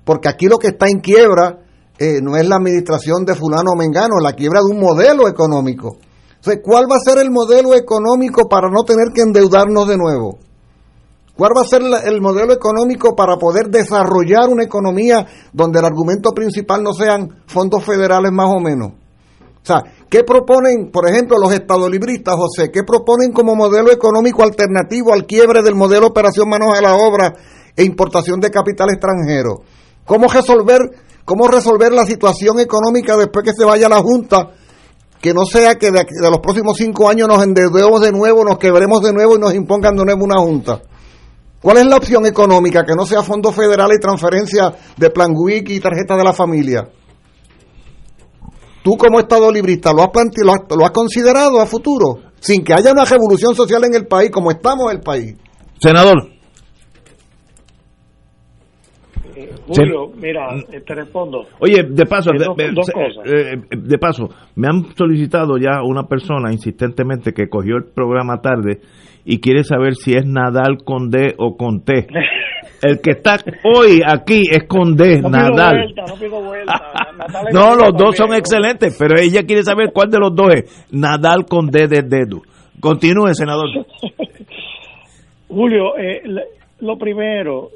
Porque 0.04 0.30
aquí 0.30 0.48
lo 0.48 0.58
que 0.58 0.68
está 0.68 0.88
en 0.88 1.00
quiebra 1.00 1.60
eh, 1.98 2.20
no 2.22 2.36
es 2.36 2.48
la 2.48 2.58
administración 2.58 3.26
de 3.26 3.36
fulano 3.36 3.72
o 3.74 3.78
mengano, 3.78 4.20
la 4.22 4.34
quiebra 4.34 4.60
de 4.60 4.76
un 4.76 4.82
modelo 4.82 5.28
económico. 5.28 5.98
Entonces, 6.36 6.62
¿cuál 6.64 6.86
va 6.92 6.98
a 6.98 7.00
ser 7.00 7.18
el 7.20 7.32
modelo 7.32 7.74
económico 7.74 8.48
para 8.50 8.70
no 8.70 8.84
tener 8.84 9.08
que 9.14 9.22
endeudarnos 9.22 9.88
de 9.88 9.98
nuevo? 9.98 10.38
¿Cuál 11.36 11.52
va 11.58 11.62
a 11.62 11.66
ser 11.66 11.82
el 11.82 12.22
modelo 12.22 12.54
económico 12.54 13.16
para 13.16 13.38
poder 13.38 13.68
desarrollar 13.70 14.48
una 14.48 14.64
economía 14.64 15.26
donde 15.52 15.80
el 15.80 15.86
argumento 15.86 16.32
principal 16.32 16.82
no 16.82 16.94
sean 16.94 17.44
fondos 17.48 17.84
federales 17.84 18.32
más 18.32 18.48
o 18.56 18.60
menos? 18.60 18.90
O 18.90 19.66
sea, 19.66 19.82
¿qué 20.10 20.24
proponen, 20.24 20.92
por 20.92 21.10
ejemplo, 21.10 21.38
los 21.40 21.52
estadolibristas, 21.52 22.36
José? 22.36 22.72
¿Qué 22.72 22.84
proponen 22.84 23.34
como 23.34 23.56
modelo 23.56 23.92
económico 23.92 24.44
alternativo 24.44 25.12
al 25.12 25.26
quiebre 25.26 25.64
del 25.64 25.76
modelo 25.76 26.08
operación 26.08 26.48
manos 26.48 26.78
a 26.78 26.82
la 26.82 26.96
obra 26.96 27.34
e 27.76 27.84
importación 27.84 28.40
de 28.40 28.52
capital 28.52 28.90
extranjero? 28.90 29.62
¿Cómo 30.06 30.28
resolver, 30.28 30.82
cómo 31.26 31.48
resolver 31.48 31.92
la 31.92 32.06
situación 32.06 32.60
económica 32.60 33.18
después 33.18 33.44
que 33.44 33.54
se 33.54 33.66
vaya 33.66 33.90
la 33.90 34.02
Junta? 34.02 34.52
Que 35.20 35.34
no 35.34 35.46
sea 35.46 35.76
que 35.76 35.92
de, 35.92 36.06
los 36.22 36.40
próximos 36.40 36.78
cinco 36.78 37.10
años 37.10 37.28
nos 37.28 37.44
endeudemos 37.44 38.02
de 38.02 38.12
nuevo, 38.12 38.44
nos 38.46 38.60
quebremos 38.60 39.02
de 39.02 39.14
nuevo 39.14 39.36
y 39.36 39.40
nos 39.40 39.54
impongan 39.56 39.96
de 39.96 40.06
nuevo 40.06 40.24
una 40.24 40.38
Junta. 40.38 40.82
¿Cuál 41.62 41.78
es 41.78 41.88
la 41.88 41.98
opción 41.98 42.28
económica? 42.28 42.84
Que 42.86 42.94
no 42.94 43.08
sea 43.08 43.24
fondos 43.24 43.56
federales 43.56 43.98
y 43.98 44.02
transferencia 44.02 44.72
de 44.96 45.10
plan 45.10 45.32
WIC 45.36 45.70
y 45.70 45.80
tarjeta 45.80 46.16
de 46.16 46.24
la 46.24 46.34
familia. 46.34 46.88
Tú 48.84 48.96
como 48.98 49.20
Estado 49.20 49.52
librista, 49.52 49.92
¿lo 49.92 50.04
has, 50.04 50.12
lo, 50.44 50.78
lo 50.78 50.86
has 50.86 50.92
considerado 50.92 51.60
a 51.60 51.66
futuro? 51.66 52.20
Sin 52.40 52.64
que 52.64 52.76
haya 52.76 52.92
una 52.92 53.06
revolución 53.06 53.56
social 53.56 53.84
en 53.86 53.96
el 53.96 54.06
país, 54.06 54.30
como 54.30 54.52
estamos 54.52 54.92
en 54.92 54.98
el 54.98 55.02
país. 55.02 55.36
Senador. 55.80 56.35
Julio, 59.68 60.12
mira, 60.16 60.48
te 60.86 60.96
respondo. 60.96 61.46
Oye, 61.60 61.84
de 61.90 62.06
paso, 62.06 62.32
de, 62.32 62.46
eh, 63.26 63.58
de, 63.70 63.98
paso, 63.98 64.30
me 64.56 64.68
han 64.68 64.96
solicitado 64.96 65.58
ya 65.58 65.82
una 65.84 66.04
persona 66.04 66.52
insistentemente 66.52 67.34
que 67.34 67.50
cogió 67.50 67.78
el 67.78 67.86
programa 67.94 68.42
tarde 68.42 68.80
y 69.26 69.40
quiere 69.40 69.64
saber 69.64 69.96
si 69.96 70.14
es 70.14 70.26
Nadal 70.26 70.78
con 70.84 71.10
D 71.10 71.36
o 71.38 71.58
con 71.58 71.84
T. 71.84 72.08
El 72.82 73.00
que 73.02 73.12
está 73.12 73.38
hoy 73.64 74.02
aquí 74.06 74.44
es 74.52 74.66
con 74.68 74.96
D, 74.96 75.22
Nadal. 75.22 75.94
no, 77.52 77.76
los 77.76 77.94
dos 77.98 78.16
son 78.16 78.34
excelentes, 78.34 78.96
pero 79.00 79.18
ella 79.20 79.44
quiere 79.44 79.64
saber 79.64 79.92
cuál 79.94 80.10
de 80.12 80.20
los 80.20 80.36
dos 80.36 80.54
es. 80.54 80.88
Nadal 80.92 81.46
con 81.46 81.68
D 81.68 81.88
de 81.88 82.02
dedo. 82.04 82.42
Continúe, 82.80 83.34
senador. 83.34 83.68
Julio, 85.48 85.98
eh, 85.98 86.22
lo 86.82 86.98
primero, 86.98 87.70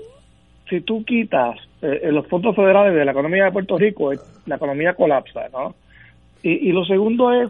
si 0.69 0.81
tú 0.81 1.03
quitas 1.03 1.57
eh, 1.81 2.09
los 2.11 2.27
fondos 2.27 2.55
federales 2.55 2.93
de 2.93 3.05
la 3.05 3.11
economía 3.11 3.45
de 3.45 3.51
Puerto 3.51 3.77
Rico, 3.77 4.11
la 4.45 4.55
economía 4.55 4.93
colapsa, 4.93 5.49
¿no? 5.51 5.75
Y, 6.43 6.69
y 6.69 6.71
lo 6.71 6.85
segundo 6.85 7.33
es, 7.33 7.49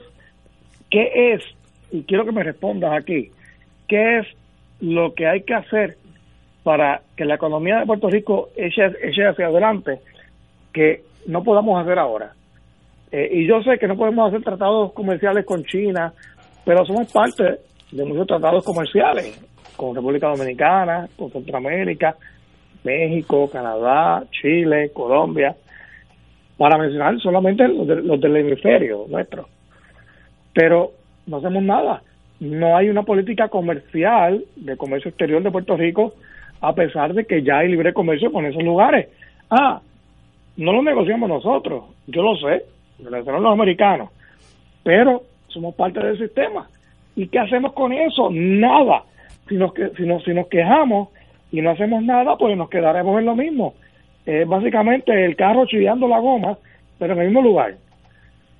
¿qué 0.90 1.34
es? 1.34 1.44
Y 1.92 2.04
quiero 2.04 2.26
que 2.26 2.32
me 2.32 2.44
respondas 2.44 2.94
aquí, 2.94 3.32
¿qué 3.88 4.20
es 4.20 4.28
lo 4.80 5.14
que 5.14 5.28
hay 5.28 5.42
que 5.42 5.56
hacer 5.56 5.98
para 6.64 7.02
que 7.16 7.26
la 7.26 7.36
economía 7.36 7.80
de 7.80 7.86
Puerto 7.86 8.10
Rico 8.10 8.50
eche, 8.56 8.84
hacia 8.84 9.48
adelante 9.48 10.00
que 10.74 11.02
no 11.26 11.44
podamos 11.44 11.82
hacer 11.82 12.00
ahora? 12.00 12.34
Eh, 13.12 13.30
y 13.32 13.48
yo 13.48 13.62
sé 13.64 13.80
que 13.80 13.88
no 13.88 13.98
podemos 13.98 14.28
hacer 14.28 14.44
tratados 14.44 14.94
comerciales 14.94 15.46
con 15.46 15.64
China, 15.64 16.14
pero 16.64 16.86
somos 16.86 17.12
parte 17.12 17.60
de 17.92 18.06
muchos 18.06 18.28
tratados 18.28 18.64
comerciales 18.64 19.40
con 19.76 19.96
República 19.96 20.28
Dominicana, 20.28 21.08
con 21.18 21.32
Centroamérica, 21.32 22.16
México, 22.84 23.50
Canadá, 23.50 24.24
Chile, 24.32 24.92
Colombia, 24.94 25.56
para 26.58 26.78
mencionar 26.78 27.20
solamente 27.20 27.68
los, 27.68 27.88
los 27.88 28.20
del 28.20 28.38
hemisferio 28.38 29.06
nuestro. 29.08 29.48
Pero 30.54 30.92
no 31.28 31.38
hacemos 31.38 31.64
nada 31.64 32.02
no 32.40 32.78
hay 32.78 32.90
una 32.90 33.04
política 33.04 33.50
comercial 33.50 34.44
de 34.56 34.78
comercio 34.78 35.10
exterior 35.10 35.44
de 35.44 35.52
Puerto 35.52 35.76
Rico, 35.76 36.14
a 36.62 36.74
pesar 36.74 37.14
de 37.14 37.26
que 37.26 37.44
ya 37.44 37.60
hay 37.60 37.70
libre 37.70 37.94
comercio 37.94 38.32
con 38.32 38.46
esos 38.46 38.64
lugares. 38.64 39.10
Ah, 39.50 39.82
no 40.58 40.74
lo 40.74 40.82
negociamos 40.82 41.30
nosotros, 41.30 41.84
yo 42.08 42.22
lo 42.22 42.36
sé, 42.38 42.64
lo 43.04 43.10
negociaron 43.10 43.44
los 43.44 43.54
americanos, 43.54 44.10
pero 44.84 45.24
somos 45.48 45.76
parte 45.76 46.00
del 46.00 46.18
sistema. 46.18 46.68
¿Y 47.16 47.28
qué 47.28 47.40
hacemos 47.40 47.74
con 47.74 47.92
eso? 47.92 48.30
Nada. 48.32 49.04
Si 49.48 49.56
nos, 49.56 49.74
si 49.98 50.04
nos, 50.04 50.24
si 50.24 50.34
nos 50.34 50.48
quejamos 50.48 51.10
y 51.52 51.62
no 51.62 51.72
hacemos 51.72 52.04
nada, 52.04 52.38
pues 52.38 52.56
nos 52.58 52.70
quedaremos 52.70 53.20
en 53.20 53.26
lo 53.26 53.36
mismo. 53.36 53.74
Básicamente 54.46 55.26
el 55.26 55.36
carro 55.36 55.66
chillando 55.66 56.08
la 56.08 56.20
goma, 56.20 56.56
pero 57.00 57.14
en 57.14 57.20
el 57.20 57.26
mismo 57.28 57.42
lugar. 57.42 57.78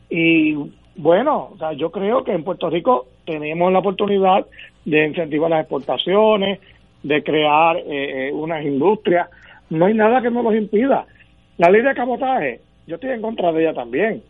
Y 0.10 0.56
bueno, 0.96 1.52
yo 1.78 1.92
creo 1.92 2.24
que 2.24 2.34
en 2.34 2.44
Puerto 2.44 2.70
Rico 2.70 3.08
tenemos 3.26 3.72
la 3.72 3.80
oportunidad 3.80 4.46
de 4.86 5.08
incentivar 5.08 5.50
las 5.50 5.62
exportaciones, 5.62 6.60
de 7.04 7.24
crear 7.24 7.78
eh, 7.78 8.30
eh, 8.30 8.32
unas 8.34 8.66
industrias. 8.66 9.30
No 9.70 9.86
hay 9.86 9.94
nada 9.94 10.22
que 10.22 10.32
nos 10.32 10.44
los 10.44 10.56
impida. 10.56 11.06
La 11.58 11.70
ley 11.70 11.82
de 11.82 11.94
cabotaje, 11.94 12.62
yo 12.88 12.96
estoy 12.96 13.12
en 13.12 13.22
contra 13.22 13.52
de 13.52 13.62
ella 13.62 13.74
también, 13.74 14.24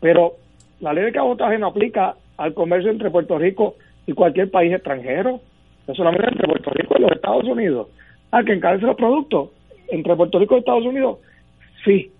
pero 0.00 0.34
la 0.80 0.92
ley 0.92 1.04
de 1.04 1.12
cabotaje 1.12 1.58
no 1.58 1.68
aplica 1.68 2.16
al 2.36 2.54
comercio 2.54 2.90
entre 2.90 3.10
Puerto 3.10 3.38
Rico 3.38 3.76
y 4.06 4.12
cualquier 4.12 4.50
país 4.50 4.72
extranjero, 4.72 5.40
no 5.86 5.94
solamente 5.94 6.28
entre 6.28 6.48
Puerto 6.48 6.70
Rico 6.70 6.94
y 6.98 7.02
los 7.02 7.12
Estados 7.12 7.44
Unidos. 7.44 7.88
Al 8.30 8.44
que 8.44 8.52
encarece 8.52 8.86
los 8.86 8.96
productos 8.96 9.50
entre 9.88 10.14
Puerto 10.16 10.38
Rico 10.38 10.54
y 10.54 10.58
Estados 10.58 10.84
Unidos, 10.84 11.18
sí, 11.84 12.12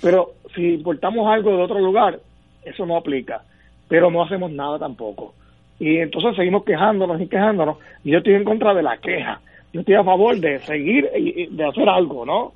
pero 0.00 0.32
si 0.54 0.74
importamos 0.74 1.28
algo 1.28 1.50
de 1.50 1.62
otro 1.62 1.78
lugar, 1.78 2.20
eso 2.64 2.86
no 2.86 2.96
aplica, 2.96 3.42
pero 3.88 4.10
no 4.10 4.22
hacemos 4.22 4.50
nada 4.50 4.78
tampoco. 4.78 5.34
Y 5.78 5.98
entonces 5.98 6.36
seguimos 6.36 6.64
quejándonos 6.64 7.20
y 7.20 7.26
quejándonos, 7.26 7.76
y 8.04 8.12
yo 8.12 8.18
estoy 8.18 8.34
en 8.34 8.44
contra 8.44 8.74
de 8.74 8.82
la 8.82 8.98
queja. 8.98 9.40
Yo 9.72 9.80
estoy 9.80 9.94
a 9.94 10.04
favor 10.04 10.38
de 10.38 10.58
seguir 10.60 11.08
y 11.16 11.46
de 11.46 11.64
hacer 11.64 11.88
algo, 11.88 12.26
¿no? 12.26 12.52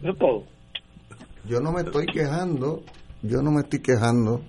Eso 0.00 0.10
es 0.12 0.18
todo. 0.18 0.42
Yo 1.48 1.60
no 1.60 1.72
me 1.72 1.82
estoy 1.82 2.06
quejando, 2.06 2.82
yo 3.22 3.42
no 3.42 3.50
me 3.50 3.60
estoy 3.60 3.82
quejando. 3.82 4.40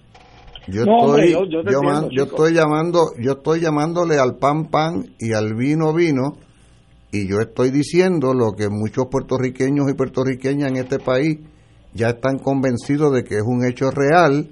Yo 0.68 0.84
estoy 0.84 1.32
yo, 1.32 1.60
estoy 1.60 2.54
llamando, 2.54 3.10
yo 3.20 3.34
estoy 3.34 3.60
llamándole 3.60 4.18
al 4.18 4.38
pan 4.38 4.70
pan 4.70 5.04
y 5.20 5.34
al 5.34 5.56
vino 5.56 5.94
vino 5.94 6.38
y 7.14 7.28
yo 7.28 7.40
estoy 7.42 7.70
diciendo 7.70 8.34
lo 8.34 8.54
que 8.54 8.70
muchos 8.70 9.06
puertorriqueños 9.06 9.88
y 9.88 9.94
puertorriqueñas 9.94 10.72
en 10.72 10.78
este 10.78 10.98
país 10.98 11.38
ya 11.94 12.10
están 12.10 12.40
convencidos 12.40 13.14
de 13.14 13.24
que 13.24 13.36
es 13.36 13.44
un 13.46 13.64
hecho 13.64 13.92
real, 13.92 14.50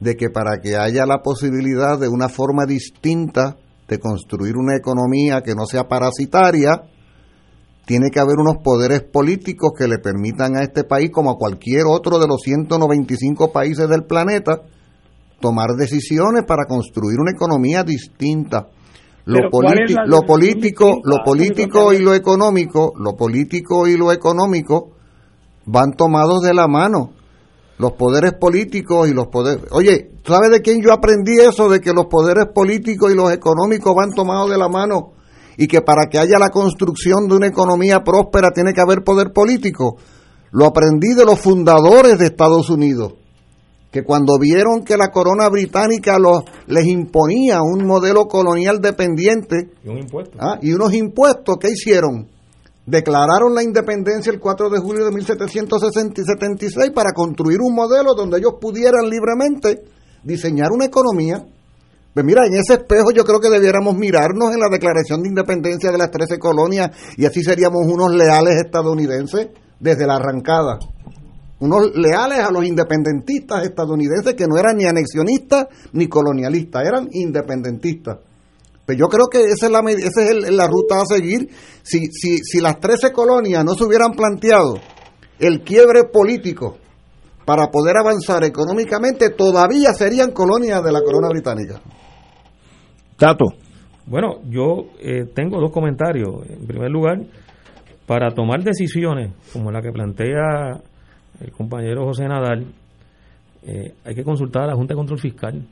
de 0.00 0.16
que 0.16 0.28
para 0.28 0.58
que 0.60 0.76
haya 0.76 1.06
la 1.06 1.22
posibilidad 1.22 1.96
de 1.96 2.08
una 2.08 2.28
forma 2.28 2.66
distinta 2.66 3.58
de 3.86 4.00
construir 4.00 4.56
una 4.56 4.74
economía 4.74 5.42
que 5.42 5.54
no 5.54 5.66
sea 5.66 5.86
parasitaria, 5.86 6.82
tiene 7.86 8.10
que 8.10 8.18
haber 8.18 8.38
unos 8.40 8.56
poderes 8.56 9.04
políticos 9.04 9.70
que 9.78 9.86
le 9.86 9.98
permitan 9.98 10.56
a 10.56 10.62
este 10.62 10.82
país, 10.82 11.10
como 11.12 11.30
a 11.30 11.38
cualquier 11.38 11.84
otro 11.86 12.18
de 12.18 12.26
los 12.26 12.40
195 12.42 13.52
países 13.52 13.88
del 13.88 14.02
planeta, 14.02 14.62
tomar 15.40 15.68
decisiones 15.78 16.42
para 16.44 16.66
construir 16.66 17.20
una 17.20 17.30
economía 17.30 17.84
distinta. 17.84 18.68
Lo, 19.28 19.40
lo 20.06 20.22
político, 20.22 21.02
lo 21.04 21.22
político 21.22 21.92
y 21.92 21.98
lo 21.98 22.14
económico, 22.14 22.94
lo 22.96 23.14
político 23.14 23.86
y 23.86 23.94
lo 23.94 24.10
económico 24.10 24.92
van 25.66 25.92
tomados 25.92 26.40
de 26.40 26.54
la 26.54 26.66
mano. 26.66 27.10
Los 27.76 27.92
poderes 27.92 28.32
políticos 28.40 29.06
y 29.06 29.12
los 29.12 29.26
poderes... 29.26 29.66
Oye, 29.70 30.12
¿sabes 30.26 30.50
de 30.50 30.62
quién 30.62 30.80
yo 30.80 30.94
aprendí 30.94 31.38
eso? 31.38 31.68
De 31.68 31.78
que 31.78 31.92
los 31.92 32.06
poderes 32.06 32.46
políticos 32.54 33.12
y 33.12 33.14
los 33.14 33.30
económicos 33.30 33.94
van 33.94 34.14
tomados 34.14 34.50
de 34.50 34.56
la 34.56 34.70
mano 34.70 35.12
y 35.58 35.66
que 35.66 35.82
para 35.82 36.06
que 36.10 36.18
haya 36.18 36.38
la 36.38 36.48
construcción 36.48 37.28
de 37.28 37.36
una 37.36 37.48
economía 37.48 38.02
próspera 38.02 38.52
tiene 38.52 38.72
que 38.72 38.80
haber 38.80 39.04
poder 39.04 39.34
político. 39.34 39.98
Lo 40.52 40.64
aprendí 40.64 41.12
de 41.14 41.26
los 41.26 41.38
fundadores 41.38 42.18
de 42.18 42.24
Estados 42.24 42.70
Unidos, 42.70 43.12
que 43.90 44.04
cuando 44.04 44.38
vieron 44.38 44.84
que 44.84 44.96
la 44.96 45.08
corona 45.08 45.48
británica 45.48 46.18
los, 46.18 46.44
les 46.66 46.86
imponía 46.86 47.62
un 47.62 47.86
modelo 47.86 48.26
colonial 48.26 48.80
dependiente 48.80 49.70
y, 49.84 49.88
un 49.88 49.98
impuesto. 49.98 50.36
¿ah? 50.40 50.58
y 50.60 50.72
unos 50.72 50.92
impuestos, 50.94 51.56
¿qué 51.58 51.68
hicieron? 51.70 52.28
declararon 52.88 53.54
la 53.54 53.62
independencia 53.62 54.32
el 54.32 54.40
4 54.40 54.70
de 54.70 54.78
julio 54.78 55.04
de 55.04 55.12
1776 55.12 56.90
para 56.94 57.12
construir 57.12 57.58
un 57.60 57.74
modelo 57.74 58.14
donde 58.14 58.38
ellos 58.38 58.54
pudieran 58.58 59.10
libremente 59.10 59.84
diseñar 60.22 60.72
una 60.72 60.86
economía. 60.86 61.44
Pues 62.14 62.24
mira, 62.24 62.46
en 62.46 62.54
ese 62.54 62.74
espejo 62.74 63.10
yo 63.14 63.24
creo 63.24 63.40
que 63.40 63.50
debiéramos 63.50 63.94
mirarnos 63.94 64.52
en 64.54 64.60
la 64.60 64.70
declaración 64.70 65.22
de 65.22 65.28
independencia 65.28 65.92
de 65.92 65.98
las 65.98 66.10
13 66.10 66.38
colonias 66.38 66.90
y 67.18 67.26
así 67.26 67.42
seríamos 67.42 67.86
unos 67.86 68.10
leales 68.14 68.54
estadounidenses 68.64 69.48
desde 69.78 70.06
la 70.06 70.16
arrancada. 70.16 70.78
Unos 71.60 71.94
leales 71.96 72.38
a 72.38 72.52
los 72.52 72.64
independentistas 72.64 73.64
estadounidenses 73.64 74.34
que 74.34 74.46
no 74.46 74.56
eran 74.56 74.76
ni 74.76 74.84
anexionistas 74.84 75.66
ni 75.92 76.06
colonialistas, 76.06 76.86
eran 76.86 77.08
independentistas. 77.12 78.18
Pero 78.86 78.98
yo 79.00 79.08
creo 79.08 79.26
que 79.26 79.44
esa 79.44 79.66
es 79.66 79.72
la, 79.72 79.80
esa 79.90 80.30
es 80.30 80.50
la 80.50 80.66
ruta 80.66 81.00
a 81.00 81.04
seguir. 81.04 81.50
Si, 81.82 82.06
si, 82.06 82.38
si 82.38 82.60
las 82.60 82.78
13 82.78 83.12
colonias 83.12 83.64
no 83.64 83.74
se 83.74 83.84
hubieran 83.84 84.12
planteado 84.12 84.78
el 85.38 85.62
quiebre 85.62 86.04
político 86.04 86.78
para 87.44 87.70
poder 87.70 87.96
avanzar 87.96 88.44
económicamente, 88.44 89.30
todavía 89.30 89.92
serían 89.94 90.30
colonias 90.32 90.82
de 90.82 90.92
la 90.92 91.02
corona 91.02 91.28
británica. 91.28 91.80
Tato. 93.16 93.46
Bueno, 94.06 94.40
yo 94.48 94.86
eh, 95.00 95.24
tengo 95.34 95.60
dos 95.60 95.70
comentarios. 95.70 96.48
En 96.48 96.66
primer 96.66 96.90
lugar, 96.90 97.18
para 98.06 98.30
tomar 98.32 98.62
decisiones 98.62 99.32
como 99.52 99.70
la 99.70 99.82
que 99.82 99.92
plantea 99.92 100.80
el 101.40 101.52
compañero 101.52 102.04
José 102.04 102.26
Nadal, 102.26 102.66
eh, 103.64 103.94
hay 104.04 104.14
que 104.14 104.24
consultar 104.24 104.64
a 104.64 104.66
la 104.68 104.74
Junta 104.74 104.94
de 104.94 104.98
Control 104.98 105.18
Fiscal. 105.18 105.62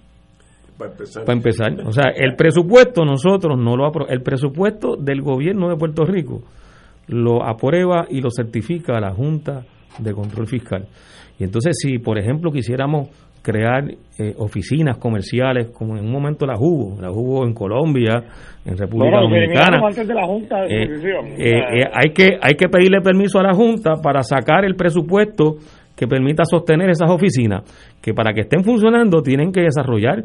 Para 0.77 0.91
empezar. 0.91 1.25
Para 1.25 1.37
empezar. 1.37 1.73
O 1.87 1.93
sea, 1.93 2.11
el 2.15 2.37
presupuesto 2.37 3.05
nosotros 3.05 3.59
no 3.59 3.77
lo 3.77 4.09
el 4.09 4.23
presupuesto 4.23 4.97
del 4.97 5.23
gobierno 5.23 5.69
de 5.69 5.77
Puerto 5.77 6.05
Rico 6.05 6.43
lo 7.09 7.45
aprueba 7.45 8.07
y 8.11 8.21
lo 8.21 8.31
certifica 8.31 9.01
la 9.01 9.13
Junta 9.13 9.65
de 9.99 10.13
Control 10.13 10.47
Fiscal. 10.47 10.87
Y 11.39 11.45
entonces 11.45 11.77
si, 11.79 11.99
por 11.99 12.19
ejemplo, 12.19 12.51
quisiéramos 12.51 13.09
crear 13.47 13.85
eh, 14.19 14.35
oficinas 14.39 14.99
comerciales 14.99 15.71
como 15.71 15.97
en 15.97 16.05
un 16.05 16.11
momento 16.11 16.47
la 16.47 16.59
hubo, 16.59 17.01
la 17.01 17.13
hubo 17.13 17.47
en 17.47 17.55
Colombia, 17.55 18.25
en 18.65 18.77
República 18.77 19.21
Dominicana. 19.21 19.81
hay 21.93 22.11
que 22.11 22.39
hay 22.43 22.55
que 22.55 22.69
pedirle 22.69 23.01
permiso 23.03 23.39
a 23.39 23.45
la 23.45 23.55
Junta 23.55 24.03
para 24.03 24.25
sacar 24.25 24.65
el 24.65 24.75
presupuesto 24.75 25.59
que 25.95 26.09
permita 26.09 26.45
sostener 26.45 26.91
esas 26.91 27.09
oficinas, 27.09 27.63
que 28.03 28.13
para 28.13 28.33
que 28.33 28.41
estén 28.41 28.65
funcionando 28.65 29.23
tienen 29.23 29.53
que 29.53 29.61
desarrollar 29.61 30.25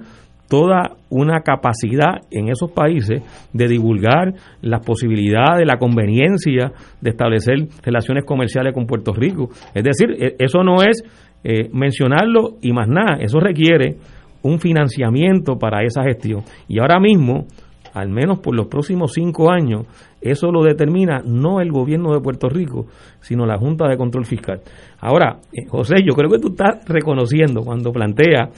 toda 0.49 0.97
una 1.09 1.41
capacidad 1.41 2.21
en 2.31 2.49
esos 2.49 2.71
países 2.71 3.21
de 3.53 3.67
divulgar 3.67 4.33
las 4.61 4.83
posibilidades, 4.83 5.65
la 5.65 5.77
conveniencia 5.77 6.71
de 6.99 7.09
establecer 7.11 7.55
relaciones 7.83 8.25
comerciales 8.25 8.73
con 8.73 8.87
Puerto 8.87 9.13
Rico. 9.13 9.49
Es 9.75 9.83
decir, 9.83 10.11
e, 10.19 10.35
eso 10.39 10.63
no 10.63 10.81
es 10.81 11.03
eh, 11.43 11.69
mencionarlo 11.73 12.57
y 12.61 12.71
más 12.71 12.87
nada, 12.87 13.17
eso 13.19 13.39
requiere 13.39 13.95
un 14.43 14.59
financiamiento 14.59 15.57
para 15.57 15.83
esa 15.83 16.03
gestión. 16.03 16.43
Y 16.67 16.79
ahora 16.79 16.99
mismo, 16.99 17.45
al 17.93 18.09
menos 18.09 18.39
por 18.39 18.55
los 18.55 18.67
próximos 18.67 19.13
cinco 19.13 19.51
años, 19.51 19.85
eso 20.21 20.51
lo 20.51 20.63
determina 20.63 21.21
no 21.25 21.61
el 21.61 21.71
gobierno 21.71 22.13
de 22.13 22.21
Puerto 22.21 22.47
Rico, 22.47 22.85
sino 23.19 23.45
la 23.45 23.57
Junta 23.57 23.87
de 23.87 23.97
Control 23.97 24.25
Fiscal. 24.25 24.61
Ahora, 24.99 25.39
eh, 25.51 25.65
José, 25.67 25.95
yo 26.05 26.13
creo 26.13 26.29
que 26.29 26.39
tú 26.39 26.49
estás 26.49 26.85
reconociendo 26.87 27.61
cuando 27.61 27.91
plantea 27.91 28.49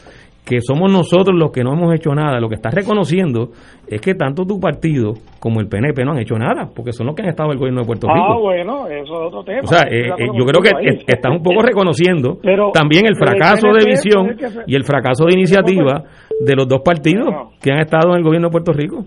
que 0.45 0.59
somos 0.59 0.91
nosotros 0.91 1.37
los 1.37 1.51
que 1.51 1.63
no 1.63 1.73
hemos 1.73 1.93
hecho 1.93 2.13
nada, 2.13 2.39
lo 2.39 2.49
que 2.49 2.55
estás 2.55 2.73
reconociendo 2.73 3.49
es 3.87 4.01
que 4.01 4.13
tanto 4.13 4.45
tu 4.45 4.59
partido 4.59 5.13
como 5.39 5.61
el 5.61 5.67
PNP 5.67 6.03
no 6.03 6.11
han 6.11 6.19
hecho 6.19 6.35
nada, 6.35 6.69
porque 6.75 6.91
son 6.91 7.07
los 7.07 7.15
que 7.15 7.21
han 7.21 7.29
estado 7.29 7.49
en 7.49 7.53
el 7.53 7.59
gobierno 7.59 7.81
de 7.81 7.87
Puerto 7.87 8.07
Rico. 8.07 8.25
Ah, 8.25 8.37
bueno, 8.39 8.87
eso 8.87 9.03
es 9.03 9.27
otro 9.27 9.43
tema. 9.43 9.61
O 9.63 9.67
sea, 9.67 9.87
eh, 9.89 10.07
eh, 10.07 10.27
yo 10.37 10.45
creo 10.45 10.61
que 10.61 11.03
estás 11.07 11.31
un 11.31 11.41
poco 11.41 11.61
reconociendo 11.61 12.39
también 12.73 13.05
el 13.05 13.15
fracaso 13.15 13.67
de 13.67 13.85
visión 13.85 14.35
y 14.67 14.75
el 14.75 14.83
fracaso 14.83 15.25
de 15.25 15.33
iniciativa 15.33 16.03
de 16.39 16.55
los 16.55 16.67
dos 16.67 16.81
partidos 16.83 17.53
que 17.61 17.71
han 17.71 17.79
estado 17.79 18.11
en 18.11 18.17
el 18.17 18.23
gobierno 18.23 18.49
de 18.49 18.51
Puerto 18.51 18.73
Rico. 18.73 19.05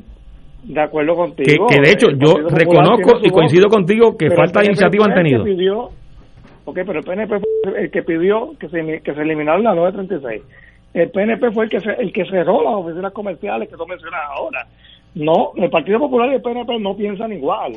De 0.64 0.80
acuerdo 0.80 1.14
contigo. 1.14 1.66
Que, 1.68 1.80
de 1.80 1.92
hecho 1.92 2.08
yo 2.10 2.48
reconozco 2.48 3.18
y 3.22 3.30
coincido 3.30 3.68
contigo 3.68 4.16
que 4.16 4.30
falta 4.30 4.60
de 4.60 4.66
iniciativa 4.66 5.04
han 5.04 5.14
tenido. 5.14 5.90
ok, 6.64 6.74
pero 6.74 7.00
el 7.00 7.04
PNP 7.04 7.36
el 7.76 7.90
que 7.90 8.02
pidió 8.02 8.52
que 8.58 8.68
se, 8.68 9.00
que 9.04 9.14
se 9.14 9.20
eliminara 9.20 9.58
la 9.58 9.74
936 9.74 10.42
el 10.96 11.10
PNP 11.10 11.50
fue 11.52 11.64
el 11.64 11.70
que, 11.70 11.76
el 11.76 12.10
que 12.10 12.24
cerró 12.24 12.62
las 12.62 12.72
oficinas 12.72 13.12
comerciales 13.12 13.68
que 13.68 13.76
tú 13.76 13.86
mencionas 13.86 14.20
ahora. 14.30 14.66
No, 15.14 15.52
el 15.56 15.68
Partido 15.68 15.98
Popular 15.98 16.30
y 16.30 16.36
el 16.36 16.42
PNP 16.42 16.78
no 16.78 16.96
piensan 16.96 17.32
igual. 17.34 17.74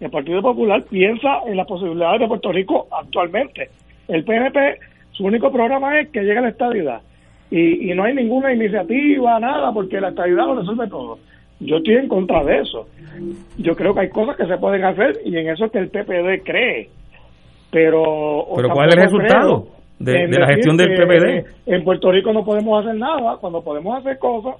El 0.00 0.10
Partido 0.10 0.40
Popular 0.40 0.82
piensa 0.84 1.40
en 1.46 1.58
las 1.58 1.66
posibilidades 1.66 2.20
de 2.20 2.26
Puerto 2.28 2.50
Rico 2.52 2.88
actualmente. 2.90 3.68
El 4.08 4.24
PNP, 4.24 4.78
su 5.12 5.24
único 5.26 5.52
programa 5.52 6.00
es 6.00 6.08
que 6.08 6.20
llegue 6.20 6.38
a 6.38 6.40
la 6.42 6.48
estabilidad. 6.48 7.02
Y, 7.50 7.90
y 7.90 7.94
no 7.94 8.04
hay 8.04 8.14
ninguna 8.14 8.54
iniciativa, 8.54 9.38
nada, 9.38 9.70
porque 9.70 10.00
la 10.00 10.08
estabilidad 10.08 10.46
lo 10.46 10.60
resuelve 10.60 10.88
todo. 10.88 11.18
Yo 11.60 11.76
estoy 11.76 11.96
en 11.96 12.08
contra 12.08 12.42
de 12.44 12.60
eso. 12.60 12.88
Yo 13.58 13.76
creo 13.76 13.92
que 13.92 14.00
hay 14.00 14.08
cosas 14.08 14.38
que 14.38 14.46
se 14.46 14.56
pueden 14.56 14.84
hacer 14.84 15.18
y 15.22 15.36
en 15.36 15.50
eso 15.50 15.66
es 15.66 15.70
que 15.70 15.78
el 15.80 15.90
PPD 15.90 16.42
cree. 16.42 16.88
Pero, 17.70 18.46
¿Pero 18.56 18.70
cuál 18.70 18.88
es 18.88 18.96
el 18.96 19.02
resultado? 19.02 19.66
De, 20.04 20.38
la 20.38 20.46
gestión 20.46 20.76
del 20.76 20.94
PPD. 20.94 21.46
En 21.66 21.84
Puerto 21.84 22.10
Rico 22.10 22.32
no 22.32 22.44
podemos 22.44 22.84
hacer 22.84 22.98
nada 22.98 23.36
cuando 23.40 23.62
podemos 23.62 23.98
hacer 23.98 24.18
cosas. 24.18 24.54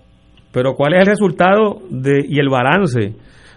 Pero 0.53 0.75
¿cuál 0.75 0.95
es 0.95 1.01
el 1.01 1.07
resultado 1.07 1.79
de, 1.91 2.25
y 2.29 2.39
el 2.39 2.49
balance 2.49 3.13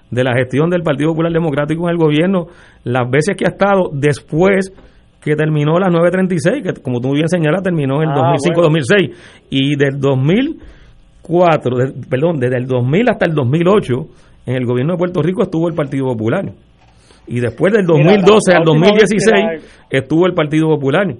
de 0.09 0.23
la 0.23 0.33
gestión 0.33 0.69
del 0.69 0.81
Partido 0.83 1.11
Popular 1.11 1.31
Democrático 1.31 1.83
en 1.83 1.89
el 1.91 1.97
gobierno 1.97 2.47
las 2.83 3.09
veces 3.09 3.35
que 3.35 3.45
ha 3.45 3.49
estado 3.49 3.89
después 3.93 4.71
que 5.21 5.35
terminó 5.35 5.77
la 5.79 5.89
936, 5.89 6.63
que 6.63 6.73
como 6.81 7.01
tú 7.01 7.09
muy 7.09 7.17
bien 7.17 7.27
señalas, 7.27 7.61
terminó 7.61 8.01
en 8.01 8.09
el 8.09 8.15
2005-2006, 8.15 9.11
ah, 9.11 9.15
y 9.49 9.75
del 9.75 9.99
2004, 9.99 11.77
perdón, 12.09 12.39
desde 12.39 12.57
el 12.57 12.65
2000 12.65 13.09
hasta 13.09 13.25
el 13.25 13.33
2008, 13.35 13.93
en 14.45 14.55
el 14.55 14.65
gobierno 14.65 14.93
de 14.93 14.97
Puerto 14.97 15.21
Rico 15.21 15.43
estuvo 15.43 15.67
el 15.67 15.75
Partido 15.75 16.05
Popular. 16.05 16.45
Y 17.27 17.41
después 17.41 17.73
del 17.73 17.85
2012 17.85 18.55
al 18.55 18.63
2016 18.63 19.43
estuvo 19.89 20.25
el 20.27 20.33
Partido 20.33 20.69
Popular. 20.69 21.13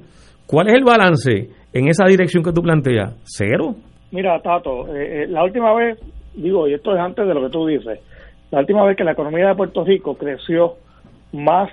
¿Cuál 0.48 0.69
es 0.69 0.76
el 0.76 0.86
balance 0.86 1.49
en 1.74 1.90
esa 1.90 2.06
dirección 2.06 2.41
que 2.41 2.53
tú 2.53 2.61
planteas? 2.61 3.14
¿Cero? 3.26 3.76
Mira, 4.11 4.40
Tato, 4.40 4.88
eh, 4.95 5.24
eh, 5.24 5.28
la 5.28 5.44
última 5.44 5.74
vez, 5.74 5.99
digo, 6.36 6.69
y 6.69 6.74
esto 6.74 6.94
es 6.95 7.02
antes 7.02 7.28
de 7.28 7.34
lo 7.34 7.41
que 7.41 7.49
tú 7.49 7.68
dices, 7.68 7.99
la 8.49 8.60
última 8.60 8.86
vez 8.86 8.95
que 8.95 9.03
la 9.03 9.11
economía 9.11 9.49
de 9.49 9.56
Puerto 9.56 9.84
Rico 9.84 10.15
creció 10.15 10.76
más 11.34 11.69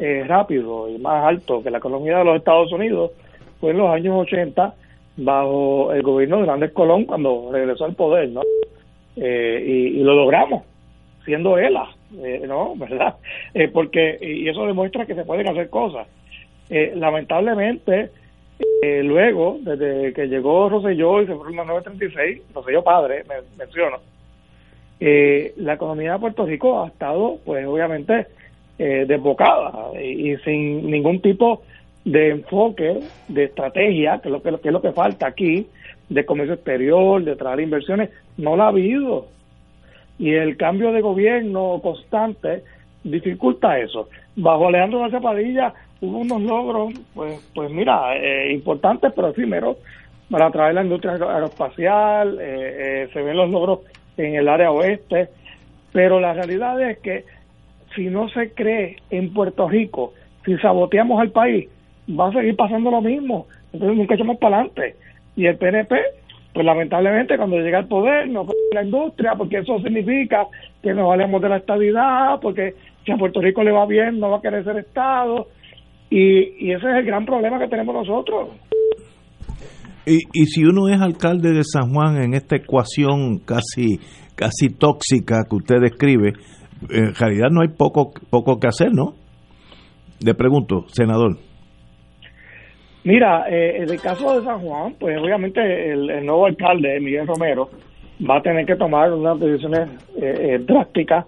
eh, 0.00 0.22
rápido 0.24 0.88
y 0.88 0.98
más 0.98 1.26
alto 1.26 1.64
que 1.64 1.70
la 1.72 1.78
economía 1.78 2.18
de 2.18 2.24
los 2.24 2.36
Estados 2.36 2.72
Unidos 2.72 3.10
fue 3.58 3.72
en 3.72 3.78
los 3.78 3.90
años 3.90 4.14
80 4.20 4.72
bajo 5.16 5.92
el 5.92 6.02
gobierno 6.02 6.36
de 6.36 6.42
Hernández 6.44 6.72
Colón 6.72 7.06
cuando 7.06 7.50
regresó 7.50 7.86
al 7.86 7.96
poder, 7.96 8.28
¿no? 8.28 8.42
y, 9.16 10.00
lo 10.00 10.14
logramos, 10.14 10.62
siendo 11.24 11.58
ELA, 11.58 11.88
¿no? 12.46 12.74
¿Verdad? 12.76 13.16
porque, 13.74 14.16
y 14.22 14.48
eso 14.48 14.64
demuestra 14.64 15.06
que 15.06 15.16
se 15.16 15.24
pueden 15.24 15.48
hacer 15.48 15.68
cosas. 15.68 16.06
Eh, 16.74 16.94
lamentablemente, 16.96 18.08
eh, 18.80 19.02
luego, 19.02 19.58
desde 19.60 20.14
que 20.14 20.26
llegó 20.26 20.70
Roselló 20.70 21.20
y 21.20 21.26
se 21.26 21.34
fue 21.34 21.50
en 21.50 21.56
la 21.56 21.66
936, 21.66 22.40
Roselló 22.54 22.82
padre, 22.82 23.24
me, 23.28 23.34
menciono, 23.58 23.98
eh, 24.98 25.52
la 25.58 25.74
economía 25.74 26.14
de 26.14 26.18
Puerto 26.18 26.46
Rico 26.46 26.82
ha 26.82 26.88
estado, 26.88 27.36
pues 27.44 27.66
obviamente, 27.66 28.26
desbocada 28.78 29.92
y, 30.02 30.36
sin 30.38 30.90
ningún 30.90 31.20
tipo 31.20 31.62
de 32.04 32.30
enfoque, 32.30 33.00
de 33.28 33.44
estrategia, 33.44 34.18
que 34.20 34.28
es, 34.28 34.32
lo 34.32 34.42
que, 34.42 34.50
que 34.58 34.68
es 34.68 34.72
lo 34.72 34.82
que 34.82 34.90
falta 34.92 35.26
aquí, 35.26 35.68
de 36.08 36.24
comercio 36.24 36.54
exterior, 36.54 37.22
de 37.22 37.36
traer 37.36 37.60
inversiones, 37.60 38.10
no 38.38 38.56
la 38.56 38.64
ha 38.64 38.68
habido. 38.68 39.26
Y 40.18 40.32
el 40.32 40.56
cambio 40.56 40.90
de 40.90 41.02
gobierno 41.02 41.78
constante 41.82 42.64
dificulta 43.04 43.78
eso. 43.78 44.08
Bajo 44.34 44.66
Alejandro 44.66 45.00
García 45.00 45.20
Padilla 45.20 45.74
hubo 46.02 46.18
unos 46.18 46.42
logros, 46.42 46.92
pues, 47.14 47.40
pues 47.54 47.70
mira, 47.70 48.16
eh, 48.16 48.52
importantes 48.52 49.12
pero 49.14 49.28
efímeros 49.28 49.76
para 50.28 50.50
traer 50.50 50.74
la 50.74 50.82
industria 50.82 51.12
aeroespacial, 51.12 52.38
eh, 52.40 53.04
eh, 53.04 53.08
se 53.12 53.22
ven 53.22 53.36
los 53.36 53.50
logros 53.50 53.80
en 54.16 54.34
el 54.34 54.48
área 54.48 54.72
oeste, 54.72 55.28
pero 55.92 56.20
la 56.20 56.32
realidad 56.32 56.80
es 56.82 56.98
que 56.98 57.24
si 57.94 58.06
no 58.06 58.28
se 58.30 58.50
cree 58.52 58.96
en 59.10 59.32
Puerto 59.32 59.68
Rico, 59.68 60.12
si 60.44 60.56
saboteamos 60.58 61.20
al 61.20 61.30
país, 61.30 61.68
va 62.08 62.28
a 62.28 62.32
seguir 62.32 62.56
pasando 62.56 62.90
lo 62.90 63.00
mismo, 63.00 63.46
entonces 63.72 63.96
nunca 63.96 64.14
echamos 64.14 64.38
para 64.38 64.56
adelante. 64.56 64.96
Y 65.36 65.46
el 65.46 65.56
PNP, 65.56 65.96
pues 66.52 66.66
lamentablemente 66.66 67.36
cuando 67.36 67.58
llega 67.58 67.78
al 67.78 67.86
poder, 67.86 68.28
no 68.28 68.46
la 68.72 68.82
industria, 68.82 69.34
porque 69.36 69.58
eso 69.58 69.78
significa 69.80 70.46
que 70.82 70.94
nos 70.94 71.08
valemos 71.08 71.40
de 71.40 71.48
la 71.48 71.58
estabilidad, 71.58 72.40
porque 72.40 72.74
si 73.04 73.12
a 73.12 73.16
Puerto 73.16 73.40
Rico 73.40 73.62
le 73.62 73.70
va 73.70 73.86
bien, 73.86 74.18
no 74.18 74.30
va 74.30 74.38
a 74.38 74.42
querer 74.42 74.64
ser 74.64 74.78
Estado, 74.78 75.46
y, 76.12 76.72
ese 76.72 76.88
es 76.90 76.96
el 76.96 77.04
gran 77.04 77.24
problema 77.24 77.58
que 77.58 77.68
tenemos 77.68 77.94
nosotros. 77.94 78.50
Y, 80.04 80.18
y 80.32 80.46
si 80.46 80.64
uno 80.64 80.88
es 80.88 81.00
alcalde 81.00 81.52
de 81.52 81.62
San 81.64 81.92
Juan 81.92 82.22
en 82.22 82.34
esta 82.34 82.56
ecuación 82.56 83.38
casi 83.38 83.98
casi 84.34 84.68
tóxica 84.76 85.44
que 85.48 85.56
usted 85.56 85.80
describe, 85.80 86.32
en 86.90 87.14
realidad 87.14 87.48
no 87.50 87.62
hay 87.62 87.68
poco 87.68 88.12
poco 88.30 88.58
que 88.58 88.66
hacer, 88.66 88.92
¿no? 88.92 89.14
Le 90.24 90.34
pregunto, 90.34 90.84
senador. 90.88 91.36
Mira, 93.04 93.46
eh, 93.48 93.82
en 93.82 93.90
el 93.90 94.00
caso 94.00 94.38
de 94.38 94.44
San 94.44 94.60
Juan, 94.60 94.94
pues 94.98 95.18
obviamente 95.18 95.60
el, 95.90 96.24
nuevo 96.24 96.46
alcalde, 96.46 97.00
Miguel 97.00 97.26
Romero, 97.26 97.68
va 98.28 98.36
a 98.36 98.42
tener 98.42 98.64
que 98.64 98.76
tomar 98.76 99.12
unas 99.12 99.40
decisiones 99.40 99.88
eh, 100.16 100.54
eh, 100.54 100.58
drásticas. 100.60 101.26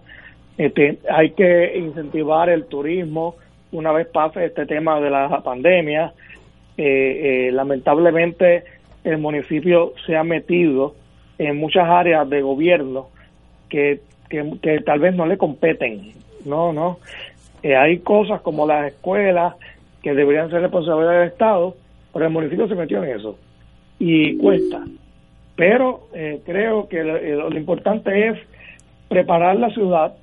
Este, 0.56 1.00
hay 1.10 1.30
que 1.32 1.76
incentivar 1.76 2.48
el 2.48 2.66
turismo, 2.66 3.34
una 3.74 3.92
vez 3.92 4.06
pase 4.06 4.44
este 4.44 4.66
tema 4.66 5.00
de 5.00 5.10
la 5.10 5.42
pandemia. 5.42 6.12
Eh, 6.76 7.46
eh, 7.48 7.52
lamentablemente 7.52 8.64
el 9.04 9.18
municipio 9.18 9.92
se 10.06 10.16
ha 10.16 10.24
metido 10.24 10.94
en 11.38 11.56
muchas 11.56 11.88
áreas 11.88 12.28
de 12.30 12.40
gobierno 12.40 13.08
que, 13.68 14.00
que, 14.28 14.80
tal 14.84 15.00
vez 15.00 15.14
no 15.14 15.26
le 15.26 15.36
competen. 15.36 16.12
No, 16.44 16.72
no. 16.72 16.98
Eh, 17.62 17.76
hay 17.76 17.98
cosas 17.98 18.40
como 18.42 18.66
las 18.66 18.92
escuelas 18.92 19.54
que 20.02 20.14
deberían 20.14 20.50
ser 20.50 20.62
responsabilidad 20.62 21.20
del 21.20 21.28
Estado, 21.28 21.74
pero 22.12 22.26
el 22.26 22.32
municipio 22.32 22.68
se 22.68 22.74
metió 22.74 23.02
en 23.02 23.18
eso. 23.18 23.36
Y 23.98 24.36
cuesta. 24.36 24.84
Pero 25.56 26.08
eh, 26.14 26.40
creo 26.44 26.88
que 26.88 27.02
lo, 27.02 27.56
importante 27.56 28.28
es 28.28 28.38
preparar 29.08 29.56
la 29.56 29.70
ciudad 29.70 30.14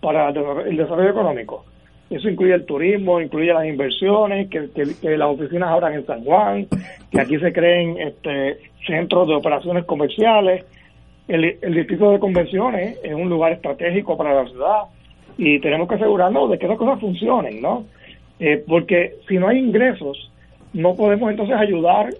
para 0.00 0.30
el 0.30 0.76
desarrollo 0.76 1.10
económico. 1.10 1.64
Eso 2.10 2.28
incluye 2.28 2.54
el 2.54 2.66
turismo, 2.66 3.20
incluye 3.20 3.54
las 3.54 3.66
inversiones, 3.66 4.50
que, 4.50 5.16
las 5.16 5.28
oficinas 5.28 5.70
abran 5.70 5.94
en 5.94 6.04
San 6.04 6.24
Juan, 6.24 6.66
que 7.08 7.20
aquí 7.20 7.38
se 7.38 7.52
creen 7.52 7.98
este, 7.98 8.58
centros 8.84 9.28
de 9.28 9.34
operaciones 9.34 9.84
comerciales. 9.84 10.64
El, 11.28 11.56
distrito 11.72 12.10
de 12.10 12.18
convenciones 12.18 12.98
es 13.04 13.14
un 13.14 13.28
lugar 13.28 13.52
estratégico 13.52 14.16
para 14.16 14.34
la 14.34 14.50
ciudad 14.50 14.82
y 15.38 15.60
tenemos 15.60 15.88
que 15.88 15.94
asegurarnos 15.94 16.50
de 16.50 16.58
que 16.58 16.66
las 16.66 16.76
cosas 16.76 16.98
funcionen, 16.98 17.62
¿no? 17.62 17.84
Eh, 18.40 18.64
porque 18.66 19.14
si 19.28 19.38
no 19.38 19.46
hay 19.46 19.58
ingresos, 19.58 20.32
no 20.72 20.96
podemos 20.96 21.30
entonces 21.30 21.54
ayudar 21.56 22.12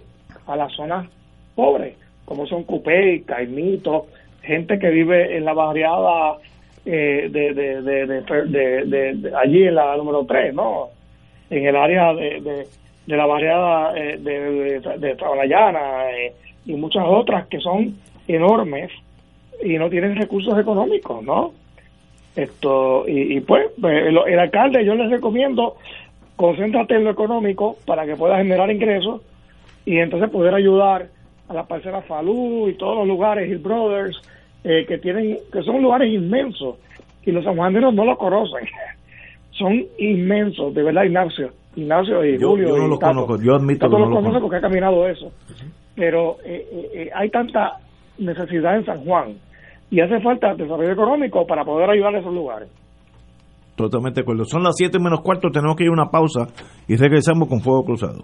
a 0.47 0.55
las 0.55 0.71
zonas 0.71 1.09
pobres, 1.53 1.97
como 2.23 2.47
son 2.47 2.63
Cupey, 2.63 3.23
Caimito, 3.23 4.07
gente 4.41 4.79
que 4.79 4.89
vive 4.89 5.35
en 5.35 5.43
la 5.43 5.53
barriada 5.53 6.37
eh, 6.85 7.29
de, 7.29 7.53
de, 7.53 7.81
de, 7.81 9.15
de, 9.15 9.31
allí 9.35 9.63
en 9.63 9.75
la 9.75 9.95
número 9.97 10.25
3, 10.25 10.53
¿no? 10.53 10.89
En 11.49 11.65
el 11.65 11.75
área 11.75 12.13
de, 12.13 12.65
de, 13.05 13.17
la 13.17 13.25
barriada 13.25 13.93
eh, 13.95 14.17
de, 14.17 14.79
de, 14.97 15.11
eh, 15.11 16.33
y 16.65 16.73
muchas 16.73 17.03
otras 17.05 17.47
que 17.47 17.59
son 17.59 17.95
enormes 18.27 18.91
y 19.63 19.77
no 19.77 19.89
tienen 19.89 20.15
recursos 20.15 20.57
económicos, 20.57 21.23
¿no? 21.23 21.53
Esto, 22.35 23.03
y, 23.07 23.41
pues, 23.41 23.67
pues 23.79 24.07
el, 24.07 24.39
alcalde 24.39 24.85
yo 24.85 24.95
les 24.95 25.09
recomiendo 25.09 25.75
concéntrate 26.37 26.95
en 26.95 27.03
lo 27.03 27.11
económico 27.11 27.75
para 27.85 28.05
que 28.05 28.15
pueda 28.15 28.37
generar 28.37 28.71
ingresos 28.71 29.21
y 29.85 29.97
entonces 29.97 30.29
poder 30.29 30.55
ayudar 30.55 31.07
a 31.49 31.53
la 31.53 31.67
parcela 31.67 32.01
Falú 32.01 32.69
y 32.69 32.73
todos 32.75 32.99
los 32.99 33.07
lugares, 33.07 33.49
Hill 33.49 33.57
Brothers, 33.57 34.21
eh, 34.63 34.85
que 34.87 34.97
tienen 34.97 35.37
que 35.51 35.63
son 35.63 35.81
lugares 35.81 36.11
inmensos 36.13 36.77
y 37.25 37.31
los 37.31 37.43
sanjuaneros 37.43 37.93
no 37.93 38.05
lo 38.05 38.17
conocen. 38.17 38.67
son 39.51 39.85
inmensos, 39.97 40.73
de 40.73 40.83
verdad, 40.83 41.03
Ignacio. 41.03 41.49
Ignacio 41.75 42.25
y 42.25 42.39
Julio. 42.39 42.69
Yo 42.69 42.77
no 42.77 42.87
los 42.87 42.99
conozco, 42.99 43.41
yo 43.41 43.55
admito 43.55 43.89
que 43.89 43.97
no 43.97 44.09
los 44.09 44.19
conoce 44.19 44.39
porque 44.41 44.57
ha 44.57 44.61
caminado 44.61 45.07
eso. 45.07 45.31
Pero 45.95 46.37
eh, 46.43 46.89
eh, 46.93 47.09
hay 47.15 47.29
tanta 47.29 47.77
necesidad 48.17 48.77
en 48.77 48.85
San 48.85 49.03
Juan 49.03 49.35
y 49.89 50.01
hace 50.01 50.19
falta 50.21 50.53
desarrollo 50.53 50.91
económico 50.91 51.45
para 51.45 51.63
poder 51.63 51.89
ayudar 51.89 52.15
a 52.15 52.19
esos 52.19 52.33
lugares. 52.33 52.69
Totalmente 53.75 54.19
de 54.19 54.23
acuerdo. 54.23 54.45
Son 54.45 54.63
las 54.63 54.75
7 54.75 54.99
menos 54.99 55.21
cuarto, 55.21 55.49
tenemos 55.49 55.75
que 55.75 55.83
ir 55.83 55.89
a 55.89 55.93
una 55.93 56.09
pausa 56.09 56.47
y 56.87 56.95
regresamos 56.95 57.47
con 57.47 57.61
Fuego 57.61 57.83
Cruzado. 57.83 58.23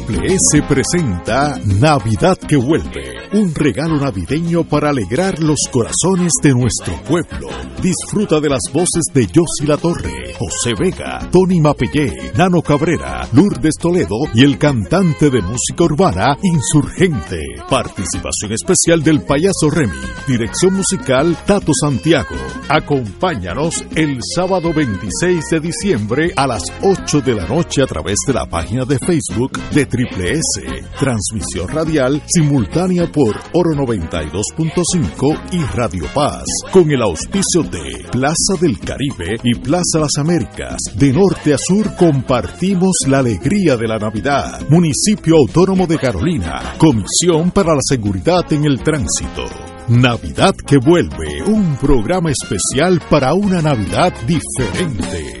Triple 0.05 0.33
S 0.33 0.61
presenta 0.67 1.59
Navidad 1.65 2.37
que 2.37 2.55
vuelve, 2.55 3.29
un 3.33 3.53
regalo 3.53 3.97
navideño 3.97 4.63
para 4.63 4.89
alegrar 4.89 5.39
los 5.39 5.59
corazones 5.71 6.33
de 6.41 6.53
nuestro 6.53 6.95
pueblo. 7.03 7.49
Disfruta 7.81 8.39
de 8.39 8.49
las 8.49 8.61
voces 8.71 9.03
de 9.13 9.27
Yossi 9.27 9.65
La 9.65 9.77
Torre, 9.77 10.33
José 10.37 10.73
Vega, 10.79 11.27
Tony 11.31 11.59
Mapellé, 11.59 12.31
Nano 12.35 12.61
Cabrera, 12.61 13.27
Lourdes 13.33 13.75
Toledo 13.79 14.15
y 14.33 14.43
el 14.43 14.57
cantante 14.57 15.29
de 15.29 15.41
música 15.41 15.83
urbana 15.83 16.37
Insurgente. 16.43 17.39
Participación 17.69 18.53
especial 18.53 19.03
del 19.03 19.21
payaso 19.21 19.69
Remy. 19.69 19.97
Dirección 20.27 20.75
musical 20.75 21.37
Tato 21.45 21.73
Santiago. 21.73 22.35
Acompáñanos 22.69 23.83
el 23.95 24.19
sábado 24.35 24.73
26 24.73 25.43
de 25.49 25.59
diciembre 25.59 26.33
a 26.35 26.47
las 26.47 26.63
8 26.81 27.21
de 27.21 27.35
la 27.35 27.47
noche 27.47 27.81
a 27.81 27.87
través 27.87 28.17
de 28.25 28.33
la 28.33 28.45
página 28.45 28.85
de 28.85 28.97
Facebook 28.99 29.59
de 29.71 29.90
Triple 29.91 30.31
S. 30.31 30.85
Transmisión 30.97 31.67
radial 31.67 32.21
simultánea 32.25 33.11
por 33.11 33.35
Oro 33.53 33.71
92.5 33.75 35.51
y 35.51 35.61
Radio 35.75 36.05
Paz. 36.15 36.45
Con 36.71 36.89
el 36.89 37.01
auspicio 37.01 37.63
de 37.69 38.07
Plaza 38.09 38.55
del 38.61 38.79
Caribe 38.79 39.35
y 39.43 39.53
Plaza 39.55 39.99
Las 39.99 40.17
Américas. 40.17 40.77
De 40.95 41.11
norte 41.11 41.53
a 41.53 41.57
sur 41.57 41.93
compartimos 41.97 42.95
la 43.07 43.19
alegría 43.19 43.75
de 43.75 43.87
la 43.89 43.97
Navidad. 43.97 44.61
Municipio 44.69 45.35
Autónomo 45.35 45.85
de 45.85 45.97
Carolina. 45.97 46.75
Comisión 46.77 47.51
para 47.51 47.73
la 47.73 47.81
Seguridad 47.81 48.51
en 48.53 48.63
el 48.63 48.81
Tránsito. 48.81 49.43
Navidad 49.89 50.55
que 50.55 50.77
vuelve, 50.77 51.43
un 51.47 51.75
programa 51.75 52.31
especial 52.31 53.01
para 53.09 53.33
una 53.33 53.61
Navidad 53.61 54.13
diferente. 54.25 55.40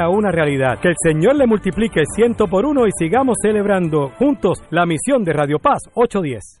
una 0.09 0.31
realidad. 0.31 0.79
Que 0.79 0.89
el 0.89 0.95
Señor 0.97 1.35
le 1.35 1.47
multiplique 1.47 2.03
ciento 2.15 2.47
por 2.47 2.65
uno 2.65 2.87
y 2.87 2.91
sigamos 2.97 3.37
celebrando 3.41 4.09
juntos 4.17 4.63
la 4.69 4.85
misión 4.85 5.23
de 5.23 5.33
Radio 5.33 5.59
Paz 5.59 5.79
810. 5.93 6.60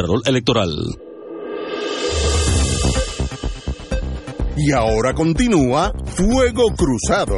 Contralor 0.01 0.21
Electoral. 0.25 0.69
Y 4.57 4.71
ahora 4.71 5.13
continúa 5.13 5.93
Fuego 6.05 6.73
Cruzado. 6.75 7.37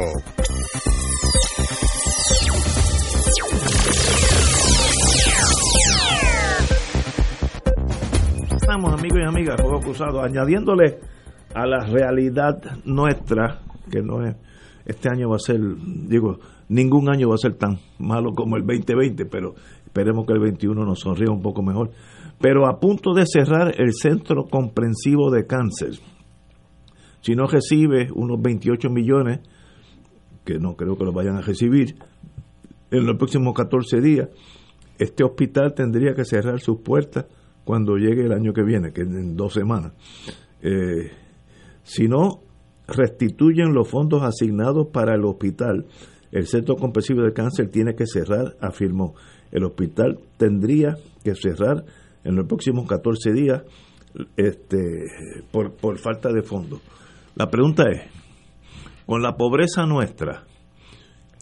Estamos 8.56 8.94
amigos 8.94 9.18
y 9.18 9.26
amigas, 9.26 9.60
Fuego 9.60 9.80
Cruzado, 9.80 10.22
añadiéndole 10.22 11.00
a 11.54 11.66
la 11.66 11.84
realidad 11.84 12.62
nuestra, 12.86 13.60
que 13.90 14.00
no 14.00 14.24
es, 14.26 14.36
este 14.86 15.10
año 15.10 15.28
va 15.28 15.36
a 15.36 15.38
ser, 15.38 15.60
digo, 16.08 16.38
ningún 16.68 17.10
año 17.10 17.28
va 17.28 17.34
a 17.34 17.38
ser 17.38 17.54
tan 17.56 17.78
malo 17.98 18.32
como 18.34 18.56
el 18.56 18.62
2020, 18.66 19.26
pero 19.26 19.54
esperemos 19.84 20.26
que 20.26 20.32
el 20.32 20.40
21 20.40 20.82
nos 20.84 21.00
sonría 21.00 21.30
un 21.30 21.42
poco 21.42 21.62
mejor 21.62 21.90
pero 22.40 22.66
a 22.66 22.78
punto 22.78 23.14
de 23.14 23.26
cerrar 23.26 23.74
el 23.80 23.92
Centro 23.92 24.44
Comprensivo 24.44 25.30
de 25.30 25.46
Cáncer. 25.46 25.98
Si 27.20 27.34
no 27.34 27.46
recibe 27.46 28.10
unos 28.12 28.40
28 28.42 28.90
millones 28.90 29.40
que 30.44 30.58
no 30.58 30.76
creo 30.76 30.96
que 30.96 31.04
lo 31.04 31.12
vayan 31.12 31.36
a 31.36 31.40
recibir, 31.40 31.96
en 32.90 33.06
los 33.06 33.16
próximos 33.16 33.54
14 33.54 34.00
días, 34.00 34.28
este 34.98 35.24
hospital 35.24 35.74
tendría 35.74 36.14
que 36.14 36.24
cerrar 36.24 36.60
sus 36.60 36.80
puertas 36.80 37.26
cuando 37.64 37.96
llegue 37.96 38.26
el 38.26 38.32
año 38.32 38.52
que 38.52 38.62
viene, 38.62 38.92
que 38.92 39.02
es 39.02 39.08
en 39.08 39.36
dos 39.36 39.54
semanas. 39.54 39.92
Eh, 40.62 41.10
si 41.82 42.08
no 42.08 42.42
restituyen 42.86 43.72
los 43.72 43.88
fondos 43.88 44.22
asignados 44.22 44.88
para 44.88 45.14
el 45.14 45.24
hospital, 45.24 45.86
el 46.30 46.46
Centro 46.46 46.76
Comprensivo 46.76 47.22
de 47.22 47.32
Cáncer 47.32 47.68
tiene 47.68 47.94
que 47.94 48.06
cerrar, 48.06 48.56
afirmó. 48.60 49.14
El 49.50 49.64
hospital 49.64 50.18
tendría 50.36 50.96
que 51.22 51.34
cerrar 51.34 51.84
en 52.24 52.36
los 52.36 52.46
próximos 52.46 52.88
14 52.88 53.32
días 53.32 53.62
este, 54.36 55.04
por, 55.50 55.74
por 55.76 55.98
falta 55.98 56.30
de 56.32 56.42
fondos. 56.42 56.80
La 57.34 57.50
pregunta 57.50 57.84
es, 57.90 58.02
con 59.06 59.22
la 59.22 59.36
pobreza 59.36 59.86
nuestra, 59.86 60.44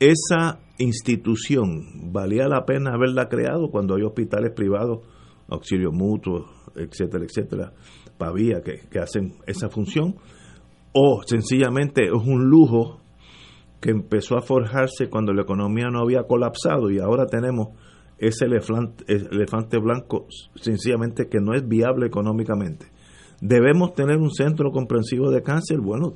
esa 0.01 0.59
institución 0.79 2.13
valía 2.13 2.49
la 2.49 2.65
pena 2.65 2.95
haberla 2.95 3.29
creado 3.29 3.69
cuando 3.71 3.95
hay 3.95 4.03
hospitales 4.03 4.53
privados, 4.55 5.01
auxilio 5.49 5.93
mutuo, 5.93 6.47
etcétera, 6.75 7.25
etcétera, 7.25 7.73
Pavía, 8.19 8.63
que, 8.63 8.89
que 8.91 8.99
hacen 8.99 9.35
esa 9.47 9.69
función, 9.69 10.17
o 10.93 11.23
sencillamente 11.25 12.05
es 12.05 12.13
un 12.13 12.45
lujo 12.49 13.01
que 13.81 13.91
empezó 13.91 14.37
a 14.37 14.43
forjarse 14.43 15.09
cuando 15.09 15.33
la 15.33 15.43
economía 15.43 15.89
no 15.91 16.01
había 16.01 16.23
colapsado 16.23 16.91
y 16.91 16.99
ahora 16.99 17.27
tenemos 17.27 17.69
ese 18.23 18.45
elefante, 18.45 19.05
elefante 19.09 19.79
blanco 19.79 20.27
sencillamente 20.55 21.27
que 21.29 21.41
no 21.41 21.55
es 21.55 21.67
viable 21.67 22.07
económicamente. 22.07 22.87
Debemos 23.41 23.95
tener 23.95 24.19
un 24.19 24.31
centro 24.31 24.71
comprensivo 24.71 25.31
de 25.31 25.43
cáncer. 25.43 25.81
Bueno, 25.81 26.15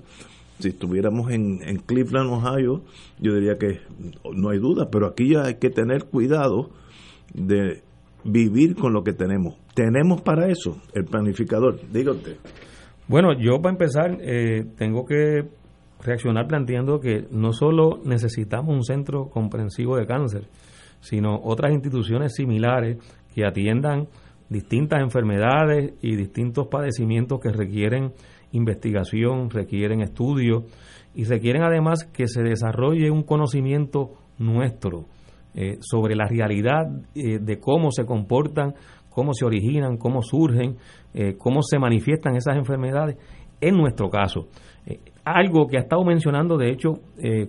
si 0.60 0.68
estuviéramos 0.68 1.32
en, 1.32 1.58
en, 1.68 1.78
Cleveland, 1.78 2.30
Ohio, 2.30 2.82
yo 3.18 3.34
diría 3.34 3.58
que 3.58 3.80
no 4.32 4.50
hay 4.50 4.58
duda, 4.58 4.88
pero 4.90 5.08
aquí 5.08 5.32
ya 5.32 5.46
hay 5.46 5.56
que 5.56 5.70
tener 5.70 6.04
cuidado 6.04 6.70
de 7.34 7.82
vivir 8.22 8.76
con 8.76 8.92
lo 8.92 9.02
que 9.02 9.12
tenemos. 9.12 9.56
Tenemos 9.74 10.22
para 10.22 10.48
eso 10.48 10.80
el 10.94 11.04
planificador, 11.04 11.80
dígate. 11.92 12.36
Bueno, 13.08 13.32
yo 13.36 13.60
para 13.60 13.72
empezar 13.72 14.18
eh, 14.20 14.64
tengo 14.78 15.04
que 15.04 15.48
reaccionar 16.04 16.46
planteando 16.46 17.00
que 17.00 17.26
no 17.32 17.52
solo 17.52 18.00
necesitamos 18.04 18.74
un 18.74 18.84
centro 18.84 19.28
comprensivo 19.28 19.96
de 19.96 20.06
cáncer, 20.06 20.44
sino 21.08 21.40
otras 21.42 21.72
instituciones 21.72 22.34
similares 22.34 22.98
que 23.34 23.46
atiendan 23.46 24.08
distintas 24.48 25.00
enfermedades 25.00 25.94
y 26.02 26.16
distintos 26.16 26.68
padecimientos 26.68 27.40
que 27.40 27.50
requieren 27.50 28.12
investigación, 28.52 29.50
requieren 29.50 30.00
estudio 30.00 30.64
y 31.14 31.24
requieren 31.24 31.62
además 31.62 32.04
que 32.12 32.26
se 32.26 32.42
desarrolle 32.42 33.10
un 33.10 33.22
conocimiento 33.22 34.12
nuestro 34.38 35.06
eh, 35.54 35.78
sobre 35.80 36.14
la 36.14 36.26
realidad 36.26 36.86
eh, 37.14 37.38
de 37.40 37.58
cómo 37.58 37.90
se 37.90 38.04
comportan, 38.04 38.74
cómo 39.08 39.32
se 39.32 39.46
originan, 39.46 39.96
cómo 39.96 40.22
surgen, 40.22 40.76
eh, 41.14 41.36
cómo 41.38 41.62
se 41.62 41.78
manifiestan 41.78 42.36
esas 42.36 42.56
enfermedades 42.56 43.16
en 43.60 43.74
nuestro 43.74 44.10
caso. 44.10 44.48
algo 45.24 45.66
que 45.66 45.78
ha 45.78 45.80
estado 45.80 46.04
mencionando, 46.04 46.58
de 46.58 46.70
hecho, 46.70 47.00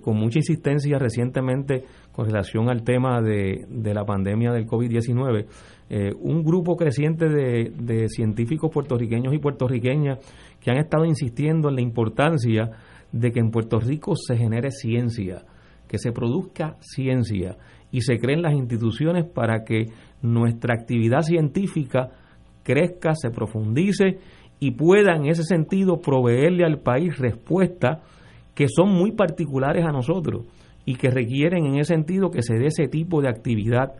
con 0.01 0.15
mucha 0.15 0.39
insistencia 0.39 0.97
recientemente 0.97 1.83
con 2.17 2.25
relación 2.25 2.67
al 2.67 2.81
tema 2.81 3.21
de, 3.21 3.67
de 3.69 3.93
la 3.93 4.03
pandemia 4.03 4.51
del 4.51 4.65
COVID-19, 4.65 5.45
eh, 5.87 6.11
un 6.19 6.43
grupo 6.43 6.75
creciente 6.75 7.29
de, 7.29 8.07
científicos 8.09 8.71
puertorriqueños 8.73 9.35
y 9.35 9.37
puertorriqueñas 9.37 10.17
que 10.59 10.71
han 10.71 10.77
estado 10.77 11.05
insistiendo 11.05 11.69
en 11.69 11.75
la 11.75 11.81
importancia 11.81 12.71
de 13.11 13.31
que 13.31 13.39
en 13.39 13.51
Puerto 13.51 13.79
Rico 13.79 14.15
se 14.15 14.35
genere 14.35 14.71
ciencia, 14.71 15.43
que 15.87 15.99
se 15.99 16.11
produzca 16.11 16.77
ciencia 16.79 17.55
y 17.91 18.01
se 18.01 18.17
creen 18.17 18.41
las 18.41 18.53
instituciones 18.53 19.25
para 19.25 19.63
que 19.63 19.85
nuestra 20.23 20.73
actividad 20.73 21.21
científica 21.21 22.09
crezca, 22.63 23.13
se 23.13 23.29
profundice 23.29 24.17
y 24.59 24.71
pueda 24.71 25.15
en 25.15 25.27
ese 25.27 25.43
sentido 25.43 26.01
proveerle 26.01 26.65
al 26.65 26.79
país 26.79 27.15
respuestas 27.19 27.99
que 28.55 28.65
son 28.67 28.89
muy 28.89 29.11
particulares 29.11 29.85
a 29.85 29.91
nosotros 29.91 30.45
y 30.87 30.95
que 30.95 31.11
requieren 31.11 31.65
en 31.65 31.75
ese 31.75 31.93
sentido 31.93 32.31
que 32.31 32.41
se 32.41 32.55
dé 32.55 32.67
ese 32.67 32.87
tipo 32.87 33.21
de 33.21 33.27
actividad. 33.27 33.91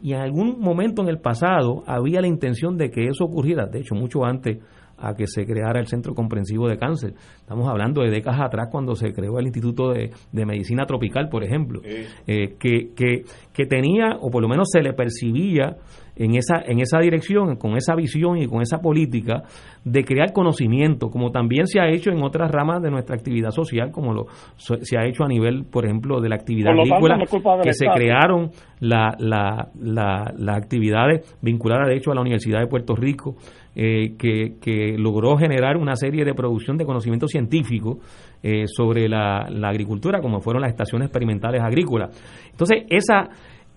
Y 0.00 0.12
en 0.12 0.20
algún 0.20 0.60
momento 0.60 1.02
en 1.02 1.08
el 1.08 1.18
pasado 1.18 1.82
había 1.84 2.20
la 2.20 2.28
intención 2.28 2.78
de 2.78 2.90
que 2.90 3.08
eso 3.08 3.24
ocurriera, 3.24 3.66
de 3.66 3.80
hecho 3.80 3.96
mucho 3.96 4.24
antes 4.24 4.58
a 4.96 5.14
que 5.14 5.26
se 5.26 5.44
creara 5.44 5.80
el 5.80 5.88
Centro 5.88 6.14
Comprensivo 6.14 6.68
de 6.68 6.76
Cáncer. 6.76 7.14
Estamos 7.40 7.68
hablando 7.68 8.02
de 8.02 8.10
décadas 8.10 8.40
atrás 8.40 8.68
cuando 8.70 8.94
se 8.94 9.12
creó 9.12 9.40
el 9.40 9.46
Instituto 9.46 9.90
de, 9.90 10.12
Medicina 10.32 10.86
Tropical, 10.86 11.28
por 11.28 11.42
ejemplo, 11.42 11.80
eh, 11.84 12.54
que, 12.58 12.92
que, 12.94 13.24
que 13.52 13.66
tenía, 13.66 14.16
o 14.20 14.30
por 14.30 14.40
lo 14.40 14.48
menos 14.48 14.68
se 14.70 14.80
le 14.80 14.92
percibía 14.92 15.76
en 16.18 16.34
esa, 16.34 16.60
en 16.66 16.80
esa 16.80 16.98
dirección, 16.98 17.56
con 17.56 17.76
esa 17.76 17.94
visión 17.94 18.38
y 18.38 18.46
con 18.46 18.60
esa 18.60 18.78
política 18.78 19.42
de 19.84 20.04
crear 20.04 20.32
conocimiento, 20.32 21.08
como 21.10 21.30
también 21.30 21.66
se 21.66 21.80
ha 21.80 21.88
hecho 21.88 22.10
en 22.10 22.22
otras 22.22 22.50
ramas 22.50 22.82
de 22.82 22.90
nuestra 22.90 23.14
actividad 23.14 23.50
social, 23.50 23.90
como 23.92 24.12
lo 24.12 24.26
se 24.56 24.98
ha 24.98 25.06
hecho 25.06 25.24
a 25.24 25.28
nivel, 25.28 25.64
por 25.64 25.84
ejemplo, 25.84 26.20
de 26.20 26.28
la 26.28 26.34
actividad 26.34 26.72
agrícola, 26.72 27.18
que 27.62 27.72
se 27.72 27.86
crearon 27.86 28.50
la, 28.80 29.16
la, 29.18 29.70
las 29.78 30.56
actividades 30.56 31.36
vinculadas, 31.40 31.88
de 31.88 31.96
hecho, 31.96 32.10
a 32.10 32.14
la 32.14 32.20
Universidad 32.20 32.60
de 32.60 32.66
Puerto 32.66 32.94
Rico, 32.94 33.36
eh, 33.74 34.16
que, 34.18 34.56
que, 34.60 34.96
logró 34.98 35.36
generar 35.36 35.76
una 35.76 35.94
serie 35.94 36.24
de 36.24 36.34
producción 36.34 36.76
de 36.76 36.84
conocimiento 36.84 37.28
científico 37.28 37.98
eh, 38.42 38.64
sobre 38.66 39.08
la, 39.08 39.46
la 39.50 39.68
agricultura, 39.68 40.20
como 40.20 40.40
fueron 40.40 40.62
las 40.62 40.72
estaciones 40.72 41.06
experimentales 41.06 41.62
agrícolas. 41.62 42.10
Entonces, 42.50 42.84
esa 42.88 43.28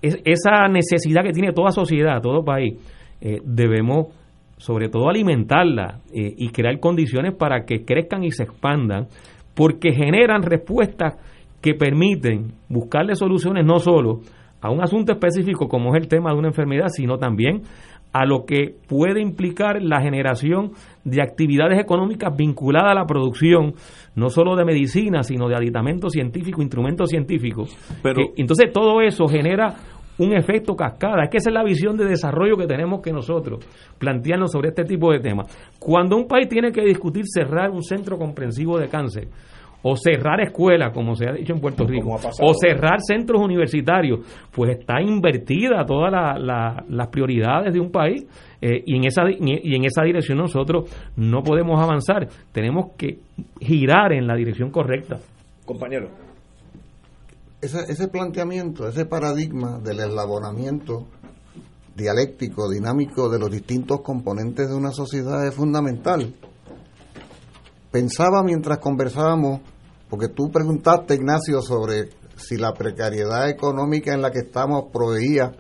esa 0.02 0.68
necesidad 0.68 1.24
que 1.24 1.32
tiene 1.32 1.54
toda 1.54 1.72
sociedad, 1.72 2.22
todo 2.22 2.44
país, 2.44 2.76
eh, 3.22 3.40
debemos 3.44 4.08
sobre 4.58 4.90
todo 4.90 5.10
alimentarla 5.10 6.02
eh, 6.14 6.34
y 6.38 6.50
crear 6.50 6.80
condiciones 6.80 7.34
para 7.36 7.66
que 7.66 7.84
crezcan 7.84 8.24
y 8.24 8.32
se 8.32 8.44
expandan, 8.44 9.08
porque 9.56 9.92
generan 9.92 10.44
respuestas 10.44 11.16
que 11.62 11.74
permiten 11.74 12.54
buscarle 12.70 13.16
soluciones 13.16 13.66
no 13.66 13.80
solo 13.80 14.20
a 14.62 14.70
un 14.70 14.82
asunto 14.82 15.14
específico 15.14 15.68
como 15.68 15.96
es 15.96 16.04
el 16.04 16.08
tema 16.08 16.32
de 16.32 16.38
una 16.38 16.50
enfermedad, 16.50 16.88
sino 16.90 17.18
también 17.18 17.64
a 18.14 18.26
lo 18.26 18.46
que 18.46 18.76
puede 18.88 19.22
implicar 19.22 19.82
la 19.82 20.02
generación 20.02 20.72
de 21.04 21.22
actividades 21.22 21.80
económicas 21.80 22.36
vinculadas 22.36 22.92
a 22.92 22.96
la 22.96 23.06
producción, 23.06 23.74
no 24.16 24.30
solo 24.30 24.56
de 24.56 24.66
medicina, 24.66 25.24
sino 25.24 25.48
de 25.48 25.56
aditamentos 25.56 26.12
científicos, 26.12 26.62
instrumentos 26.62 27.10
científicos. 27.10 27.76
Pero, 28.04 28.22
entonces 28.36 28.72
todo 28.74 29.02
eso 29.02 29.28
genera 29.28 29.76
un 30.24 30.34
efecto 30.34 30.76
cascada. 30.76 31.24
Es 31.24 31.30
que 31.30 31.38
esa 31.38 31.50
es 31.50 31.54
la 31.54 31.64
visión 31.64 31.98
de 31.98 32.06
desarrollo 32.06 32.56
que 32.56 32.68
tenemos 32.68 33.02
que 33.02 33.12
nosotros 33.12 33.66
plantearnos 33.98 34.52
sobre 34.52 34.70
este 34.70 34.84
tipo 34.84 35.12
de 35.12 35.20
temas. 35.20 35.48
Cuando 35.80 36.16
un 36.16 36.28
país 36.28 36.48
tiene 36.48 36.72
que 36.72 36.82
discutir 36.82 37.24
cerrar 37.26 37.72
un 37.72 37.84
centro 37.84 38.18
comprensivo 38.18 38.78
de 38.78 38.88
cáncer, 38.88 39.28
o 39.84 39.96
cerrar 39.96 40.40
escuelas, 40.42 40.94
como 40.94 41.16
se 41.16 41.28
ha 41.28 41.34
dicho 41.34 41.54
en 41.54 41.60
Puerto 41.60 41.86
Rico, 41.86 42.16
o 42.40 42.54
cerrar 42.54 43.00
centros 43.02 43.42
universitarios, 43.42 44.20
pues 44.52 44.78
está 44.78 45.02
invertida 45.02 45.84
todas 45.86 46.12
las 46.40 47.08
prioridades 47.08 47.74
de 47.74 47.80
un 47.80 47.92
país 47.92 48.28
eh, 48.62 48.84
y, 48.86 48.96
en 48.96 49.06
esa, 49.06 49.24
y 49.28 49.76
en 49.76 49.86
esa 49.86 50.04
dirección 50.04 50.38
nosotros 50.38 50.88
no 51.16 51.42
podemos 51.42 51.82
avanzar, 51.82 52.28
tenemos 52.52 52.92
que 52.96 53.18
girar 53.60 54.14
en 54.14 54.28
la 54.28 54.36
dirección 54.36 54.70
correcta. 54.70 55.18
Compañero. 55.66 56.21
Ese, 57.62 57.92
ese 57.92 58.08
planteamiento, 58.08 58.88
ese 58.88 59.06
paradigma 59.06 59.80
del 59.80 60.00
eslabonamiento 60.00 61.08
dialéctico, 61.96 62.70
dinámico 62.70 63.30
de 63.30 63.38
los 63.38 63.52
distintos 63.52 64.02
componentes 64.02 64.70
de 64.70 64.76
una 64.76 64.92
sociedad 64.92 65.46
es 65.46 65.54
fundamental. 65.54 66.34
Pensaba 67.92 68.42
mientras 68.44 68.80
conversábamos 68.80 69.62
porque 70.10 70.28
tú 70.28 70.52
preguntaste, 70.52 71.16
Ignacio, 71.16 71.62
sobre 71.62 72.10
si 72.36 72.58
la 72.58 72.74
precariedad 72.74 73.50
económica 73.50 74.14
en 74.14 74.22
la 74.22 74.30
que 74.30 74.40
estamos 74.40 74.86
proveía 74.92 75.54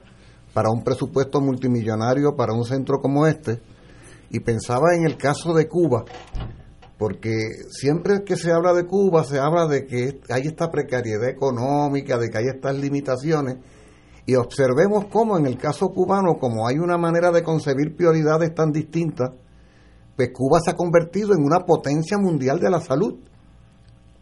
para 0.53 0.69
un 0.69 0.84
presupuesto 0.84 1.40
multimillonario 1.40 2.36
para 2.36 2.53
un 2.53 2.65
centro 2.65 2.99
como 2.99 3.28
este, 3.28 3.61
y 4.30 4.41
pensaba 4.41 4.94
en 4.94 5.06
el 5.06 5.15
caso 5.15 5.53
de 5.53 5.69
Cuba, 5.69 6.03
porque 7.02 7.32
siempre 7.72 8.23
que 8.23 8.36
se 8.36 8.52
habla 8.52 8.73
de 8.73 8.86
Cuba 8.86 9.23
se 9.23 9.40
habla 9.40 9.65
de 9.65 9.88
que 9.88 10.19
hay 10.30 10.44
esta 10.44 10.69
precariedad 10.69 11.28
económica, 11.28 12.19
de 12.19 12.30
que 12.30 12.38
hay 12.38 12.45
estas 12.45 12.78
limitaciones, 12.78 13.57
y 14.28 14.36
observemos 14.36 15.06
cómo 15.11 15.36
en 15.36 15.48
el 15.48 15.57
caso 15.57 15.90
cubano, 15.90 16.36
como 16.38 16.68
hay 16.68 16.78
una 16.78 16.99
manera 16.99 17.32
de 17.32 17.41
concebir 17.41 17.95
prioridades 17.95 18.53
tan 18.53 18.72
distintas, 18.72 19.32
pues 20.15 20.30
Cuba 20.32 20.60
se 20.64 20.69
ha 20.69 20.76
convertido 20.76 21.34
en 21.34 21.44
una 21.44 21.65
potencia 21.65 22.19
mundial 22.19 22.60
de 22.60 22.69
la 22.69 22.80
salud 22.82 23.15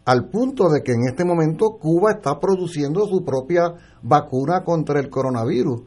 al 0.06 0.30
punto 0.30 0.70
de 0.70 0.82
que 0.82 0.92
en 0.92 1.02
este 1.06 1.26
momento 1.26 1.76
Cuba 1.78 2.12
está 2.12 2.40
produciendo 2.40 3.06
su 3.06 3.22
propia 3.22 3.74
vacuna 4.00 4.64
contra 4.64 5.00
el 5.00 5.10
coronavirus. 5.10 5.82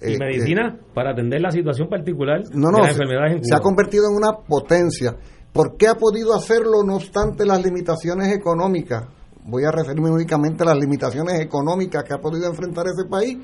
¿Y 0.00 0.12
eh, 0.12 0.16
medicina 0.20 0.76
eh, 0.78 0.84
para 0.94 1.10
atender 1.10 1.40
la 1.40 1.50
situación 1.50 1.88
particular 1.88 2.42
no, 2.54 2.70
no, 2.70 2.76
de 2.76 2.82
las 2.84 2.92
enfermedades 2.92 3.32
en 3.32 3.38
Cuba? 3.38 3.48
Se 3.48 3.56
ha 3.56 3.60
convertido 3.60 4.04
en 4.08 4.14
una 4.14 4.32
potencia. 4.46 5.16
¿Por 5.56 5.78
qué 5.78 5.88
ha 5.88 5.94
podido 5.94 6.34
hacerlo 6.34 6.82
no 6.84 6.96
obstante 6.96 7.46
las 7.46 7.64
limitaciones 7.64 8.30
económicas? 8.30 9.06
voy 9.48 9.64
a 9.64 9.70
referirme 9.70 10.10
únicamente 10.10 10.64
a 10.64 10.66
las 10.66 10.76
limitaciones 10.76 11.40
económicas 11.40 12.04
que 12.04 12.12
ha 12.12 12.18
podido 12.18 12.46
enfrentar 12.46 12.84
ese 12.88 13.08
país, 13.08 13.38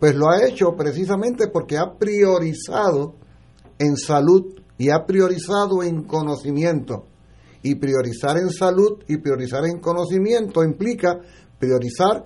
pues 0.00 0.16
lo 0.16 0.28
ha 0.28 0.42
hecho 0.42 0.74
precisamente 0.76 1.46
porque 1.48 1.76
ha 1.76 1.92
priorizado 1.96 3.14
en 3.78 3.96
salud 3.96 4.56
y 4.76 4.90
ha 4.90 5.04
priorizado 5.06 5.84
en 5.84 6.02
conocimiento. 6.02 7.04
Y 7.62 7.76
priorizar 7.76 8.38
en 8.38 8.50
salud 8.50 9.04
y 9.06 9.18
priorizar 9.18 9.66
en 9.66 9.78
conocimiento 9.78 10.64
implica 10.64 11.20
priorizar 11.58 12.24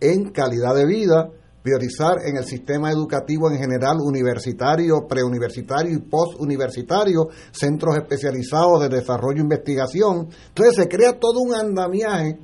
en 0.00 0.30
calidad 0.30 0.74
de 0.74 0.86
vida, 0.86 1.30
priorizar 1.66 2.18
en 2.24 2.36
el 2.36 2.44
sistema 2.44 2.92
educativo 2.92 3.50
en 3.50 3.58
general, 3.58 3.96
universitario, 4.00 5.08
preuniversitario 5.08 5.96
y 5.96 5.98
postuniversitario, 5.98 7.26
centros 7.50 7.96
especializados 7.96 8.82
de 8.82 8.88
desarrollo 8.88 9.38
e 9.38 9.42
investigación. 9.42 10.28
Entonces 10.46 10.76
se 10.76 10.88
crea 10.88 11.18
todo 11.18 11.40
un 11.40 11.56
andamiaje 11.56 12.38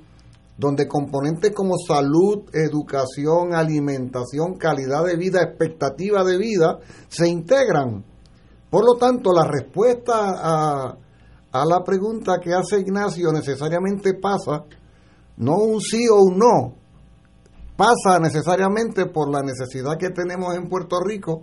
donde 0.59 0.89
componentes 0.89 1.53
como 1.53 1.77
salud, 1.79 2.51
educación, 2.53 3.55
alimentación, 3.55 4.55
calidad 4.59 5.05
de 5.05 5.17
vida, 5.17 5.41
expectativa 5.41 6.25
de 6.25 6.39
vida, 6.39 6.81
se 7.07 7.29
integran. 7.29 8.05
Por 8.71 8.85
lo 8.85 8.99
tanto, 8.99 9.33
la 9.33 9.45
respuesta 9.45 10.15
a, 10.17 10.99
a 11.53 11.65
la 11.65 11.85
pregunta 11.85 12.41
que 12.43 12.53
hace 12.53 12.81
Ignacio 12.81 13.31
necesariamente 13.31 14.15
pasa, 14.15 14.65
no 15.37 15.59
un 15.59 15.81
sí 15.81 16.09
o 16.09 16.17
un 16.17 16.39
no, 16.39 16.82
pasa 17.83 18.21
necesariamente 18.21 19.07
por 19.07 19.29
la 19.29 19.43
necesidad 19.43 19.99
que 19.99 20.11
tenemos 20.11 20.55
en 20.55 20.69
Puerto 20.69 21.01
Rico 21.05 21.43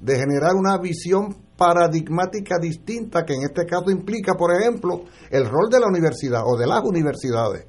de 0.00 0.16
generar 0.16 0.54
una 0.54 0.78
visión 0.78 1.36
paradigmática 1.58 2.56
distinta 2.58 3.22
que 3.26 3.34
en 3.34 3.42
este 3.42 3.66
caso 3.66 3.90
implica, 3.90 4.32
por 4.32 4.54
ejemplo, 4.54 5.02
el 5.30 5.44
rol 5.44 5.68
de 5.70 5.80
la 5.80 5.88
universidad 5.88 6.40
o 6.46 6.56
de 6.56 6.66
las 6.66 6.82
universidades. 6.84 7.66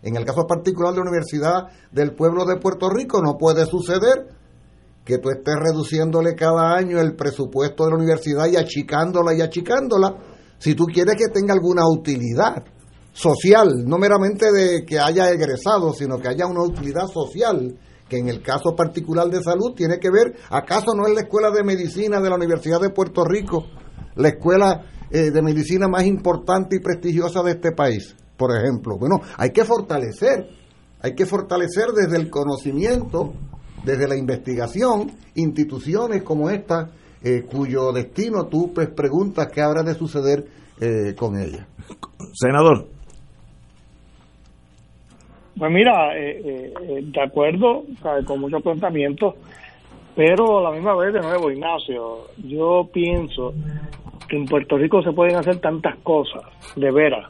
En 0.00 0.16
el 0.16 0.24
caso 0.24 0.46
particular 0.46 0.92
de 0.92 1.00
la 1.00 1.10
Universidad 1.10 1.66
del 1.92 2.14
Pueblo 2.14 2.46
de 2.46 2.56
Puerto 2.56 2.88
Rico 2.88 3.20
no 3.20 3.36
puede 3.36 3.66
suceder 3.66 4.28
que 5.04 5.18
tú 5.18 5.28
estés 5.28 5.56
reduciéndole 5.56 6.34
cada 6.34 6.74
año 6.74 6.98
el 6.98 7.16
presupuesto 7.16 7.84
de 7.84 7.90
la 7.90 7.96
universidad 7.96 8.46
y 8.46 8.56
achicándola 8.56 9.34
y 9.34 9.42
achicándola 9.42 10.16
si 10.58 10.74
tú 10.74 10.86
quieres 10.86 11.16
que 11.16 11.28
tenga 11.28 11.52
alguna 11.52 11.82
utilidad 11.86 12.64
social, 13.18 13.84
no 13.84 13.98
meramente 13.98 14.52
de 14.52 14.84
que 14.84 14.98
haya 14.98 15.30
egresado, 15.30 15.92
sino 15.92 16.18
que 16.18 16.28
haya 16.28 16.46
una 16.46 16.62
utilidad 16.62 17.08
social, 17.08 17.76
que 18.08 18.16
en 18.16 18.28
el 18.28 18.42
caso 18.42 18.76
particular 18.76 19.28
de 19.28 19.42
salud 19.42 19.74
tiene 19.74 19.98
que 19.98 20.08
ver, 20.08 20.36
¿acaso 20.50 20.94
no 20.94 21.06
es 21.06 21.14
la 21.14 21.22
Escuela 21.22 21.50
de 21.50 21.64
Medicina 21.64 22.20
de 22.20 22.30
la 22.30 22.36
Universidad 22.36 22.80
de 22.80 22.90
Puerto 22.90 23.24
Rico 23.24 23.66
la 24.14 24.28
escuela 24.28 24.84
eh, 25.10 25.30
de 25.30 25.42
medicina 25.42 25.88
más 25.88 26.04
importante 26.04 26.76
y 26.76 26.80
prestigiosa 26.80 27.42
de 27.42 27.52
este 27.52 27.72
país? 27.72 28.14
Por 28.36 28.56
ejemplo, 28.56 28.96
bueno, 28.96 29.20
hay 29.36 29.50
que 29.50 29.64
fortalecer, 29.64 30.48
hay 31.00 31.14
que 31.16 31.26
fortalecer 31.26 31.88
desde 31.88 32.16
el 32.16 32.30
conocimiento, 32.30 33.34
desde 33.84 34.06
la 34.06 34.16
investigación, 34.16 35.10
instituciones 35.34 36.22
como 36.22 36.50
esta, 36.50 36.90
eh, 37.22 37.42
cuyo 37.50 37.92
destino 37.92 38.46
tú 38.46 38.72
pues, 38.72 38.88
preguntas 38.90 39.48
qué 39.52 39.60
habrá 39.60 39.82
de 39.82 39.94
suceder 39.94 40.46
eh, 40.80 41.16
con 41.16 41.36
ella. 41.36 41.66
Senador. 42.32 42.97
Pues 45.58 45.72
mira, 45.72 46.16
eh, 46.16 46.40
eh, 46.44 46.74
eh, 46.82 47.00
de 47.02 47.20
acuerdo 47.20 47.82
con 48.24 48.40
muchos 48.40 48.62
planteamientos, 48.62 49.34
pero 50.14 50.58
a 50.58 50.62
la 50.62 50.70
misma 50.70 50.94
vez, 50.94 51.12
de 51.12 51.20
nuevo, 51.20 51.50
Ignacio, 51.50 52.28
yo 52.44 52.88
pienso 52.92 53.54
que 54.28 54.36
en 54.36 54.46
Puerto 54.46 54.78
Rico 54.78 55.02
se 55.02 55.12
pueden 55.12 55.34
hacer 55.34 55.58
tantas 55.58 55.96
cosas, 55.96 56.42
de 56.76 56.92
veras, 56.92 57.28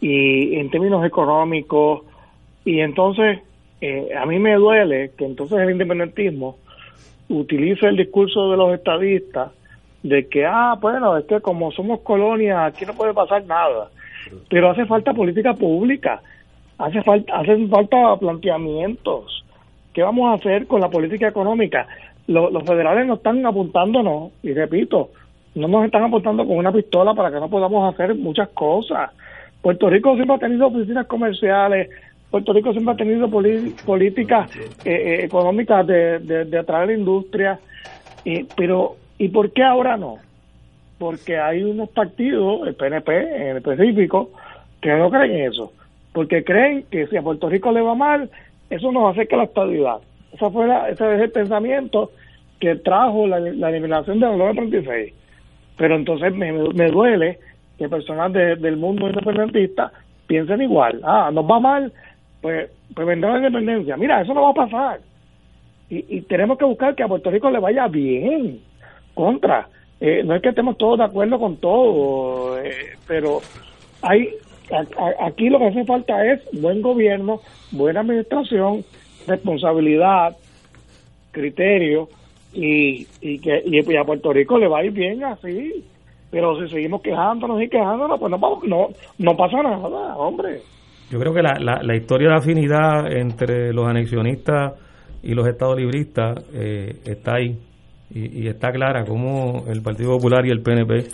y 0.00 0.54
en 0.56 0.70
términos 0.70 1.04
económicos, 1.04 2.02
y 2.64 2.80
entonces 2.80 3.40
a 4.16 4.26
mí 4.26 4.38
me 4.38 4.54
duele 4.54 5.10
que 5.18 5.24
entonces 5.24 5.58
el 5.58 5.70
independentismo 5.70 6.58
utilice 7.28 7.86
el 7.86 7.96
discurso 7.96 8.52
de 8.52 8.56
los 8.56 8.72
estadistas 8.74 9.50
de 10.04 10.28
que, 10.28 10.46
ah, 10.46 10.76
bueno, 10.80 11.16
es 11.16 11.24
que 11.24 11.40
como 11.40 11.72
somos 11.72 12.00
colonia, 12.02 12.66
aquí 12.66 12.86
no 12.86 12.94
puede 12.94 13.12
pasar 13.12 13.44
nada, 13.46 13.90
pero 14.48 14.70
hace 14.70 14.86
falta 14.86 15.12
política 15.12 15.54
pública 15.54 16.22
hace 16.82 17.02
falta, 17.02 17.38
hacen 17.38 17.68
falta 17.68 18.16
planteamientos. 18.16 19.44
¿Qué 19.92 20.02
vamos 20.02 20.30
a 20.30 20.34
hacer 20.34 20.66
con 20.66 20.80
la 20.80 20.88
política 20.88 21.28
económica? 21.28 21.86
Los, 22.26 22.64
federales 22.64 23.06
nos 23.06 23.18
están 23.18 23.44
apuntándonos, 23.44 24.32
y 24.42 24.52
repito, 24.52 25.10
no 25.54 25.68
nos 25.68 25.84
están 25.84 26.04
apuntando 26.04 26.46
con 26.46 26.56
una 26.56 26.72
pistola 26.72 27.14
para 27.14 27.30
que 27.30 27.40
no 27.40 27.48
podamos 27.48 27.92
hacer 27.92 28.14
muchas 28.14 28.48
cosas. 28.50 29.10
Puerto 29.60 29.88
Rico 29.88 30.14
siempre 30.14 30.36
ha 30.36 30.38
tenido 30.38 30.66
oficinas 30.66 31.06
comerciales, 31.06 31.90
Puerto 32.30 32.52
Rico 32.52 32.72
siempre 32.72 32.94
ha 32.94 32.96
tenido 32.96 33.28
políticas 33.28 34.50
eh, 34.56 34.66
eh, 34.84 35.24
económicas 35.24 35.86
de, 35.86 36.18
de, 36.18 36.58
atraer 36.58 36.86
la 36.88 36.94
industria, 36.94 37.60
eh, 38.24 38.46
pero 38.56 38.96
¿y 39.18 39.28
por 39.28 39.52
qué 39.52 39.62
ahora 39.62 39.98
no? 39.98 40.16
Porque 40.98 41.38
hay 41.38 41.62
unos 41.62 41.90
partidos, 41.90 42.66
el 42.66 42.74
PNP 42.74 43.50
en 43.50 43.56
específico, 43.58 44.30
que 44.80 44.90
no 44.94 45.10
creen 45.10 45.32
en 45.32 45.52
eso 45.52 45.72
porque 46.12 46.44
creen 46.44 46.84
que 46.90 47.06
si 47.06 47.16
a 47.16 47.22
Puerto 47.22 47.48
Rico 47.48 47.72
le 47.72 47.80
va 47.80 47.94
mal, 47.94 48.30
eso 48.70 48.92
nos 48.92 49.12
acerca 49.12 49.36
a 49.36 49.38
la 49.38 49.44
estabilidad. 49.44 49.98
Esa 50.32 50.50
fue 50.50 50.66
ese 50.90 51.14
es 51.14 51.20
el 51.20 51.30
pensamiento 51.30 52.10
que 52.60 52.76
trajo 52.76 53.26
la, 53.26 53.38
eliminación 53.38 54.20
de 54.20 54.36
los 54.36 54.56
36. 54.56 55.12
Pero 55.76 55.96
entonces 55.96 56.34
me, 56.34 56.52
duele 56.90 57.38
que 57.76 57.88
personas 57.88 58.32
del 58.32 58.76
mundo 58.76 59.08
independentista 59.08 59.92
piensen 60.26 60.62
igual. 60.62 61.00
Ah, 61.02 61.30
nos 61.32 61.44
va 61.44 61.60
mal, 61.60 61.92
pues, 62.40 62.70
pues 62.94 63.06
vendrá 63.06 63.32
la 63.32 63.38
independencia. 63.38 63.96
Mira, 63.96 64.20
eso 64.20 64.32
no 64.32 64.42
va 64.42 64.50
a 64.50 64.66
pasar. 64.66 65.00
Y, 65.90 66.22
tenemos 66.22 66.56
que 66.56 66.64
buscar 66.64 66.94
que 66.94 67.02
a 67.02 67.08
Puerto 67.08 67.30
Rico 67.30 67.50
le 67.50 67.58
vaya 67.58 67.86
bien. 67.88 68.60
Contra. 69.12 69.68
Eh, 70.00 70.22
no 70.24 70.34
es 70.34 70.40
que 70.40 70.48
estemos 70.48 70.78
todos 70.78 70.98
de 70.98 71.04
acuerdo 71.04 71.38
con 71.38 71.58
todo, 71.58 72.58
eh, 72.58 72.96
pero 73.06 73.40
hay 74.00 74.30
aquí 75.20 75.48
lo 75.48 75.58
que 75.58 75.66
hace 75.66 75.84
falta 75.84 76.24
es 76.32 76.40
buen 76.52 76.82
gobierno, 76.82 77.40
buena 77.70 78.00
administración, 78.00 78.84
responsabilidad, 79.26 80.36
criterio 81.30 82.08
y, 82.52 83.06
y 83.20 83.38
que 83.38 83.62
y 83.64 83.96
a 83.96 84.04
Puerto 84.04 84.32
Rico 84.32 84.58
le 84.58 84.68
va 84.68 84.80
a 84.80 84.84
ir 84.84 84.92
bien 84.92 85.24
así. 85.24 85.84
Pero 86.30 86.58
si 86.58 86.72
seguimos 86.72 87.02
quejándonos 87.02 87.60
y 87.62 87.68
quejándonos, 87.68 88.18
pues 88.18 88.30
no, 88.30 89.36
pasa 89.36 89.62
nada, 89.62 90.16
hombre. 90.16 90.60
Yo 91.10 91.18
creo 91.18 91.34
que 91.34 91.42
la, 91.42 91.82
la, 91.82 91.94
historia 91.94 92.30
de 92.30 92.36
afinidad 92.36 93.12
entre 93.12 93.70
los 93.74 93.86
anexionistas 93.86 94.72
y 95.22 95.34
los 95.34 95.46
estados 95.46 95.76
libristas 95.76 96.42
eh, 96.54 97.00
está 97.04 97.34
ahí 97.34 97.58
y, 98.14 98.44
y, 98.44 98.48
está 98.48 98.72
clara 98.72 99.04
como 99.04 99.64
el 99.68 99.82
Partido 99.82 100.12
Popular 100.12 100.46
y 100.46 100.50
el 100.50 100.62
PNP 100.62 101.04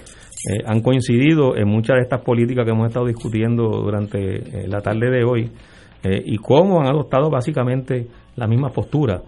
eh, 0.46 0.62
han 0.64 0.80
coincidido 0.82 1.56
en 1.56 1.66
muchas 1.66 1.96
de 1.96 2.02
estas 2.02 2.22
políticas 2.22 2.64
que 2.64 2.70
hemos 2.70 2.86
estado 2.86 3.06
discutiendo 3.06 3.64
durante 3.64 4.18
eh, 4.18 4.68
la 4.68 4.80
tarde 4.80 5.10
de 5.10 5.24
hoy 5.24 5.50
eh, 6.04 6.22
y 6.24 6.36
cómo 6.36 6.80
han 6.80 6.86
adoptado 6.86 7.28
básicamente 7.28 8.06
la 8.36 8.46
misma 8.46 8.68
postura. 8.68 9.20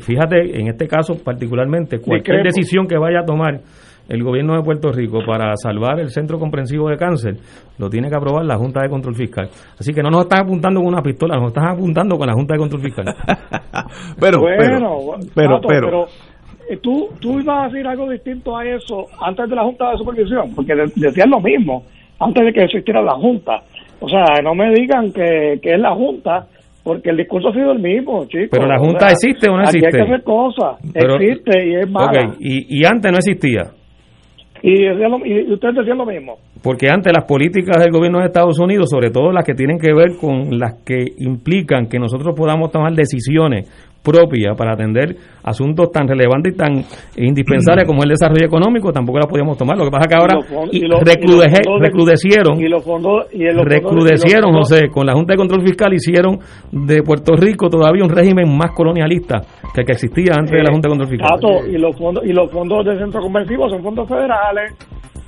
fíjate, 0.00 0.58
en 0.58 0.68
este 0.68 0.86
caso 0.86 1.16
particularmente, 1.22 1.98
cualquier 1.98 2.44
decisión 2.44 2.86
que 2.86 2.96
vaya 2.96 3.20
a 3.20 3.24
tomar 3.24 3.60
el 4.08 4.22
gobierno 4.22 4.54
de 4.54 4.62
Puerto 4.62 4.92
Rico 4.92 5.18
para 5.26 5.56
salvar 5.56 5.98
el 5.98 6.10
Centro 6.10 6.38
Comprensivo 6.38 6.88
de 6.88 6.96
Cáncer, 6.96 7.36
lo 7.78 7.90
tiene 7.90 8.08
que 8.08 8.16
aprobar 8.16 8.44
la 8.44 8.56
Junta 8.56 8.82
de 8.82 8.88
Control 8.88 9.14
Fiscal. 9.14 9.48
Así 9.78 9.92
que 9.92 10.02
no 10.02 10.10
nos 10.10 10.22
están 10.22 10.44
apuntando 10.44 10.80
con 10.80 10.88
una 10.88 11.02
pistola, 11.02 11.36
nos 11.36 11.48
están 11.48 11.68
apuntando 11.68 12.16
con 12.16 12.26
la 12.26 12.34
Junta 12.34 12.54
de 12.54 12.58
Control 12.58 12.82
Fiscal. 12.82 13.06
pero, 14.20 14.40
pero, 15.34 15.58
pero 15.66 16.04
eh, 16.04 16.08
tú, 16.82 17.08
tú 17.20 17.40
ibas 17.40 17.64
a 17.64 17.68
decir 17.68 17.86
algo 17.86 18.10
distinto 18.10 18.56
a 18.56 18.64
eso 18.64 19.06
antes 19.20 19.48
de 19.48 19.56
la 19.56 19.64
Junta 19.64 19.90
de 19.90 19.98
Supervisión, 19.98 20.54
porque 20.54 20.74
decían 20.96 21.30
lo 21.30 21.40
mismo 21.40 21.84
antes 22.18 22.44
de 22.44 22.52
que 22.52 22.64
existiera 22.64 23.02
la 23.02 23.14
Junta. 23.14 23.62
O 24.00 24.08
sea, 24.08 24.24
no 24.42 24.54
me 24.54 24.72
digan 24.74 25.12
que, 25.12 25.58
que 25.62 25.74
es 25.74 25.80
la 25.80 25.94
Junta, 25.94 26.46
porque 26.82 27.10
el 27.10 27.16
discurso 27.16 27.48
ha 27.48 27.52
sido 27.52 27.72
el 27.72 27.80
mismo, 27.80 28.24
chicos. 28.26 28.48
Pero 28.50 28.66
la 28.66 28.78
Junta 28.78 29.08
existe 29.10 29.50
o 29.50 29.56
no 29.56 29.62
existe. 29.62 29.86
hay 29.86 29.92
que 29.92 30.02
hacer 30.02 30.22
cosas. 30.22 30.78
existe 30.94 31.66
y 31.66 31.74
es 31.76 31.90
mala. 31.90 32.34
y, 32.38 32.80
y 32.80 32.86
antes 32.86 33.10
no 33.10 33.18
existía. 33.18 33.72
Y, 34.62 34.84
y 34.84 35.52
ustedes 35.52 35.74
decían 35.76 35.98
lo 35.98 36.06
mismo. 36.06 36.38
Porque 36.62 36.88
antes 36.90 37.12
las 37.12 37.24
políticas 37.24 37.82
del 37.82 37.92
gobierno 37.92 38.20
de 38.20 38.26
Estados 38.26 38.58
Unidos, 38.58 38.88
sobre 38.90 39.10
todo 39.10 39.30
las 39.30 39.44
que 39.44 39.54
tienen 39.54 39.78
que 39.78 39.92
ver 39.94 40.16
con 40.20 40.58
las 40.58 40.82
que 40.84 41.04
implican 41.18 41.86
que 41.86 41.98
nosotros 41.98 42.34
podamos 42.36 42.70
tomar 42.72 42.92
decisiones 42.92 43.68
propia 44.06 44.54
para 44.54 44.74
atender 44.74 45.16
asuntos 45.42 45.90
tan 45.90 46.06
relevantes 46.06 46.54
y 46.54 46.56
tan 46.56 46.84
indispensables 47.16 47.84
como 47.88 48.04
el 48.04 48.10
desarrollo 48.10 48.46
económico, 48.46 48.92
tampoco 48.92 49.18
la 49.18 49.26
podíamos 49.26 49.58
tomar. 49.58 49.76
Lo 49.76 49.84
que 49.84 49.90
pasa 49.90 50.04
es 50.04 50.08
que 50.08 50.14
ahora 50.14 50.38
recrudecieron, 51.80 52.58
recrudecieron, 53.64 54.52
José, 54.54 54.88
con 54.88 55.06
la 55.06 55.14
Junta 55.14 55.32
de 55.32 55.36
Control 55.36 55.62
Fiscal 55.62 55.92
hicieron 55.92 56.38
de 56.70 57.02
Puerto 57.02 57.34
Rico 57.36 57.68
todavía 57.68 58.04
un 58.04 58.10
régimen 58.10 58.56
más 58.56 58.70
colonialista 58.72 59.40
que 59.74 59.80
el 59.80 59.86
que 59.86 59.92
existía 59.92 60.34
antes 60.38 60.52
de 60.52 60.62
la 60.62 60.70
Junta 60.70 60.88
de 60.88 60.96
Control 60.96 61.10
Fiscal. 61.10 61.38
y 61.68 61.78
los 61.78 61.96
fondos 61.96 62.24
y 62.24 62.32
los 62.32 62.50
fondos 62.50 62.84
de 62.84 62.98
centro 62.98 63.20
conversivo 63.20 63.68
son 63.68 63.82
fondos 63.82 64.08
federales 64.08 64.72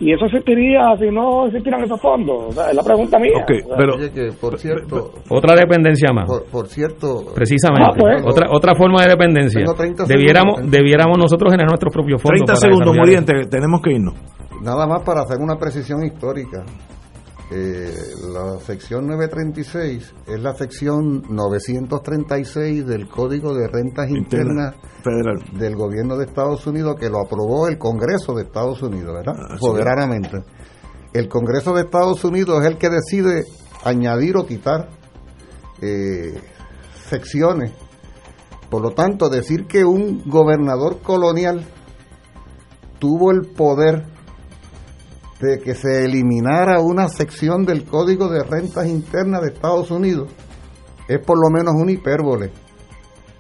y 0.01 0.13
eso 0.13 0.27
existiría 0.27 0.95
si 0.99 1.11
no 1.11 1.47
existieran 1.47 1.83
esos 1.83 2.01
fondos. 2.01 2.57
es 2.57 2.75
la 2.75 2.83
pregunta 2.83 3.19
mía. 3.19 3.45
pero, 3.47 3.95
por 4.41 4.59
cierto, 4.59 5.13
otra 5.29 5.57
dependencia 5.57 6.13
más. 6.13 6.29
Por, 6.51 6.69
cierto, 6.69 7.25
precisamente, 7.35 7.91
ah, 7.91 7.97
pues. 7.99 8.23
otra 8.25 8.49
otra 8.51 8.75
forma 8.77 9.03
de 9.03 9.09
dependencia. 9.11 9.65
Debiéramos 10.07 10.71
debiéramos 10.71 11.19
nosotros 11.19 11.53
generar 11.53 11.71
nuestro 11.71 11.91
propio 11.91 12.19
fondo. 12.19 12.45
30 12.45 12.57
segundos, 12.57 12.97
Muriente, 12.97 13.33
tenemos 13.51 13.81
que 13.83 13.93
irnos. 13.93 14.15
Nada 14.63 14.87
más 14.87 15.03
para 15.03 15.23
hacer 15.23 15.39
una 15.41 15.57
precisión 15.57 16.05
histórica. 16.05 16.65
Eh, 17.51 17.95
la 18.31 18.59
sección 18.61 19.07
936 19.07 20.15
es 20.27 20.41
la 20.43 20.55
sección 20.55 21.23
936 21.31 22.87
del 22.87 23.09
Código 23.09 23.55
de 23.55 23.67
Rentas 23.69 24.11
Internas 24.11 24.75
Federal. 25.03 25.59
del 25.59 25.75
Gobierno 25.75 26.19
de 26.19 26.27
Estados 26.27 26.67
Unidos 26.67 26.97
que 27.01 27.09
lo 27.09 27.21
aprobó 27.21 27.69
el 27.69 27.79
Congreso 27.79 28.35
de 28.35 28.43
Estados 28.43 28.83
Unidos, 28.83 29.15
¿verdad? 29.15 29.35
Ah, 29.39 29.57
Soberanamente. 29.59 30.43
El 31.15 31.29
Congreso 31.29 31.73
de 31.73 31.83
Estados 31.83 32.23
Unidos 32.23 32.61
es 32.61 32.67
el 32.67 32.77
que 32.77 32.91
decide 32.91 33.45
añadir 33.83 34.37
o 34.37 34.45
quitar 34.47 34.91
eh, 35.81 36.39
secciones. 37.09 37.73
Por 38.69 38.83
lo 38.83 38.91
tanto, 38.91 39.31
decir 39.31 39.67
que 39.67 39.87
un 39.87 40.23
gobernador 40.27 41.01
colonial 41.01 41.65
tuvo 42.99 43.31
el 43.31 43.47
poder 43.53 44.05
de 45.41 45.59
que 45.61 45.75
se 45.75 46.05
eliminara 46.05 46.81
una 46.81 47.09
sección 47.09 47.65
del 47.65 47.85
Código 47.85 48.29
de 48.29 48.43
Rentas 48.43 48.87
Internas 48.87 49.43
de 49.43 49.49
Estados 49.49 49.91
Unidos 49.91 50.31
es 51.09 51.19
por 51.25 51.39
lo 51.39 51.49
menos 51.51 51.75
un 51.75 51.89
hipérbole, 51.89 52.51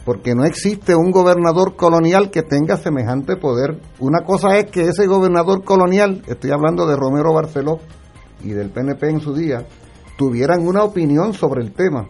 porque 0.04 0.34
no 0.34 0.44
existe 0.44 0.94
un 0.94 1.10
gobernador 1.10 1.76
colonial 1.76 2.30
que 2.30 2.42
tenga 2.42 2.76
semejante 2.76 3.36
poder. 3.36 3.78
Una 3.98 4.24
cosa 4.24 4.56
es 4.56 4.70
que 4.70 4.84
ese 4.84 5.06
gobernador 5.06 5.64
colonial, 5.64 6.22
estoy 6.26 6.50
hablando 6.50 6.86
de 6.86 6.96
Romero 6.96 7.34
Barceló 7.34 7.78
y 8.42 8.50
del 8.50 8.70
PNP 8.70 9.10
en 9.10 9.20
su 9.20 9.34
día, 9.34 9.66
tuvieran 10.16 10.66
una 10.66 10.82
opinión 10.82 11.34
sobre 11.34 11.62
el 11.62 11.72
tema. 11.72 12.08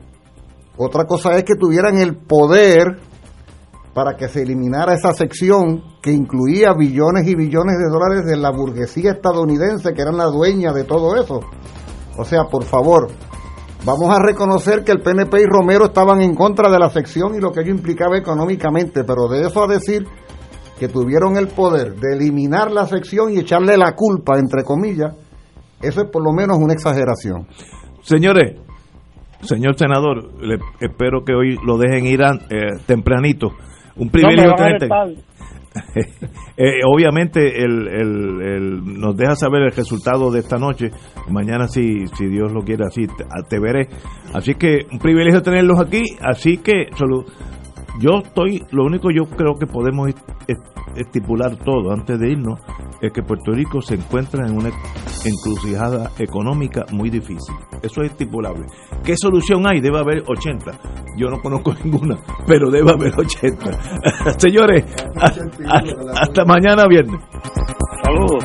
Otra 0.77 1.05
cosa 1.06 1.36
es 1.36 1.43
que 1.43 1.56
tuvieran 1.56 1.98
el 1.98 2.16
poder 2.16 3.01
para 3.94 4.16
que 4.16 4.28
se 4.28 4.43
eliminara 4.43 4.94
esa 4.94 5.12
sección 5.12 5.82
que 6.02 6.12
incluía 6.12 6.73
billones 6.73 7.27
y 7.27 7.35
billones 7.35 7.77
de 7.78 7.90
dólares 7.90 8.27
de 8.27 8.36
la 8.36 8.51
burguesía 8.51 9.12
estadounidense, 9.12 9.93
que 9.93 10.02
eran 10.02 10.16
la 10.16 10.27
dueña 10.27 10.73
de 10.73 10.85
todo 10.85 11.16
eso. 11.16 11.40
O 12.16 12.24
sea, 12.24 12.44
por 12.44 12.65
favor, 12.65 13.09
vamos 13.85 14.10
a 14.10 14.23
reconocer 14.23 14.85
que 14.85 14.93
el 14.93 15.01
PNP 15.01 15.40
y 15.40 15.47
Romero 15.47 15.86
estaban 15.86 16.20
en 16.20 16.35
contra 16.35 16.70
de 16.70 16.78
la 16.78 16.90
sección 16.90 17.35
y 17.35 17.40
lo 17.40 17.52
que 17.52 17.60
ello 17.60 17.70
implicaba 17.70 18.16
económicamente, 18.16 19.05
pero 19.05 19.28
de 19.28 19.47
eso 19.47 19.65
a 19.65 19.69
decir 19.69 20.06
que 20.78 20.89
tuvieron 20.89 21.36
el 21.36 21.48
poder 21.48 21.94
de 21.97 22.15
eliminar 22.15 22.70
la 22.70 22.86
sección 22.86 23.32
y 23.32 23.39
echarle 23.39 23.77
la 23.77 23.94
culpa, 23.97 24.39
entre 24.39 24.62
comillas, 24.62 25.15
eso 25.82 26.02
es 26.02 26.10
por 26.10 26.23
lo 26.23 26.32
menos 26.32 26.59
una 26.59 26.73
exageración. 26.73 27.48
Señores, 28.02 28.60
señor 29.43 29.77
senador, 29.77 30.31
espero 30.81 31.24
que 31.24 31.35
hoy 31.35 31.56
lo 31.65 31.78
dejen 31.78 32.06
ir 32.06 32.20
eh, 32.23 32.78
tempranito 32.86 33.48
un 33.98 34.10
privilegio 34.10 34.54
eh, 36.56 36.80
obviamente 36.84 37.62
el, 37.62 38.82
nos 38.82 39.16
deja 39.16 39.34
saber 39.34 39.62
el 39.62 39.72
resultado 39.72 40.30
de 40.30 40.40
esta 40.40 40.56
noche. 40.56 40.90
Mañana, 41.28 41.68
si, 41.68 42.06
si 42.06 42.26
Dios 42.26 42.52
lo 42.52 42.62
quiere, 42.62 42.84
así 42.86 43.06
te, 43.48 43.60
veré. 43.60 43.88
Así 44.34 44.54
que 44.54 44.86
un 44.90 44.98
privilegio 44.98 45.42
tenerlos 45.42 45.78
aquí. 45.80 46.02
Así 46.20 46.58
que 46.58 46.86
solo, 46.96 47.24
yo 47.98 48.18
estoy, 48.24 48.64
lo 48.70 48.84
único 48.84 49.10
yo 49.10 49.24
creo 49.24 49.54
que 49.54 49.66
podemos 49.66 50.10
estipular 50.96 51.56
todo 51.56 51.92
antes 51.92 52.18
de 52.18 52.30
irnos 52.30 52.60
es 53.00 53.12
que 53.12 53.22
Puerto 53.22 53.52
Rico 53.52 53.80
se 53.80 53.94
encuentra 53.94 54.46
en 54.46 54.56
una 54.56 54.70
encrucijada 55.24 56.10
económica 56.18 56.84
muy 56.92 57.10
difícil. 57.10 57.54
Eso 57.82 58.02
es 58.02 58.10
estipulable. 58.10 58.66
¿Qué 59.04 59.14
solución 59.16 59.66
hay? 59.66 59.80
Debe 59.80 59.98
haber 59.98 60.22
80. 60.26 60.72
Yo 61.16 61.28
no 61.28 61.40
conozco 61.40 61.74
ninguna, 61.84 62.16
pero 62.46 62.70
debe 62.70 62.90
haber 62.90 63.12
80. 63.18 63.70
Señores, 64.38 64.84
hasta 65.16 66.44
mañana 66.44 66.86
viernes. 66.88 67.20
Saludos. 68.02 68.44